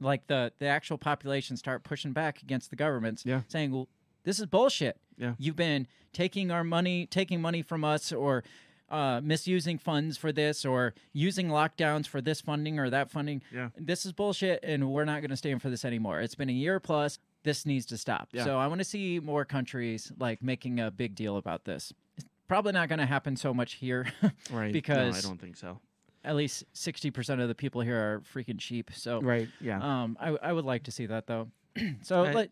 like 0.00 0.26
the 0.26 0.52
the 0.58 0.66
actual 0.66 0.96
population 0.96 1.56
start 1.56 1.84
pushing 1.84 2.12
back 2.12 2.42
against 2.42 2.70
the 2.70 2.76
governments, 2.76 3.24
Yeah. 3.26 3.42
saying, 3.48 3.72
"Well, 3.72 3.88
this 4.28 4.38
is 4.38 4.44
bullshit. 4.44 4.98
Yeah. 5.16 5.32
You've 5.38 5.56
been 5.56 5.86
taking 6.12 6.50
our 6.50 6.62
money, 6.62 7.06
taking 7.06 7.40
money 7.40 7.62
from 7.62 7.82
us, 7.82 8.12
or 8.12 8.44
uh, 8.90 9.20
misusing 9.24 9.78
funds 9.78 10.18
for 10.18 10.32
this, 10.32 10.66
or 10.66 10.92
using 11.14 11.48
lockdowns 11.48 12.06
for 12.06 12.20
this 12.20 12.42
funding 12.42 12.78
or 12.78 12.90
that 12.90 13.10
funding. 13.10 13.40
Yeah. 13.50 13.70
This 13.78 14.04
is 14.04 14.12
bullshit, 14.12 14.60
and 14.62 14.90
we're 14.90 15.06
not 15.06 15.20
going 15.22 15.30
to 15.30 15.36
stand 15.36 15.62
for 15.62 15.70
this 15.70 15.82
anymore. 15.82 16.20
It's 16.20 16.34
been 16.34 16.50
a 16.50 16.52
year 16.52 16.78
plus. 16.78 17.18
This 17.42 17.64
needs 17.64 17.86
to 17.86 17.96
stop. 17.96 18.28
Yeah. 18.32 18.44
So 18.44 18.58
I 18.58 18.66
want 18.66 18.80
to 18.80 18.84
see 18.84 19.18
more 19.18 19.46
countries 19.46 20.12
like 20.18 20.42
making 20.42 20.78
a 20.78 20.90
big 20.90 21.14
deal 21.14 21.38
about 21.38 21.64
this. 21.64 21.92
It's 22.18 22.26
probably 22.48 22.72
not 22.72 22.90
going 22.90 22.98
to 22.98 23.06
happen 23.06 23.34
so 23.34 23.54
much 23.54 23.74
here. 23.74 24.06
Right. 24.52 24.72
Because- 24.74 25.14
no, 25.14 25.18
I 25.18 25.22
don't 25.32 25.40
think 25.40 25.56
so. 25.56 25.80
at 26.24 26.36
least 26.36 26.64
60% 26.74 27.40
of 27.40 27.48
the 27.48 27.54
people 27.54 27.80
here 27.80 27.96
are 27.96 28.22
freaking 28.34 28.58
cheap. 28.58 28.90
So 28.92 29.20
Right. 29.22 29.48
Yeah. 29.60 29.78
um, 29.80 30.18
I, 30.20 30.36
I 30.42 30.52
would 30.52 30.64
like 30.66 30.82
to 30.84 30.90
see 30.90 31.06
that 31.06 31.26
though. 31.26 31.48
so 32.02 32.24
I- 32.24 32.32
like, 32.32 32.50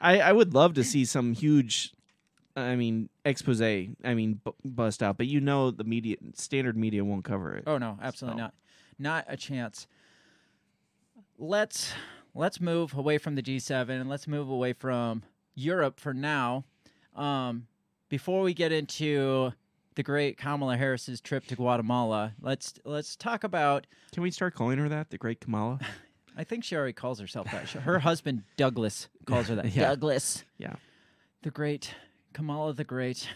I, 0.00 0.20
I 0.20 0.32
would 0.32 0.54
love 0.54 0.74
to 0.74 0.84
see 0.84 1.04
some 1.04 1.32
huge, 1.32 1.94
I 2.56 2.76
mean, 2.76 3.08
expose. 3.24 3.60
I 3.62 3.88
mean, 4.04 4.40
b- 4.44 4.52
bust 4.64 5.02
out. 5.02 5.16
But 5.16 5.26
you 5.26 5.40
know, 5.40 5.70
the 5.70 5.84
media, 5.84 6.16
standard 6.34 6.76
media, 6.76 7.04
won't 7.04 7.24
cover 7.24 7.54
it. 7.56 7.64
oh 7.66 7.78
no, 7.78 7.98
absolutely 8.02 8.38
So- 8.38 8.42
not. 8.44 8.54
Not 8.98 9.24
a 9.28 9.36
chance. 9.36 9.86
Let's 11.38 11.92
let's 12.34 12.60
move 12.60 12.94
away 12.94 13.18
from 13.18 13.34
the 13.34 13.42
G7 13.42 13.88
and 13.88 14.08
let's 14.08 14.28
move 14.28 14.48
away 14.48 14.72
from 14.72 15.22
Europe 15.54 15.98
for 15.98 16.14
now. 16.14 16.64
Um, 17.16 17.66
before 18.08 18.42
we 18.42 18.54
get 18.54 18.70
into 18.72 19.52
the 19.96 20.02
great 20.02 20.36
Kamala 20.38 20.76
Harris's 20.76 21.20
trip 21.20 21.46
to 21.46 21.56
Guatemala, 21.56 22.34
let's 22.40 22.74
let's 22.84 23.16
talk 23.16 23.42
about 23.44 23.86
Can 24.12 24.22
we 24.22 24.30
start 24.30 24.54
calling 24.54 24.78
her 24.78 24.88
that, 24.88 25.10
the 25.10 25.18
Great 25.18 25.40
Kamala? 25.40 25.80
I 26.36 26.44
think 26.44 26.64
she 26.64 26.76
already 26.76 26.92
calls 26.92 27.20
herself 27.20 27.50
that. 27.52 27.68
Her 27.70 27.98
husband 28.00 28.42
Douglas 28.56 29.08
calls 29.26 29.48
her 29.48 29.54
that. 29.56 29.74
Yeah. 29.74 29.88
Douglas. 29.88 30.44
Yeah. 30.58 30.74
The 31.42 31.50
great 31.50 31.94
Kamala 32.32 32.72
the 32.74 32.84
Great. 32.84 33.28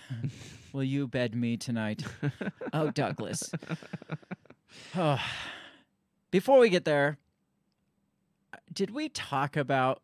Will 0.73 0.85
you 0.85 1.07
bed 1.07 1.35
me 1.35 1.57
tonight? 1.57 2.03
oh, 2.73 2.91
Douglas. 2.91 3.51
Oh. 4.97 5.21
Before 6.31 6.59
we 6.59 6.69
get 6.69 6.85
there, 6.85 7.17
did 8.73 8.91
we 8.91 9.09
talk 9.09 9.57
about 9.57 10.03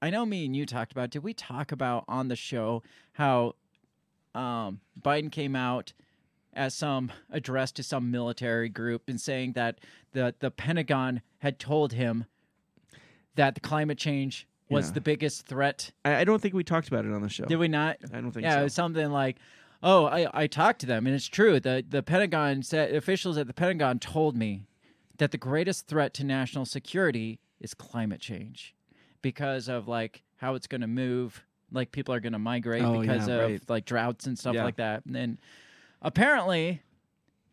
I 0.00 0.10
know 0.10 0.24
me 0.24 0.44
and 0.44 0.54
you 0.54 0.66
talked 0.66 0.92
about 0.92 1.10
did 1.10 1.22
we 1.22 1.34
talk 1.34 1.72
about 1.72 2.04
on 2.08 2.28
the 2.28 2.36
show 2.36 2.82
how 3.12 3.54
um, 4.34 4.80
Biden 5.00 5.30
came 5.30 5.54
out 5.54 5.92
as 6.56 6.74
some 6.74 7.12
address 7.30 7.72
to 7.72 7.82
some 7.82 8.10
military 8.10 8.68
group 8.68 9.02
and 9.08 9.20
saying 9.20 9.52
that 9.52 9.78
the 10.12 10.34
the 10.40 10.50
Pentagon 10.50 11.20
had 11.38 11.58
told 11.58 11.92
him 11.92 12.24
that 13.36 13.54
the 13.54 13.60
climate 13.60 13.98
change 13.98 14.46
was 14.70 14.88
Yeah. 14.88 14.92
the 14.94 15.00
biggest 15.00 15.46
threat. 15.46 15.90
I, 16.04 16.16
I 16.16 16.24
don't 16.24 16.40
think 16.40 16.54
we 16.54 16.64
talked 16.64 16.88
about 16.88 17.04
it 17.04 17.12
on 17.12 17.22
the 17.22 17.28
show. 17.28 17.44
Did 17.44 17.56
we 17.58 17.68
not? 17.68 17.96
I 18.12 18.20
don't 18.20 18.32
think 18.32 18.44
yeah, 18.44 18.54
so. 18.54 18.60
it 18.60 18.64
was 18.64 18.74
something 18.74 19.10
like, 19.10 19.36
"Oh, 19.82 20.06
I, 20.06 20.28
I 20.42 20.46
talked 20.46 20.80
to 20.80 20.86
them, 20.86 21.06
and 21.06 21.14
it's 21.14 21.26
true. 21.26 21.60
the 21.60 21.84
The 21.88 22.02
Pentagon 22.02 22.62
said 22.62 22.94
officials 22.94 23.36
at 23.36 23.46
the 23.46 23.52
Pentagon 23.54 23.98
told 23.98 24.36
me 24.36 24.62
that 25.18 25.30
the 25.32 25.38
greatest 25.38 25.86
threat 25.86 26.14
to 26.14 26.24
national 26.24 26.64
security 26.64 27.40
is 27.60 27.74
climate 27.74 28.20
change, 28.20 28.74
because 29.22 29.68
of 29.68 29.86
like 29.88 30.22
how 30.36 30.54
it's 30.54 30.66
going 30.66 30.80
to 30.80 30.86
move. 30.86 31.44
Like 31.72 31.90
people 31.90 32.14
are 32.14 32.20
going 32.20 32.34
to 32.34 32.38
migrate 32.38 32.82
Oh, 32.84 33.00
because 33.00 33.26
yeah, 33.26 33.34
of 33.34 33.50
right. 33.50 33.62
like 33.68 33.84
droughts 33.84 34.26
and 34.26 34.38
stuff 34.38 34.54
Yeah. 34.54 34.64
like 34.64 34.76
that. 34.76 35.04
And 35.06 35.14
then 35.14 35.38
apparently, 36.04 36.82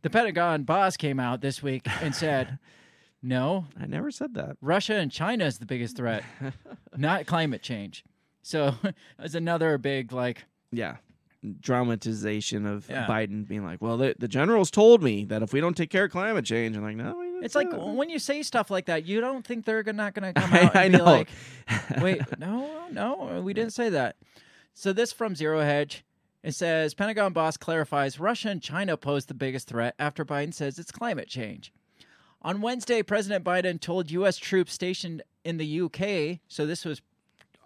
the 0.04 0.10
Pentagon 0.12 0.64
boss 0.64 0.96
came 0.98 1.20
out 1.20 1.42
this 1.42 1.64
week 1.64 1.88
and 2.02 2.14
said, 2.14 2.60
"No, 3.24 3.66
I 3.80 3.86
never 3.88 4.12
said 4.12 4.34
that. 4.36 4.58
Russia 4.62 4.96
and 4.96 5.12
China 5.12 5.46
is 5.46 5.58
the 5.58 5.66
biggest 5.66 5.98
threat, 5.98 6.24
not 6.96 7.26
climate 7.26 7.64
change." 7.64 8.04
So 8.44 8.76
it's 9.20 9.36
another 9.36 9.78
big 9.78 10.12
like 10.12 10.46
Yeah. 10.72 10.98
Dramatization 11.60 12.66
of 12.68 12.88
Yeah. 12.90 13.08
Biden 13.08 13.48
being 13.48 13.64
like, 13.64 13.82
well, 13.82 13.98
the, 13.98 14.16
the 14.20 14.28
generals 14.28 14.70
told 14.70 15.02
me 15.02 15.26
that 15.26 15.42
if 15.42 15.54
we 15.54 15.60
don't 15.62 15.76
take 15.76 15.90
care 15.90 16.06
of 16.06 16.12
climate 16.12 16.46
change, 16.46 16.76
I'm 16.76 16.84
like, 16.84 16.96
no, 16.96 17.16
we 17.18 17.26
didn't 17.28 17.46
It's 17.46 17.54
say 17.54 17.62
like 17.62 17.72
that." 17.72 17.80
when 17.80 18.10
you 18.10 18.20
say 18.20 18.44
stuff 18.44 18.70
like 18.70 18.86
that, 18.86 19.06
you 19.06 19.22
don't 19.22 19.46
think 19.46 19.66
they're 19.66 19.82
not 19.94 20.14
going 20.14 20.34
to 20.34 20.40
come 20.40 20.54
I- 20.54 20.62
out 20.64 20.76
and 20.76 20.80
I 20.80 20.90
be 20.90 20.98
know. 20.98 21.04
like, 21.06 21.30
"Wait, 22.02 22.22
no, 22.40 22.88
no, 22.92 23.42
we 23.44 23.54
didn't 23.54 23.74
say 23.74 23.90
that." 23.90 24.18
So 24.74 24.94
this 24.94 25.12
from 25.12 25.36
Zero 25.36 25.62
Hedge. 25.62 26.04
It 26.44 26.56
says 26.56 26.94
Pentagon 26.94 27.34
boss 27.34 27.56
clarifies 27.56 28.20
Russia 28.20 28.50
and 28.50 28.62
China 28.62 28.98
pose 28.98 29.26
the 29.26 29.34
biggest 29.34 29.68
threat 29.68 29.94
after 30.00 30.26
Biden 30.26 30.54
says 30.54 30.80
it's 30.80 30.92
climate 30.92 31.28
change. 31.28 31.72
On 32.42 32.62
Wednesday, 32.62 33.04
President 33.04 33.46
Biden 33.46 33.80
told 33.80 34.10
U.S. 34.10 34.38
troops 34.38 34.74
stationed 34.74 35.22
in 35.44 35.58
the 35.58 35.82
UK. 35.82 36.40
So 36.48 36.66
this 36.66 36.84
was 36.84 37.02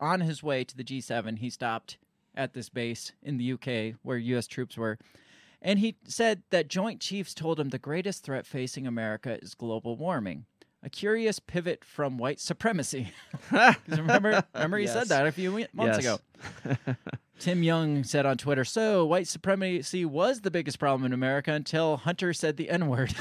on 0.01 0.19
his 0.21 0.43
way 0.43 0.65
to 0.65 0.75
the 0.75 0.83
G7. 0.83 1.39
He 1.39 1.49
stopped 1.49 1.97
at 2.35 2.53
this 2.53 2.67
base 2.67 3.13
in 3.23 3.37
the 3.37 3.53
UK 3.53 3.97
where 4.03 4.17
U.S. 4.17 4.47
troops 4.47 4.77
were. 4.77 4.97
And 5.61 5.79
he 5.79 5.95
said 6.05 6.43
that 6.49 6.67
Joint 6.67 6.99
Chiefs 6.99 7.33
told 7.33 7.59
him 7.59 7.69
the 7.69 7.79
greatest 7.79 8.23
threat 8.23 8.45
facing 8.45 8.85
America 8.85 9.39
is 9.41 9.55
global 9.55 9.95
warming. 9.95 10.45
A 10.85 10.89
curious 10.89 11.39
pivot 11.39 11.83
from 11.83 12.17
white 12.17 12.39
supremacy. 12.39 13.11
remember, 13.87 14.43
remember 14.53 14.77
he 14.77 14.85
said 14.87 15.07
that 15.09 15.25
a 15.25 15.31
few 15.31 15.51
months 15.73 15.97
Yes. 15.99 16.19
ago. 16.67 16.95
Tim 17.39 17.63
Young 17.63 18.03
said 18.03 18.25
on 18.25 18.37
Twitter, 18.37 18.63
"So 18.63 19.03
white 19.05 19.27
supremacy 19.27 20.05
was 20.05 20.41
the 20.41 20.51
biggest 20.51 20.77
problem 20.79 21.05
in 21.05 21.11
America 21.11 21.51
until 21.51 21.97
Hunter 21.97 22.33
said 22.33 22.55
the 22.57 22.69
N 22.69 22.87
word." 22.87 23.13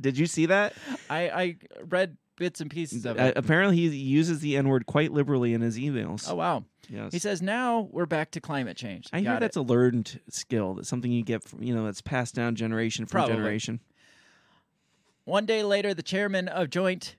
Did 0.00 0.18
you 0.18 0.26
see 0.26 0.46
that? 0.46 0.74
I, 1.08 1.28
I 1.30 1.56
read 1.88 2.16
bits 2.36 2.60
and 2.60 2.70
pieces 2.70 3.06
of 3.06 3.18
Uh, 3.18 3.24
it. 3.24 3.36
apparently, 3.36 3.76
he 3.76 3.88
uses 3.96 4.40
the 4.40 4.56
N 4.56 4.68
word 4.68 4.84
quite 4.86 5.12
liberally 5.12 5.54
in 5.54 5.60
his 5.62 5.78
emails. 5.78 6.26
oh 6.30 6.34
wow! 6.34 6.64
yes. 6.88 7.12
He 7.12 7.18
says 7.18 7.40
now 7.40 7.88
we're 7.92 8.04
back 8.06 8.32
to 8.32 8.40
climate 8.40 8.76
change. 8.76 9.08
I 9.12 9.20
hear 9.20 9.30
Got 9.30 9.36
it. 9.36 9.40
that's 9.40 9.56
a 9.56 9.62
learned 9.62 10.20
skill. 10.28 10.74
That's 10.74 10.88
something 10.88 11.10
you 11.10 11.22
get 11.22 11.42
from, 11.44 11.62
you 11.62 11.74
know, 11.74 11.84
that's 11.84 12.02
passed 12.02 12.34
down 12.34 12.56
generation 12.56 13.06
from 13.06 13.18
Probably. 13.20 13.36
generation. 13.36 13.80
One 15.28 15.44
day 15.44 15.62
later, 15.62 15.92
the 15.92 16.02
chairman 16.02 16.48
of 16.48 16.70
Joint 16.70 17.16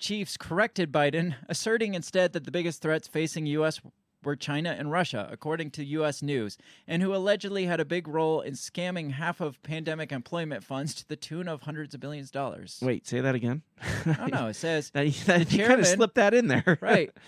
Chiefs 0.00 0.36
corrected 0.36 0.90
Biden, 0.90 1.36
asserting 1.48 1.94
instead 1.94 2.32
that 2.32 2.42
the 2.42 2.50
biggest 2.50 2.82
threats 2.82 3.06
facing 3.06 3.46
U.S. 3.46 3.80
were 4.24 4.34
China 4.34 4.74
and 4.76 4.90
Russia, 4.90 5.28
according 5.30 5.70
to 5.70 5.84
U.S. 5.84 6.22
News, 6.22 6.58
and 6.88 7.02
who 7.02 7.14
allegedly 7.14 7.66
had 7.66 7.78
a 7.78 7.84
big 7.84 8.08
role 8.08 8.40
in 8.40 8.54
scamming 8.54 9.12
half 9.12 9.40
of 9.40 9.62
pandemic 9.62 10.10
employment 10.10 10.64
funds 10.64 10.92
to 10.96 11.06
the 11.06 11.14
tune 11.14 11.46
of 11.46 11.62
hundreds 11.62 11.94
of 11.94 12.00
billions 12.00 12.30
of 12.30 12.32
dollars. 12.32 12.80
Wait, 12.82 13.06
say 13.06 13.20
that 13.20 13.36
again. 13.36 13.62
I 14.06 14.12
don't 14.12 14.32
know. 14.32 14.48
It 14.48 14.54
says 14.54 14.90
that, 14.90 15.06
that, 15.26 15.52
you 15.52 15.64
kind 15.64 15.78
of 15.78 15.86
slipped 15.86 16.16
that 16.16 16.34
in 16.34 16.48
there. 16.48 16.78
right. 16.80 17.12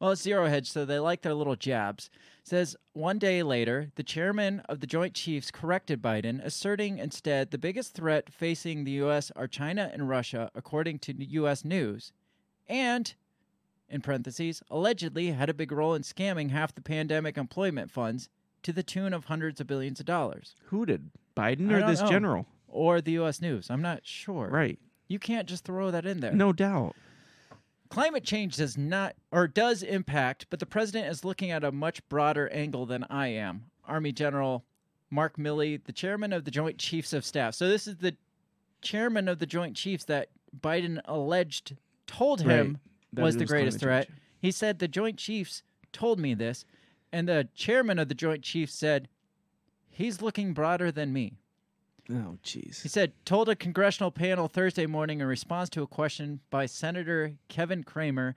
Well, 0.00 0.12
it's 0.12 0.22
zero 0.22 0.46
hedge, 0.46 0.70
so 0.70 0.84
they 0.84 0.98
like 1.00 1.22
their 1.22 1.34
little 1.34 1.56
jabs. 1.56 2.08
Says 2.44 2.76
one 2.92 3.18
day 3.18 3.42
later, 3.42 3.90
the 3.96 4.02
chairman 4.02 4.60
of 4.68 4.80
the 4.80 4.86
Joint 4.86 5.14
Chiefs 5.14 5.50
corrected 5.50 6.00
Biden, 6.00 6.42
asserting 6.44 6.98
instead 6.98 7.50
the 7.50 7.58
biggest 7.58 7.94
threat 7.94 8.32
facing 8.32 8.84
the 8.84 8.92
U.S. 8.92 9.32
are 9.34 9.48
China 9.48 9.90
and 9.92 10.08
Russia, 10.08 10.50
according 10.54 11.00
to 11.00 11.24
U.S. 11.24 11.64
News, 11.64 12.12
and, 12.68 13.12
in 13.88 14.00
parentheses, 14.00 14.62
allegedly 14.70 15.32
had 15.32 15.50
a 15.50 15.54
big 15.54 15.72
role 15.72 15.94
in 15.94 16.02
scamming 16.02 16.50
half 16.50 16.74
the 16.74 16.80
pandemic 16.80 17.36
employment 17.36 17.90
funds 17.90 18.28
to 18.62 18.72
the 18.72 18.82
tune 18.82 19.12
of 19.12 19.24
hundreds 19.24 19.60
of 19.60 19.66
billions 19.66 20.00
of 20.00 20.06
dollars. 20.06 20.54
Who 20.66 20.86
did? 20.86 21.10
Biden 21.36 21.70
or 21.72 21.86
this 21.86 22.00
know. 22.00 22.08
general? 22.08 22.46
Or 22.68 23.00
the 23.00 23.12
U.S. 23.12 23.40
News. 23.40 23.68
I'm 23.70 23.82
not 23.82 24.00
sure. 24.04 24.48
Right. 24.48 24.78
You 25.08 25.18
can't 25.18 25.48
just 25.48 25.64
throw 25.64 25.90
that 25.90 26.06
in 26.06 26.20
there. 26.20 26.32
No 26.32 26.52
doubt. 26.52 26.94
Climate 27.88 28.24
change 28.24 28.56
does 28.56 28.76
not 28.76 29.14
or 29.32 29.48
does 29.48 29.82
impact, 29.82 30.46
but 30.50 30.60
the 30.60 30.66
president 30.66 31.10
is 31.10 31.24
looking 31.24 31.50
at 31.50 31.64
a 31.64 31.72
much 31.72 32.06
broader 32.08 32.48
angle 32.50 32.86
than 32.86 33.04
I 33.04 33.28
am. 33.28 33.64
Army 33.86 34.12
General 34.12 34.64
Mark 35.10 35.36
Milley, 35.36 35.82
the 35.82 35.92
chairman 35.92 36.32
of 36.32 36.44
the 36.44 36.50
Joint 36.50 36.78
Chiefs 36.78 37.12
of 37.12 37.24
Staff. 37.24 37.54
So 37.54 37.68
this 37.68 37.86
is 37.86 37.96
the 37.96 38.16
chairman 38.82 39.26
of 39.28 39.38
the 39.38 39.46
Joint 39.46 39.74
Chiefs 39.74 40.04
that 40.04 40.28
Biden 40.60 41.00
alleged 41.06 41.76
told 42.06 42.42
him 42.42 42.78
That 43.12 43.22
was 43.22 43.36
the 43.36 43.46
greatest 43.46 43.80
threat. 43.80 44.08
He 44.40 44.50
said 44.50 44.78
the 44.78 44.88
Joint 44.88 45.16
Chiefs 45.16 45.62
told 45.92 46.18
me 46.18 46.34
this, 46.34 46.64
and 47.12 47.28
the 47.28 47.48
chairman 47.54 47.98
of 47.98 48.08
the 48.08 48.14
Joint 48.14 48.42
Chiefs 48.42 48.74
said 48.74 49.08
he's 49.90 50.20
looking 50.22 50.52
broader 50.52 50.92
than 50.92 51.12
me. 51.12 51.38
Oh, 52.10 52.38
jeez. 52.42 52.82
He 52.82 52.88
said, 52.88 53.12
told 53.26 53.48
a 53.48 53.56
congressional 53.56 54.10
panel 54.10 54.48
Thursday 54.48 54.86
morning 54.86 55.20
in 55.20 55.26
response 55.26 55.68
to 55.70 55.82
a 55.82 55.86
question 55.86 56.40
by 56.48 56.64
Senator 56.64 57.34
Kevin 57.48 57.84
Cramer, 57.84 58.34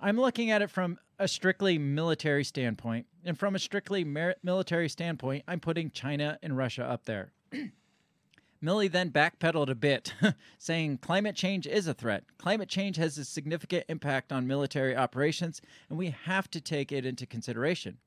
I'm 0.00 0.16
looking 0.16 0.50
at 0.50 0.60
it 0.60 0.70
from 0.70 0.98
a 1.18 1.28
strictly 1.28 1.78
military 1.78 2.44
standpoint. 2.44 3.06
And 3.24 3.38
from 3.38 3.54
a 3.54 3.60
strictly 3.60 4.04
mer- 4.04 4.34
military 4.42 4.88
standpoint, 4.88 5.44
I'm 5.46 5.60
putting 5.60 5.90
China 5.90 6.38
and 6.42 6.56
Russia 6.56 6.84
up 6.84 7.04
there. 7.04 7.32
Milley 8.62 8.90
then 8.90 9.10
backpedaled 9.10 9.68
a 9.68 9.74
bit, 9.74 10.14
saying 10.58 10.98
climate 10.98 11.36
change 11.36 11.66
is 11.66 11.86
a 11.86 11.94
threat. 11.94 12.24
Climate 12.38 12.68
change 12.68 12.96
has 12.96 13.18
a 13.18 13.24
significant 13.24 13.84
impact 13.88 14.32
on 14.32 14.46
military 14.46 14.96
operations, 14.96 15.60
and 15.88 15.98
we 15.98 16.10
have 16.24 16.50
to 16.50 16.60
take 16.60 16.90
it 16.90 17.06
into 17.06 17.26
consideration. 17.26 17.98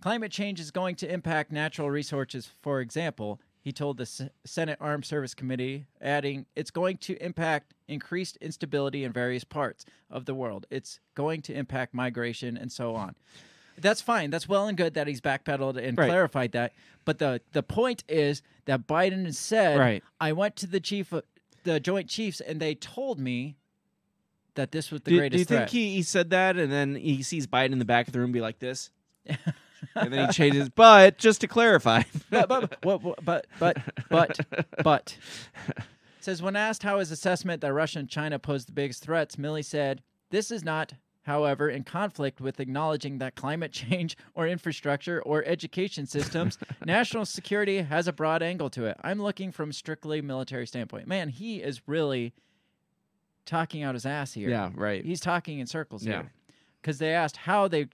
Climate 0.00 0.32
change 0.32 0.58
is 0.60 0.70
going 0.70 0.96
to 0.96 1.12
impact 1.12 1.52
natural 1.52 1.90
resources, 1.90 2.50
for 2.62 2.80
example, 2.80 3.40
he 3.62 3.72
told 3.72 3.96
the 3.96 4.02
S- 4.02 4.22
Senate 4.44 4.76
Armed 4.80 5.04
Service 5.04 5.34
Committee, 5.34 5.86
adding, 6.00 6.46
It's 6.56 6.70
going 6.72 6.96
to 6.98 7.14
impact 7.24 7.74
increased 7.88 8.36
instability 8.38 9.04
in 9.04 9.12
various 9.12 9.44
parts 9.44 9.86
of 10.10 10.24
the 10.24 10.34
world. 10.34 10.66
It's 10.70 10.98
going 11.14 11.42
to 11.42 11.54
impact 11.54 11.94
migration 11.94 12.56
and 12.56 12.70
so 12.72 12.94
on. 12.96 13.14
That's 13.78 14.00
fine. 14.02 14.30
That's 14.30 14.48
well 14.48 14.66
and 14.66 14.76
good 14.76 14.94
that 14.94 15.06
he's 15.06 15.20
backpedaled 15.20 15.76
and 15.82 15.96
Right. 15.96 16.08
clarified 16.08 16.52
that. 16.52 16.72
But 17.04 17.18
the, 17.18 17.40
the 17.52 17.62
point 17.62 18.04
is 18.08 18.42
that 18.66 18.86
Biden 18.86 19.32
said, 19.32 19.78
Right. 19.78 20.04
I 20.20 20.32
went 20.32 20.56
to 20.56 20.66
the 20.66 20.80
chief, 20.80 21.12
of, 21.12 21.22
the 21.64 21.78
Joint 21.80 22.08
Chiefs, 22.08 22.40
and 22.40 22.60
they 22.60 22.74
told 22.74 23.18
me 23.20 23.56
that 24.54 24.72
this 24.72 24.90
was 24.90 25.00
the 25.02 25.10
do, 25.12 25.18
greatest 25.18 25.48
do 25.48 25.54
you 25.54 25.58
think 25.60 25.70
he, 25.70 25.94
he 25.94 26.02
said 26.02 26.30
that 26.30 26.56
and 26.58 26.70
then 26.70 26.94
he 26.96 27.22
sees 27.22 27.46
Biden 27.46 27.72
in 27.72 27.78
the 27.78 27.84
back 27.86 28.06
of 28.08 28.12
the 28.12 28.18
room 28.20 28.32
be 28.32 28.40
like 28.40 28.58
this? 28.58 28.90
and 29.94 30.12
then 30.12 30.26
he 30.26 30.32
changes, 30.32 30.68
but 30.68 31.18
just 31.18 31.40
to 31.42 31.48
clarify. 31.48 32.02
but, 32.30 32.48
but, 32.48 32.80
but, 32.82 33.46
but, 33.58 33.86
but, 34.08 34.38
but. 34.82 35.16
Says 36.20 36.40
when 36.40 36.54
asked 36.56 36.82
how 36.84 36.98
his 37.00 37.10
assessment 37.10 37.60
that 37.62 37.72
Russia 37.72 37.98
and 37.98 38.08
China 38.08 38.38
pose 38.38 38.64
the 38.64 38.72
biggest 38.72 39.02
threats, 39.02 39.36
Milley 39.36 39.64
said, 39.64 40.02
"This 40.30 40.52
is 40.52 40.62
not, 40.62 40.92
however, 41.22 41.68
in 41.68 41.82
conflict 41.82 42.40
with 42.40 42.60
acknowledging 42.60 43.18
that 43.18 43.34
climate 43.34 43.72
change 43.72 44.16
or 44.34 44.46
infrastructure 44.46 45.20
or 45.22 45.44
education 45.44 46.06
systems, 46.06 46.58
national 46.86 47.24
security 47.26 47.78
has 47.82 48.06
a 48.06 48.12
broad 48.12 48.40
angle 48.40 48.70
to 48.70 48.84
it. 48.86 48.96
I'm 49.02 49.20
looking 49.20 49.50
from 49.50 49.72
strictly 49.72 50.22
military 50.22 50.66
standpoint. 50.66 51.08
Man, 51.08 51.28
he 51.28 51.56
is 51.60 51.82
really 51.88 52.32
talking 53.44 53.82
out 53.82 53.94
his 53.94 54.06
ass 54.06 54.32
here. 54.32 54.48
yeah, 54.48 54.70
right. 54.74 55.04
He's 55.04 55.20
talking 55.20 55.58
in 55.58 55.66
circles 55.66 56.06
Yeah. 56.06 56.12
here. 56.22 56.32
Because 56.80 56.98
they 56.98 57.12
asked 57.14 57.36
how 57.36 57.66
they, 57.68 57.88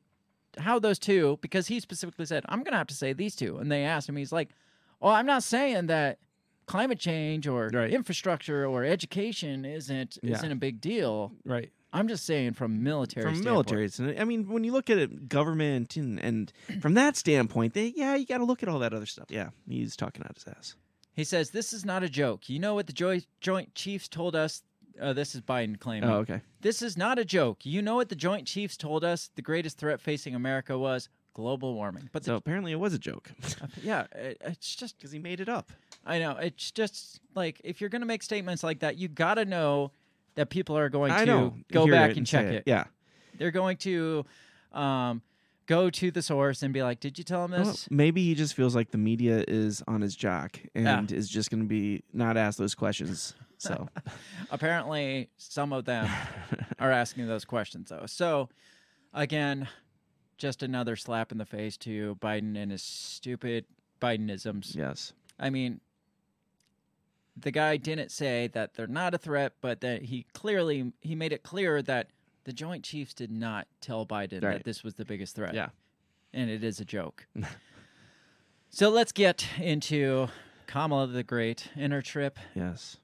how 0.59 0.79
those 0.79 0.99
two, 0.99 1.39
because 1.41 1.67
he 1.69 1.81
specifically 1.81 2.27
said, 2.27 2.45
I'm 2.49 2.61
going 2.61 2.73
to 2.73 2.79
have 2.79 2.87
to 2.89 2.95
say 2.95 3.13
these 3.13 3.35
two. 3.37 3.59
And 3.59 3.71
they 3.71 3.85
asked 3.85 4.09
him, 4.09 4.17
he's 4.17 4.33
like, 4.33 4.51
well, 5.01 5.13
I'm 5.13 5.27
not 5.27 5.43
saying 5.43 5.87
that 5.87 6.19
climate 6.67 6.99
change 6.99 7.47
or 7.47 7.71
Right. 7.73 7.93
infrastructure 7.93 8.67
or 8.67 8.85
education 8.85 9.65
isn't 9.65 10.19
Yeah. 10.23 10.35
isn't 10.37 10.53
a 10.53 10.57
big 10.57 10.81
deal. 10.81 11.33
Right. 11.45 11.71
I'm 11.91 12.07
just 12.09 12.27
saying 12.27 12.53
from 12.53 12.83
military 12.83 13.25
From 13.25 13.43
military, 13.43 13.89
I 14.19 14.25
mean, 14.25 14.47
when 14.49 14.63
you 14.63 14.73
look 14.73 14.91
at 14.91 14.99
it, 14.99 15.29
government 15.31 15.97
and, 15.97 16.21
and 16.21 16.53
from 16.83 16.95
that 16.95 17.17
standpoint, 17.17 17.73
they, 17.73 17.95
yeah, 17.97 18.15
you 18.15 18.27
got 18.27 18.39
to 18.39 18.45
look 18.45 18.63
at 18.63 18.69
all 18.69 18.79
that 18.81 18.93
other 18.93 19.07
stuff. 19.07 19.27
Yeah, 19.31 19.51
he's 19.67 19.97
talking 19.97 20.23
out 20.23 20.35
his 20.35 20.47
ass. 20.47 20.75
He 21.15 21.25
says 21.25 21.51
this 21.51 21.73
is 21.73 21.85
not 21.85 22.03
a 22.03 22.09
joke. 22.09 22.49
You 22.49 22.59
know 22.59 22.75
what 22.75 22.87
the 22.87 23.25
Joint 23.41 23.75
Chiefs 23.75 24.07
told 24.09 24.37
us. 24.37 24.63
Uh, 25.01 25.13
this 25.13 25.35
is 25.35 25.41
Biden 25.41 25.79
claiming. 25.79 26.09
Oh, 26.11 26.19
okay. 26.19 26.41
This 26.61 26.83
is 26.83 26.97
not 26.97 27.19
a 27.19 27.25
joke. 27.25 27.65
You 27.65 27.83
know 27.83 27.97
what 27.97 28.09
the 28.09 28.17
Joint 28.17 28.47
Chiefs 28.47 28.77
told 28.77 29.05
us 29.05 29.31
the 29.37 29.43
greatest 29.43 29.79
threat 29.79 30.01
facing 30.01 30.35
America 30.35 30.79
was 30.79 31.09
global 31.35 31.75
warming. 31.75 32.09
But 32.13 32.23
the 32.25 32.31
So 32.31 32.37
apparently 32.37 32.73
it 32.73 32.81
was 32.81 32.95
a 32.95 32.99
joke 32.99 33.31
yeah, 33.83 34.07
it, 34.13 34.39
it's 34.41 34.75
just 34.75 34.99
because 34.99 35.13
he 35.13 35.19
made 35.19 35.41
it 35.41 35.49
up. 35.49 35.71
I 36.05 36.19
know 36.19 36.33
it's 36.33 36.71
just 36.73 37.21
like 37.35 37.61
if 37.63 37.81
you're 37.81 37.91
going 37.91 38.01
to 38.03 38.07
make 38.07 38.23
statements 38.23 38.65
like 38.65 38.81
that, 38.81 38.97
you 38.97 39.09
got 39.09 39.35
to 39.35 39.45
know 39.45 39.93
that 40.35 40.51
people 40.51 40.77
are 40.77 40.89
going 40.89 41.13
I 41.13 41.25
to 41.25 41.27
know. 41.27 41.55
go 41.73 41.85
Hear 41.85 41.93
back 41.95 42.11
it 42.13 42.17
and 42.17 42.27
check 42.27 42.47
it. 42.47 42.65
Yeah. 42.67 42.85
They're 43.39 43.51
going 43.53 43.77
to 43.79 44.25
um, 44.73 45.23
go 45.67 45.91
to 45.91 46.11
the 46.11 46.23
source 46.23 46.63
and 46.63 46.75
be 46.75 46.83
like, 46.83 46.99
"Did 46.99 47.19
you 47.19 47.25
tell 47.25 47.45
him 47.45 47.53
this?" 47.53 47.89
maybe 47.91 48.25
he 48.25 48.35
just 48.35 48.55
feels 48.55 48.75
like 48.75 48.91
the 48.91 48.99
media 48.99 49.45
is 49.47 49.83
on 49.87 50.01
his 50.01 50.17
jock 50.17 50.59
and 50.75 51.13
is 51.13 51.29
just 51.29 51.51
going 51.51 51.63
to 51.63 51.69
be 51.69 52.03
not 52.13 52.37
asked 52.37 52.59
those 52.59 52.75
questions. 52.75 53.35
So 53.59 53.89
Apparently, 54.51 55.29
some 55.37 55.73
of 55.73 55.85
them 55.85 56.09
are 56.79 56.91
asking 56.91 57.27
those 57.27 57.45
questions 57.45 57.91
though. 57.91 58.07
So, 58.07 58.49
again, 59.13 59.69
just 60.39 60.63
another 60.63 60.97
slap 60.97 61.33
in 61.33 61.39
the 61.39 61.45
face 61.45 61.77
to 61.79 62.17
Biden 62.21 62.57
and 62.57 62.71
his 62.71 62.83
stupid 62.83 63.65
Bidenisms. 64.01 64.75
yes, 64.77 65.13
I 65.39 65.51
mean, 65.51 65.81
the 67.37 67.51
guy 67.51 67.77
didn't 67.77 68.11
say 68.13 68.47
that 68.49 68.75
they're 68.75 68.87
not 68.87 69.15
a 69.15 69.19
threat, 69.19 69.55
but 69.61 69.81
that 69.81 70.03
he 70.03 70.25
clearly 70.33 70.93
he 71.01 71.15
made 71.15 71.33
it 71.33 71.43
clear 71.43 71.83
that 71.83 72.11
the 72.45 72.53
Joint 72.53 72.85
Chiefs 72.85 73.13
did 73.15 73.31
not 73.31 73.67
tell 73.81 74.07
Biden 74.07 74.41
that 74.41 74.65
this 74.65 74.83
was 74.85 74.95
the 74.95 75.05
biggest 75.05 75.35
threat. 75.37 75.55
Yeah. 75.55 75.69
and 76.33 76.49
it 76.49 76.63
is 76.65 76.81
a 76.81 76.85
joke. 76.85 77.27
so 78.71 78.89
let's 78.91 79.13
get 79.13 79.45
into 79.59 80.29
Kamala 80.67 81.07
the 81.09 81.23
Great 81.23 81.69
and 81.77 81.93
her 81.93 82.03
trip, 82.03 82.39
yes. 82.55 82.97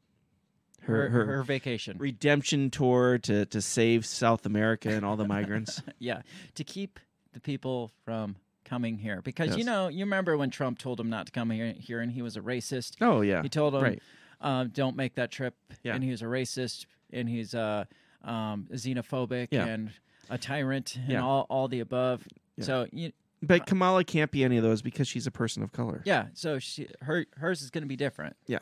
Her 0.86 1.08
Her 1.08 1.26
her, 1.26 1.42
vacation. 1.42 1.96
redemption 1.98 2.70
tour 2.70 3.18
to 3.18 3.46
to 3.46 3.60
save 3.62 4.06
South 4.06 4.46
America 4.46 4.88
and 4.90 5.04
all 5.04 5.16
the 5.16 5.26
migrants. 5.26 5.82
yeah, 5.98 6.22
to 6.54 6.64
keep 6.64 6.98
the 7.32 7.40
people 7.40 7.90
from 8.04 8.36
coming 8.64 8.96
here 8.98 9.20
because 9.22 9.56
you 9.56 9.64
know 9.64 9.88
you 9.88 10.04
remember 10.04 10.36
when 10.36 10.50
Trump 10.50 10.78
told 10.78 10.98
him 10.98 11.10
not 11.10 11.26
to 11.26 11.32
come 11.32 11.50
here, 11.50 11.74
here 11.78 12.00
and 12.00 12.10
he 12.12 12.22
was 12.22 12.36
a 12.36 12.40
racist. 12.40 12.92
oh 13.00 13.20
yeah, 13.20 13.42
He 13.42 13.48
told 13.48 13.74
him, 13.74 13.82
right. 13.82 14.02
uh, 14.40 14.64
"Don't 14.64 14.96
make 14.96 15.14
that 15.16 15.30
trip," 15.30 15.54
Yeah. 15.82 15.94
and 15.94 16.02
he 16.04 16.10
was 16.10 16.22
a 16.22 16.26
racist 16.26 16.86
and 17.12 17.28
he's 17.28 17.54
uh, 17.54 17.84
um, 18.22 18.66
xenophobic 18.72 19.48
Yeah. 19.50 19.66
and 19.66 19.90
a 20.30 20.38
tyrant 20.38 20.96
and 20.96 21.10
Yeah. 21.12 21.22
all 21.22 21.46
all 21.50 21.68
the 21.68 21.80
above. 21.80 22.26
So 22.60 22.86
you 22.92 23.12
But 23.42 23.66
Kamala 23.66 24.04
can't 24.04 24.30
be 24.30 24.42
any 24.44 24.56
of 24.56 24.62
those 24.62 24.80
because 24.80 25.06
she's 25.08 25.26
a 25.26 25.30
person 25.30 25.62
of 25.62 25.72
color. 25.72 26.00
Yeah, 26.06 26.28
so 26.32 26.58
she 26.58 26.88
her 27.02 27.26
hers 27.36 27.60
is 27.60 27.70
going 27.70 27.82
to 27.82 27.88
be 27.88 27.96
different. 27.96 28.36
Yeah. 28.46 28.60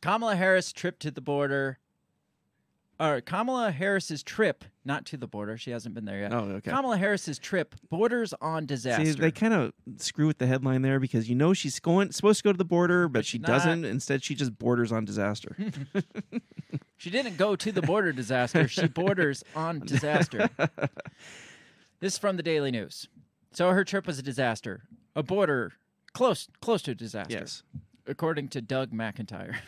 Kamala 0.00 0.36
Harris 0.36 0.72
trip 0.72 0.98
to 1.00 1.10
the 1.10 1.20
border. 1.20 1.78
Or 2.98 3.22
Kamala 3.22 3.70
Harris's 3.70 4.22
trip, 4.22 4.62
not 4.84 5.06
to 5.06 5.16
the 5.16 5.26
border. 5.26 5.56
She 5.56 5.70
hasn't 5.70 5.94
been 5.94 6.04
there 6.04 6.20
yet. 6.20 6.34
Oh, 6.34 6.40
okay. 6.40 6.70
Kamala 6.70 6.98
Harris's 6.98 7.38
trip 7.38 7.74
borders 7.88 8.34
on 8.42 8.66
disaster. 8.66 9.06
See, 9.06 9.12
they 9.12 9.30
kind 9.30 9.54
of 9.54 9.72
screw 9.96 10.26
with 10.26 10.36
the 10.36 10.46
headline 10.46 10.82
there 10.82 11.00
because 11.00 11.26
you 11.26 11.34
know 11.34 11.54
she's 11.54 11.80
going 11.80 12.12
supposed 12.12 12.40
to 12.40 12.44
go 12.44 12.52
to 12.52 12.58
the 12.58 12.64
border, 12.64 13.08
but 13.08 13.24
she 13.24 13.38
she's 13.38 13.46
doesn't. 13.46 13.86
Instead, 13.86 14.22
she 14.22 14.34
just 14.34 14.58
borders 14.58 14.92
on 14.92 15.06
disaster. 15.06 15.56
She 17.00 17.08
didn't 17.08 17.38
go 17.38 17.56
to 17.56 17.72
the 17.72 17.80
border 17.80 18.12
disaster. 18.12 18.68
She 18.68 18.86
borders 18.86 19.42
on 19.56 19.80
disaster. 19.86 20.50
This 21.98 22.12
is 22.12 22.18
from 22.18 22.36
the 22.36 22.42
Daily 22.42 22.70
News. 22.70 23.08
So 23.52 23.70
her 23.70 23.84
trip 23.84 24.06
was 24.06 24.18
a 24.18 24.22
disaster, 24.22 24.82
a 25.16 25.22
border 25.22 25.72
close 26.12 26.48
close 26.60 26.82
to 26.82 26.94
disaster, 26.94 27.38
yes. 27.38 27.62
according 28.06 28.48
to 28.48 28.60
Doug 28.60 28.92
McIntyre. 28.92 29.56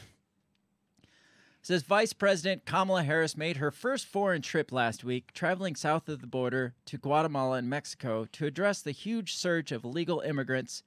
Says 1.64 1.84
Vice 1.84 2.12
President 2.12 2.64
Kamala 2.64 3.04
Harris 3.04 3.36
made 3.36 3.58
her 3.58 3.70
first 3.70 4.06
foreign 4.06 4.42
trip 4.42 4.72
last 4.72 5.04
week, 5.04 5.32
traveling 5.32 5.76
south 5.76 6.08
of 6.08 6.20
the 6.20 6.26
border 6.26 6.74
to 6.86 6.98
Guatemala 6.98 7.58
and 7.58 7.70
Mexico 7.70 8.26
to 8.32 8.46
address 8.46 8.82
the 8.82 8.90
huge 8.90 9.36
surge 9.36 9.70
of 9.70 9.84
illegal 9.84 10.18
immigrants 10.20 10.82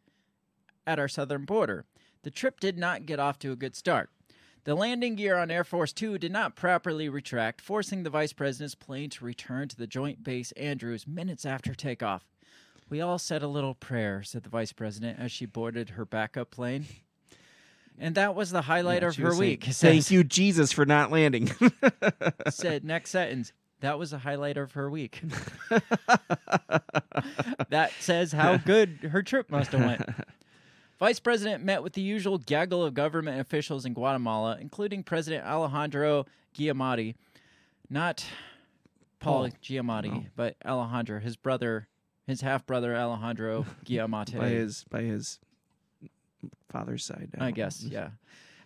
at 0.86 1.00
our 1.00 1.08
southern 1.08 1.46
border. 1.46 1.86
The 2.24 2.30
trip 2.30 2.60
did 2.60 2.78
not 2.78 3.06
get 3.06 3.22
off 3.22 3.40
to 3.40 3.54
a 3.54 3.56
good 3.56 3.74
start. 3.74 4.10
The 4.66 4.76
landing 4.76 5.16
gear 5.16 5.38
on 5.38 5.50
Air 5.50 5.64
Force 5.64 5.94
Two 5.94 6.18
did 6.18 6.34
not 6.34 6.58
properly 6.58 7.08
retract, 7.08 7.62
forcing 7.62 8.04
the 8.04 8.10
vice 8.10 8.34
president's 8.34 8.76
plane 8.76 9.10
to 9.12 9.24
return 9.24 9.70
to 9.70 9.78
the 9.78 9.88
Joint 9.88 10.26
Base 10.26 10.52
Andrews 10.54 11.08
minutes 11.08 11.46
after 11.46 11.74
takeoff. 11.74 12.26
We 12.90 13.00
all 13.00 13.18
said 13.18 13.44
a 13.44 13.48
little 13.48 13.76
prayer, 13.76 14.24
said 14.24 14.44
the 14.44 14.50
vice 14.50 14.74
president 14.74 15.20
as 15.20 15.32
she 15.32 15.46
boarded 15.46 15.92
her 15.92 16.04
backup 16.04 16.52
plane. 16.52 16.86
And 18.00 18.16
that 18.16 18.36
was 18.36 18.52
the 18.52 18.62
highlight 18.64 19.02
Yeah, 19.04 19.08
of 19.10 19.16
her 19.18 19.26
was 19.28 19.38
saying, 19.38 19.50
week. 19.52 19.64
Thank 19.64 19.76
says- 19.76 20.12
you, 20.12 20.24
Jesus, 20.24 20.72
for 20.72 20.86
not 20.86 21.12
landing. 21.12 21.50
said 22.50 22.84
next 22.84 23.12
sentence. 23.12 23.54
That 23.82 24.00
was 24.00 24.12
the 24.12 24.18
highlight 24.20 24.58
of 24.58 24.72
her 24.74 24.90
week. 24.90 25.22
that 27.70 27.92
says 28.00 28.32
how 28.32 28.58
good 28.58 29.10
her 29.12 29.22
trip 29.24 29.50
must 29.50 29.72
have 29.72 29.82
went. 29.82 30.02
Vice 31.00 31.20
President 31.20 31.64
met 31.64 31.84
with 31.84 31.94
the 31.94 32.02
usual 32.02 32.38
gaggle 32.38 32.84
of 32.84 32.94
government 32.94 33.40
officials 33.42 33.86
in 33.86 33.94
Guatemala, 33.94 34.58
including 34.62 35.04
President 35.04 35.46
Alejandro 35.46 36.26
Giamatti, 36.58 37.16
not 37.90 38.26
Paul, 39.20 39.44
Paul. 39.44 39.50
Giamatti, 39.62 40.28
but 40.36 40.56
Alejandro, 40.66 41.20
his 41.20 41.36
brother, 41.36 41.88
his 42.26 42.42
half 42.42 42.66
brother 42.66 42.96
Alejandro 42.96 43.66
Giamatti. 43.86 44.38
by 44.40 44.50
his 44.50 44.86
by 44.90 45.02
his 45.02 45.40
father's 46.70 47.04
side. 47.04 47.30
I 47.36 47.46
don't 47.46 47.56
guess, 47.56 47.84
yeah. 47.84 48.10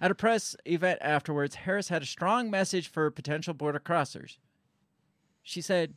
At 0.01 0.11
a 0.11 0.15
press 0.15 0.55
event 0.65 0.99
afterwards, 1.01 1.55
Harris 1.55 1.89
had 1.89 2.01
a 2.01 2.05
strong 2.05 2.49
message 2.49 2.87
for 2.87 3.11
potential 3.11 3.53
border 3.53 3.79
crossers. 3.79 4.37
She 5.43 5.61
said, 5.61 5.93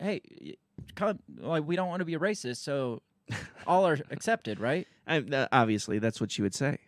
"Hey, 0.00 0.56
come, 0.94 1.20
like 1.38 1.64
we 1.64 1.76
don't 1.76 1.88
want 1.88 2.00
to 2.00 2.04
be 2.04 2.14
racist, 2.14 2.56
so 2.56 3.02
all 3.66 3.86
are 3.86 3.98
accepted, 4.10 4.58
right?" 4.58 4.88
I, 5.06 5.18
uh, 5.18 5.46
obviously, 5.52 5.98
that's 5.98 6.20
what 6.20 6.32
she 6.32 6.42
would 6.42 6.54
say. 6.54 6.78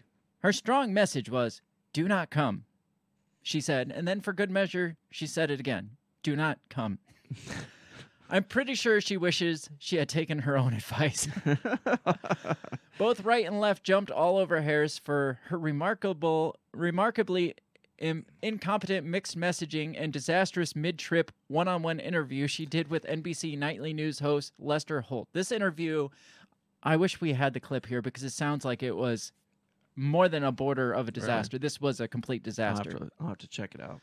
Her 0.41 0.53
strong 0.53 0.93
message 0.93 1.31
was, 1.31 1.61
"Do 1.93 2.09
not 2.09 2.31
come," 2.31 2.65
she 3.43 3.61
said, 3.61 3.93
and 3.95 4.09
then 4.09 4.21
for 4.21 4.33
good 4.33 4.51
measure, 4.51 4.97
she 5.11 5.27
said 5.29 5.51
it 5.51 5.61
again, 5.61 5.91
"Do 6.23 6.35
not 6.35 6.59
come." 6.69 6.99
I'm 8.33 8.45
pretty 8.45 8.75
sure 8.75 9.03
she 9.03 9.19
wishes 9.19 9.69
she 9.79 9.97
had 9.97 10.09
taken 10.09 10.39
her 10.41 10.57
own 10.57 10.73
advice. 10.73 11.29
Both 12.99 13.21
right 13.25 13.45
and 13.45 13.61
left 13.61 13.85
jumped 13.85 14.11
all 14.11 14.39
over 14.39 14.63
Harris 14.63 14.99
for 14.99 15.39
her 15.45 15.59
remarkable, 15.59 16.57
remarkably 16.73 17.55
incompetent 18.43 19.07
mixed 19.07 19.39
messaging 19.39 19.95
and 19.99 20.15
disastrous 20.15 20.75
mid-trip 20.75 21.31
one-on-one 21.49 22.01
interview 22.01 22.47
she 22.47 22.65
did 22.65 22.89
with 22.89 23.05
NBC 23.05 23.57
nightly 23.57 23.93
news 23.93 24.19
host 24.21 24.55
Lester 24.59 25.03
Holt. 25.03 25.29
This 25.35 25.53
interview, 25.53 26.09
I 26.83 26.97
wish 26.97 27.21
we 27.21 27.35
had 27.35 27.53
the 27.53 27.61
clip 27.61 27.85
here 27.85 28.01
because 28.01 28.25
it 28.25 28.33
sounds 28.33 28.65
like 28.65 28.83
it 28.83 28.97
was 28.97 29.31
more 29.95 30.31
than 30.31 30.43
a 30.43 30.51
border 30.51 30.91
of 30.91 31.07
a 31.07 31.13
disaster. 31.13 31.59
This 31.59 31.83
was 31.83 32.01
a 32.01 32.09
complete 32.09 32.43
I'll 32.59 32.65
have, 32.65 32.83
disaster. 32.83 32.91
to, 32.99 33.11
I'll 33.21 33.29
have 33.29 33.39
to 33.39 33.49
check 33.49 33.75
it 33.75 33.83
out. 33.83 34.01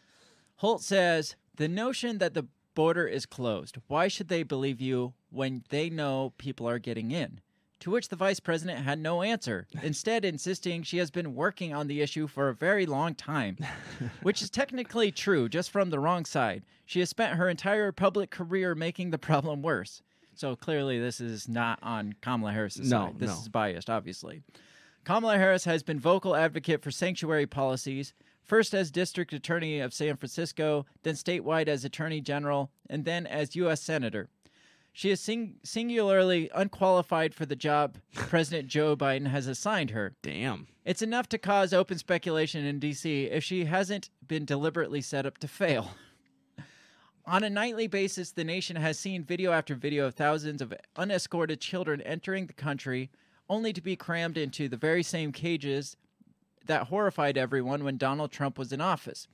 Holt 0.58 0.84
says 0.84 1.36
the 1.56 1.68
notion 1.68 2.20
that 2.20 2.36
the 2.36 2.46
border 2.80 3.06
is 3.06 3.26
closed. 3.26 3.78
Why 3.88 4.08
should 4.08 4.30
they 4.30 4.42
believe 4.42 4.80
you 4.80 5.14
when 5.30 5.66
they 5.68 5.90
know 5.90 6.32
people 6.38 6.66
are 6.70 6.80
getting 6.80 7.12
in? 7.12 7.42
To 7.82 7.92
which 7.92 8.08
the 8.08 8.16
vice 8.16 8.40
president 8.40 8.86
had 8.86 9.00
no 9.00 9.22
answer, 9.22 9.68
instead, 9.84 10.24
insisting 10.24 10.84
she 10.84 10.98
has 11.00 11.12
been 11.12 11.36
working 11.36 11.74
on 11.74 11.88
the 11.88 12.00
issue 12.00 12.26
for 12.26 12.48
a 12.48 12.56
very 12.56 12.86
long 12.86 13.16
time, 13.16 13.58
which 14.22 14.42
is 14.42 14.50
technically 14.50 15.12
true, 15.12 15.50
just 15.50 15.72
from 15.72 15.90
the 15.90 16.00
wrong 16.00 16.24
side. 16.24 16.64
She 16.86 17.02
has 17.02 17.10
spent 17.10 17.36
her 17.36 17.50
entire 17.50 17.92
public 17.92 18.32
career 18.32 18.74
making 18.76 19.10
the 19.10 19.18
problem 19.18 19.62
worse. 19.62 20.02
So 20.34 20.56
clearly, 20.56 21.02
this 21.02 21.20
is 21.20 21.50
not 21.50 21.80
on 21.84 22.14
Kamala 22.22 22.54
Harris's 22.54 22.90
No, 22.90 23.08
side. 23.08 23.20
This 23.20 23.30
no. 23.30 23.42
is 23.42 23.50
biased, 23.50 23.90
obviously. 23.90 24.42
Kamala 25.04 25.38
Harris 25.38 25.66
has 25.66 25.84
been 25.84 26.00
vocal 26.00 26.34
advocate 26.34 26.82
for 26.82 26.92
sanctuary 26.92 27.46
policies, 27.46 28.14
first 28.50 28.74
as 28.74 28.90
district 28.90 29.32
attorney 29.32 29.80
of 29.80 29.94
San 29.94 30.18
Francisco, 30.18 30.86
then 31.04 31.14
statewide 31.14 31.68
as 31.68 31.86
attorney 31.86 32.20
general, 32.20 32.72
and 32.90 33.06
then 33.06 33.28
as 33.28 33.56
U.S. 33.56 33.82
senator. 33.82 34.28
She 34.92 35.12
is 35.12 35.22
sing- 35.22 35.58
singularly 35.64 36.50
unqualified 36.54 37.36
for 37.36 37.46
the 37.46 37.56
job 37.56 38.00
President 38.16 38.68
Joe 38.68 38.98
Biden 38.98 39.28
has 39.28 39.46
assigned 39.46 39.92
her. 39.92 40.16
Damn. 40.24 40.68
It's 40.84 41.04
enough 41.04 41.30
to 41.30 41.38
cause 41.38 41.74
open 41.74 42.00
speculation 42.00 42.66
in 42.66 42.80
D.C. 42.80 43.26
if 43.26 43.44
she 43.44 43.66
hasn't 43.66 44.10
been 44.28 44.46
deliberately 44.46 45.02
set 45.02 45.28
up 45.28 45.38
to 45.38 45.48
fail. 45.48 45.92
On 47.26 47.44
a 47.44 47.50
nightly 47.50 47.86
basis, 47.86 48.32
the 48.32 48.44
nation 48.44 48.76
has 48.76 48.98
seen 48.98 49.24
video 49.24 49.52
after 49.52 49.76
video 49.76 50.08
of 50.08 50.16
thousands 50.16 50.64
of 50.64 50.74
unescorted 50.96 51.62
children 51.62 52.02
entering 52.02 52.48
the 52.48 52.54
country, 52.54 53.12
only 53.48 53.72
to 53.72 53.82
be 53.82 53.96
crammed 53.96 54.36
into 54.38 54.68
the 54.68 54.78
very 54.78 55.04
same 55.04 55.32
cages 55.32 55.96
that 56.66 56.88
horrified 56.88 57.38
everyone 57.38 57.84
when 57.84 57.98
Donald 57.98 58.32
Trump 58.32 58.58
was 58.58 58.72
in 58.72 58.82
office. 58.82 59.28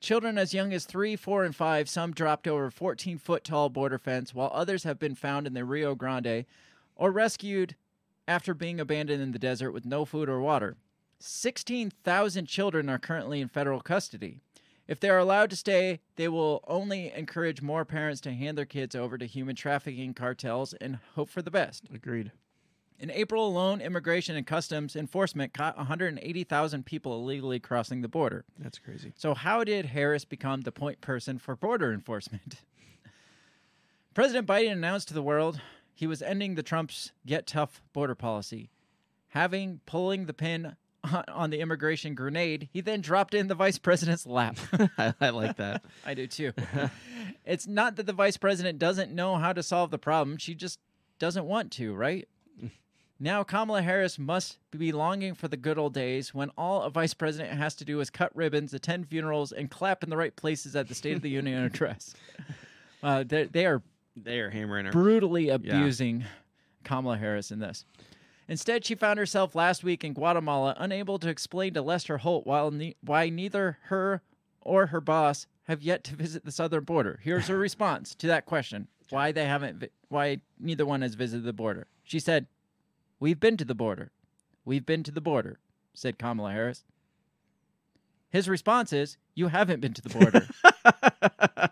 Children 0.00 0.38
as 0.38 0.54
young 0.54 0.72
as 0.72 0.84
three, 0.84 1.16
four, 1.16 1.44
and 1.44 1.54
five, 1.54 1.88
some 1.88 2.12
dropped 2.12 2.46
over 2.46 2.66
a 2.66 2.72
14 2.72 3.18
foot 3.18 3.42
tall 3.42 3.68
border 3.68 3.98
fence, 3.98 4.32
while 4.32 4.50
others 4.54 4.84
have 4.84 4.98
been 4.98 5.16
found 5.16 5.46
in 5.46 5.54
the 5.54 5.64
Rio 5.64 5.94
Grande 5.94 6.44
or 6.94 7.10
rescued 7.10 7.74
after 8.28 8.54
being 8.54 8.78
abandoned 8.78 9.22
in 9.22 9.32
the 9.32 9.38
desert 9.38 9.72
with 9.72 9.84
no 9.84 10.04
food 10.04 10.28
or 10.28 10.40
water. 10.40 10.76
16,000 11.18 12.46
children 12.46 12.88
are 12.88 12.98
currently 12.98 13.40
in 13.40 13.48
federal 13.48 13.80
custody. 13.80 14.40
If 14.86 15.00
they 15.00 15.10
are 15.10 15.18
allowed 15.18 15.50
to 15.50 15.56
stay, 15.56 16.00
they 16.16 16.28
will 16.28 16.64
only 16.66 17.12
encourage 17.12 17.60
more 17.60 17.84
parents 17.84 18.20
to 18.22 18.32
hand 18.32 18.56
their 18.56 18.64
kids 18.64 18.94
over 18.94 19.18
to 19.18 19.26
human 19.26 19.56
trafficking 19.56 20.14
cartels 20.14 20.74
and 20.74 20.98
hope 21.14 21.28
for 21.28 21.42
the 21.42 21.50
best. 21.50 21.84
Agreed. 21.92 22.32
In 23.00 23.10
April 23.12 23.46
alone, 23.46 23.80
Immigration 23.80 24.34
and 24.34 24.46
Customs 24.46 24.96
Enforcement 24.96 25.54
caught 25.54 25.76
180,000 25.76 26.84
people 26.84 27.14
illegally 27.14 27.60
crossing 27.60 28.00
the 28.00 28.08
border. 28.08 28.44
That's 28.58 28.78
crazy. 28.78 29.12
So, 29.16 29.34
how 29.34 29.62
did 29.62 29.86
Harris 29.86 30.24
become 30.24 30.62
the 30.62 30.72
point 30.72 31.00
person 31.00 31.38
for 31.38 31.54
border 31.54 31.92
enforcement? 31.92 32.62
President 34.14 34.48
Biden 34.48 34.72
announced 34.72 35.08
to 35.08 35.14
the 35.14 35.22
world 35.22 35.60
he 35.94 36.06
was 36.06 36.22
ending 36.22 36.54
the 36.54 36.62
Trump's 36.62 37.12
get 37.24 37.46
tough 37.46 37.82
border 37.92 38.14
policy. 38.16 38.70
Having 39.28 39.80
pulling 39.86 40.26
the 40.26 40.32
pin 40.32 40.76
on- 41.28 41.50
the 41.50 41.60
immigration 41.60 42.14
grenade, 42.14 42.68
he 42.72 42.80
then 42.80 43.00
dropped 43.00 43.34
in 43.34 43.46
the 43.46 43.54
vice 43.54 43.78
president's 43.78 44.26
lap. 44.26 44.56
I 45.20 45.30
like 45.30 45.56
that. 45.56 45.84
I 46.06 46.14
do 46.14 46.26
too. 46.26 46.52
it's 47.44 47.66
not 47.66 47.96
that 47.96 48.06
the 48.06 48.12
vice 48.12 48.36
president 48.36 48.78
doesn't 48.78 49.12
know 49.12 49.36
how 49.36 49.52
to 49.52 49.62
solve 49.62 49.90
the 49.90 49.98
problem, 49.98 50.36
she 50.36 50.54
just 50.54 50.78
doesn't 51.18 51.44
want 51.46 51.72
to, 51.72 51.94
right? 51.94 52.28
Now, 53.20 53.42
Kamala 53.42 53.82
Harris 53.82 54.16
must 54.18 54.58
be 54.70 54.92
longing 54.92 55.34
for 55.34 55.48
the 55.48 55.56
good 55.56 55.76
old 55.76 55.92
days 55.92 56.32
when 56.32 56.50
all 56.56 56.82
a 56.82 56.90
vice 56.90 57.14
president 57.14 57.58
has 57.58 57.74
to 57.76 57.84
do 57.84 57.98
is 58.00 58.10
cut 58.10 58.30
ribbons, 58.36 58.72
attend 58.74 59.08
funerals, 59.08 59.50
and 59.50 59.68
clap 59.68 60.04
in 60.04 60.10
the 60.10 60.16
right 60.16 60.34
places 60.34 60.76
at 60.76 60.86
the 60.86 60.94
State 60.94 61.16
of 61.16 61.22
the 61.22 61.30
Union 61.30 61.64
address. 61.64 62.14
Uh, 63.02 63.24
they, 63.26 63.44
they 63.44 63.66
are 63.66 63.82
They 64.16 64.38
are 64.38 64.50
hammering 64.50 64.86
her. 64.86 64.92
brutally 64.92 65.48
abusing 65.48 66.24
Kamala 66.84 67.16
Harris 67.16 67.50
in 67.50 67.58
this. 67.58 67.84
Instead, 68.46 68.84
she 68.84 68.94
found 68.94 69.18
herself 69.18 69.54
last 69.56 69.82
week 69.82 70.04
in 70.04 70.12
Guatemala 70.14 70.74
unable 70.78 71.18
to 71.18 71.28
explain 71.28 71.74
to 71.74 71.82
Lester 71.82 72.18
Holt 72.18 72.46
while 72.46 72.70
ne- 72.70 72.96
why 73.02 73.28
neither 73.30 73.78
her 73.86 74.22
or 74.60 74.86
her 74.86 75.00
boss 75.00 75.46
have 75.64 75.82
yet 75.82 76.02
to 76.04 76.14
visit 76.16 76.44
the 76.44 76.52
southern 76.52 76.84
border. 76.84 77.18
Here's 77.22 77.48
her 77.48 77.58
response 77.68 78.14
to 78.14 78.28
that 78.28 78.46
question: 78.46 78.86
Why 79.10 79.32
they 79.32 79.44
haven't? 79.44 79.80
Vi- 79.80 79.88
why 80.08 80.38
neither 80.58 80.86
one 80.86 81.02
has 81.02 81.14
visited 81.14 81.44
the 81.44 81.52
border? 81.52 81.88
She 82.04 82.20
said, 82.20 82.46
"We've 83.20 83.40
been 83.40 83.56
to 83.56 83.64
the 83.64 83.74
border. 83.74 84.12
We've 84.64 84.86
been 84.86 85.02
to 85.04 85.10
the 85.10 85.20
border," 85.20 85.58
said 85.94 86.18
Kamala 86.18 86.52
Harris. 86.52 86.84
His 88.30 88.48
response 88.48 88.92
is, 88.92 89.16
"You 89.34 89.48
haven't 89.48 89.80
been 89.80 89.94
to 89.94 90.02
the 90.02 90.10
border." 90.10 90.48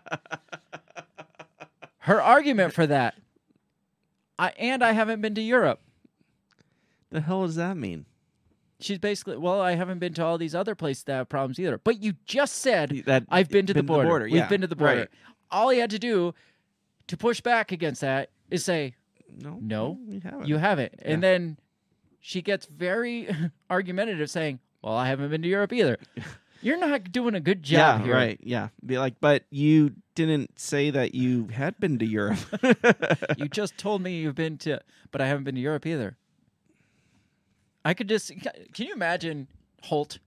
her 1.99 2.21
argument 2.21 2.73
for 2.73 2.87
that 2.87 3.15
I, 4.39 4.49
and 4.57 4.83
I 4.83 4.91
haven't 4.91 5.21
been 5.21 5.35
to 5.35 5.41
Europe. 5.41 5.81
The 7.09 7.21
hell 7.21 7.45
does 7.45 7.55
that 7.55 7.77
mean? 7.77 8.05
She's 8.79 8.99
basically, 8.99 9.37
well, 9.37 9.59
I 9.59 9.73
haven't 9.73 9.99
been 9.99 10.13
to 10.15 10.23
all 10.23 10.37
these 10.37 10.53
other 10.53 10.75
places 10.75 11.03
that 11.05 11.15
have 11.15 11.29
problems 11.29 11.59
either. 11.59 11.79
But 11.79 12.01
you 12.03 12.13
just 12.25 12.57
said 12.57 13.03
That 13.05 13.23
I've 13.29 13.49
been 13.49 13.65
to 13.65 13.73
the 13.73 13.81
border. 13.81 14.25
We've 14.25 14.35
yeah, 14.35 14.47
been 14.47 14.61
to 14.61 14.67
the 14.67 14.75
border. 14.75 14.99
right. 14.99 15.09
All 15.49 15.69
he 15.69 15.79
had 15.79 15.89
to 15.91 15.99
do 15.99 16.35
to 17.07 17.17
push 17.17 17.41
back 17.41 17.71
against 17.71 18.01
that 18.01 18.29
is 18.51 18.63
say, 18.63 18.95
No, 19.41 19.57
No, 19.61 19.99
you 20.07 20.21
haven't. 20.21 20.47
You 20.47 20.57
haven't. 20.57 20.93
And 21.01 21.21
then 21.23 21.57
she 22.19 22.41
gets 22.41 22.65
very 22.65 23.27
argumentative 23.69 24.29
saying, 24.29 24.59
Well, 24.81 24.93
I 24.95 25.07
haven't 25.07 25.29
been 25.29 25.41
to 25.41 25.47
Europe 25.47 25.73
either. 25.73 25.97
You're 26.61 26.77
not 26.79 27.11
doing 27.11 27.35
a 27.35 27.39
good 27.39 27.61
job 27.61 27.99
yeah, 27.99 28.05
here. 28.05 28.13
right. 28.15 28.39
Yeah, 28.41 28.69
be 28.83 28.97
like, 28.97 29.19
but 29.21 29.43
you 29.51 29.93
didn't 30.15 30.59
say 30.59 30.89
that 30.89 31.13
you 31.13 31.47
had 31.53 31.79
been 31.79 31.99
to 31.99 32.05
Europe. 32.05 32.39
You 33.37 33.47
just 33.47 33.77
told 33.77 34.01
me 34.01 34.17
you've 34.17 34.33
been 34.33 34.57
to, 34.59 34.81
but 35.11 35.21
I 35.21 35.27
haven't 35.27 35.43
been 35.43 35.53
to 35.53 35.61
Europe 35.61 35.85
either. 35.85 36.17
I 37.85 37.93
could 37.93 38.09
just, 38.09 38.31
can 38.41 38.85
you 38.87 38.93
imagine 38.93 39.47
Holt 39.83 40.17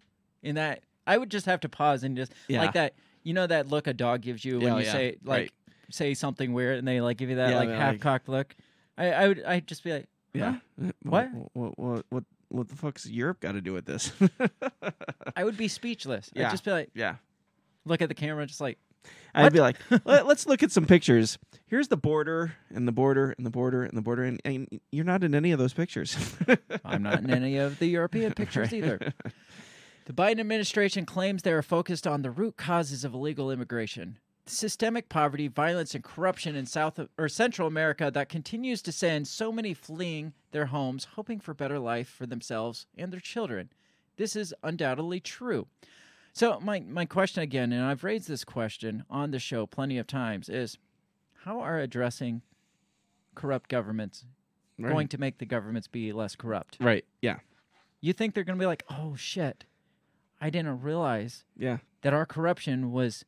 in 0.42 0.54
that? 0.54 0.82
I 1.06 1.18
would 1.18 1.30
just 1.30 1.46
have 1.46 1.60
to 1.60 1.68
pause 1.68 2.04
and 2.04 2.16
just, 2.16 2.32
Yeah. 2.48 2.60
like 2.62 2.74
that, 2.74 2.94
you 3.24 3.34
know, 3.34 3.46
that 3.48 3.66
look 3.68 3.86
a 3.88 3.92
dog 3.92 4.20
gives 4.22 4.44
you 4.44 4.58
when 4.60 4.68
Yeah, 4.68 4.78
you 4.78 4.84
yeah, 4.84 4.92
say, 4.92 5.16
like, 5.24 5.38
right. 5.40 5.50
say 5.90 6.14
something 6.14 6.52
weird 6.52 6.78
and 6.78 6.86
they, 6.86 7.00
like, 7.00 7.16
give 7.16 7.28
you 7.28 7.36
that, 7.36 7.50
Yeah, 7.50 7.56
like, 7.58 7.68
half 7.70 7.92
like- 7.94 8.00
cocked 8.00 8.28
look. 8.28 8.54
I, 9.00 9.12
I 9.12 9.28
would, 9.28 9.42
I'd 9.44 9.66
just 9.66 9.82
be 9.82 9.92
like, 9.92 10.08
yeah. 10.34 10.56
Uh, 10.82 10.90
what? 11.02 11.28
What? 11.54 11.78
What? 11.78 12.06
What? 12.10 12.24
What 12.48 12.68
the 12.68 12.74
fuck's 12.76 13.06
Europe 13.06 13.38
got 13.40 13.52
to 13.52 13.60
do 13.60 13.72
with 13.72 13.86
this? 13.86 14.12
I 15.36 15.44
would 15.44 15.56
be 15.56 15.68
speechless. 15.68 16.30
I'd 16.36 16.50
just 16.50 16.64
be 16.64 16.72
like, 16.72 16.90
yeah. 16.94 17.14
look 17.84 18.02
at 18.02 18.08
the 18.08 18.14
camera, 18.14 18.44
just 18.44 18.60
like, 18.60 18.76
I'd 19.32 19.44
What? 19.44 19.52
be 19.52 19.60
like, 19.60 19.76
Let, 20.04 20.26
us 20.26 20.46
look 20.48 20.64
at 20.64 20.72
some 20.72 20.84
pictures. 20.84 21.38
Here's 21.66 21.86
the 21.86 21.96
border 21.96 22.54
and 22.74 22.88
the 22.88 22.92
border 22.92 23.32
and 23.38 23.46
the 23.46 23.50
border 23.50 23.84
and 23.84 23.96
the 23.96 24.02
border, 24.02 24.24
and, 24.24 24.40
and 24.44 24.80
you're 24.90 25.04
not 25.04 25.22
in 25.22 25.32
any 25.34 25.52
of 25.52 25.60
those 25.60 25.72
pictures. 25.72 26.16
I'm 26.84 27.04
not 27.04 27.20
in 27.20 27.30
any 27.30 27.56
of 27.56 27.78
the 27.78 27.86
European 27.86 28.34
pictures 28.34 28.72
either. 28.72 28.98
The 30.06 30.12
Biden 30.12 30.40
administration 30.40 31.06
claims 31.06 31.42
they 31.42 31.52
are 31.52 31.62
focused 31.62 32.04
on 32.04 32.22
the 32.22 32.32
root 32.32 32.56
causes 32.56 33.04
of 33.04 33.14
illegal 33.14 33.52
immigration. 33.52 34.18
Systemic 34.50 35.08
poverty, 35.08 35.48
violence, 35.48 35.94
and 35.94 36.02
corruption 36.02 36.56
in 36.56 36.66
South 36.66 36.98
or 37.16 37.28
Central 37.28 37.68
America 37.68 38.10
that 38.12 38.28
continues 38.28 38.82
to 38.82 38.92
send 38.92 39.28
so 39.28 39.52
many 39.52 39.74
fleeing 39.74 40.32
their 40.50 40.66
homes, 40.66 41.06
hoping 41.14 41.38
for 41.40 41.54
better 41.54 41.78
life 41.78 42.08
for 42.08 42.26
themselves 42.26 42.86
and 42.98 43.12
their 43.12 43.20
children. 43.20 43.70
This 44.16 44.34
is 44.36 44.52
undoubtedly 44.62 45.20
true. 45.20 45.66
So 46.32 46.58
my 46.60 46.80
my 46.80 47.06
question 47.06 47.42
again, 47.42 47.72
and 47.72 47.82
I've 47.84 48.04
raised 48.04 48.28
this 48.28 48.44
question 48.44 49.04
on 49.08 49.30
the 49.30 49.38
show 49.38 49.66
plenty 49.66 49.98
of 49.98 50.06
times, 50.06 50.48
is 50.48 50.78
how 51.44 51.60
are 51.60 51.78
addressing 51.78 52.42
corrupt 53.34 53.68
governments 53.70 54.24
Right. 54.78 54.90
going 54.92 55.08
to 55.08 55.18
make 55.18 55.38
the 55.38 55.46
governments 55.46 55.88
be 55.88 56.12
less 56.12 56.34
corrupt? 56.36 56.76
right. 56.80 57.04
Yeah. 57.22 57.38
You 58.00 58.12
think 58.14 58.34
they're 58.34 58.44
going 58.44 58.58
to 58.58 58.62
be 58.62 58.66
like, 58.66 58.82
oh 58.88 59.14
shit, 59.14 59.64
I 60.40 60.48
didn't 60.50 60.80
realize 60.82 61.44
Yeah. 61.56 61.78
that 62.02 62.14
our 62.14 62.24
corruption 62.26 62.90
was 62.92 63.24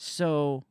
so 0.00 0.64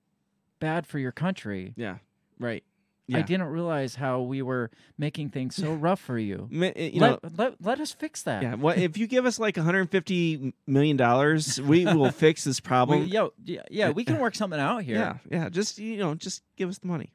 bad 0.60 0.86
for 0.88 1.00
your 1.00 1.12
country. 1.12 1.74
Yeah. 1.76 1.98
Right. 2.40 2.64
I 3.12 3.24
didn't 3.24 3.48
realize 3.48 3.96
how 3.96 4.22
we 4.22 4.44
were 4.44 4.70
making 4.96 5.30
things 5.30 5.56
so 5.56 5.74
rough 5.88 6.00
for 6.00 6.20
you. 6.20 6.48
Eh, 6.54 6.90
You 6.94 7.00
know, 7.00 7.18
let, 7.24 7.38
let, 7.40 7.54
let 7.60 7.80
us 7.80 7.92
fix 7.92 8.22
that. 8.24 8.44
yeah. 8.44 8.54
What 8.54 8.78
if 8.78 9.00
you 9.00 9.08
give 9.08 9.26
us 9.26 9.40
like 9.40 9.58
150 9.58 10.54
million 10.68 10.96
dollars? 10.96 11.60
We 11.70 11.86
will 11.86 12.12
fix 12.12 12.44
this 12.44 12.60
We, 12.62 12.68
problem. 12.68 13.06
yo, 13.06 13.34
yeah, 13.44 13.64
yeah, 13.72 13.90
we 13.90 14.04
can 14.04 14.20
work 14.20 14.36
something 14.36 14.60
out 14.60 14.84
here. 14.84 14.98
yeah. 14.98 15.18
Yeah. 15.32 15.50
Just 15.50 15.80
you 15.80 15.98
know, 15.98 16.14
just 16.14 16.44
give 16.56 16.70
us 16.70 16.78
the 16.78 16.88
money. 16.88 17.12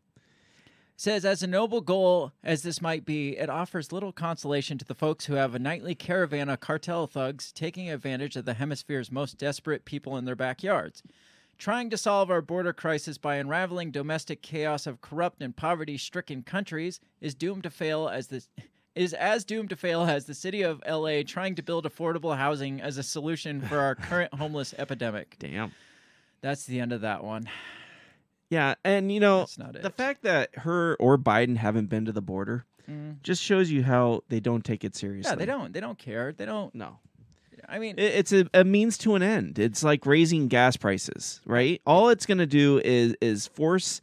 Says, 0.96 1.24
as 1.24 1.42
a 1.44 1.46
noble 1.46 1.80
goal 1.80 2.32
as 2.42 2.62
this 2.62 2.80
might 2.82 3.04
be, 3.04 3.36
it 3.36 3.48
offers 3.50 3.92
little 3.92 4.12
consolation 4.12 4.78
to 4.78 4.84
the 4.84 4.94
folks 4.96 5.26
who 5.26 5.34
have 5.34 5.54
a 5.54 5.58
nightly 5.60 5.94
caravan 5.94 6.48
of 6.48 6.58
cartel 6.60 7.06
thugs 7.06 7.52
taking 7.52 7.88
advantage 7.90 8.34
of 8.36 8.44
the 8.44 8.54
hemisphere's 8.54 9.10
most 9.12 9.36
desperate 9.38 9.84
people 9.84 10.16
in 10.16 10.24
their 10.24 10.36
backyards. 10.36 11.02
Trying 11.58 11.90
to 11.90 11.96
solve 11.96 12.30
our 12.30 12.42
border 12.42 12.72
crisis 12.72 13.16
by 13.18 13.36
unraveling 13.36 13.90
domestic 13.90 14.42
chaos 14.42 14.86
of 14.86 15.00
corrupt 15.00 15.42
and 15.42 15.56
poverty 15.56 15.96
stricken 15.96 16.42
countries 16.42 17.00
is 17.20 17.34
doomed 17.34 17.62
to 17.62 17.70
fail 17.70 18.08
as 18.08 18.26
this 18.28 18.48
is 18.94 19.12
as 19.14 19.44
doomed 19.44 19.70
to 19.70 19.76
fail 19.76 20.02
as 20.02 20.26
the 20.26 20.34
city 20.34 20.62
of 20.62 20.80
LA 20.88 21.22
trying 21.26 21.54
to 21.56 21.62
build 21.62 21.84
affordable 21.84 22.36
housing 22.36 22.80
as 22.80 22.96
a 22.96 23.02
solution 23.02 23.60
for 23.60 23.78
our 23.80 23.94
current 23.94 24.32
homeless 24.38 24.72
epidemic. 24.78 25.36
Damn. 25.38 25.72
That's 26.42 26.64
the 26.66 26.78
end 26.80 26.92
of 26.92 27.00
that 27.00 27.24
one. 27.24 27.48
Yeah, 28.50 28.74
and 28.84 29.10
you 29.10 29.18
know 29.20 29.46
the 29.58 29.90
fact 29.90 30.22
that 30.22 30.50
her 30.58 30.96
or 31.00 31.18
Biden 31.18 31.56
haven't 31.56 31.86
been 31.86 32.04
to 32.04 32.12
the 32.12 32.22
border 32.22 32.66
Mm. 32.88 33.22
just 33.22 33.42
shows 33.42 33.70
you 33.70 33.82
how 33.82 34.20
they 34.28 34.40
don't 34.40 34.62
take 34.62 34.84
it 34.84 34.94
seriously. 34.94 35.30
Yeah, 35.30 35.36
they 35.36 35.46
don't. 35.46 35.72
They 35.72 35.80
don't 35.80 35.96
care. 35.98 36.34
They 36.34 36.44
don't. 36.44 36.74
No. 36.74 36.98
I 37.68 37.78
mean, 37.78 37.98
It- 37.98 38.14
It's 38.14 38.32
a, 38.32 38.46
a 38.54 38.64
means 38.64 38.98
to 38.98 39.14
an 39.14 39.22
end. 39.22 39.58
It's 39.58 39.82
like 39.82 40.06
raising 40.06 40.48
gas 40.48 40.76
prices, 40.76 41.40
right? 41.46 41.80
All 41.86 42.08
it's 42.10 42.26
going 42.26 42.38
to 42.38 42.46
do 42.46 42.80
is 42.84 43.14
is 43.20 43.46
force 43.46 44.00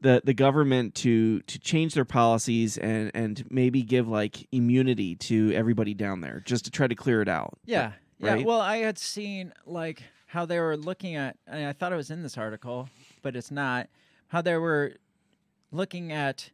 the 0.00 0.20
the 0.24 0.34
government 0.34 0.94
to 0.96 1.40
to 1.42 1.58
change 1.58 1.94
their 1.94 2.04
policies 2.04 2.76
and 2.78 3.10
and 3.14 3.44
maybe 3.50 3.82
give 3.82 4.08
like 4.08 4.46
immunity 4.52 5.14
to 5.16 5.52
everybody 5.54 5.94
down 5.94 6.20
there 6.20 6.42
just 6.44 6.64
to 6.64 6.70
try 6.70 6.86
to 6.86 6.94
clear 6.94 7.22
it 7.22 7.28
out. 7.28 7.58
Yeah. 7.64 7.92
Yeah. 8.18 8.36
Well, 8.36 8.60
I 8.60 8.78
had 8.78 8.98
seen 8.98 9.52
like 9.66 10.02
how 10.26 10.46
they 10.46 10.58
were 10.60 10.76
looking 10.76 11.14
at, 11.16 11.36
and 11.46 11.66
I 11.66 11.72
thought 11.72 11.92
it 11.92 11.96
was 11.96 12.10
in 12.10 12.22
this 12.22 12.38
article, 12.38 12.88
but 13.20 13.36
it's 13.36 13.50
not, 13.50 13.88
how 14.28 14.40
they 14.40 14.56
were 14.56 14.94
looking 15.70 16.10
at 16.12 16.50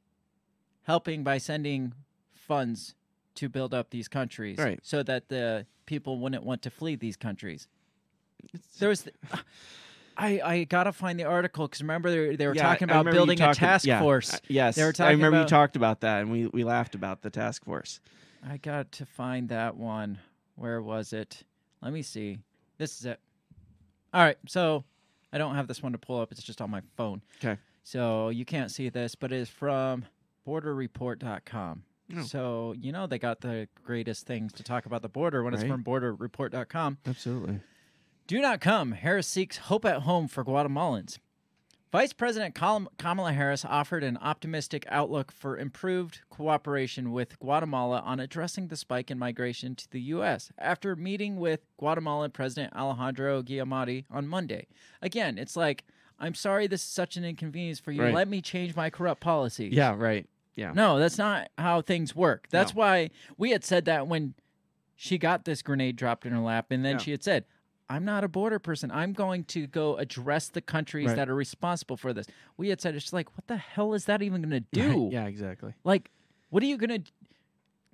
helping 0.82 1.22
by 1.22 1.38
sending 1.38 1.92
funds 2.34 2.94
to 3.36 3.49
build 3.49 3.72
up 3.74 3.90
these 3.90 4.09
countries 4.09 4.59
Right. 4.59 4.80
so 4.82 5.03
that 5.05 5.28
the 5.28 5.66
people 5.89 6.18
wouldn't 6.20 6.45
want 6.45 6.62
to 6.62 6.70
flee 6.70 6.95
these 6.95 7.16
countries. 7.16 7.66
There 8.78 8.91
was. 8.91 9.09
I, 10.20 10.41
I 10.45 10.64
gotta 10.64 10.93
find 10.93 11.18
the 11.18 11.24
article 11.24 11.66
because 11.68 11.80
remember 11.80 12.11
they, 12.11 12.36
they 12.36 12.47
were 12.49 12.55
Yeah, 12.55 12.62
talking 12.64 12.91
about 12.91 13.05
building 13.05 13.41
a 13.41 13.55
task 13.55 13.86
yeah, 13.86 14.01
force. 14.01 14.34
uh, 14.34 14.39
yes, 14.49 14.74
They 14.74 14.82
were 14.82 14.89
I 14.89 14.93
talking 14.93 15.16
remember 15.16 15.41
you 15.41 15.47
talked 15.47 15.76
about 15.76 16.01
that, 16.01 16.20
and 16.22 16.30
we 16.30 16.47
we 16.49 16.64
laughed 16.64 16.95
about 16.97 17.22
the 17.22 17.30
task 17.30 17.64
force. 17.64 18.01
I 18.49 18.57
got 18.57 18.91
to 18.93 19.07
find 19.07 19.49
that 19.51 19.76
one. 19.76 20.18
Where 20.57 20.82
was 20.82 21.12
it? 21.12 21.45
Let 21.80 21.93
me 21.93 22.03
see. 22.03 22.39
This 22.78 22.99
is 23.01 23.07
it. 23.07 23.20
All 24.12 24.20
right. 24.22 24.36
So 24.49 24.82
I 25.32 25.39
don't 25.39 25.55
have 25.55 25.68
this 25.68 25.82
one 25.84 25.93
to 25.93 25.99
pull 25.99 26.20
up. 26.20 26.32
It's 26.32 26.43
just 26.43 26.61
on 26.61 26.68
my 26.70 26.82
phone. 26.97 27.22
Okay. 27.43 27.57
So 27.84 28.28
you 28.30 28.45
can't 28.45 28.70
see 28.72 28.89
this, 28.89 29.14
but 29.14 29.30
it 29.32 29.36
is 29.36 29.49
from 29.49 30.05
borderreport.com. 30.47 31.84
Oh. 32.16 32.22
So, 32.22 32.74
you 32.78 32.90
know, 32.92 33.06
they 33.06 33.18
got 33.18 33.40
the 33.40 33.68
greatest 33.84 34.26
things 34.26 34.52
to 34.54 34.62
talk 34.62 34.86
about 34.86 35.02
the 35.02 35.09
border 35.09 35.42
when 35.42 35.52
it's 35.54 35.62
Right. 35.62 35.70
from 35.72 35.84
borderreport.com. 35.84 36.98
Absolutely. 37.06 37.61
Do 38.26 38.40
not 38.40 38.61
come. 38.61 38.92
Harris 38.92 39.26
seeks 39.26 39.56
hope 39.59 39.84
at 39.84 40.02
home 40.02 40.28
for 40.28 40.44
Guatemalans. 40.44 41.18
Vice 41.90 42.12
President 42.12 42.54
Kamala 42.54 43.32
Harris 43.32 43.64
offered 43.64 44.04
an 44.04 44.18
optimistic 44.18 44.84
outlook 44.90 45.32
for 45.32 45.56
improved 45.56 46.20
cooperation 46.28 47.12
with 47.12 47.38
Guatemala 47.38 48.00
on 48.00 48.20
addressing 48.20 48.68
the 48.68 48.76
spike 48.76 49.11
in 49.11 49.18
migration 49.18 49.74
to 49.74 49.90
the 49.90 50.00
U.S. 50.02 50.52
after 50.59 50.94
meeting 50.96 51.36
with 51.38 51.61
Guatemalan 51.78 52.32
President 52.32 52.76
Alejandro 52.76 53.42
Guiamati 53.42 54.04
on 54.11 54.28
Monday. 54.28 54.66
Again, 55.00 55.38
it's 55.38 55.56
like, 55.56 55.84
I'm 56.18 56.34
sorry 56.34 56.66
this 56.66 56.82
is 56.82 56.88
such 56.88 57.16
an 57.16 57.24
inconvenience 57.24 57.80
for 57.80 57.90
you. 57.90 58.02
Right. 58.02 58.14
Let 58.14 58.28
me 58.28 58.42
change 58.42 58.76
my 58.76 58.90
corrupt 58.90 59.22
policies. 59.22 59.72
Yeah. 59.72 59.94
Right. 59.96 60.26
Yeah. 60.59 60.72
No, 60.74 60.98
that's 60.98 61.16
not 61.18 61.50
how 61.56 61.80
things 61.80 62.14
work. 62.16 62.48
That's 62.50 62.74
No. 62.74 62.80
why 62.80 63.11
we 63.36 63.50
had 63.52 63.62
said 63.64 63.84
that 63.84 64.09
when 64.09 64.34
she 64.96 65.16
got 65.16 65.44
this 65.44 65.62
grenade 65.62 65.94
dropped 65.96 66.26
in 66.26 66.32
her 66.32 66.40
lap, 66.40 66.66
and 66.70 66.84
then 66.84 66.94
Yeah. 66.94 66.98
she 66.98 67.11
had 67.12 67.22
said, 67.22 67.44
I'm 67.88 68.04
not 68.04 68.24
a 68.24 68.28
border 68.28 68.59
person. 68.59 68.90
I'm 68.90 69.12
going 69.12 69.44
to 69.44 69.66
go 69.68 69.96
address 69.96 70.48
the 70.48 70.61
countries 70.61 71.06
Right. 71.06 71.16
that 71.16 71.28
are 71.30 71.34
responsible 71.34 71.96
for 71.96 72.12
this. 72.12 72.26
We 72.56 72.68
had 72.70 72.80
said, 72.80 72.94
it's 72.96 73.12
like, 73.12 73.34
what 73.36 73.46
the 73.46 73.56
hell 73.56 73.94
is 73.94 74.04
that 74.06 74.20
even 74.20 74.42
going 74.42 74.64
to 74.72 74.80
Right. 74.82 74.92
do? 74.92 75.09
Yeah. 75.12 75.26
Exactly. 75.26 75.72
Like, 75.84 76.11
what 76.50 76.62
are 76.62 76.66
you 76.66 76.76
going 76.76 77.02
to 77.04 77.11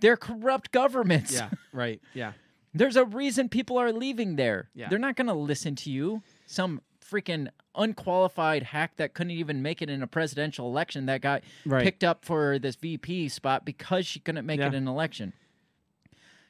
They're 0.00 0.16
corrupt 0.16 0.72
governments. 0.72 1.32
Yeah. 1.34 1.50
right. 1.72 2.00
Yeah. 2.14 2.32
There's 2.74 2.96
a 2.96 3.04
reason 3.04 3.48
people 3.48 3.78
are 3.78 3.92
leaving 3.92 4.34
there. 4.36 4.68
Yeah. 4.74 4.88
They're 4.88 4.98
not 4.98 5.14
going 5.14 5.28
to 5.28 5.34
listen 5.34 5.76
to 5.76 5.90
you. 5.90 6.22
Some 6.46 6.82
freaking 7.00 7.48
unqualified 7.74 8.62
hack 8.62 8.96
that 8.96 9.14
couldn't 9.14 9.32
even 9.32 9.60
make 9.62 9.82
it 9.82 9.90
in 9.90 10.02
a 10.02 10.06
presidential 10.06 10.68
election 10.68 11.06
that 11.06 11.20
got 11.20 11.42
Right. 11.66 11.84
picked 11.84 12.02
up 12.04 12.24
for 12.24 12.58
this 12.58 12.76
VP 12.76 13.28
spot 13.28 13.64
because 13.64 14.06
she 14.06 14.20
couldn't 14.20 14.46
make 14.46 14.60
Yeah. 14.60 14.66
it 14.66 14.74
in 14.74 14.84
an 14.84 14.88
election. 14.88 15.32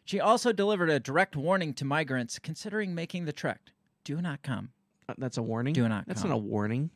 She 0.04 0.20
also 0.20 0.52
delivered 0.52 0.90
a 0.90 1.00
direct 1.00 1.34
warning 1.34 1.72
to 1.74 1.84
migrants 1.84 2.38
considering 2.38 2.94
making 2.94 3.24
the 3.24 3.32
trek. 3.32 3.60
Do 4.04 4.20
not 4.20 4.42
come. 4.42 4.70
Uh, 5.08 5.14
That's 5.18 5.38
a 5.38 5.42
warning. 5.42 5.72
Do 5.74 5.88
not 5.88 6.06
That's 6.06 6.20
come. 6.22 6.30
not 6.30 6.36
a 6.36 6.38
warning. 6.38 6.90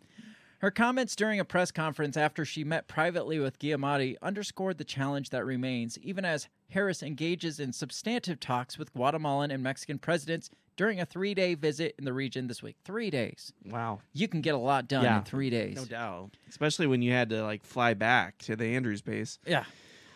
Her 0.61 0.71
comments 0.71 1.15
during 1.17 1.39
a 1.41 1.45
press 1.45 1.71
conference 1.71 2.17
after 2.17 2.45
she 2.45 2.65
met 2.65 2.89
privately 2.89 3.39
with 3.39 3.59
Guiamatti 3.61 4.17
underscored 4.21 4.77
the 4.79 4.85
challenge 4.85 5.31
that 5.31 5.45
remains, 5.45 5.97
even 5.99 6.25
as 6.25 6.49
Harris 6.71 7.03
engages 7.03 7.61
in 7.61 7.73
substantive 7.73 8.41
talks 8.41 8.77
with 8.77 8.93
Guatemalan 8.93 9.51
and 9.53 9.63
Mexican 9.63 9.99
presidents 9.99 10.51
during 10.79 11.01
a 11.01 11.05
three 11.05 11.35
day 11.35 11.53
visit 11.55 11.95
in 11.99 12.07
the 12.07 12.13
region 12.15 12.47
this 12.47 12.63
week. 12.63 12.77
Three 12.85 13.11
days. 13.11 13.53
Wow. 13.67 14.01
You 14.15 14.29
can 14.29 14.41
get 14.41 14.55
a 14.55 14.59
lot 14.59 14.89
done 14.89 15.05
Yeah. 15.05 15.19
in 15.19 15.25
three 15.25 15.51
days. 15.51 15.77
No 15.77 15.85
doubt. 15.85 16.31
Especially 16.49 16.87
when 16.87 17.03
you 17.03 17.13
had 17.13 17.29
to 17.31 17.43
like 17.43 17.63
fly 17.65 17.93
back 17.93 18.39
to 18.39 18.57
the 18.57 18.65
Andrews 18.77 19.03
base. 19.03 19.39
Yeah. 19.45 19.65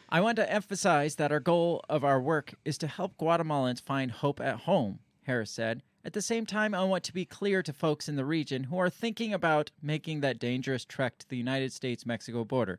I 0.09 0.21
want 0.21 0.37
to 0.37 0.51
emphasize 0.51 1.17
that 1.17 1.33
our 1.33 1.41
goal 1.41 1.85
of 1.89 2.05
our 2.05 2.21
work 2.21 2.55
is 2.65 2.79
to 2.79 2.87
help 2.87 3.17
Guatemalans 3.19 3.81
find 3.83 4.11
hope 4.11 4.41
at 4.41 4.61
home, 4.61 5.01
Harris 5.25 5.51
said. 5.51 5.83
At 6.05 6.13
the 6.13 6.23
same 6.23 6.47
time, 6.47 6.75
I 6.75 6.85
want 6.85 7.05
to 7.05 7.13
be 7.15 7.25
clear 7.25 7.63
to 7.63 7.73
folks 7.73 8.09
in 8.09 8.17
the 8.17 8.25
region 8.25 8.65
who 8.65 8.77
are 8.79 8.91
thinking 8.91 9.33
about 9.33 9.71
making 9.81 10.21
that 10.21 10.39
dangerous 10.39 10.85
trek 10.85 11.19
to 11.19 11.29
the 11.29 11.37
United 11.37 11.73
States 11.73 12.05
Mexico 12.07 12.45
border. 12.45 12.79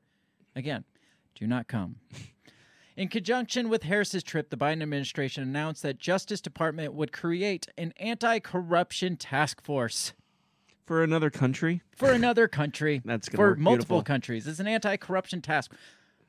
Again, 0.55 0.83
do 1.35 1.47
not 1.47 1.67
come. 1.67 1.95
In 2.95 3.07
conjunction 3.07 3.69
with 3.69 3.83
Harris's 3.83 4.23
trip, 4.23 4.49
the 4.49 4.57
Biden 4.57 4.83
administration 4.83 5.41
announced 5.43 5.81
that 5.81 5.97
Justice 5.97 6.41
Department 6.41 6.93
would 6.93 7.11
create 7.11 7.67
an 7.77 7.91
anti-corruption 7.99 9.17
task 9.17 9.61
force 9.63 10.13
For 10.85 11.03
another 11.03 11.31
country? 11.31 11.81
for 11.95 12.11
another 12.11 12.47
country 12.47 13.01
That's 13.05 13.27
for 13.29 13.55
multiple 13.55 13.97
beautiful. 13.97 14.03
countries. 14.03 14.45
It's 14.47 14.59
an 14.59 14.67
anti-corruption 14.67 15.41
task. 15.41 15.71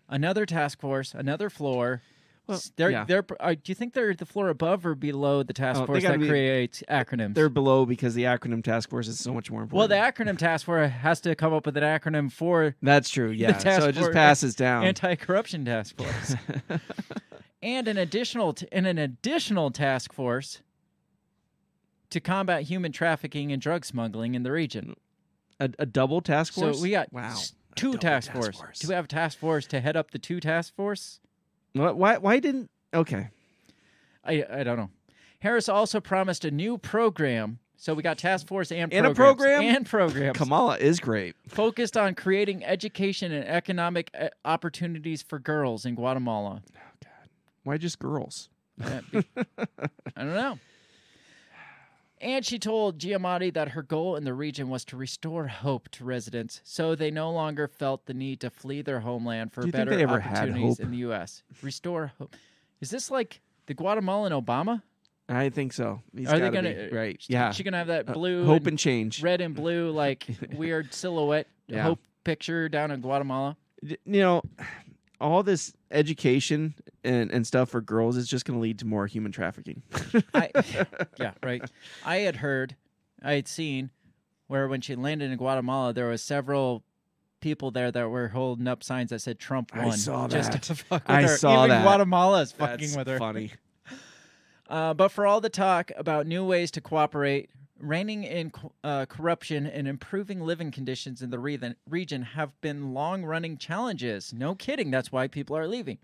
Another 0.08 0.46
task 0.46 0.80
force, 0.80 1.12
another 1.14 1.50
floor. 1.50 2.02
Well, 2.46 2.60
they're, 2.76 2.90
yeah. 2.90 3.04
they're, 3.04 3.24
uh, 3.40 3.54
do 3.54 3.60
you 3.64 3.74
think 3.74 3.94
they're 3.94 4.12
the 4.14 4.26
floor 4.26 4.50
above 4.50 4.84
or 4.84 4.94
below 4.94 5.42
the 5.42 5.54
task 5.54 5.80
Oh, 5.80 5.86
force 5.86 6.02
that 6.02 6.20
be- 6.20 6.28
creates 6.28 6.82
acronyms? 6.90 7.34
They're 7.34 7.48
below 7.48 7.86
because 7.86 8.12
the 8.14 8.24
acronym 8.24 8.62
task 8.62 8.90
force 8.90 9.08
is 9.08 9.18
so 9.18 9.32
much 9.32 9.50
more 9.50 9.62
important. 9.62 9.78
well, 9.78 9.88
the 9.88 9.94
acronym 9.94 10.36
task 10.36 10.66
force 10.66 10.90
has 10.90 11.22
to 11.22 11.34
come 11.34 11.54
up 11.54 11.64
with 11.64 11.76
an 11.78 11.82
acronym 11.84 12.30
for 12.30 12.74
That's 12.82 13.08
true. 13.08 13.30
Yeah. 13.30 13.56
So 13.56 13.88
it 13.88 13.92
just 13.92 14.12
passes 14.12 14.54
down. 14.54 14.84
anti-corruption 14.84 15.64
task 15.64 15.96
force, 15.96 16.34
and 17.62 17.88
an 17.88 17.96
additional 17.96 18.52
t- 18.52 18.68
and 18.70 18.86
an 18.86 18.98
additional 18.98 19.70
task 19.70 20.12
force 20.12 20.60
to 22.10 22.20
combat 22.20 22.64
human 22.64 22.92
trafficking 22.92 23.52
and 23.52 23.60
drug 23.62 23.84
smuggling 23.86 24.34
in 24.34 24.42
the 24.42 24.52
region. 24.52 24.94
a, 25.60 25.70
a 25.78 25.86
double 25.86 26.20
task 26.20 26.52
force. 26.52 26.76
So 26.76 26.82
we 26.82 26.90
got 26.90 27.10
wow. 27.12 27.34
two 27.74 27.92
task, 27.96 28.30
task 28.30 28.32
force. 28.32 28.56
force. 28.58 28.78
Do 28.80 28.88
we 28.88 28.94
have 28.94 29.06
a 29.06 29.08
task 29.08 29.38
force 29.38 29.66
to 29.68 29.80
head 29.80 29.96
up 29.96 30.10
the 30.10 30.18
two 30.18 30.40
task 30.40 30.74
force? 30.76 31.20
What, 31.74 31.96
why? 31.96 32.16
Why 32.18 32.38
didn't? 32.38 32.70
Okay. 32.94 33.28
I 34.24 34.44
I 34.50 34.62
don't 34.64 34.76
know. 34.76 34.90
Harris 35.40 35.68
also 35.68 36.00
promised 36.00 36.44
a 36.44 36.50
new 36.50 36.78
program. 36.78 37.58
So 37.76 37.92
we 37.92 38.02
got 38.02 38.16
task 38.16 38.46
force 38.46 38.72
and 38.72 38.90
And 38.94 39.04
a 39.06 39.12
programs, 39.14 39.36
program? 39.42 39.76
and 39.76 39.84
programs 39.86 40.38
Kamala 40.38 40.78
is 40.78 41.00
great. 41.00 41.34
focused 41.48 41.96
on 41.98 42.14
creating 42.14 42.64
education 42.64 43.30
and 43.32 43.46
economic 43.46 44.10
uh, 44.18 44.28
opportunities 44.44 45.20
for 45.22 45.38
girls 45.38 45.84
in 45.84 45.94
Guatemala. 45.96 46.62
Oh 46.74 46.80
god. 47.02 47.28
Why 47.64 47.76
just 47.76 47.98
girls? 47.98 48.48
Be- 48.78 48.86
I 50.16 50.24
don't 50.24 50.34
know. 50.34 50.58
And 52.20 52.44
she 52.44 52.58
told 52.58 52.98
Giamatti 52.98 53.52
that 53.54 53.70
her 53.70 53.82
goal 53.82 54.16
in 54.16 54.24
the 54.24 54.32
region 54.34 54.68
was 54.68 54.84
to 54.86 54.96
restore 54.96 55.48
hope 55.48 55.88
to 55.90 56.04
residents 56.04 56.60
so 56.64 56.94
they 56.94 57.10
no 57.10 57.30
longer 57.30 57.68
felt 57.68 58.06
the 58.06 58.14
need 58.14 58.40
to 58.40 58.50
flee 58.50 58.82
their 58.82 59.00
homeland 59.00 59.52
for 59.52 59.60
Do 59.62 59.66
you 59.68 59.72
think 59.72 59.88
better 59.90 60.10
opportunities 60.22 60.78
in 60.78 60.90
the 60.90 60.98
U.S. 60.98 61.42
Restore 61.62 62.12
hope. 62.18 62.34
Is 62.80 62.90
this 62.90 63.10
like 63.10 63.40
the 63.66 63.74
Guatemalan 63.74 64.32
Obama? 64.32 64.82
I 65.28 65.48
think 65.48 65.72
so. 65.72 66.02
He's 66.16 66.30
Are 66.32 66.38
they 66.38 66.50
gonna 66.50 66.88
be. 66.90 66.94
right? 66.94 67.22
Yeah. 67.28 67.50
She 67.50 67.62
gonna 67.62 67.78
have 67.78 67.86
that 67.88 68.08
Uh, 68.08 68.12
blue, 68.12 68.44
hope 68.46 68.58
and 68.62 68.68
and 68.68 68.78
change. 68.78 69.22
red 69.22 69.40
and 69.40 69.54
blue, 69.54 69.90
like 70.04 70.26
weird 70.54 70.94
silhouette 70.94 71.48
Yeah. 71.66 71.82
hope 71.82 72.00
picture 72.24 72.68
down 72.68 72.90
in 72.90 73.00
Guatemala. 73.00 73.56
You 73.82 73.96
know, 74.06 74.42
all 75.20 75.42
this 75.42 75.72
education 75.90 76.74
and, 77.04 77.30
and 77.30 77.46
stuff 77.46 77.68
for 77.70 77.80
girls 77.80 78.16
is 78.16 78.28
just 78.28 78.44
going 78.44 78.58
to 78.58 78.62
lead 78.62 78.78
to 78.80 78.86
more 78.86 79.06
human 79.06 79.32
trafficking. 79.32 79.82
I, 80.32 80.50
yeah, 81.18 81.32
right. 81.42 81.62
I 82.04 82.16
had 82.18 82.36
heard, 82.36 82.76
I 83.22 83.34
had 83.34 83.48
seen 83.48 83.90
where 84.46 84.68
when 84.68 84.80
she 84.80 84.94
landed 84.96 85.30
in 85.30 85.36
Guatemala, 85.38 85.92
there 85.92 86.08
was 86.08 86.22
several 86.22 86.82
people 87.40 87.70
there 87.70 87.90
that 87.90 88.08
were 88.08 88.28
holding 88.28 88.66
up 88.66 88.82
signs 88.82 89.10
that 89.10 89.20
said 89.20 89.38
Trump 89.38 89.74
won. 89.76 89.86
I 89.86 89.90
saw 89.90 90.28
just 90.28 90.52
to 90.62 90.74
fuck 90.74 91.02
with 91.06 91.10
I 91.10 91.22
her. 91.22 91.36
saw 91.36 91.64
Even 91.64 91.70
that. 91.76 91.82
Guatemala 91.82 92.40
is 92.42 92.52
fucking 92.52 92.78
That's 92.88 92.96
with 92.96 93.06
her. 93.08 93.18
funny. 93.18 93.52
Uh, 94.66 94.94
but 94.94 95.10
for 95.10 95.26
all 95.26 95.42
the 95.42 95.50
talk 95.50 95.92
about 95.94 96.26
new 96.26 96.42
ways 96.42 96.70
to 96.70 96.80
cooperate, 96.80 97.50
reining 97.78 98.24
in 98.24 98.50
uh, 98.82 99.04
corruption 99.04 99.66
and 99.66 99.86
improving 99.86 100.40
living 100.40 100.70
conditions 100.70 101.20
in 101.20 101.28
the 101.28 101.38
re- 101.38 101.60
region 101.88 102.22
have 102.22 102.58
been 102.62 102.94
long 102.94 103.24
running 103.24 103.58
challenges. 103.58 104.32
No 104.32 104.54
kidding. 104.54 104.90
That's 104.90 105.12
why 105.12 105.28
people 105.28 105.54
are 105.56 105.68
leaving. 105.68 105.98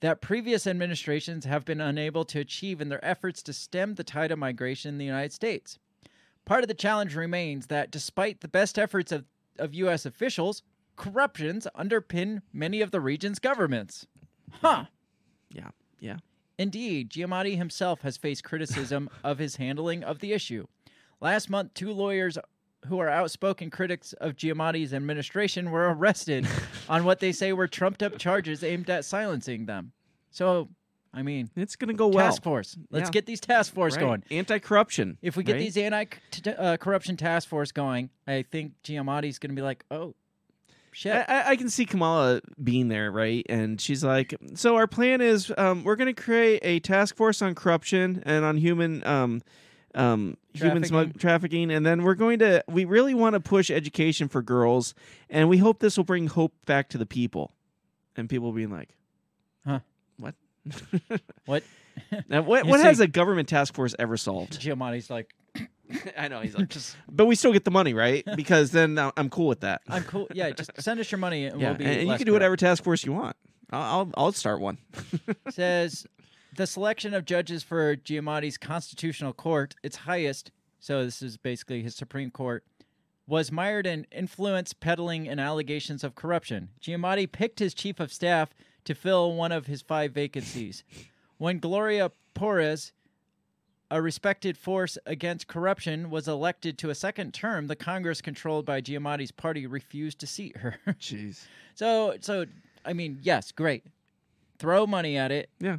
That 0.00 0.20
previous 0.20 0.66
administrations 0.66 1.44
have 1.44 1.64
been 1.64 1.80
unable 1.80 2.24
to 2.26 2.40
achieve 2.40 2.80
in 2.80 2.88
their 2.88 3.04
efforts 3.04 3.42
to 3.44 3.52
stem 3.52 3.94
the 3.94 4.04
tide 4.04 4.30
of 4.30 4.38
migration 4.38 4.90
in 4.90 4.98
the 4.98 5.04
United 5.04 5.32
States. 5.32 5.78
Part 6.44 6.62
of 6.62 6.68
the 6.68 6.74
challenge 6.74 7.14
remains 7.14 7.68
that 7.68 7.90
despite 7.90 8.40
the 8.40 8.48
best 8.48 8.78
efforts 8.78 9.12
of, 9.12 9.24
of 9.58 9.74
U.S. 9.74 10.04
officials, 10.04 10.62
corruptions 10.96 11.66
underpin 11.76 12.42
many 12.52 12.80
of 12.80 12.90
the 12.90 13.00
region's 13.00 13.38
governments. 13.38 14.06
Huh. 14.60 14.84
Yeah. 15.50 15.70
Yeah. 16.00 16.18
Indeed, 16.58 17.10
Giamatti 17.10 17.56
himself 17.56 18.02
has 18.02 18.16
faced 18.16 18.44
criticism 18.44 19.08
of 19.24 19.38
his 19.38 19.56
handling 19.56 20.04
of 20.04 20.20
the 20.20 20.32
issue. 20.32 20.66
Last 21.20 21.48
month, 21.48 21.74
two 21.74 21.92
lawyers 21.92 22.38
who 22.86 22.98
are 22.98 23.08
outspoken 23.08 23.70
critics 23.70 24.12
of 24.14 24.34
Giamatti's 24.36 24.92
administration 24.94 25.70
were 25.70 25.92
arrested 25.94 26.46
on 26.88 27.04
what 27.04 27.20
they 27.20 27.32
say 27.32 27.52
were 27.52 27.68
trumped 27.68 28.02
up 28.02 28.18
charges 28.18 28.62
aimed 28.62 28.90
at 28.90 29.04
silencing 29.04 29.66
them. 29.66 29.92
So, 30.30 30.68
I 31.12 31.22
mean, 31.22 31.48
It's 31.56 31.76
going 31.76 31.88
to 31.88 31.94
go 31.94 32.08
well. 32.08 32.26
task 32.26 32.42
force. 32.42 32.76
Let's 32.90 33.08
Yeah. 33.08 33.12
get 33.12 33.26
these 33.26 33.40
task 33.40 33.72
force 33.72 33.94
Right. 33.96 34.00
going. 34.00 34.24
Anti-corruption. 34.30 35.18
If 35.22 35.36
we 35.36 35.44
get 35.44 35.52
right? 35.54 35.58
these 35.60 35.76
anti-corruption 35.76 37.16
task 37.16 37.48
force 37.48 37.72
going, 37.72 38.10
I 38.26 38.42
think 38.50 38.72
Giamatti's 38.84 39.38
going 39.38 39.50
to 39.50 39.56
be 39.56 39.62
like, 39.62 39.84
"Oh, 39.90 40.14
shit." 40.92 41.12
I, 41.14 41.22
I- 41.22 41.48
I 41.50 41.56
can 41.56 41.68
see 41.70 41.84
Kamala 41.86 42.40
being 42.62 42.88
there, 42.88 43.10
right? 43.10 43.44
And 43.48 43.80
she's 43.80 44.02
like, 44.04 44.34
"So 44.54 44.76
our 44.76 44.86
plan 44.86 45.20
is, 45.20 45.52
um, 45.56 45.84
we're 45.84 45.96
going 45.96 46.12
to 46.14 46.20
create 46.20 46.60
a 46.62 46.80
task 46.80 47.16
force 47.16 47.40
on 47.42 47.54
corruption 47.54 48.22
and 48.26 48.44
on 48.44 48.56
human, 48.56 49.06
um, 49.06 49.42
um, 49.94 50.36
human 50.52 50.84
smug- 50.84 51.18
trafficking, 51.18 51.70
and 51.70 51.84
then 51.84 52.02
we're 52.02 52.14
going 52.14 52.38
to, 52.40 52.64
we 52.68 52.84
really 52.84 53.14
want 53.14 53.34
to 53.34 53.40
push 53.40 53.70
education 53.70 54.28
for 54.28 54.42
girls, 54.42 54.94
and 55.30 55.48
we 55.48 55.58
hope 55.58 55.78
this 55.80 55.96
will 55.96 56.04
bring 56.04 56.26
hope 56.26 56.52
back 56.66 56.88
to 56.90 56.98
the 56.98 57.06
people." 57.06 57.52
And 58.16 58.28
people 58.28 58.52
being 58.52 58.70
like, 58.70 58.90
Huh. 59.66 59.80
What? 60.18 60.34
What? 61.46 61.62
Now, 62.28 62.42
what 62.42 62.66
what 62.66 62.80
has 62.80 62.98
a 62.98 63.06
government 63.06 63.48
task 63.48 63.72
force 63.74 63.94
ever 64.00 64.16
solved? 64.16 64.60
Giamatti's 64.60 65.10
like, 65.10 65.32
I 66.18 66.26
know 66.26 66.40
he's 66.40 66.56
like, 66.56 66.68
just, 66.68 66.96
but 67.08 67.26
we 67.26 67.36
still 67.36 67.52
get 67.52 67.64
the 67.64 67.70
money, 67.70 67.94
right? 67.94 68.24
Because 68.34 68.72
then 68.72 68.98
uh, 68.98 69.12
I'm 69.16 69.30
cool 69.30 69.46
with 69.46 69.60
that. 69.60 69.80
I'm 69.88 70.02
cool. 70.02 70.26
Yeah, 70.32 70.50
just 70.50 70.70
send 70.80 70.98
us 70.98 71.10
your 71.12 71.18
money 71.20 71.46
and 71.46 71.60
yeah, 71.60 71.68
we'll 71.68 71.78
be 71.78 71.84
and, 71.84 72.00
and 72.00 72.08
you 72.08 72.16
can 72.16 72.26
do 72.26 72.32
whatever 72.32 72.56
task 72.56 72.82
force 72.82 73.04
you 73.04 73.12
want. 73.12 73.36
I'll 73.70 73.82
I'll, 73.82 74.12
I'll 74.16 74.32
start 74.32 74.60
one. 74.60 74.78
says 75.50 76.04
the 76.56 76.66
selection 76.66 77.14
of 77.14 77.24
judges 77.24 77.62
for 77.62 77.96
Giamatti's 77.96 78.58
constitutional 78.58 79.32
court, 79.32 79.74
its 79.82 79.96
highest, 79.96 80.50
so 80.78 81.04
this 81.04 81.22
is 81.22 81.36
basically 81.36 81.82
his 81.82 81.94
Supreme 81.94 82.30
Court, 82.30 82.64
was 83.26 83.50
mired 83.50 83.86
in 83.86 84.06
influence 84.12 84.72
peddling 84.72 85.28
and 85.28 85.40
allegations 85.40 86.04
of 86.04 86.14
corruption. 86.14 86.68
Giamatti 86.80 87.30
picked 87.30 87.58
his 87.58 87.74
chief 87.74 87.98
of 87.98 88.12
staff 88.12 88.50
to 88.84 88.94
fill 88.94 89.32
one 89.32 89.52
of 89.52 89.66
his 89.66 89.82
five 89.82 90.12
vacancies. 90.12 90.84
When 91.38 91.58
Gloria 91.58 92.12
Porras, 92.34 92.92
a 93.90 94.02
respected 94.02 94.58
force 94.58 94.98
against 95.06 95.48
corruption, 95.48 96.10
was 96.10 96.28
elected 96.28 96.76
to 96.78 96.90
a 96.90 96.94
second 96.94 97.32
term, 97.32 97.66
the 97.66 97.76
Congress 97.76 98.20
controlled 98.20 98.66
by 98.66 98.82
Giamatti's 98.82 99.32
party 99.32 99.66
refused 99.66 100.18
to 100.20 100.26
seat 100.26 100.58
her. 100.58 100.76
Jeez. 101.00 101.46
so, 101.74 102.16
so 102.20 102.44
I 102.84 102.92
mean, 102.92 103.18
yes, 103.22 103.52
great. 103.52 103.84
Throw 104.58 104.86
money 104.86 105.16
at 105.16 105.32
it 105.32 105.50
Yeah. 105.58 105.78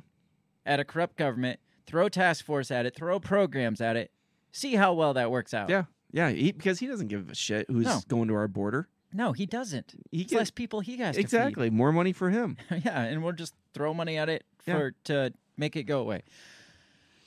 At 0.65 0.79
a 0.79 0.85
corrupt 0.85 1.15
government, 1.17 1.59
throw 1.85 2.09
task 2.09 2.43
force 2.45 2.71
at 2.71 2.85
it, 2.85 2.95
throw 2.95 3.19
programs 3.19 3.81
at 3.81 3.95
it, 3.95 4.11
see 4.51 4.75
how 4.75 4.93
well 4.93 5.13
that 5.13 5.29
works 5.31 5.53
out. 5.53 5.69
Yeah, 5.69 5.83
yeah, 6.11 6.29
he, 6.29 6.51
because 6.51 6.79
he 6.79 6.87
doesn't 6.87 7.07
give 7.07 7.29
a 7.29 7.35
shit 7.35 7.67
who's 7.69 7.85
No. 7.85 7.99
going 8.07 8.27
to 8.29 8.35
our 8.35 8.47
border. 8.47 8.87
No, 9.13 9.31
he 9.31 9.45
doesn't. 9.45 9.93
He 10.11 10.21
It's 10.21 10.31
get- 10.31 10.37
less 10.39 10.51
people 10.51 10.81
he 10.81 10.97
has 10.97 11.15
exactly 11.17 11.69
more 11.69 11.91
money 11.93 12.11
for 12.11 12.29
him. 12.31 12.57
yeah, 12.83 13.01
and 13.03 13.23
we'll 13.23 13.33
just 13.33 13.53
throw 13.73 13.93
money 13.93 14.17
at 14.17 14.27
it 14.29 14.43
Yeah. 14.65 14.73
for 14.77 14.91
to 15.05 15.33
make 15.57 15.75
it 15.75 15.83
go 15.83 15.99
away. 16.01 16.23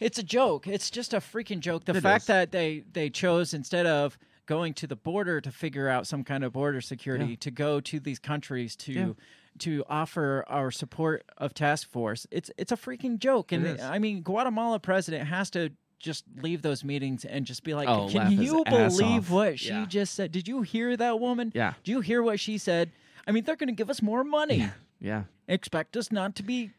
It's 0.00 0.18
a 0.18 0.22
joke. 0.22 0.66
It's 0.68 0.90
just 0.90 1.12
a 1.12 1.18
freaking 1.18 1.60
joke. 1.60 1.84
The 1.84 1.96
It 1.96 2.02
fact 2.02 2.22
is. 2.24 2.26
that 2.28 2.52
they 2.52 2.84
they 2.92 3.10
chose 3.10 3.52
instead 3.54 3.86
of 3.86 4.18
going 4.46 4.72
to 4.74 4.86
the 4.86 4.96
border 4.96 5.40
to 5.40 5.50
figure 5.50 5.88
out 5.88 6.06
some 6.06 6.24
kind 6.24 6.44
of 6.44 6.52
border 6.52 6.80
security 6.80 7.24
Yeah. 7.30 7.36
to 7.40 7.50
go 7.50 7.80
to 7.80 8.00
these 8.00 8.18
countries 8.18 8.76
to 8.76 8.92
Yeah. 8.92 9.12
To 9.60 9.84
offer 9.88 10.44
our 10.48 10.70
support 10.70 11.24
of 11.36 11.54
task 11.54 11.88
force. 11.90 12.26
It's 12.30 12.50
it's 12.56 12.72
a 12.72 12.76
freaking 12.76 13.18
joke. 13.18 13.52
And 13.52 13.80
I 13.80 13.98
mean, 13.98 14.22
Guatemala 14.22 14.78
president 14.80 15.28
has 15.28 15.50
to 15.50 15.70
just 15.98 16.24
leave 16.42 16.62
those 16.62 16.84
meetings 16.84 17.24
and 17.24 17.44
just 17.44 17.64
be 17.64 17.74
like, 17.74 17.88
Oh, 17.88 18.08
"Can 18.08 18.30
you 18.32 18.64
believe 18.64 19.24
off." 19.24 19.30
what 19.30 19.58
she 19.58 19.70
Yeah. 19.70 19.86
just 19.86 20.14
said? 20.14 20.30
Did 20.32 20.46
you 20.46 20.62
hear 20.62 20.96
that 20.96 21.18
woman? 21.20 21.50
Yeah, 21.54 21.74
Do 21.84 21.90
you 21.90 22.00
hear 22.00 22.22
what 22.22 22.38
she 22.40 22.56
said? 22.58 22.92
I 23.26 23.32
mean, 23.32 23.44
they're 23.44 23.56
going 23.56 23.68
to 23.68 23.74
give 23.74 23.90
us 23.90 24.00
more 24.00 24.22
money. 24.24 24.70
yeah. 25.00 25.24
Expect 25.48 25.96
us 25.96 26.12
not 26.12 26.34
to 26.36 26.42
be 26.42 26.70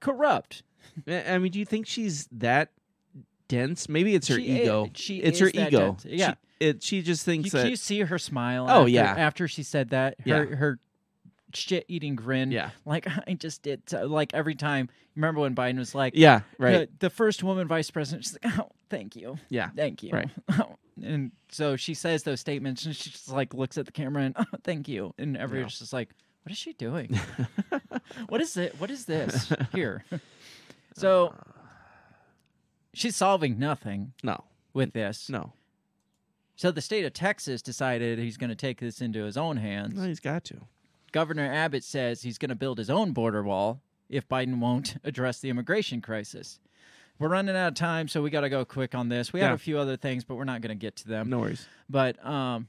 corrupt. 0.00 0.62
I 1.06 1.38
mean, 1.38 1.52
do 1.52 1.58
you 1.58 1.64
think 1.66 1.86
she's 1.86 2.26
that 2.32 2.70
dense. 3.48 3.88
Maybe 3.88 4.14
it's 4.14 4.28
her 4.28 4.36
She 4.36 4.62
ego. 4.62 4.90
she 4.94 5.16
it's 5.18 5.40
is 5.40 5.40
her 5.40 5.48
ego. 5.48 5.92
dense. 5.92 6.04
Yeah. 6.04 6.30
She, 6.60 6.66
it, 6.66 6.82
she 6.82 7.02
just 7.02 7.26
You, 7.26 7.32
thinks 7.32 7.50
can 7.50 7.60
that. 7.62 7.70
you 7.70 7.76
see 7.76 8.00
her 8.00 8.18
smile? 8.18 8.66
Oh, 8.68 8.80
after, 8.82 8.88
yeah. 8.90 9.14
After 9.16 9.48
she 9.48 9.62
said 9.62 9.90
that, 9.90 10.16
her 10.20 10.44
Yeah. 10.50 10.56
her 10.56 10.78
shit 11.54 11.84
eating 11.88 12.14
grin. 12.16 12.50
yeah. 12.50 12.70
Like 12.84 13.06
I 13.26 13.34
just 13.34 13.62
did. 13.62 13.82
uh, 13.92 14.06
Like 14.06 14.34
every 14.34 14.54
time. 14.54 14.88
Remember 15.16 15.40
when 15.40 15.54
Biden 15.54 15.78
was 15.78 15.94
like, 15.96 16.12
Yeah. 16.16 16.42
Right. 16.58 16.88
The, 17.00 17.08
the 17.08 17.10
first 17.10 17.42
woman 17.42 17.66
vice 17.66 17.90
president. 17.90 18.24
She's 18.24 18.38
like, 18.42 18.58
oh, 18.60 18.70
thank 18.88 19.16
you, 19.16 19.36
yeah. 19.48 19.70
thank 19.74 20.02
you. 20.04 20.10
Right. 20.12 20.28
and 21.02 21.32
so 21.50 21.74
she 21.76 21.94
says 21.94 22.22
those 22.22 22.38
statements, 22.40 22.84
and 22.86 22.94
she 22.94 23.10
just 23.10 23.28
like 23.28 23.52
looks 23.54 23.76
at 23.78 23.86
the 23.86 23.92
camera 23.92 24.22
and 24.24 24.34
oh, 24.38 24.44
thank 24.62 24.86
you, 24.88 25.14
and 25.18 25.36
everyone's 25.36 25.74
Yeah. 25.74 25.78
just 25.80 25.92
like, 25.92 26.10
what 26.44 26.52
is 26.52 26.58
she 26.58 26.72
doing? 26.74 27.18
what 28.28 28.40
is 28.40 28.56
it? 28.56 28.80
What 28.80 28.90
is 28.92 29.06
this 29.06 29.52
here? 29.74 30.04
so 30.94 31.34
she's 32.94 33.16
solving 33.16 33.58
nothing 33.58 34.12
No. 34.22 34.44
with 34.72 34.92
this. 34.92 35.28
No. 35.28 35.52
So 36.56 36.70
the 36.70 36.80
state 36.80 37.04
of 37.04 37.12
Texas 37.12 37.62
decided 37.62 38.18
he's 38.18 38.36
going 38.36 38.50
to 38.50 38.56
take 38.56 38.80
this 38.80 39.00
into 39.00 39.24
his 39.24 39.36
own 39.36 39.56
hands. 39.58 39.94
No, 39.94 40.02
he's 40.06 40.20
got 40.20 40.44
to. 40.46 40.56
Governor 41.12 41.50
Abbott 41.52 41.84
says 41.84 42.22
he's 42.22 42.38
going 42.38 42.48
to 42.50 42.54
build 42.54 42.78
his 42.78 42.90
own 42.90 43.12
border 43.12 43.42
wall 43.42 43.80
if 44.08 44.28
Biden 44.28 44.58
won't 44.58 44.96
address 45.04 45.40
the 45.40 45.48
immigration 45.50 46.00
crisis. 46.00 46.60
We're 47.18 47.28
running 47.28 47.56
out 47.56 47.68
of 47.68 47.74
time, 47.74 48.06
so 48.06 48.22
we 48.22 48.30
got 48.30 48.42
to 48.42 48.48
go 48.48 48.64
quick 48.64 48.94
on 48.94 49.08
this. 49.08 49.32
We 49.32 49.40
have 49.40 49.54
a 49.54 49.58
few 49.58 49.78
other 49.78 49.96
things, 49.96 50.22
but 50.24 50.36
we're 50.36 50.44
not 50.44 50.60
going 50.60 50.76
to 50.76 50.80
get 50.80 50.94
to 50.96 51.08
them. 51.08 51.28
No 51.28 51.40
worries. 51.40 51.66
But 51.90 52.24
um, 52.24 52.68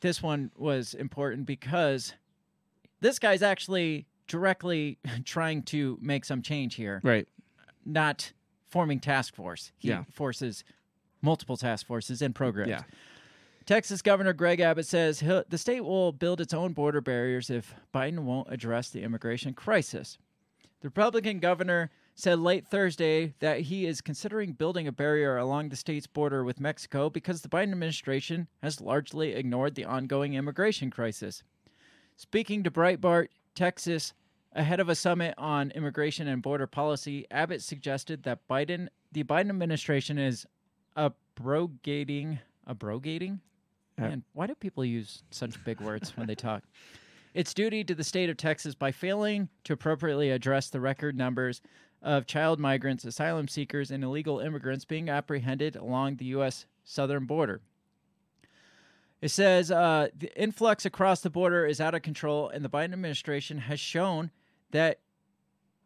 this 0.00 0.22
one 0.22 0.52
was 0.56 0.94
important 0.94 1.44
because 1.46 2.14
this 3.00 3.18
guy's 3.18 3.42
actually 3.42 4.06
directly 4.28 4.98
trying 5.24 5.62
to 5.64 5.98
make 6.00 6.24
some 6.24 6.40
change 6.40 6.76
here, 6.76 7.00
Right. 7.02 7.26
not 7.84 8.32
forming 8.68 9.00
task 9.00 9.34
force. 9.34 9.72
He 9.76 9.88
Yeah. 9.88 10.04
forces 10.12 10.62
multiple 11.20 11.56
task 11.56 11.86
forces 11.86 12.22
and 12.22 12.32
programs. 12.34 12.68
Yeah. 12.70 12.82
Texas 13.66 14.00
Governor 14.00 14.32
Greg 14.32 14.60
Abbott 14.60 14.86
says 14.86 15.18
the 15.18 15.58
state 15.58 15.80
will 15.80 16.12
build 16.12 16.40
its 16.40 16.54
own 16.54 16.72
border 16.72 17.00
barriers 17.00 17.50
if 17.50 17.74
Biden 17.92 18.20
won't 18.20 18.52
address 18.52 18.90
the 18.90 19.02
immigration 19.02 19.54
crisis. 19.54 20.18
The 20.82 20.88
Republican 20.88 21.40
governor 21.40 21.90
said 22.14 22.38
late 22.38 22.64
Thursday 22.64 23.34
that 23.40 23.62
he 23.62 23.84
is 23.84 24.00
considering 24.00 24.52
building 24.52 24.86
a 24.86 24.92
barrier 24.92 25.36
along 25.36 25.68
the 25.68 25.76
state's 25.76 26.06
border 26.06 26.44
with 26.44 26.60
Mexico 26.60 27.10
because 27.10 27.40
the 27.40 27.48
Biden 27.48 27.72
administration 27.72 28.46
has 28.62 28.80
largely 28.80 29.32
ignored 29.32 29.74
the 29.74 29.84
ongoing 29.84 30.34
immigration 30.34 30.88
crisis. 30.88 31.42
Speaking 32.14 32.62
to 32.62 32.70
Breitbart, 32.70 33.28
Texas, 33.56 34.14
ahead 34.52 34.78
of 34.78 34.88
a 34.88 34.94
summit 34.94 35.34
on 35.38 35.72
immigration 35.72 36.28
and 36.28 36.40
border 36.40 36.68
policy, 36.68 37.26
Abbott 37.32 37.62
suggested 37.62 38.22
that 38.22 38.46
Biden, 38.48 38.86
the 39.10 39.24
Biden 39.24 39.50
administration, 39.50 40.18
is 40.18 40.46
abrogating, 40.96 42.38
abrogating. 42.68 43.40
Man, 43.98 44.24
why 44.34 44.46
do 44.46 44.54
people 44.54 44.84
use 44.84 45.22
such 45.30 45.62
big 45.64 45.80
words 45.80 46.16
when 46.16 46.26
they 46.26 46.34
talk? 46.34 46.62
Its 47.32 47.54
duty 47.54 47.84
to 47.84 47.94
the 47.94 48.04
state 48.04 48.30
of 48.30 48.36
Texas 48.36 48.74
by 48.74 48.92
failing 48.92 49.48
to 49.64 49.72
appropriately 49.72 50.30
address 50.30 50.68
the 50.68 50.80
record 50.80 51.16
numbers 51.16 51.60
of 52.02 52.26
child 52.26 52.60
migrants, 52.60 53.04
asylum 53.04 53.48
seekers, 53.48 53.90
and 53.90 54.04
illegal 54.04 54.38
immigrants 54.38 54.84
being 54.84 55.08
apprehended 55.08 55.76
along 55.76 56.16
the 56.16 56.26
U.S. 56.26 56.66
southern 56.84 57.24
border. 57.24 57.60
It 59.22 59.30
says 59.30 59.70
uh, 59.70 60.08
the 60.16 60.34
influx 60.40 60.84
across 60.84 61.20
the 61.20 61.30
border 61.30 61.66
is 61.66 61.80
out 61.80 61.94
of 61.94 62.02
control, 62.02 62.48
and 62.48 62.64
the 62.64 62.68
Biden 62.68 62.92
administration 62.92 63.58
has 63.58 63.80
shown 63.80 64.30
that 64.72 65.00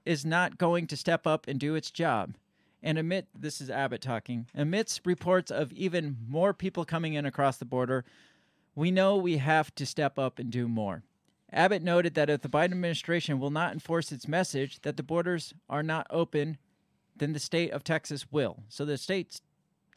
is 0.05 0.25
not 0.25 0.59
going 0.59 0.87
to 0.89 0.97
step 0.97 1.27
up 1.27 1.47
and 1.47 1.61
do 1.61 1.75
its 1.75 1.91
job. 1.91 2.35
And 2.83 2.99
amid 2.99 3.27
this 3.35 3.61
is 3.61 3.71
Abbott 3.71 4.01
talking, 4.01 4.47
amidst 4.55 5.07
reports 5.07 5.51
of 5.51 5.73
even 5.73 6.17
more 6.27 6.55
people 6.55 6.85
coming 6.85 7.15
in 7.15 7.27
across 7.27 7.59
the 7.59 7.65
border, 7.65 8.05
we 8.75 8.91
know 8.91 9.17
we 9.17 9.37
have 9.37 9.75
to 9.75 9.85
step 9.85 10.19
up 10.19 10.39
and 10.39 10.51
do 10.51 10.67
more. 10.67 11.03
Abbott 11.53 11.83
noted 11.83 12.15
that 12.15 12.31
if 12.31 12.43
the 12.43 12.49
Biden 12.49 12.73
administration 12.73 13.39
will 13.39 13.51
not 13.51 13.73
enforce 13.73 14.13
its 14.13 14.29
message 14.29 14.81
that 14.83 14.97
the 14.97 15.03
borders 15.03 15.53
are 15.69 15.83
not 15.83 16.07
open, 16.09 16.57
then 17.17 17.33
the 17.33 17.39
state 17.39 17.73
of 17.73 17.85
Texas 17.85 18.31
will. 18.31 18.63
So 18.69 18.85
the 18.85 18.97
state's 18.97 19.43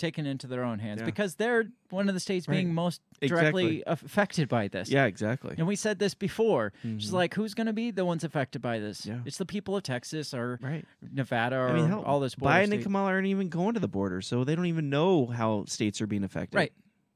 taken 0.04 0.26
into 0.26 0.48
their 0.48 0.64
own 0.64 0.80
hands 0.80 1.00
Yeah. 1.00 1.06
because 1.06 1.36
they're 1.36 1.66
one 1.90 2.10
of 2.10 2.14
the 2.14 2.20
states 2.20 2.46
being 2.46 2.74
most 2.74 3.02
directly 3.22 3.84
aff- 3.88 4.04
affected 4.04 4.50
by 4.50 4.68
this. 4.68 4.90
Yeah, 4.90 5.06
exactly. 5.06 5.56
And 5.58 5.66
we 5.66 5.76
said 5.76 5.98
this 6.00 6.14
before. 6.14 6.74
She's 6.84 7.10
Mhm. 7.10 7.14
like, 7.14 7.34
who's 7.36 7.54
going 7.54 7.68
to 7.68 7.74
be 7.74 7.90
the 7.92 8.04
ones 8.04 8.24
affected 8.24 8.62
by 8.62 8.80
this? 8.80 9.06
Yeah. 9.06 9.20
It's 9.26 9.38
the 9.38 9.46
people 9.46 9.78
of 9.78 9.84
Texas 9.84 10.34
or 10.34 10.60
Right. 10.62 10.86
Nevada 11.02 11.56
or 11.56 11.70
I 11.70 11.74
mean, 11.74 11.88
hell, 11.88 12.04
all 12.04 12.20
this. 12.20 12.36
border 12.36 12.54
Biden 12.54 12.66
states. 12.68 12.74
and 12.74 12.84
Kamala 12.84 13.10
aren't 13.12 13.28
even 13.28 13.48
going 13.50 13.74
to 13.76 13.80
the 13.80 13.88
border, 13.88 14.22
so 14.22 14.44
they 14.44 14.56
don't 14.56 14.66
even 14.66 14.90
know 14.90 15.28
how 15.28 15.64
states 15.66 16.02
are 16.02 16.08
being 16.08 16.24
affected. 16.24 16.58
Right. 16.58 16.74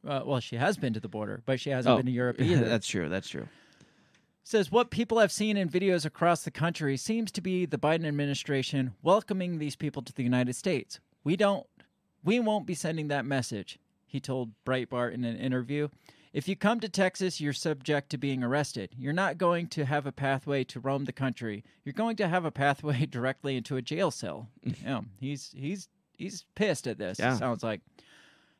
Uh, 0.07 0.21
well, 0.25 0.39
she 0.39 0.55
has 0.55 0.77
been 0.77 0.93
to 0.93 0.99
the 1.01 1.09
border, 1.09 1.41
but 1.45 1.59
she 1.59 1.69
hasn't 1.71 1.91
Oh, 1.93 1.97
been 1.97 2.05
to 2.05 2.11
Europe 2.11 2.37
either. 2.41 2.63
that's 2.69 2.87
true. 2.87 3.09
That's 3.09 3.27
true. 3.27 3.47
says 4.43 4.71
what 4.71 4.89
people 4.91 5.19
have 5.19 5.29
seen 5.29 5.57
in 5.57 5.67
videos 5.67 6.05
across 6.05 6.43
the 6.43 6.51
country 6.51 6.95
seems 6.95 7.33
to 7.33 7.41
be 7.41 7.65
the 7.65 7.77
Biden 7.77 8.05
administration 8.05 8.93
welcoming 9.03 9.57
these 9.59 9.75
people 9.75 10.01
to 10.01 10.13
the 10.13 10.23
United 10.23 10.53
States. 10.55 11.01
We 11.25 11.35
don't 11.35 11.67
we 12.27 12.41
won't 12.41 12.65
be 12.65 12.75
sending 12.75 13.07
that 13.07 13.25
message, 13.25 13.79
he 14.05 14.19
told 14.19 14.51
Breitbart 14.65 15.13
in 15.13 15.23
an 15.23 15.37
interview. 15.37 15.87
If 16.33 16.49
you 16.49 16.57
come 16.57 16.81
to 16.81 16.89
Texas, 16.89 17.39
you're 17.39 17.53
subject 17.53 18.09
to 18.09 18.17
being 18.17 18.43
arrested. 18.43 18.91
You're 18.97 19.13
not 19.13 19.37
going 19.37 19.67
to 19.69 19.85
have 19.85 20.05
a 20.05 20.11
pathway 20.11 20.65
to 20.65 20.81
roam 20.81 21.05
the 21.05 21.13
country. 21.13 21.63
You're 21.85 21.93
going 21.93 22.17
to 22.17 22.27
have 22.27 22.43
a 22.43 22.51
pathway 22.51 23.05
directly 23.09 23.55
into 23.55 23.77
a 23.77 23.81
jail 23.81 24.11
cell. 24.11 24.49
yeah, 24.83 25.01
he's 25.21 25.53
he's 25.55 25.87
he's 26.17 26.45
pissed 26.53 26.85
at 26.85 26.97
this. 26.97 27.17
Yeah. 27.17 27.33
It 27.33 27.37
sounds 27.37 27.63
like. 27.63 27.81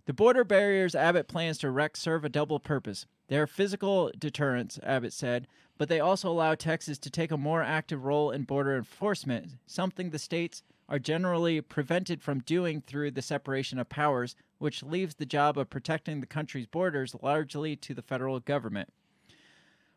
The 0.05 0.13
border 0.13 0.45
barriers 0.45 0.95
Abbott 0.95 1.28
plans 1.28 1.57
to 1.57 1.68
erect 1.68 1.97
serve 1.97 2.24
a 2.24 2.30
double 2.30 2.61
purpose. 2.61 3.05
They 3.28 3.36
are 3.36 3.45
physical 3.45 4.09
deterrents, 4.18 4.80
Abbott 4.82 5.11
said, 5.11 5.47
but 5.78 5.89
they 5.89 5.99
also 5.99 6.32
allow 6.32 6.55
Texas 6.55 6.97
to 6.99 7.09
take 7.09 7.30
a 7.30 7.38
more 7.38 7.61
active 7.61 8.05
role 8.05 8.32
in 8.32 8.43
border 8.43 8.78
enforcement, 8.78 9.51
something 9.65 10.11
the 10.11 10.20
states 10.20 10.63
are 10.89 10.99
generally 10.99 11.59
prevented 11.61 12.21
from 12.21 12.39
doing 12.39 12.81
through 12.81 13.11
the 13.11 13.21
separation 13.21 13.77
of 13.79 13.89
powers, 13.89 14.35
which 14.57 14.83
leaves 14.83 15.15
the 15.15 15.25
job 15.25 15.57
of 15.57 15.69
protecting 15.69 16.21
the 16.21 16.25
country's 16.27 16.65
borders 16.65 17.15
largely 17.21 17.75
to 17.75 17.93
the 17.93 18.01
federal 18.01 18.39
government. 18.39 18.91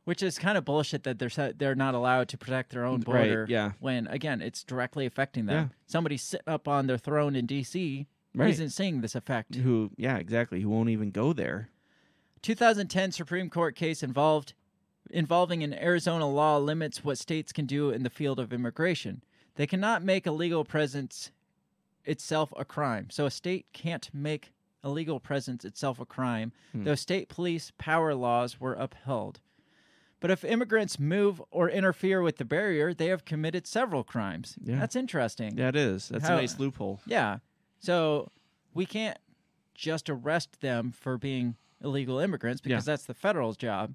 Which 0.05 0.23
is 0.23 0.39
kind 0.39 0.57
of 0.59 0.65
bullshit 0.65 1.05
that 1.05 1.19
they're 1.19 1.53
they're 1.53 1.75
not 1.75 1.95
allowed 1.95 2.29
to 2.31 2.39
protect 2.39 2.71
their 2.71 2.85
own 2.85 3.01
Right, 3.01 3.05
border. 3.29 3.47
yeah. 3.49 3.73
When 3.79 4.07
again, 4.09 4.41
it's 4.41 4.65
directly 4.65 5.07
affecting 5.07 5.47
them. 5.47 5.71
Yeah. 5.71 5.77
Somebody 5.87 6.17
sitting 6.17 6.49
up 6.49 6.67
on 6.67 6.87
their 6.87 6.99
throne 6.99 7.37
in 7.37 7.47
D.C. 7.47 8.07
Right. 8.35 8.51
isn't 8.51 8.71
seeing 8.71 9.01
this 9.03 9.15
effect. 9.15 9.55
Who? 9.57 9.91
Yeah, 9.97 10.17
exactly. 10.17 10.61
Who 10.63 10.71
won't 10.71 10.89
even 10.89 11.11
go 11.11 11.33
there? 11.33 11.69
2010 12.43 13.13
Supreme 13.13 13.51
Court 13.51 13.77
case 13.77 14.03
involved 14.03 14.55
involving 15.11 15.63
an 15.63 15.75
Arizona 15.75 16.29
law 16.29 16.57
limits 16.57 17.05
what 17.05 17.19
states 17.19 17.53
can 17.53 17.67
do 17.67 17.91
in 17.91 18.03
the 18.03 18.11
field 18.11 18.39
of 18.41 18.53
immigration. 18.53 19.23
They 19.61 19.67
cannot 19.67 20.03
make 20.03 20.27
a 20.27 20.33
legal 20.33 20.65
presence 20.65 21.33
itself 22.07 22.51
a 22.57 22.65
crime. 22.65 23.09
So 23.11 23.27
a 23.27 23.31
state 23.31 23.67
can't 23.75 24.09
make 24.15 24.53
a 24.83 24.89
legal 24.89 25.21
presence 25.21 25.67
itself 25.67 26.01
a 26.01 26.07
crime, 26.07 26.53
Hmm. 26.73 26.85
though 26.85 26.95
state 26.95 27.29
police 27.29 27.71
power 27.77 28.15
laws 28.15 28.59
were 28.59 28.73
upheld. 28.73 29.39
But 30.19 30.31
if 30.31 30.47
immigrants 30.47 30.99
move 30.99 31.43
or 31.51 31.69
interfere 31.69 32.23
with 32.23 32.39
the 32.39 32.47
barrier, 32.47 32.95
they 32.95 33.09
have 33.09 33.27
committed 33.27 33.67
several 33.67 34.03
crimes. 34.03 34.57
Yeah. 34.63 34.79
That's 34.79 34.97
interesting. 34.97 35.59
Yeah, 35.59 35.69
it 35.69 35.77
is. 35.77 36.09
That's 36.09 36.27
How- 36.27 36.39
a 36.39 36.41
nice 36.41 36.59
loophole. 36.59 37.03
Yeah. 37.05 37.41
So 37.81 38.33
we 38.73 38.87
can't 38.87 39.19
just 39.75 40.09
arrest 40.09 40.63
them 40.63 40.91
for 40.91 41.19
being 41.19 41.57
illegal 41.85 42.19
immigrants 42.19 42.63
because 42.63 42.87
that's 42.87 43.05
the 43.05 43.13
federal's 43.13 43.59
job. 43.59 43.95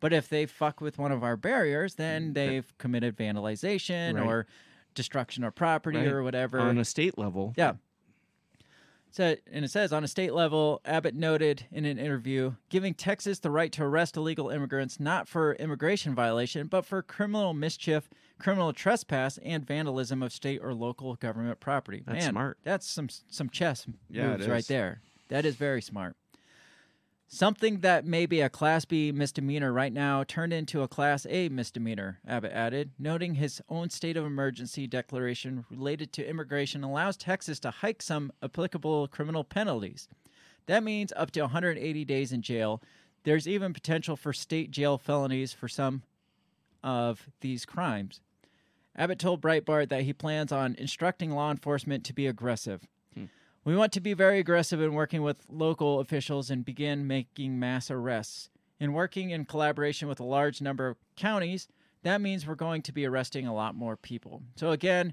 But 0.00 0.12
if 0.12 0.28
they 0.28 0.44
fuck 0.44 0.82
with 0.82 0.98
one 0.98 1.12
of 1.12 1.24
our 1.24 1.38
barriers, 1.38 1.94
then 1.94 2.34
they've 2.34 2.76
committed 2.76 3.16
vandalization 3.16 4.16
Right. 4.16 4.26
or 4.26 4.46
destruction 4.94 5.44
of 5.44 5.54
property 5.54 5.98
Right. 5.98 6.08
or 6.08 6.22
whatever. 6.22 6.60
On 6.60 6.78
a 6.78 6.84
state 6.84 7.16
level. 7.18 7.54
Yeah. 7.56 7.74
So, 9.10 9.36
and 9.50 9.64
it 9.64 9.70
says 9.70 9.90
on 9.92 10.04
a 10.04 10.08
state 10.08 10.34
level, 10.34 10.82
Abbott 10.84 11.14
noted 11.14 11.64
in 11.72 11.86
an 11.86 11.98
interview, 11.98 12.54
giving 12.68 12.92
Texas 12.92 13.38
the 13.38 13.50
right 13.50 13.72
to 13.72 13.82
arrest 13.82 14.18
illegal 14.18 14.50
immigrants 14.50 15.00
not 15.00 15.26
for 15.26 15.54
immigration 15.54 16.14
violation, 16.14 16.66
but 16.66 16.84
for 16.84 17.02
criminal 17.02 17.54
mischief, 17.54 18.10
criminal 18.38 18.72
trespass, 18.74 19.38
and 19.38 19.66
vandalism 19.66 20.22
of 20.22 20.30
state 20.30 20.60
or 20.62 20.74
local 20.74 21.14
government 21.16 21.58
property. 21.58 22.02
That's 22.06 22.24
Man, 22.26 22.32
smart. 22.32 22.58
That's 22.64 22.86
some 22.88 23.08
some 23.28 23.48
chess 23.48 23.86
Yeah, 24.10 24.32
moves 24.36 24.46
right 24.46 24.66
there. 24.66 25.00
That 25.28 25.46
is 25.46 25.56
very 25.56 25.80
smart. 25.80 26.14
Something 27.30 27.80
that 27.80 28.06
may 28.06 28.24
be 28.24 28.40
a 28.40 28.48
Class 28.48 28.86
B 28.86 29.12
misdemeanor 29.12 29.70
right 29.70 29.92
now 29.92 30.24
turned 30.24 30.54
into 30.54 30.80
a 30.80 30.88
Class 30.88 31.26
A 31.28 31.50
misdemeanor, 31.50 32.20
Abbott 32.26 32.52
added, 32.52 32.92
noting 32.98 33.34
his 33.34 33.60
own 33.68 33.90
state 33.90 34.16
of 34.16 34.24
emergency 34.24 34.86
declaration 34.86 35.66
related 35.68 36.10
to 36.14 36.26
immigration 36.26 36.82
allows 36.82 37.18
Texas 37.18 37.60
to 37.60 37.70
hike 37.70 38.00
some 38.00 38.32
applicable 38.42 39.08
criminal 39.08 39.44
penalties. 39.44 40.08
That 40.64 40.82
means 40.82 41.12
up 41.16 41.30
to 41.32 41.42
180 41.42 42.02
days 42.06 42.32
in 42.32 42.40
jail. 42.40 42.82
There's 43.24 43.46
even 43.46 43.74
potential 43.74 44.16
for 44.16 44.32
state 44.32 44.70
jail 44.70 44.96
felonies 44.96 45.52
for 45.52 45.68
some 45.68 46.04
of 46.82 47.28
these 47.42 47.66
crimes. 47.66 48.22
Abbott 48.96 49.18
told 49.18 49.42
Breitbart 49.42 49.90
that 49.90 50.04
he 50.04 50.14
plans 50.14 50.50
on 50.50 50.76
instructing 50.78 51.32
law 51.32 51.50
enforcement 51.50 52.04
to 52.04 52.14
be 52.14 52.26
aggressive. 52.26 52.86
We 53.68 53.76
want 53.76 53.92
to 53.92 54.00
be 54.00 54.14
very 54.14 54.38
aggressive 54.38 54.80
in 54.80 54.94
working 54.94 55.20
with 55.20 55.44
local 55.50 56.00
officials 56.00 56.48
and 56.50 56.64
begin 56.64 57.06
making 57.06 57.58
mass 57.58 57.90
arrests. 57.90 58.48
In 58.80 58.94
working 58.94 59.28
in 59.28 59.44
collaboration 59.44 60.08
with 60.08 60.20
a 60.20 60.24
large 60.24 60.62
number 60.62 60.88
of 60.88 60.96
counties, 61.16 61.68
that 62.02 62.22
means 62.22 62.46
we're 62.46 62.54
going 62.54 62.80
to 62.80 62.92
be 62.92 63.04
arresting 63.04 63.46
a 63.46 63.52
lot 63.52 63.74
more 63.74 63.94
people. 63.94 64.40
So 64.56 64.70
again, 64.70 65.12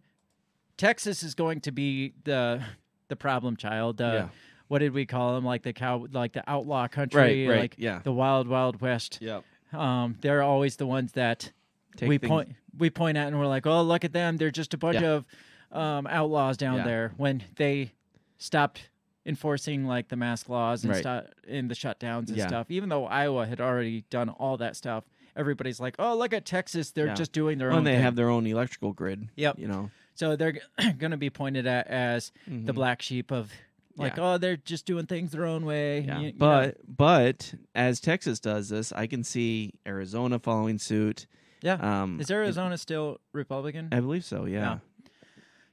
Texas 0.78 1.22
is 1.22 1.36
going 1.36 1.60
to 1.62 1.72
be 1.74 2.14
the 2.24 2.64
the 3.10 3.18
problem 3.18 3.58
child. 3.58 4.02
Uh, 4.02 4.06
Yeah. 4.14 4.28
What 4.70 4.80
did 4.80 4.94
we 4.94 5.06
call 5.06 5.36
them? 5.36 5.44
Like 5.44 5.64
the 5.64 5.74
cow, 5.74 6.08
like 6.14 6.32
the 6.32 6.44
outlaw 6.50 6.88
country, 6.88 7.46
Right, 7.46 7.50
right, 7.54 7.60
like 7.60 7.76
yeah. 7.78 8.00
the 8.04 8.14
wild, 8.14 8.48
wild 8.48 8.80
west. 8.80 9.20
Yep. 9.22 9.44
Um, 9.74 10.18
they're 10.22 10.42
always 10.42 10.78
the 10.78 10.88
ones 10.88 11.12
that 11.12 11.52
Take 11.98 12.08
we 12.08 12.18
things- 12.20 12.30
point 12.30 12.56
we 12.78 12.90
point 12.90 13.18
at 13.18 13.28
and 13.28 13.38
we're 13.38 13.48
like, 13.48 13.68
oh, 13.68 13.82
look 13.82 14.06
at 14.06 14.14
them. 14.14 14.38
They're 14.38 14.50
just 14.50 14.74
a 14.74 14.78
bunch 14.78 15.02
Yeah. 15.02 15.20
of 15.20 15.26
um, 15.74 16.08
outlaws 16.08 16.56
down 16.56 16.86
there. 16.86 17.12
When 17.18 17.44
they 17.58 17.92
stopped 18.38 18.90
enforcing 19.26 19.86
like 19.86 20.08
the 20.10 20.16
mask 20.16 20.50
laws 20.50 20.84
and 20.84 20.92
Right. 20.94 21.00
sto- 21.00 21.28
in 21.48 21.68
the 21.68 21.74
shutdowns 21.76 22.28
and 22.28 22.38
Yeah. 22.38 22.48
stuff, 22.48 22.70
even 22.70 22.90
though 22.90 23.06
Iowa 23.06 23.46
had 23.48 23.60
already 23.60 24.02
done 24.10 24.30
all 24.30 24.58
that 24.58 24.76
stuff, 24.76 25.04
everybody's 25.36 25.80
like, 25.80 25.96
oh, 26.00 26.16
look 26.16 26.32
at 26.34 26.46
Texas. 26.46 26.92
They're 26.92 27.08
Yeah. 27.08 27.14
just 27.16 27.32
doing 27.32 27.58
their 27.58 27.70
Well, 27.70 27.78
own. 27.78 27.80
and 27.80 27.88
they 27.88 27.94
thing. 27.94 28.02
have 28.04 28.16
their 28.16 28.30
own 28.30 28.46
electrical 28.46 28.94
grid. 28.94 29.30
Yep. 29.36 29.58
You 29.60 29.68
know. 29.68 29.90
So 30.14 30.36
they're 30.36 30.60
going 30.98 31.12
to 31.12 31.18
be 31.18 31.30
pointed 31.30 31.66
at 31.66 31.88
as 31.88 32.32
the 32.48 32.72
Mhm. 32.72 32.76
black 32.76 33.02
sheep 33.02 33.32
of 33.32 33.52
like, 33.98 34.18
Yeah. 34.18 34.34
oh, 34.34 34.38
they're 34.38 34.58
just 34.58 34.86
doing 34.86 35.06
things 35.08 35.32
their 35.32 35.46
own 35.46 35.66
way. 35.66 36.02
You- 36.02 36.14
you 36.20 36.32
know. 36.34 36.38
but 36.38 36.78
but 36.88 37.54
as 37.74 38.00
Texas 38.00 38.40
does 38.40 38.70
this, 38.70 38.92
I 38.92 39.08
can 39.08 39.24
see 39.24 39.74
Arizona 39.88 40.38
following 40.38 40.78
suit. 40.78 41.26
yeah, 41.62 41.76
Um, 42.04 42.20
is 42.20 42.30
Arizona 42.30 42.78
still 42.78 43.20
Republican? 43.32 43.90
I 43.92 44.02
believe 44.02 44.24
so. 44.26 44.46
Yeah. 44.46 44.60
Yeah. 44.60 44.80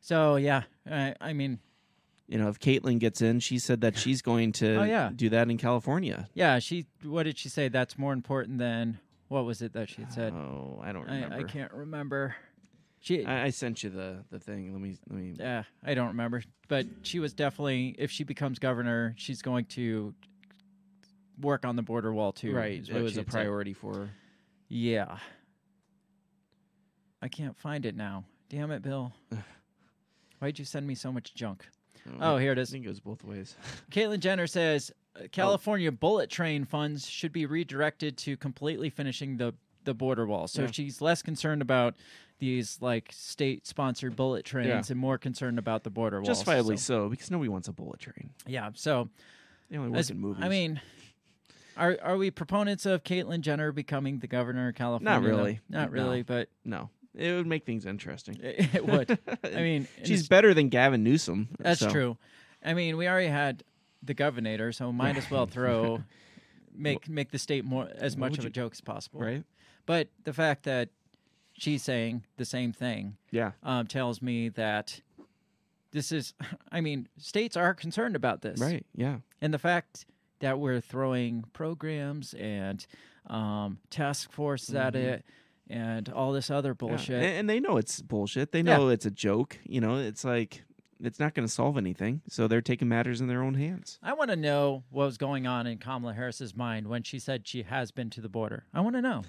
so 0.01 0.37
yeah, 0.37 0.63
I, 0.91 1.15
I 1.21 1.33
mean, 1.33 1.59
You 2.33 2.39
know, 2.39 2.49
if 2.49 2.59
Caitlyn 2.59 2.99
gets 2.99 3.21
in, 3.21 3.41
she 3.41 3.59
said 3.59 3.83
that 3.83 3.99
she's 3.99 4.23
going 4.23 4.53
to 4.53 4.77
Oh, 4.77 4.85
yeah. 4.85 5.11
do 5.15 5.29
that 5.29 5.51
in 5.51 5.59
California. 5.59 6.29
yeah. 6.33 6.59
She 6.61 6.87
what 7.03 7.25
did 7.25 7.37
she 7.37 7.51
say? 7.51 7.69
That's 7.69 7.99
more 7.99 8.15
important 8.15 8.57
than 8.59 8.99
what 9.29 9.45
was 9.45 9.61
it 9.61 9.75
that 9.75 9.91
she 9.91 10.01
had 10.01 10.13
said? 10.15 10.33
Oh, 10.33 10.81
I 10.83 10.93
don't 10.93 11.05
remember. 11.05 11.37
I, 11.37 11.41
I 11.41 11.43
can't 11.43 11.73
remember. 11.73 12.35
She 13.01 13.27
I, 13.27 13.45
I 13.45 13.51
sent 13.51 13.83
you 13.83 13.91
the 13.91 14.25
the 14.31 14.39
thing. 14.39 14.73
Let 14.73 14.81
me 14.81 14.97
let 15.11 15.19
me. 15.19 15.35
yeah, 15.39 15.65
I 15.85 15.93
don't 15.93 16.09
remember. 16.09 16.43
But 16.69 16.87
she 17.03 17.19
was 17.19 17.35
definitely 17.35 17.95
if 17.99 18.11
she 18.11 18.25
becomes 18.25 18.59
governor, 18.59 19.15
she's 19.19 19.43
going 19.43 19.67
to 19.67 20.15
work 21.39 21.67
on 21.67 21.77
the 21.77 21.83
border 21.83 22.15
wall 22.15 22.33
too. 22.33 22.55
right. 22.55 22.83
It 22.89 23.03
was 23.03 23.17
a 23.19 23.21
had 23.21 23.27
said. 23.27 23.33
priority 23.33 23.75
for 23.75 23.95
her. 23.95 24.11
Yeah. 24.69 25.19
I 27.21 27.29
can't 27.29 27.59
find 27.59 27.85
it 27.85 27.95
now. 27.95 28.25
Damn 28.49 28.71
it, 28.71 28.83
Bill. 28.83 29.13
Why'd 30.39 30.59
you 30.59 30.65
send 30.65 30.87
me 30.87 30.95
so 30.95 31.13
much 31.13 31.35
junk? 31.35 31.67
Oh, 32.21 32.37
here 32.37 32.53
it 32.53 32.59
I 32.59 32.63
is. 32.63 32.71
think 32.71 32.85
it 32.85 32.89
goes 32.89 33.01
both 33.01 33.25
ways. 33.25 33.57
Caitlyn 33.91 34.21
Jenner 34.21 34.47
says 34.47 34.93
uh, 35.17 35.25
California 35.31 35.93
bullet 35.93 36.31
train 36.31 36.65
funds 36.65 37.09
should 37.09 37.33
be 37.33 37.47
redirected 37.47 38.17
to 38.19 38.37
completely 38.37 38.91
finishing 38.91 39.37
the 39.37 39.55
the 39.85 39.95
border 39.95 40.27
wall. 40.27 40.47
So 40.49 40.63
Yeah. 40.63 40.71
she's 40.71 41.01
less 41.01 41.23
concerned 41.23 41.61
about 41.63 41.95
these 42.39 42.79
like 42.81 43.09
state 43.13 43.67
sponsored 43.67 44.15
bullet 44.17 44.45
trains 44.45 44.91
and 44.91 44.99
more 45.01 45.19
concerned 45.19 45.59
about 45.59 45.83
the 45.85 45.91
border 45.91 46.19
wall. 46.19 46.27
Justifiably 46.27 46.77
so. 46.77 47.09
because 47.09 47.31
nobody 47.31 47.49
wants 47.49 47.67
a 47.69 47.73
bullet 47.73 47.99
train. 48.01 48.31
yeah. 48.47 48.71
So 48.75 49.09
They 49.71 49.77
only 49.79 49.91
work 49.91 49.99
as- 49.99 50.11
in 50.11 50.19
movies. 50.19 50.45
I 50.45 50.49
mean, 50.49 50.81
are 51.77 51.99
are 52.03 52.17
we 52.17 52.31
proponents 52.31 52.87
of 52.87 53.03
Caitlyn 53.03 53.41
Jenner 53.41 53.73
becoming 53.73 54.19
the 54.21 54.27
governor 54.27 54.69
of 54.69 54.75
California? 54.75 55.21
Not 55.21 55.23
really. 55.29 55.61
Not 55.69 55.89
No. 55.93 55.93
really, 56.03 56.23
but 56.23 56.49
no, 56.65 56.91
it 57.15 57.33
would 57.35 57.47
make 57.47 57.65
things 57.65 57.85
interesting. 57.87 58.39
it, 58.43 58.75
it 58.75 58.87
would. 58.87 59.19
I 59.45 59.49
mean, 59.63 59.89
she's 60.05 60.29
better 60.29 60.55
than 60.55 60.69
Gavin 60.69 61.03
Newsom. 61.05 61.49
That's 61.59 61.81
so- 61.81 61.91
true. 61.91 62.17
I 62.65 62.75
mean, 62.75 62.97
we 62.97 63.09
already 63.09 63.27
had 63.29 63.65
the 64.03 64.15
governor, 64.15 64.73
so 64.73 64.93
might 64.93 65.17
as 65.17 65.31
well 65.31 65.47
throw 65.57 66.03
make 66.75 67.09
make 67.09 67.31
the 67.31 67.39
state 67.39 67.65
more 67.65 67.89
as 67.97 68.17
much 68.17 68.39
of 68.39 68.45
a 68.45 68.49
you- 68.49 68.51
joke 68.51 68.73
as 68.73 68.81
possible. 68.81 69.21
right? 69.21 69.45
But 69.85 70.09
the 70.25 70.33
fact 70.33 70.63
that 70.65 70.89
she's 71.55 71.83
saying 71.83 72.25
the 72.37 72.45
same 72.45 72.73
thing 72.73 73.17
Yeah, 73.31 73.53
um, 73.63 73.87
tells 73.89 74.23
me 74.23 74.49
that 74.51 75.01
this 75.91 76.13
is. 76.13 76.35
I 76.73 76.81
mean, 76.81 77.09
states 77.19 77.57
are 77.57 77.75
concerned 77.75 78.17
about 78.17 78.43
this, 78.43 78.61
right. 78.61 78.87
Yeah, 78.95 79.19
And 79.41 79.53
the 79.53 79.59
fact 79.59 80.07
that 80.39 80.59
we're 80.59 80.81
throwing 80.81 81.45
programs 81.53 82.33
and 82.35 82.85
um, 83.27 83.79
task 83.91 84.33
forces 84.33 84.75
at 84.75 84.95
Mhm. 84.95 84.97
it 85.03 85.25
and 85.69 86.09
all 86.09 86.33
this 86.33 86.51
other 86.51 86.71
Yeah. 86.71 86.75
bullshit. 86.75 87.23
And, 87.23 87.25
and 87.25 87.51
they 87.51 87.61
know 87.61 87.77
it's 87.77 88.01
bullshit. 88.03 88.53
They 88.53 88.61
Yeah. 88.61 88.77
know 88.77 88.89
it's 88.89 89.07
a 89.07 89.11
joke. 89.11 89.59
You 89.65 89.81
know, 89.81 89.97
it's 89.97 90.25
like 90.25 90.65
it's 91.01 91.19
not 91.19 91.35
going 91.35 91.47
to 91.47 91.53
solve 91.53 91.77
anything. 91.77 92.23
So 92.29 92.47
they're 92.47 92.61
taking 92.61 92.89
matters 92.89 93.21
in 93.21 93.27
their 93.27 93.43
own 93.43 93.55
hands. 93.55 93.99
I 94.03 94.13
want 94.13 94.31
to 94.31 94.37
know 94.37 94.85
what 94.91 95.07
was 95.07 95.19
going 95.19 95.47
on 95.47 95.67
in 95.67 95.79
Kamala 95.79 96.15
Harris's 96.15 96.55
mind 96.55 96.87
when 96.87 97.03
she 97.03 97.19
said 97.19 97.47
she 97.47 97.63
has 97.65 97.91
been 97.91 98.09
to 98.11 98.21
the 98.21 98.29
border. 98.29 98.67
I 98.73 98.81
want 98.81 98.95
to 98.97 99.03
know 99.03 99.23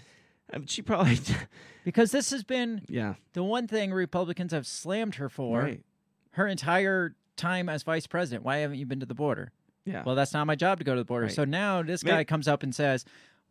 mean, 0.59 0.67
she 0.67 0.81
probably, 0.81 1.19
because 1.83 2.11
this 2.11 2.31
has 2.31 2.43
been 2.43 2.81
yeah, 2.87 3.15
the 3.33 3.43
one 3.43 3.67
thing 3.67 3.91
Republicans 3.91 4.51
have 4.51 4.67
slammed 4.67 5.15
her 5.15 5.29
for 5.29 5.61
right. 5.61 5.83
her 6.31 6.47
entire 6.47 7.15
time 7.35 7.69
as 7.69 7.83
vice 7.83 8.07
president. 8.07 8.43
Why 8.43 8.57
haven't 8.57 8.77
you 8.77 8.85
been 8.85 8.99
to 8.99 9.05
the 9.05 9.15
border? 9.15 9.51
Yeah, 9.85 10.03
Well, 10.05 10.15
that's 10.15 10.33
not 10.33 10.47
my 10.47 10.55
job 10.55 10.77
to 10.79 10.85
go 10.85 10.93
to 10.93 11.01
the 11.01 11.05
border. 11.05 11.25
Right. 11.25 11.35
So 11.35 11.43
now 11.43 11.81
this 11.81 12.03
guy 12.03 12.23
comes 12.23 12.47
up 12.47 12.63
and 12.63 12.73
says, 12.73 13.03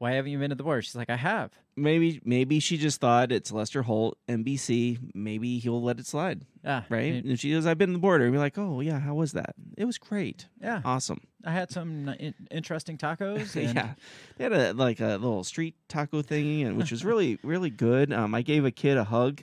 "Why 0.03 0.12
haven't 0.12 0.32
you 0.32 0.38
been 0.38 0.50
to 0.50 0.57
the 0.57 0.64
border?" 0.64 0.82
She's 0.82 0.96
like, 0.96 1.11
"I 1.11 1.16
have." 1.16 1.53
maybe 1.74 2.20
maybe 2.24 2.61
she 2.61 2.76
just 2.76 3.00
thought 3.00 3.32
it's 3.32 3.50
Lester 3.50 3.82
Holt, 3.82 4.18
NBC. 4.28 4.98
Maybe 5.14 5.59
he'll 5.59 5.80
let 5.82 5.98
it 5.98 6.07
slide, 6.07 6.44
Ah, 6.64 6.84
right? 6.90 7.14
it- 7.14 7.24
and 7.24 7.38
she 7.40 7.50
goes, 7.53 7.64
"I've 7.66 7.78
been 7.78 7.88
to 7.90 7.92
the 7.94 7.98
border." 7.98 8.24
And 8.24 8.32
be 8.32 8.38
like, 8.38 8.59
"Oh 8.59 8.80
yeah, 8.80 8.98
how 8.98 9.14
was 9.14 9.32
that? 9.32 9.55
It 9.78 9.84
was 9.84 9.96
great, 9.98 10.48
yeah. 10.61 10.82
awesome." 10.84 11.20
I 11.44 11.53
had 11.53 11.70
some 11.70 12.09
in- 12.09 12.34
interesting 12.50 12.98
tacos. 12.98 13.55
Yeah, 13.74 13.94
they 14.36 14.44
had 14.44 14.53
a 14.53 14.72
like 14.74 15.00
a 15.00 15.12
little 15.16 15.44
street 15.44 15.76
taco 15.88 16.20
thingy, 16.22 16.66
and 16.66 16.76
which 16.76 16.90
was 16.90 17.05
really 17.05 17.38
really 17.44 17.70
good. 17.70 18.12
Um, 18.12 18.34
I 18.34 18.42
gave 18.42 18.64
a 18.64 18.70
kid 18.70 18.96
a 18.98 19.05
hug. 19.05 19.42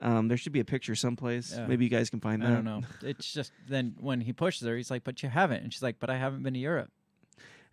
Um, 0.00 0.28
there 0.28 0.36
should 0.36 0.52
be 0.52 0.60
a 0.60 0.64
picture 0.64 0.94
someplace. 0.94 1.54
Yeah. 1.56 1.66
Maybe 1.66 1.84
you 1.84 1.90
guys 1.90 2.10
can 2.10 2.20
find 2.20 2.42
that. 2.42 2.50
I 2.50 2.54
don't 2.54 2.64
know. 2.64 2.82
It's 3.02 3.32
just 3.32 3.50
then 3.68 3.94
when 3.98 4.20
he 4.20 4.32
pushes 4.32 4.66
her, 4.68 4.76
he's 4.76 4.90
like, 4.90 5.04
"But 5.04 5.22
you 5.22 5.28
haven't," 5.30 5.62
and 5.62 5.72
she's 5.72 5.82
like, 5.82 5.98
"But 5.98 6.10
I 6.10 6.16
haven't 6.18 6.42
been 6.42 6.52
to 6.54 6.60
Europe." 6.60 6.90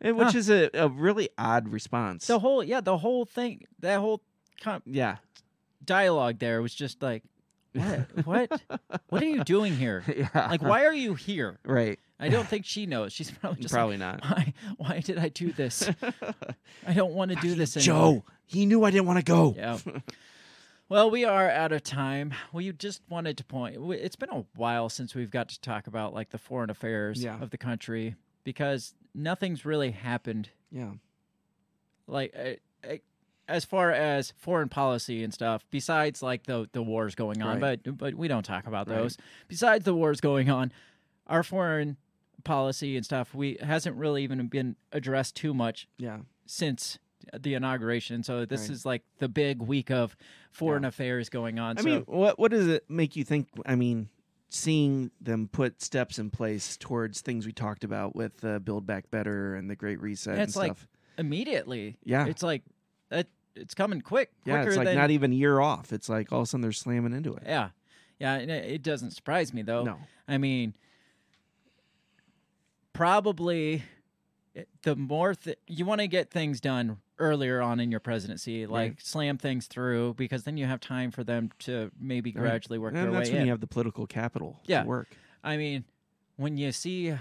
And 0.03 0.17
which 0.17 0.33
Huh. 0.33 0.37
is 0.37 0.49
a, 0.49 0.69
a 0.73 0.87
really 0.89 1.29
odd 1.37 1.69
response. 1.69 2.27
The 2.27 2.39
whole 2.39 2.63
yeah, 2.63 2.81
the 2.81 2.97
whole 2.97 3.25
thing, 3.25 3.63
that 3.79 3.99
whole 3.99 4.21
yeah, 4.85 5.17
dialogue 5.83 6.39
there 6.39 6.61
was 6.61 6.75
just 6.75 7.01
like, 7.01 7.23
"What? 7.73 8.07
what? 8.25 8.61
What 9.09 9.21
are 9.23 9.25
you 9.27 9.43
doing 9.43 9.75
here? 9.75 10.03
yeah. 10.15 10.47
Like, 10.49 10.61
why 10.61 10.85
are 10.85 10.93
you 10.93 11.13
here?" 11.15 11.57
Right. 11.65 11.99
I 12.19 12.29
don't 12.29 12.47
think 12.47 12.63
she 12.65 12.85
knows. 12.85 13.11
She's 13.11 13.31
probably 13.31 13.61
just 13.61 13.73
Probably 13.73 13.97
not. 13.97 14.21
why? 14.23 14.53
Why 14.77 14.99
did 14.99 15.17
I 15.17 15.27
do 15.29 15.51
this? 15.51 15.89
I 16.87 16.93
don't 16.93 17.13
want 17.13 17.31
to 17.31 17.37
do 17.37 17.53
this 17.55 17.75
anymore. 17.75 18.21
Joe, 18.21 18.23
he 18.45 18.65
knew 18.65 18.83
I 18.85 18.91
didn't 18.91 19.07
want 19.07 19.19
to 19.19 19.25
go. 19.25 19.53
Yeah. 19.57 19.77
Well, 20.89 21.09
we 21.09 21.25
are 21.25 21.49
out 21.49 21.71
of 21.71 21.83
time. 21.83 22.33
We 22.51 22.71
just 22.71 23.01
wanted 23.09 23.37
to 23.37 23.43
point. 23.43 23.77
It's 23.93 24.15
been 24.15 24.29
a 24.29 24.45
while 24.55 24.89
since 24.89 25.15
we've 25.15 25.31
got 25.31 25.49
to 25.49 25.59
talk 25.61 25.87
about 25.87 26.13
like 26.13 26.29
the 26.29 26.37
foreign 26.37 26.69
affairs 26.69 27.23
Yeah. 27.23 27.41
of 27.41 27.49
the 27.49 27.57
country 27.57 28.15
because 28.43 28.93
nothing's 29.13 29.65
really 29.65 29.91
happened. 29.91 30.49
Yeah. 30.71 30.91
Like 32.07 32.33
uh, 32.37 32.87
uh, 32.87 32.97
as 33.47 33.65
far 33.65 33.91
as 33.91 34.33
foreign 34.37 34.69
policy 34.69 35.23
and 35.23 35.33
stuff, 35.33 35.65
besides 35.71 36.21
like 36.21 36.43
the 36.43 36.67
the 36.73 36.81
wars 36.83 37.15
going 37.15 37.41
on, 37.41 37.59
Right. 37.61 37.81
but 37.83 37.97
but 37.97 38.15
we 38.15 38.27
don't 38.27 38.43
talk 38.43 38.67
about 38.67 38.87
Right. 38.87 38.97
those. 38.97 39.17
Besides 39.47 39.85
the 39.85 39.93
wars 39.93 40.19
going 40.21 40.49
on, 40.49 40.71
our 41.27 41.43
foreign 41.43 41.97
policy 42.43 42.97
and 42.97 43.05
stuff 43.05 43.33
we 43.33 43.57
hasn't 43.61 43.95
really 43.95 44.21
even 44.23 44.47
been 44.47 44.75
addressed 44.91 45.35
too 45.35 45.53
much 45.53 45.87
Yeah. 45.97 46.19
since 46.45 46.99
the 47.39 47.53
inauguration. 47.53 48.21
So 48.21 48.43
this 48.45 48.63
Right. 48.63 48.69
is 48.71 48.85
like 48.85 49.03
the 49.19 49.29
big 49.29 49.61
week 49.61 49.89
of 49.89 50.17
foreign 50.51 50.83
Yeah. 50.83 50.89
affairs 50.89 51.29
going 51.29 51.57
on. 51.57 51.77
I 51.77 51.81
so 51.81 51.85
mean, 51.85 52.01
what 52.01 52.37
what 52.37 52.51
does 52.51 52.67
it 52.67 52.89
make 52.89 53.15
you 53.15 53.23
think? 53.23 53.47
I 53.65 53.75
mean, 53.75 54.09
seeing 54.53 55.09
them 55.19 55.47
put 55.51 55.81
steps 55.81 56.19
in 56.19 56.29
place 56.29 56.77
towards 56.77 57.21
things 57.21 57.45
we 57.45 57.51
talked 57.51 57.83
about 57.83 58.15
with 58.15 58.45
uh, 58.45 58.59
Build 58.59 58.85
Back 58.85 59.09
Better 59.09 59.55
and 59.55 59.67
the 59.69 59.75
Great 59.75 59.99
Reset 59.99 60.37
It's 60.37 60.55
and 60.55 60.61
like 60.67 60.77
stuff. 60.77 60.87
immediately, 61.17 61.97
Yeah. 62.03 62.27
it's 62.27 62.43
like 62.43 62.61
it, 63.09 63.27
it's 63.55 63.73
coming 63.73 64.01
quick. 64.01 64.29
yeah, 64.45 64.63
it's 64.63 64.77
like 64.77 64.85
than, 64.85 64.95
not 64.95 65.09
even 65.09 65.31
a 65.31 65.35
year 65.35 65.59
off. 65.59 65.91
It's 65.91 66.07
like 66.07 66.31
all 66.31 66.41
of 66.41 66.43
a 66.43 66.45
sudden 66.47 66.61
they're 66.61 66.71
slamming 66.71 67.13
into 67.13 67.33
it. 67.33 67.43
Yeah, 67.47 67.69
yeah. 68.19 68.35
and 68.35 68.51
It, 68.51 68.83
doesn't 68.83 69.11
surprise 69.11 69.53
me 69.53 69.63
though. 69.63 69.83
No. 69.83 69.97
I 70.27 70.37
mean, 70.37 70.75
probably 72.93 73.83
the 74.83 74.95
more 74.95 75.33
th- 75.35 75.57
you 75.67 75.85
want 75.85 76.01
to 76.01 76.07
get 76.07 76.29
things 76.29 76.61
done 76.61 76.97
earlier 77.19 77.61
on 77.61 77.79
in 77.79 77.89
your 77.91 77.99
presidency, 77.99 78.65
like 78.67 78.91
Right. 78.91 79.01
slam 79.01 79.37
things 79.37 79.67
through, 79.67 80.13
because 80.15 80.43
then 80.43 80.57
you 80.57 80.65
have 80.65 80.79
time 80.79 81.11
for 81.11 81.23
them 81.23 81.49
to 81.59 81.91
maybe 81.99 82.31
Right. 82.31 82.41
gradually 82.41 82.77
work 82.79 82.93
and 82.93 83.03
their 83.05 83.11
that's 83.11 83.29
when 83.29 83.39
in. 83.41 83.45
you 83.45 83.51
have 83.51 83.61
the 83.61 83.67
political 83.67 84.05
capital 84.07 84.61
Yeah. 84.65 84.83
to 84.83 84.87
work. 84.87 85.15
I 85.43 85.57
mean, 85.57 85.85
when 86.35 86.57
you 86.57 86.71
see 86.71 87.15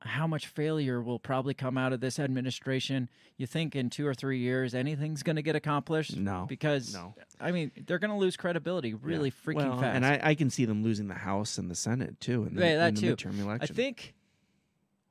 how 0.00 0.26
much 0.26 0.46
failure 0.46 1.00
will 1.02 1.18
probably 1.18 1.54
come 1.54 1.78
out 1.78 1.92
of 1.92 2.00
this 2.00 2.18
administration. 2.18 3.08
You 3.38 3.46
think 3.46 3.74
in 3.74 3.88
two 3.88 4.06
or 4.06 4.12
three 4.12 4.38
years 4.38 4.74
anything's 4.74 5.22
going 5.22 5.36
to 5.36 5.42
get 5.42 5.56
accomplished? 5.56 6.14
No, 6.16 6.44
because 6.46 6.92
no. 6.92 7.14
I 7.40 7.52
mean 7.52 7.70
they're 7.86 7.98
going 7.98 8.10
to 8.10 8.16
lose 8.18 8.36
credibility 8.36 8.92
really 8.92 9.30
freaking 9.30 9.54
well, 9.56 9.80
fast. 9.80 9.96
and 9.96 10.04
I, 10.04 10.20
I 10.22 10.34
can 10.34 10.50
see 10.50 10.66
them 10.66 10.82
losing 10.82 11.08
the 11.08 11.14
House 11.14 11.56
and 11.56 11.70
the 11.70 11.74
Senate 11.74 12.20
too. 12.20 12.44
In 12.44 12.54
the, 12.54 12.60
Yeah, 12.66 12.76
that 12.76 12.88
in 12.88 12.94
the 12.96 13.00
too. 13.00 13.16
midterm 13.16 13.58
I 13.62 13.66
think 13.66 14.14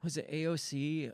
was 0.04 0.18
it 0.18 0.30
AOC. 0.32 1.12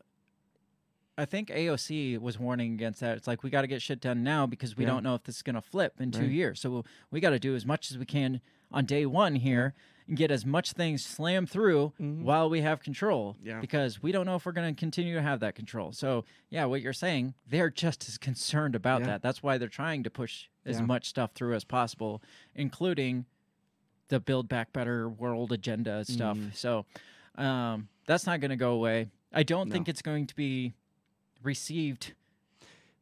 I 1.17 1.25
think 1.25 1.49
AOC 1.49 2.17
was 2.19 2.39
warning 2.39 2.73
against 2.73 3.01
that. 3.01 3.17
It's 3.17 3.27
like 3.27 3.43
we 3.43 3.49
got 3.49 3.61
to 3.61 3.67
get 3.67 3.81
shit 3.81 3.99
done 3.99 4.23
now 4.23 4.45
because 4.45 4.77
we 4.77 4.85
Yeah. 4.85 4.91
don't 4.91 5.03
know 5.03 5.15
if 5.15 5.23
this 5.23 5.35
is 5.37 5.41
going 5.41 5.55
to 5.55 5.61
flip 5.61 5.99
in 5.99 6.11
two 6.11 6.27
years. 6.29 6.61
So 6.61 6.85
we 7.11 7.19
got 7.19 7.31
to 7.31 7.39
do 7.39 7.55
as 7.55 7.65
much 7.65 7.91
as 7.91 7.97
we 7.97 8.05
can 8.05 8.39
on 8.71 8.85
day 8.85 9.05
one 9.05 9.35
here 9.35 9.73
and 10.07 10.15
get 10.15 10.31
as 10.31 10.45
much 10.45 10.71
things 10.71 11.05
slammed 11.05 11.49
through 11.49 11.91
Mhm. 11.99 12.21
while 12.23 12.49
we 12.49 12.61
have 12.61 12.79
control. 12.81 13.35
Yeah. 13.43 13.59
Because 13.59 14.01
we 14.01 14.13
don't 14.13 14.25
know 14.25 14.35
if 14.37 14.45
we're 14.45 14.53
going 14.53 14.73
to 14.73 14.79
continue 14.79 15.13
to 15.15 15.21
have 15.21 15.41
that 15.41 15.55
control. 15.55 15.91
So 15.91 16.23
yeah, 16.49 16.63
what 16.65 16.81
you're 16.81 16.93
saying, 16.93 17.33
they're 17.45 17.69
just 17.69 18.07
as 18.07 18.17
concerned 18.17 18.73
about 18.73 19.01
Yeah. 19.01 19.07
that. 19.07 19.21
That's 19.21 19.43
why 19.43 19.57
they're 19.57 19.67
trying 19.67 20.03
to 20.03 20.09
push 20.09 20.47
as 20.65 20.81
much 20.81 21.09
stuff 21.09 21.31
through 21.33 21.53
as 21.55 21.63
possible, 21.65 22.21
including 22.55 23.25
the 24.07 24.19
Build 24.21 24.47
Back 24.47 24.71
Better 24.71 25.09
world 25.09 25.51
agenda 25.51 26.05
stuff. 26.05 26.37
Mhm. 26.37 26.55
So 26.55 26.85
um, 27.35 27.87
that's 28.09 28.25
not 28.25 28.39
going 28.39 28.49
to 28.49 28.57
go 28.57 28.71
away. 28.71 29.07
I 29.31 29.43
don't 29.43 29.69
No. 29.69 29.73
think 29.73 29.87
it's 29.87 30.01
going 30.01 30.25
to 30.25 30.35
be 30.35 30.73
received 31.43 32.13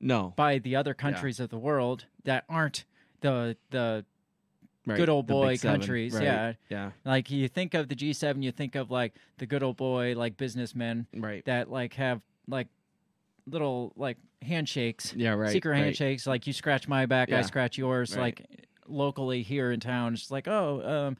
no, 0.01 0.33
by 0.35 0.59
the 0.59 0.75
other 0.75 0.93
countries 0.93 1.39
of 1.39 1.49
the 1.49 1.57
world 1.57 2.05
that 2.25 2.43
aren't 2.49 2.83
the 3.21 3.55
the 3.69 4.03
right, 4.85 4.97
good 4.97 5.07
old 5.07 5.25
boy 5.25 5.57
countries. 5.57 6.13
right, 6.13 6.23
Yeah, 6.23 6.53
yeah, 6.69 6.91
like 7.05 7.31
you 7.31 7.47
think 7.47 7.73
of 7.73 7.87
the 7.87 7.95
G7, 7.95 8.43
you 8.43 8.51
think 8.51 8.75
of 8.75 8.91
like 8.91 9.15
the 9.37 9.45
good 9.45 9.63
old 9.63 9.77
boy 9.77 10.13
like 10.15 10.35
businessmen 10.35 11.07
right, 11.15 11.43
that 11.45 11.71
like 11.71 11.93
have 11.93 12.21
like 12.49 12.67
little 13.45 13.93
like 13.95 14.17
handshakes, 14.41 15.13
yeah, 15.15 15.31
right, 15.35 15.51
secret 15.53 15.71
right. 15.71 15.83
handshakes. 15.85 16.27
Like 16.27 16.45
you 16.47 16.51
scratch 16.51 16.85
my 16.89 17.05
back, 17.05 17.31
I 17.31 17.43
scratch 17.43 17.77
yours. 17.77 18.15
Like 18.15 18.45
locally 18.87 19.41
here 19.41 19.71
in 19.71 19.79
town, 19.79 20.15
it's 20.15 20.29
like 20.29 20.49
oh. 20.49 21.07
um 21.07 21.17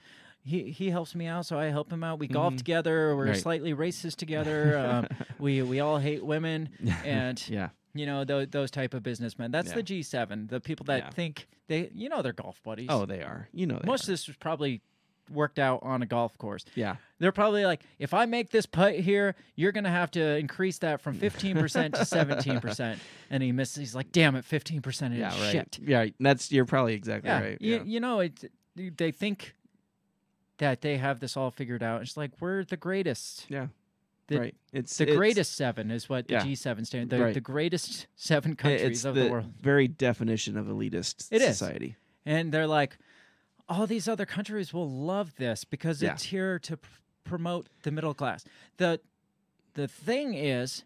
he, 0.48 0.72
he 0.72 0.90
helps 0.90 1.14
me 1.16 1.28
out, 1.28 1.46
so 1.46 1.60
I 1.60 1.66
help 1.66 1.92
him 1.92 2.04
out. 2.04 2.20
We 2.20 2.28
golf 2.28 2.54
Mhm. 2.54 2.58
together. 2.58 3.16
We're 3.16 3.28
Right. 3.28 3.38
slightly 3.38 3.74
racist 3.74 4.16
together. 4.16 4.78
um, 4.78 5.08
we 5.40 5.62
we 5.62 5.80
all 5.80 6.00
hate 6.00 6.24
women, 6.26 6.70
and 7.06 7.38
yeah, 7.50 7.70
you 7.94 8.06
know 8.06 8.24
those 8.24 8.48
those 8.50 8.72
type 8.72 8.94
of 8.94 9.04
businessmen. 9.04 9.52
That's 9.52 9.72
the 9.74 9.84
G7. 9.84 10.50
The 10.50 10.60
people 10.60 10.86
that 10.86 11.04
Yeah. 11.04 11.10
think 11.12 11.48
they 11.68 11.90
you 11.94 12.10
know 12.10 12.22
they're 12.22 12.34
golf 12.34 12.62
buddies. 12.64 12.88
oh, 12.90 13.06
they 13.06 13.22
are. 13.22 13.50
You 13.54 13.68
know, 13.68 13.80
most 13.86 14.02
are. 14.02 14.04
of 14.04 14.08
this 14.14 14.28
was 14.28 14.38
probably 14.38 14.82
worked 15.30 15.60
out 15.60 15.80
on 15.84 16.02
a 16.02 16.06
golf 16.06 16.38
course. 16.38 16.64
yeah, 16.74 16.96
They're 17.20 17.34
probably 17.34 17.66
like, 17.66 17.82
if 18.00 18.14
I 18.14 18.26
make 18.26 18.50
this 18.52 18.66
putt 18.66 18.96
here, 18.96 19.36
you're 19.58 19.74
gonna 19.74 19.90
have 19.92 20.10
to 20.12 20.38
increase 20.38 20.78
that 20.78 21.02
from 21.02 21.18
15% 21.20 21.96
to 21.96 22.06
17%. 22.06 22.98
And 23.30 23.44
he 23.44 23.52
misses. 23.52 23.76
He's 23.76 23.94
like, 23.96 24.14
damn 24.14 24.38
it, 24.38 24.46
15% 24.46 25.12
is 25.12 25.18
yeah, 25.20 25.28
right, 25.42 25.52
shit. 25.52 25.80
yeah. 25.84 26.06
That's 26.18 26.50
you're 26.50 26.64
probably 26.64 26.94
exactly 26.94 27.30
Yeah, 27.30 27.42
right. 27.42 27.58
you, 27.62 27.76
yeah. 27.76 27.84
you 27.84 28.00
know, 28.00 28.22
it. 28.22 28.50
They 28.78 29.12
think 29.12 29.54
that 30.58 30.82
they 30.82 30.98
have 30.98 31.20
this 31.20 31.38
all 31.38 31.52
figured 31.52 31.84
out. 31.84 32.02
It's 32.02 32.18
like 32.18 32.32
we're 32.40 32.64
the 32.64 32.78
greatest. 32.78 33.46
Yeah. 33.50 33.68
The, 34.28 34.40
right. 34.40 34.56
It's 34.74 34.98
The 34.98 35.04
it's- 35.06 35.18
greatest 35.18 35.56
seven 35.56 35.90
is 35.92 36.10
what 36.10 36.28
the 36.28 36.34
Yeah. 36.34 36.44
G7 36.44 36.86
stands. 36.86 37.10
The, 37.12 37.20
Right. 37.24 37.34
the 37.34 37.40
greatest 37.42 38.08
seven 38.16 38.52
It's 38.54 38.62
countries 38.62 39.06
of 39.06 39.16
the, 39.16 39.30
world. 39.30 39.54
very 39.62 39.88
definition 39.88 40.58
of 40.58 40.66
elitist 40.66 41.28
It 41.32 41.42
is. 41.42 41.58
society. 41.58 41.96
And 42.26 42.52
they're 42.52 42.68
like, 42.68 42.98
all 43.70 43.88
these 43.88 44.08
other 44.08 44.26
countries 44.26 44.74
will 44.74 44.90
love 44.90 45.36
this 45.38 45.64
because 45.64 46.02
Yeah. 46.02 46.14
it's 46.14 46.24
here 46.24 46.60
to 46.60 46.78
pr- 46.78 46.90
promote 47.24 47.68
the 47.84 47.92
middle 47.92 48.14
class. 48.14 48.44
The 48.78 49.00
the 49.76 49.88
thing 49.88 50.34
is 50.34 50.84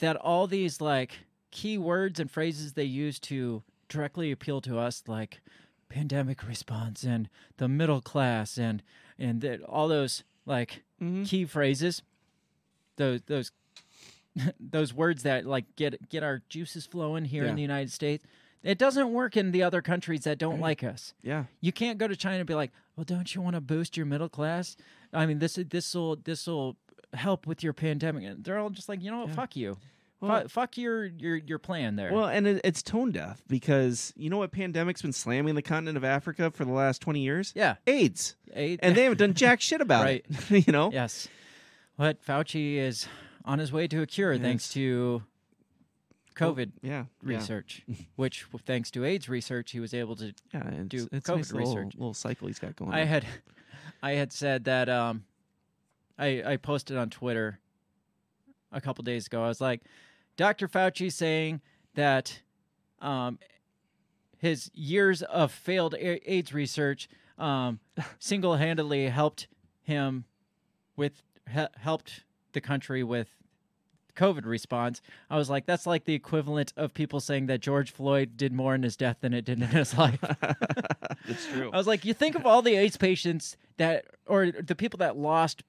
that 0.00 0.14
all 0.16 0.46
these 0.46 0.80
like 0.80 1.26
key 1.50 1.76
words 1.76 2.20
and 2.20 2.30
phrases 2.30 2.74
they 2.74 2.84
use 2.84 3.18
to 3.18 3.62
directly 3.88 4.30
appeal 4.30 4.60
to 4.60 4.78
us 4.78 5.02
like 5.08 5.40
pandemic 5.88 6.46
response 6.46 7.02
and 7.04 7.28
the 7.58 7.68
middle 7.68 8.00
class 8.00 8.58
and 8.58 8.82
and 9.18 9.40
that 9.40 9.62
all 9.62 9.88
those 9.88 10.24
like 10.44 10.82
Mm-hmm. 11.02 11.24
key 11.24 11.44
phrases 11.44 12.00
those 12.96 13.20
those 13.26 13.52
those 14.60 14.92
words 14.94 15.22
that 15.24 15.44
like 15.46 15.64
get 15.76 16.08
get 16.08 16.22
our 16.22 16.42
juices 16.48 16.86
flowing 16.86 17.24
here 17.26 17.44
Yeah. 17.44 17.50
in 17.50 17.56
the 17.56 17.62
United 17.62 17.92
States 17.92 18.24
it 18.62 18.78
doesn't 18.78 19.12
work 19.12 19.36
in 19.36 19.52
the 19.52 19.62
other 19.62 19.82
countries 19.82 20.22
that 20.24 20.38
don't 20.38 20.54
Right. 20.54 20.80
like 20.80 20.84
us 20.84 21.12
Yeah. 21.22 21.44
you 21.60 21.70
can't 21.72 21.98
go 21.98 22.08
to 22.08 22.16
China 22.16 22.38
and 22.38 22.46
be 22.46 22.54
like 22.54 22.72
well 22.96 23.04
don't 23.04 23.34
you 23.34 23.42
want 23.42 23.54
to 23.56 23.60
boost 23.60 23.96
your 23.96 24.06
middle 24.06 24.28
class 24.30 24.76
I 25.12 25.26
mean 25.26 25.38
this 25.38 25.56
this 25.68 25.94
will 25.94 26.16
this 26.16 26.46
will 26.46 26.76
help 27.12 27.46
with 27.46 27.62
your 27.62 27.72
pandemic 27.74 28.24
and 28.24 28.42
they're 28.44 28.58
all 28.58 28.70
just 28.70 28.88
like 28.88 29.02
you 29.02 29.10
know 29.10 29.18
what 29.20 29.28
Yeah. 29.28 29.34
fuck 29.34 29.54
you 29.56 29.76
Well- 30.20 30.42
Fu- 30.42 30.48
fuck 30.48 30.76
your 30.78 31.04
your 31.06 31.36
your 31.36 31.58
plan 31.58 31.96
there 31.96 32.12
Well, 32.12 32.26
and 32.26 32.46
it, 32.46 32.60
it's 32.64 32.82
tone 32.82 33.12
deaf 33.12 33.42
because 33.48 34.12
you 34.16 34.30
know 34.30 34.38
what 34.38 34.50
pandemic's 34.50 35.02
been 35.02 35.12
slamming 35.12 35.54
the 35.54 35.62
continent 35.62 35.96
of 35.98 36.04
Africa 36.04 36.50
for 36.50 36.64
the 36.64 36.72
last 36.72 37.00
20 37.02 37.20
years? 37.20 37.52
yeah 37.54 37.76
AIDS. 37.86 38.36
A- 38.54 38.78
And 38.82 38.96
they 38.96 39.02
haven't 39.02 39.18
done 39.18 39.34
jack 39.34 39.60
shit 39.60 39.80
about 39.80 40.04
Right. 40.04 40.24
it. 40.50 40.66
you 40.66 40.72
know? 40.72 40.90
yes 40.92 41.28
what 41.96 42.24
Fauci 42.24 42.76
is 42.76 43.06
on 43.44 43.58
his 43.58 43.72
way 43.72 43.86
to 43.88 44.02
a 44.02 44.06
cure 44.06 44.36
thanks 44.38 44.68
to 44.70 45.22
COVID 46.34 46.72
Yeah. 46.82 46.90
yeah. 47.24 47.36
research, 47.36 47.82
which 48.16 48.44
thanks 48.66 48.90
to 48.92 49.04
AIDS 49.04 49.28
research, 49.28 49.70
he 49.72 49.80
was 49.80 49.94
able 49.94 50.16
to. 50.16 50.34
Yeah, 50.52 50.68
it's, 50.68 50.88
do 50.88 51.08
it's 51.10 51.26
COVID 51.28 51.34
a 51.34 51.36
nice 51.38 51.52
little, 51.52 51.76
research. 51.76 51.94
little 51.94 52.14
cycle 52.14 52.46
he's 52.48 52.58
got 52.58 52.76
going 52.76 52.92
I 52.92 53.00
on. 53.02 53.06
had, 53.06 53.26
I 54.02 54.12
had 54.12 54.32
said 54.32 54.64
that 54.64 54.88
um, 54.90 55.24
I 56.18 56.42
I 56.44 56.56
posted 56.58 56.98
on 56.98 57.08
Twitter 57.08 57.58
a 58.70 58.80
couple 58.82 59.02
days 59.02 59.26
ago. 59.28 59.42
I 59.42 59.48
was 59.48 59.60
like, 59.62 59.80
Dr. 60.36 60.68
Fauci 60.68 61.10
saying 61.12 61.60
that 61.94 62.40
um, 63.00 63.38
his 64.38 64.70
years 64.74 65.22
of 65.22 65.50
failed 65.50 65.94
AIDS 65.98 66.52
research 66.52 67.08
um, 67.38 67.80
single-handedly 68.18 69.08
helped 69.08 69.48
him 69.82 70.24
with 70.96 71.22
he- 71.52 71.66
helped 71.78 72.24
the 72.52 72.60
country 72.60 73.02
with 73.02 73.28
COVID 74.16 74.46
response. 74.46 75.02
I 75.30 75.36
was 75.36 75.48
like, 75.50 75.66
that's 75.66 75.86
like 75.86 76.04
the 76.04 76.14
equivalent 76.14 76.72
of 76.76 76.94
people 76.94 77.20
saying 77.20 77.46
that 77.46 77.60
George 77.60 77.92
Floyd 77.92 78.36
did 78.36 78.52
more 78.52 78.74
in 78.74 78.82
his 78.82 78.96
death 78.96 79.18
than 79.20 79.34
it 79.34 79.44
did 79.44 79.60
in 79.60 79.68
his 79.68 79.96
life. 79.96 80.18
That's 81.26 81.46
true. 81.46 81.70
I 81.72 81.76
was 81.76 81.86
like, 81.86 82.04
you 82.04 82.14
think 82.14 82.34
of 82.34 82.46
all 82.46 82.62
the 82.62 82.76
AIDS 82.76 82.96
patients 82.96 83.56
that, 83.76 84.06
or 84.26 84.50
the 84.50 84.74
people 84.74 84.98
that 84.98 85.16
lost 85.16 85.64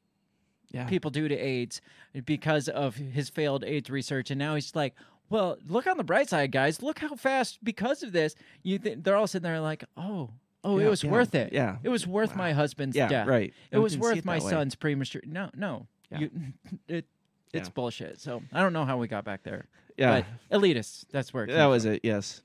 yeah. 0.71 0.85
people 0.85 1.11
due 1.11 1.27
to 1.27 1.35
AIDS 1.37 1.81
because 2.25 2.67
of 2.69 2.95
his 2.95 3.29
failed 3.29 3.63
AIDS 3.63 3.89
research, 3.89 4.31
and 4.31 4.39
now 4.39 4.55
he's 4.55 4.75
like, 4.75 4.93
well, 5.29 5.57
look 5.67 5.87
on 5.87 5.97
the 5.97 6.03
bright 6.03 6.29
side, 6.29 6.51
guys. 6.51 6.81
Look 6.81 6.99
how 6.99 7.15
fast 7.15 7.63
because 7.63 8.01
of 8.03 8.11
this. 8.13 8.35
You, 8.63 8.79
th- 8.79 8.99
they're 9.01 9.15
all 9.15 9.27
sitting 9.27 9.43
there 9.43 9.59
like, 9.59 9.83
oh, 9.97 10.29
oh, 10.63 10.79
Yeah, 10.79 10.87
it 10.87 10.89
was 10.89 11.03
yeah, 11.03 11.11
worth 11.11 11.35
it. 11.35 11.51
Yeah. 11.51 11.77
It 11.83 11.89
was 11.89 12.07
worth 12.07 12.35
my 12.35 12.53
husband's 12.53 12.95
Yeah, 12.95 13.07
death. 13.09 13.27
right. 13.27 13.53
It 13.71 13.77
We 13.77 13.83
was 13.83 13.97
worth 13.97 14.17
it 14.19 14.25
my 14.25 14.39
way. 14.39 14.49
son's 14.49 14.75
premature. 14.75 15.21
No, 15.25 15.49
no. 15.55 15.87
You, 16.17 16.29
it, 16.87 17.05
it's 17.53 17.69
bullshit. 17.69 18.21
So 18.21 18.41
I 18.53 18.61
don't 18.61 18.71
know 18.73 18.85
how 18.85 18.97
we 18.97 19.07
got 19.09 19.25
back 19.25 19.43
there. 19.43 19.67
Yeah. 19.97 20.21
But 20.49 20.59
elitists, 20.61 21.05
that's 21.11 21.33
where 21.33 21.43
it 21.43 21.47
that 21.51 21.65
was 21.65 21.83
from. 21.83 21.93
it. 21.93 22.01
Yes. 22.03 22.41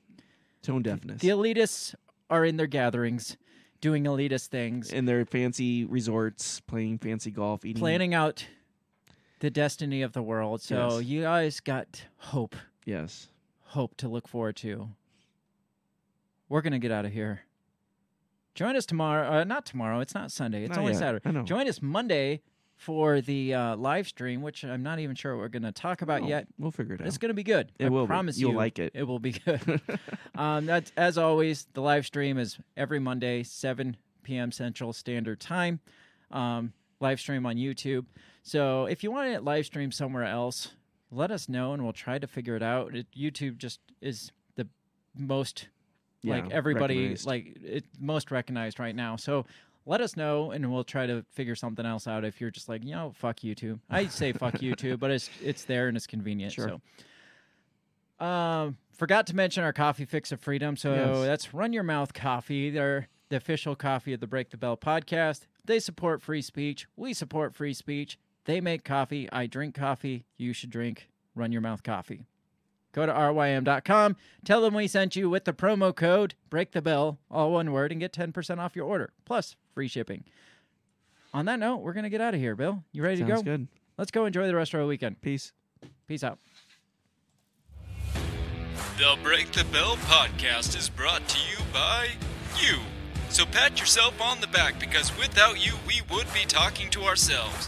Tone 0.61 0.81
deafness. 0.81 1.21
The 1.21 1.29
elitists 1.29 1.93
are 2.29 2.43
in 2.43 2.57
their 2.57 2.67
gatherings 2.67 3.37
doing 3.83 4.05
elitist 4.05 4.47
things, 4.47 4.93
in 4.93 5.03
their 5.03 5.25
fancy 5.25 5.83
resorts, 5.83 6.61
playing 6.61 6.97
fancy 6.99 7.29
golf, 7.29 7.65
eating. 7.65 7.81
planning 7.81 8.13
out 8.13 8.47
the 9.41 9.49
destiny 9.49 10.01
of 10.01 10.13
the 10.13 10.23
world. 10.23 10.61
So 10.61 10.99
Yes. 10.99 11.05
you 11.07 11.21
guys 11.23 11.59
got 11.59 12.05
hope, 12.17 12.55
Yes. 12.85 13.27
hope 13.61 13.97
to 13.97 14.07
look 14.07 14.25
forward 14.29 14.55
to. 14.57 14.89
We're 16.47 16.61
going 16.61 16.71
to 16.73 16.79
get 16.79 16.91
out 16.91 17.03
of 17.05 17.11
here. 17.11 17.41
Join 18.55 18.75
us 18.77 18.85
tomorrow. 18.85 19.39
Uh, 19.41 19.43
not 19.43 19.65
tomorrow. 19.65 19.99
It's 19.99 20.13
not 20.15 20.31
Sunday. 20.31 20.63
It's 20.63 20.69
Not 20.69 20.79
only 20.79 20.93
yet. 20.93 20.99
Saturday. 20.99 21.27
I 21.27 21.31
know. 21.31 21.43
Join 21.43 21.67
us 21.67 21.81
Monday 21.81 22.41
for 22.83 23.21
the 23.21 23.53
uh, 23.53 23.75
live 23.77 24.07
stream, 24.07 24.41
which 24.41 24.63
I'm 24.65 24.83
not 24.83 24.99
even 24.99 25.15
sure 25.15 25.35
what 25.35 25.41
we're 25.41 25.47
going 25.47 25.63
to 25.63 25.71
talk 25.71 26.01
about 26.01 26.23
Oh, 26.23 26.27
yet. 26.27 26.47
We'll 26.59 26.71
figure 26.71 26.95
it 26.95 27.01
out. 27.01 27.07
It's 27.07 27.17
going 27.17 27.29
to 27.29 27.33
be 27.33 27.43
good. 27.43 27.71
It 27.79 27.85
I 27.85 27.89
will 27.89 28.03
be. 28.05 28.07
promise 28.07 28.37
You'll 28.37 28.51
you. 28.51 28.57
like 28.57 28.77
it. 28.79 28.91
It 28.93 29.03
will 29.03 29.19
be 29.19 29.31
good. 29.31 29.81
um, 30.35 30.65
that's 30.65 30.91
as 30.97 31.17
always. 31.17 31.65
The 31.73 31.81
live 31.81 32.05
stream 32.05 32.37
is 32.37 32.57
every 32.75 32.99
Monday, 32.99 33.43
7 33.43 33.95
p.m. 34.23 34.51
Central 34.51 34.91
Standard 34.91 35.39
Time. 35.39 35.79
Um, 36.29 36.73
live 36.99 37.19
stream 37.19 37.45
on 37.45 37.55
YouTube. 37.55 38.05
So 38.43 38.85
if 38.85 39.03
you 39.03 39.11
want 39.11 39.29
it 39.29 39.43
live 39.43 39.65
stream 39.65 39.91
somewhere 39.91 40.25
else, 40.25 40.73
let 41.11 41.31
us 41.31 41.47
know 41.47 41.73
and 41.73 41.83
we'll 41.83 41.93
try 41.93 42.19
to 42.19 42.27
figure 42.27 42.55
it 42.55 42.63
out. 42.63 42.95
It, 42.95 43.07
YouTube 43.17 43.57
just 43.57 43.79
is 44.01 44.31
the 44.55 44.67
most 45.15 45.67
like 46.25 46.51
everybody 46.51 47.15
like 47.25 47.57
it 47.63 47.85
most 47.99 48.31
recognized 48.31 48.79
right 48.79 48.95
now. 48.95 49.15
So 49.17 49.45
let 49.85 50.01
us 50.01 50.15
know 50.15 50.51
and 50.51 50.71
we'll 50.71 50.83
try 50.83 51.05
to 51.05 51.25
figure 51.31 51.55
something 51.55 51.85
else 51.85 52.07
out 52.07 52.23
if 52.25 52.39
you're 52.39 52.51
just 52.51 52.69
like, 52.69 52.83
you 52.85 52.91
know, 52.91 53.13
fuck 53.15 53.41
YouTube. 53.41 53.79
I 53.89 54.07
say 54.07 54.31
fuck 54.33 54.53
YouTube, 54.59 54.99
but 54.99 55.11
it's 55.11 55.29
it's 55.41 55.65
there 55.65 55.87
and 55.87 55.97
it's 55.97 56.07
convenient. 56.07 56.53
Sure. 56.53 56.79
So 58.19 58.25
um 58.25 58.77
forgot 58.93 59.27
to 59.27 59.35
mention 59.35 59.63
our 59.63 59.73
coffee 59.73 60.05
fix 60.05 60.31
of 60.31 60.39
freedom. 60.39 60.77
So 60.77 60.93
Yes. 60.93 61.25
that's 61.25 61.53
Run 61.53 61.73
Your 61.73 61.83
Mouth 61.83 62.13
Coffee. 62.13 62.69
They're 62.69 63.07
the 63.29 63.37
official 63.37 63.75
coffee 63.75 64.13
of 64.13 64.19
the 64.19 64.27
Break 64.27 64.51
the 64.51 64.57
Bell 64.57 64.77
podcast. 64.77 65.47
They 65.65 65.79
support 65.79 66.21
free 66.21 66.41
speech. 66.41 66.87
We 66.95 67.13
support 67.13 67.55
free 67.55 67.73
speech. 67.73 68.19
They 68.45 68.61
make 68.61 68.83
coffee. 68.83 69.27
I 69.31 69.47
drink 69.47 69.75
coffee. 69.75 70.25
You 70.37 70.53
should 70.53 70.69
drink 70.69 71.09
Run 71.33 71.51
Your 71.51 71.61
Mouth 71.61 71.81
Coffee. 71.83 72.25
Go 72.91 73.07
to 73.07 73.11
rym.com, 73.11 74.15
tell 74.45 74.61
them 74.61 74.75
we 74.75 74.85
sent 74.87 75.15
you 75.15 75.27
with 75.27 75.45
the 75.45 75.53
promo 75.53 75.95
code 75.95 76.35
Break 76.51 76.73
the 76.73 76.81
Bell, 76.81 77.17
all 77.31 77.51
one 77.51 77.71
word, 77.71 77.91
and 77.91 77.99
get 77.99 78.13
10% 78.13 78.59
off 78.59 78.75
your 78.75 78.85
order, 78.85 79.13
plus 79.25 79.55
free 79.73 79.87
shipping. 79.87 80.23
On 81.33 81.45
that 81.45 81.59
note, 81.59 81.77
we're 81.77 81.93
going 81.93 82.03
to 82.03 82.09
get 82.09 82.21
out 82.21 82.33
of 82.33 82.39
here, 82.39 82.55
Bill. 82.55 82.83
You 82.91 83.03
ready 83.03 83.17
Sounds 83.17 83.29
to 83.29 83.35
go? 83.35 83.41
good. 83.43 83.67
Let's 83.97 84.11
go 84.11 84.25
enjoy 84.25 84.47
the 84.47 84.55
rest 84.55 84.73
of 84.73 84.79
our 84.79 84.85
weekend. 84.85 85.21
Peace. 85.21 85.51
Peace 86.07 86.23
out. 86.23 86.39
The 88.97 89.17
Break 89.23 89.51
the 89.51 89.63
Bell 89.65 89.95
podcast 89.97 90.77
is 90.77 90.89
brought 90.89 91.27
to 91.27 91.39
you 91.49 91.57
by 91.73 92.09
you. 92.59 92.77
So 93.29 93.45
pat 93.45 93.79
yourself 93.79 94.21
on 94.21 94.39
the 94.41 94.47
back 94.47 94.79
because 94.79 95.15
without 95.17 95.65
you, 95.65 95.73
we 95.87 96.01
would 96.11 96.27
be 96.33 96.45
talking 96.47 96.89
to 96.91 97.01
ourselves. 97.03 97.67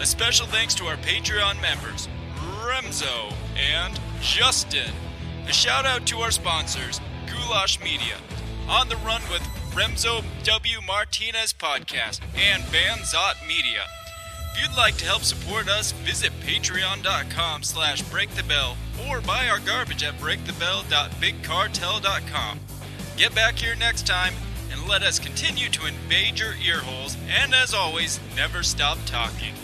A 0.00 0.06
special 0.06 0.46
thanks 0.46 0.74
to 0.76 0.84
our 0.86 0.96
Patreon 0.96 1.60
members, 1.60 2.08
Remzo 2.64 3.32
and 3.56 4.00
Justin. 4.22 4.90
A 5.46 5.52
shout 5.52 5.84
out 5.84 6.06
to 6.06 6.18
our 6.20 6.30
sponsors, 6.30 7.00
Goulash 7.26 7.78
Media, 7.80 8.16
On 8.66 8.88
the 8.88 8.96
Run 8.96 9.20
with 9.30 9.42
Remzo 9.74 10.22
W. 10.44 10.80
Martinez 10.86 11.52
Podcast, 11.52 12.20
and 12.36 12.62
Banzot 12.70 13.36
Media. 13.48 13.82
If 14.52 14.62
you'd 14.62 14.76
like 14.76 14.96
to 14.98 15.04
help 15.04 15.22
support 15.22 15.68
us, 15.68 15.90
visit 15.90 16.30
patreon.com 16.46 17.64
slash 17.64 18.04
breakthebell 18.04 18.76
or 19.08 19.20
buy 19.20 19.48
our 19.48 19.58
garbage 19.58 20.04
at 20.04 20.14
breakthebell.bigcartel.com. 20.18 22.60
Get 23.16 23.34
back 23.34 23.56
here 23.56 23.74
next 23.74 24.06
time 24.06 24.34
and 24.70 24.86
let 24.88 25.02
us 25.02 25.18
continue 25.18 25.68
to 25.70 25.86
invade 25.86 26.38
your 26.38 26.54
ear 26.64 26.78
holes 26.78 27.16
and 27.28 27.52
as 27.52 27.74
always, 27.74 28.20
never 28.36 28.62
stop 28.62 28.98
talking. 29.06 29.54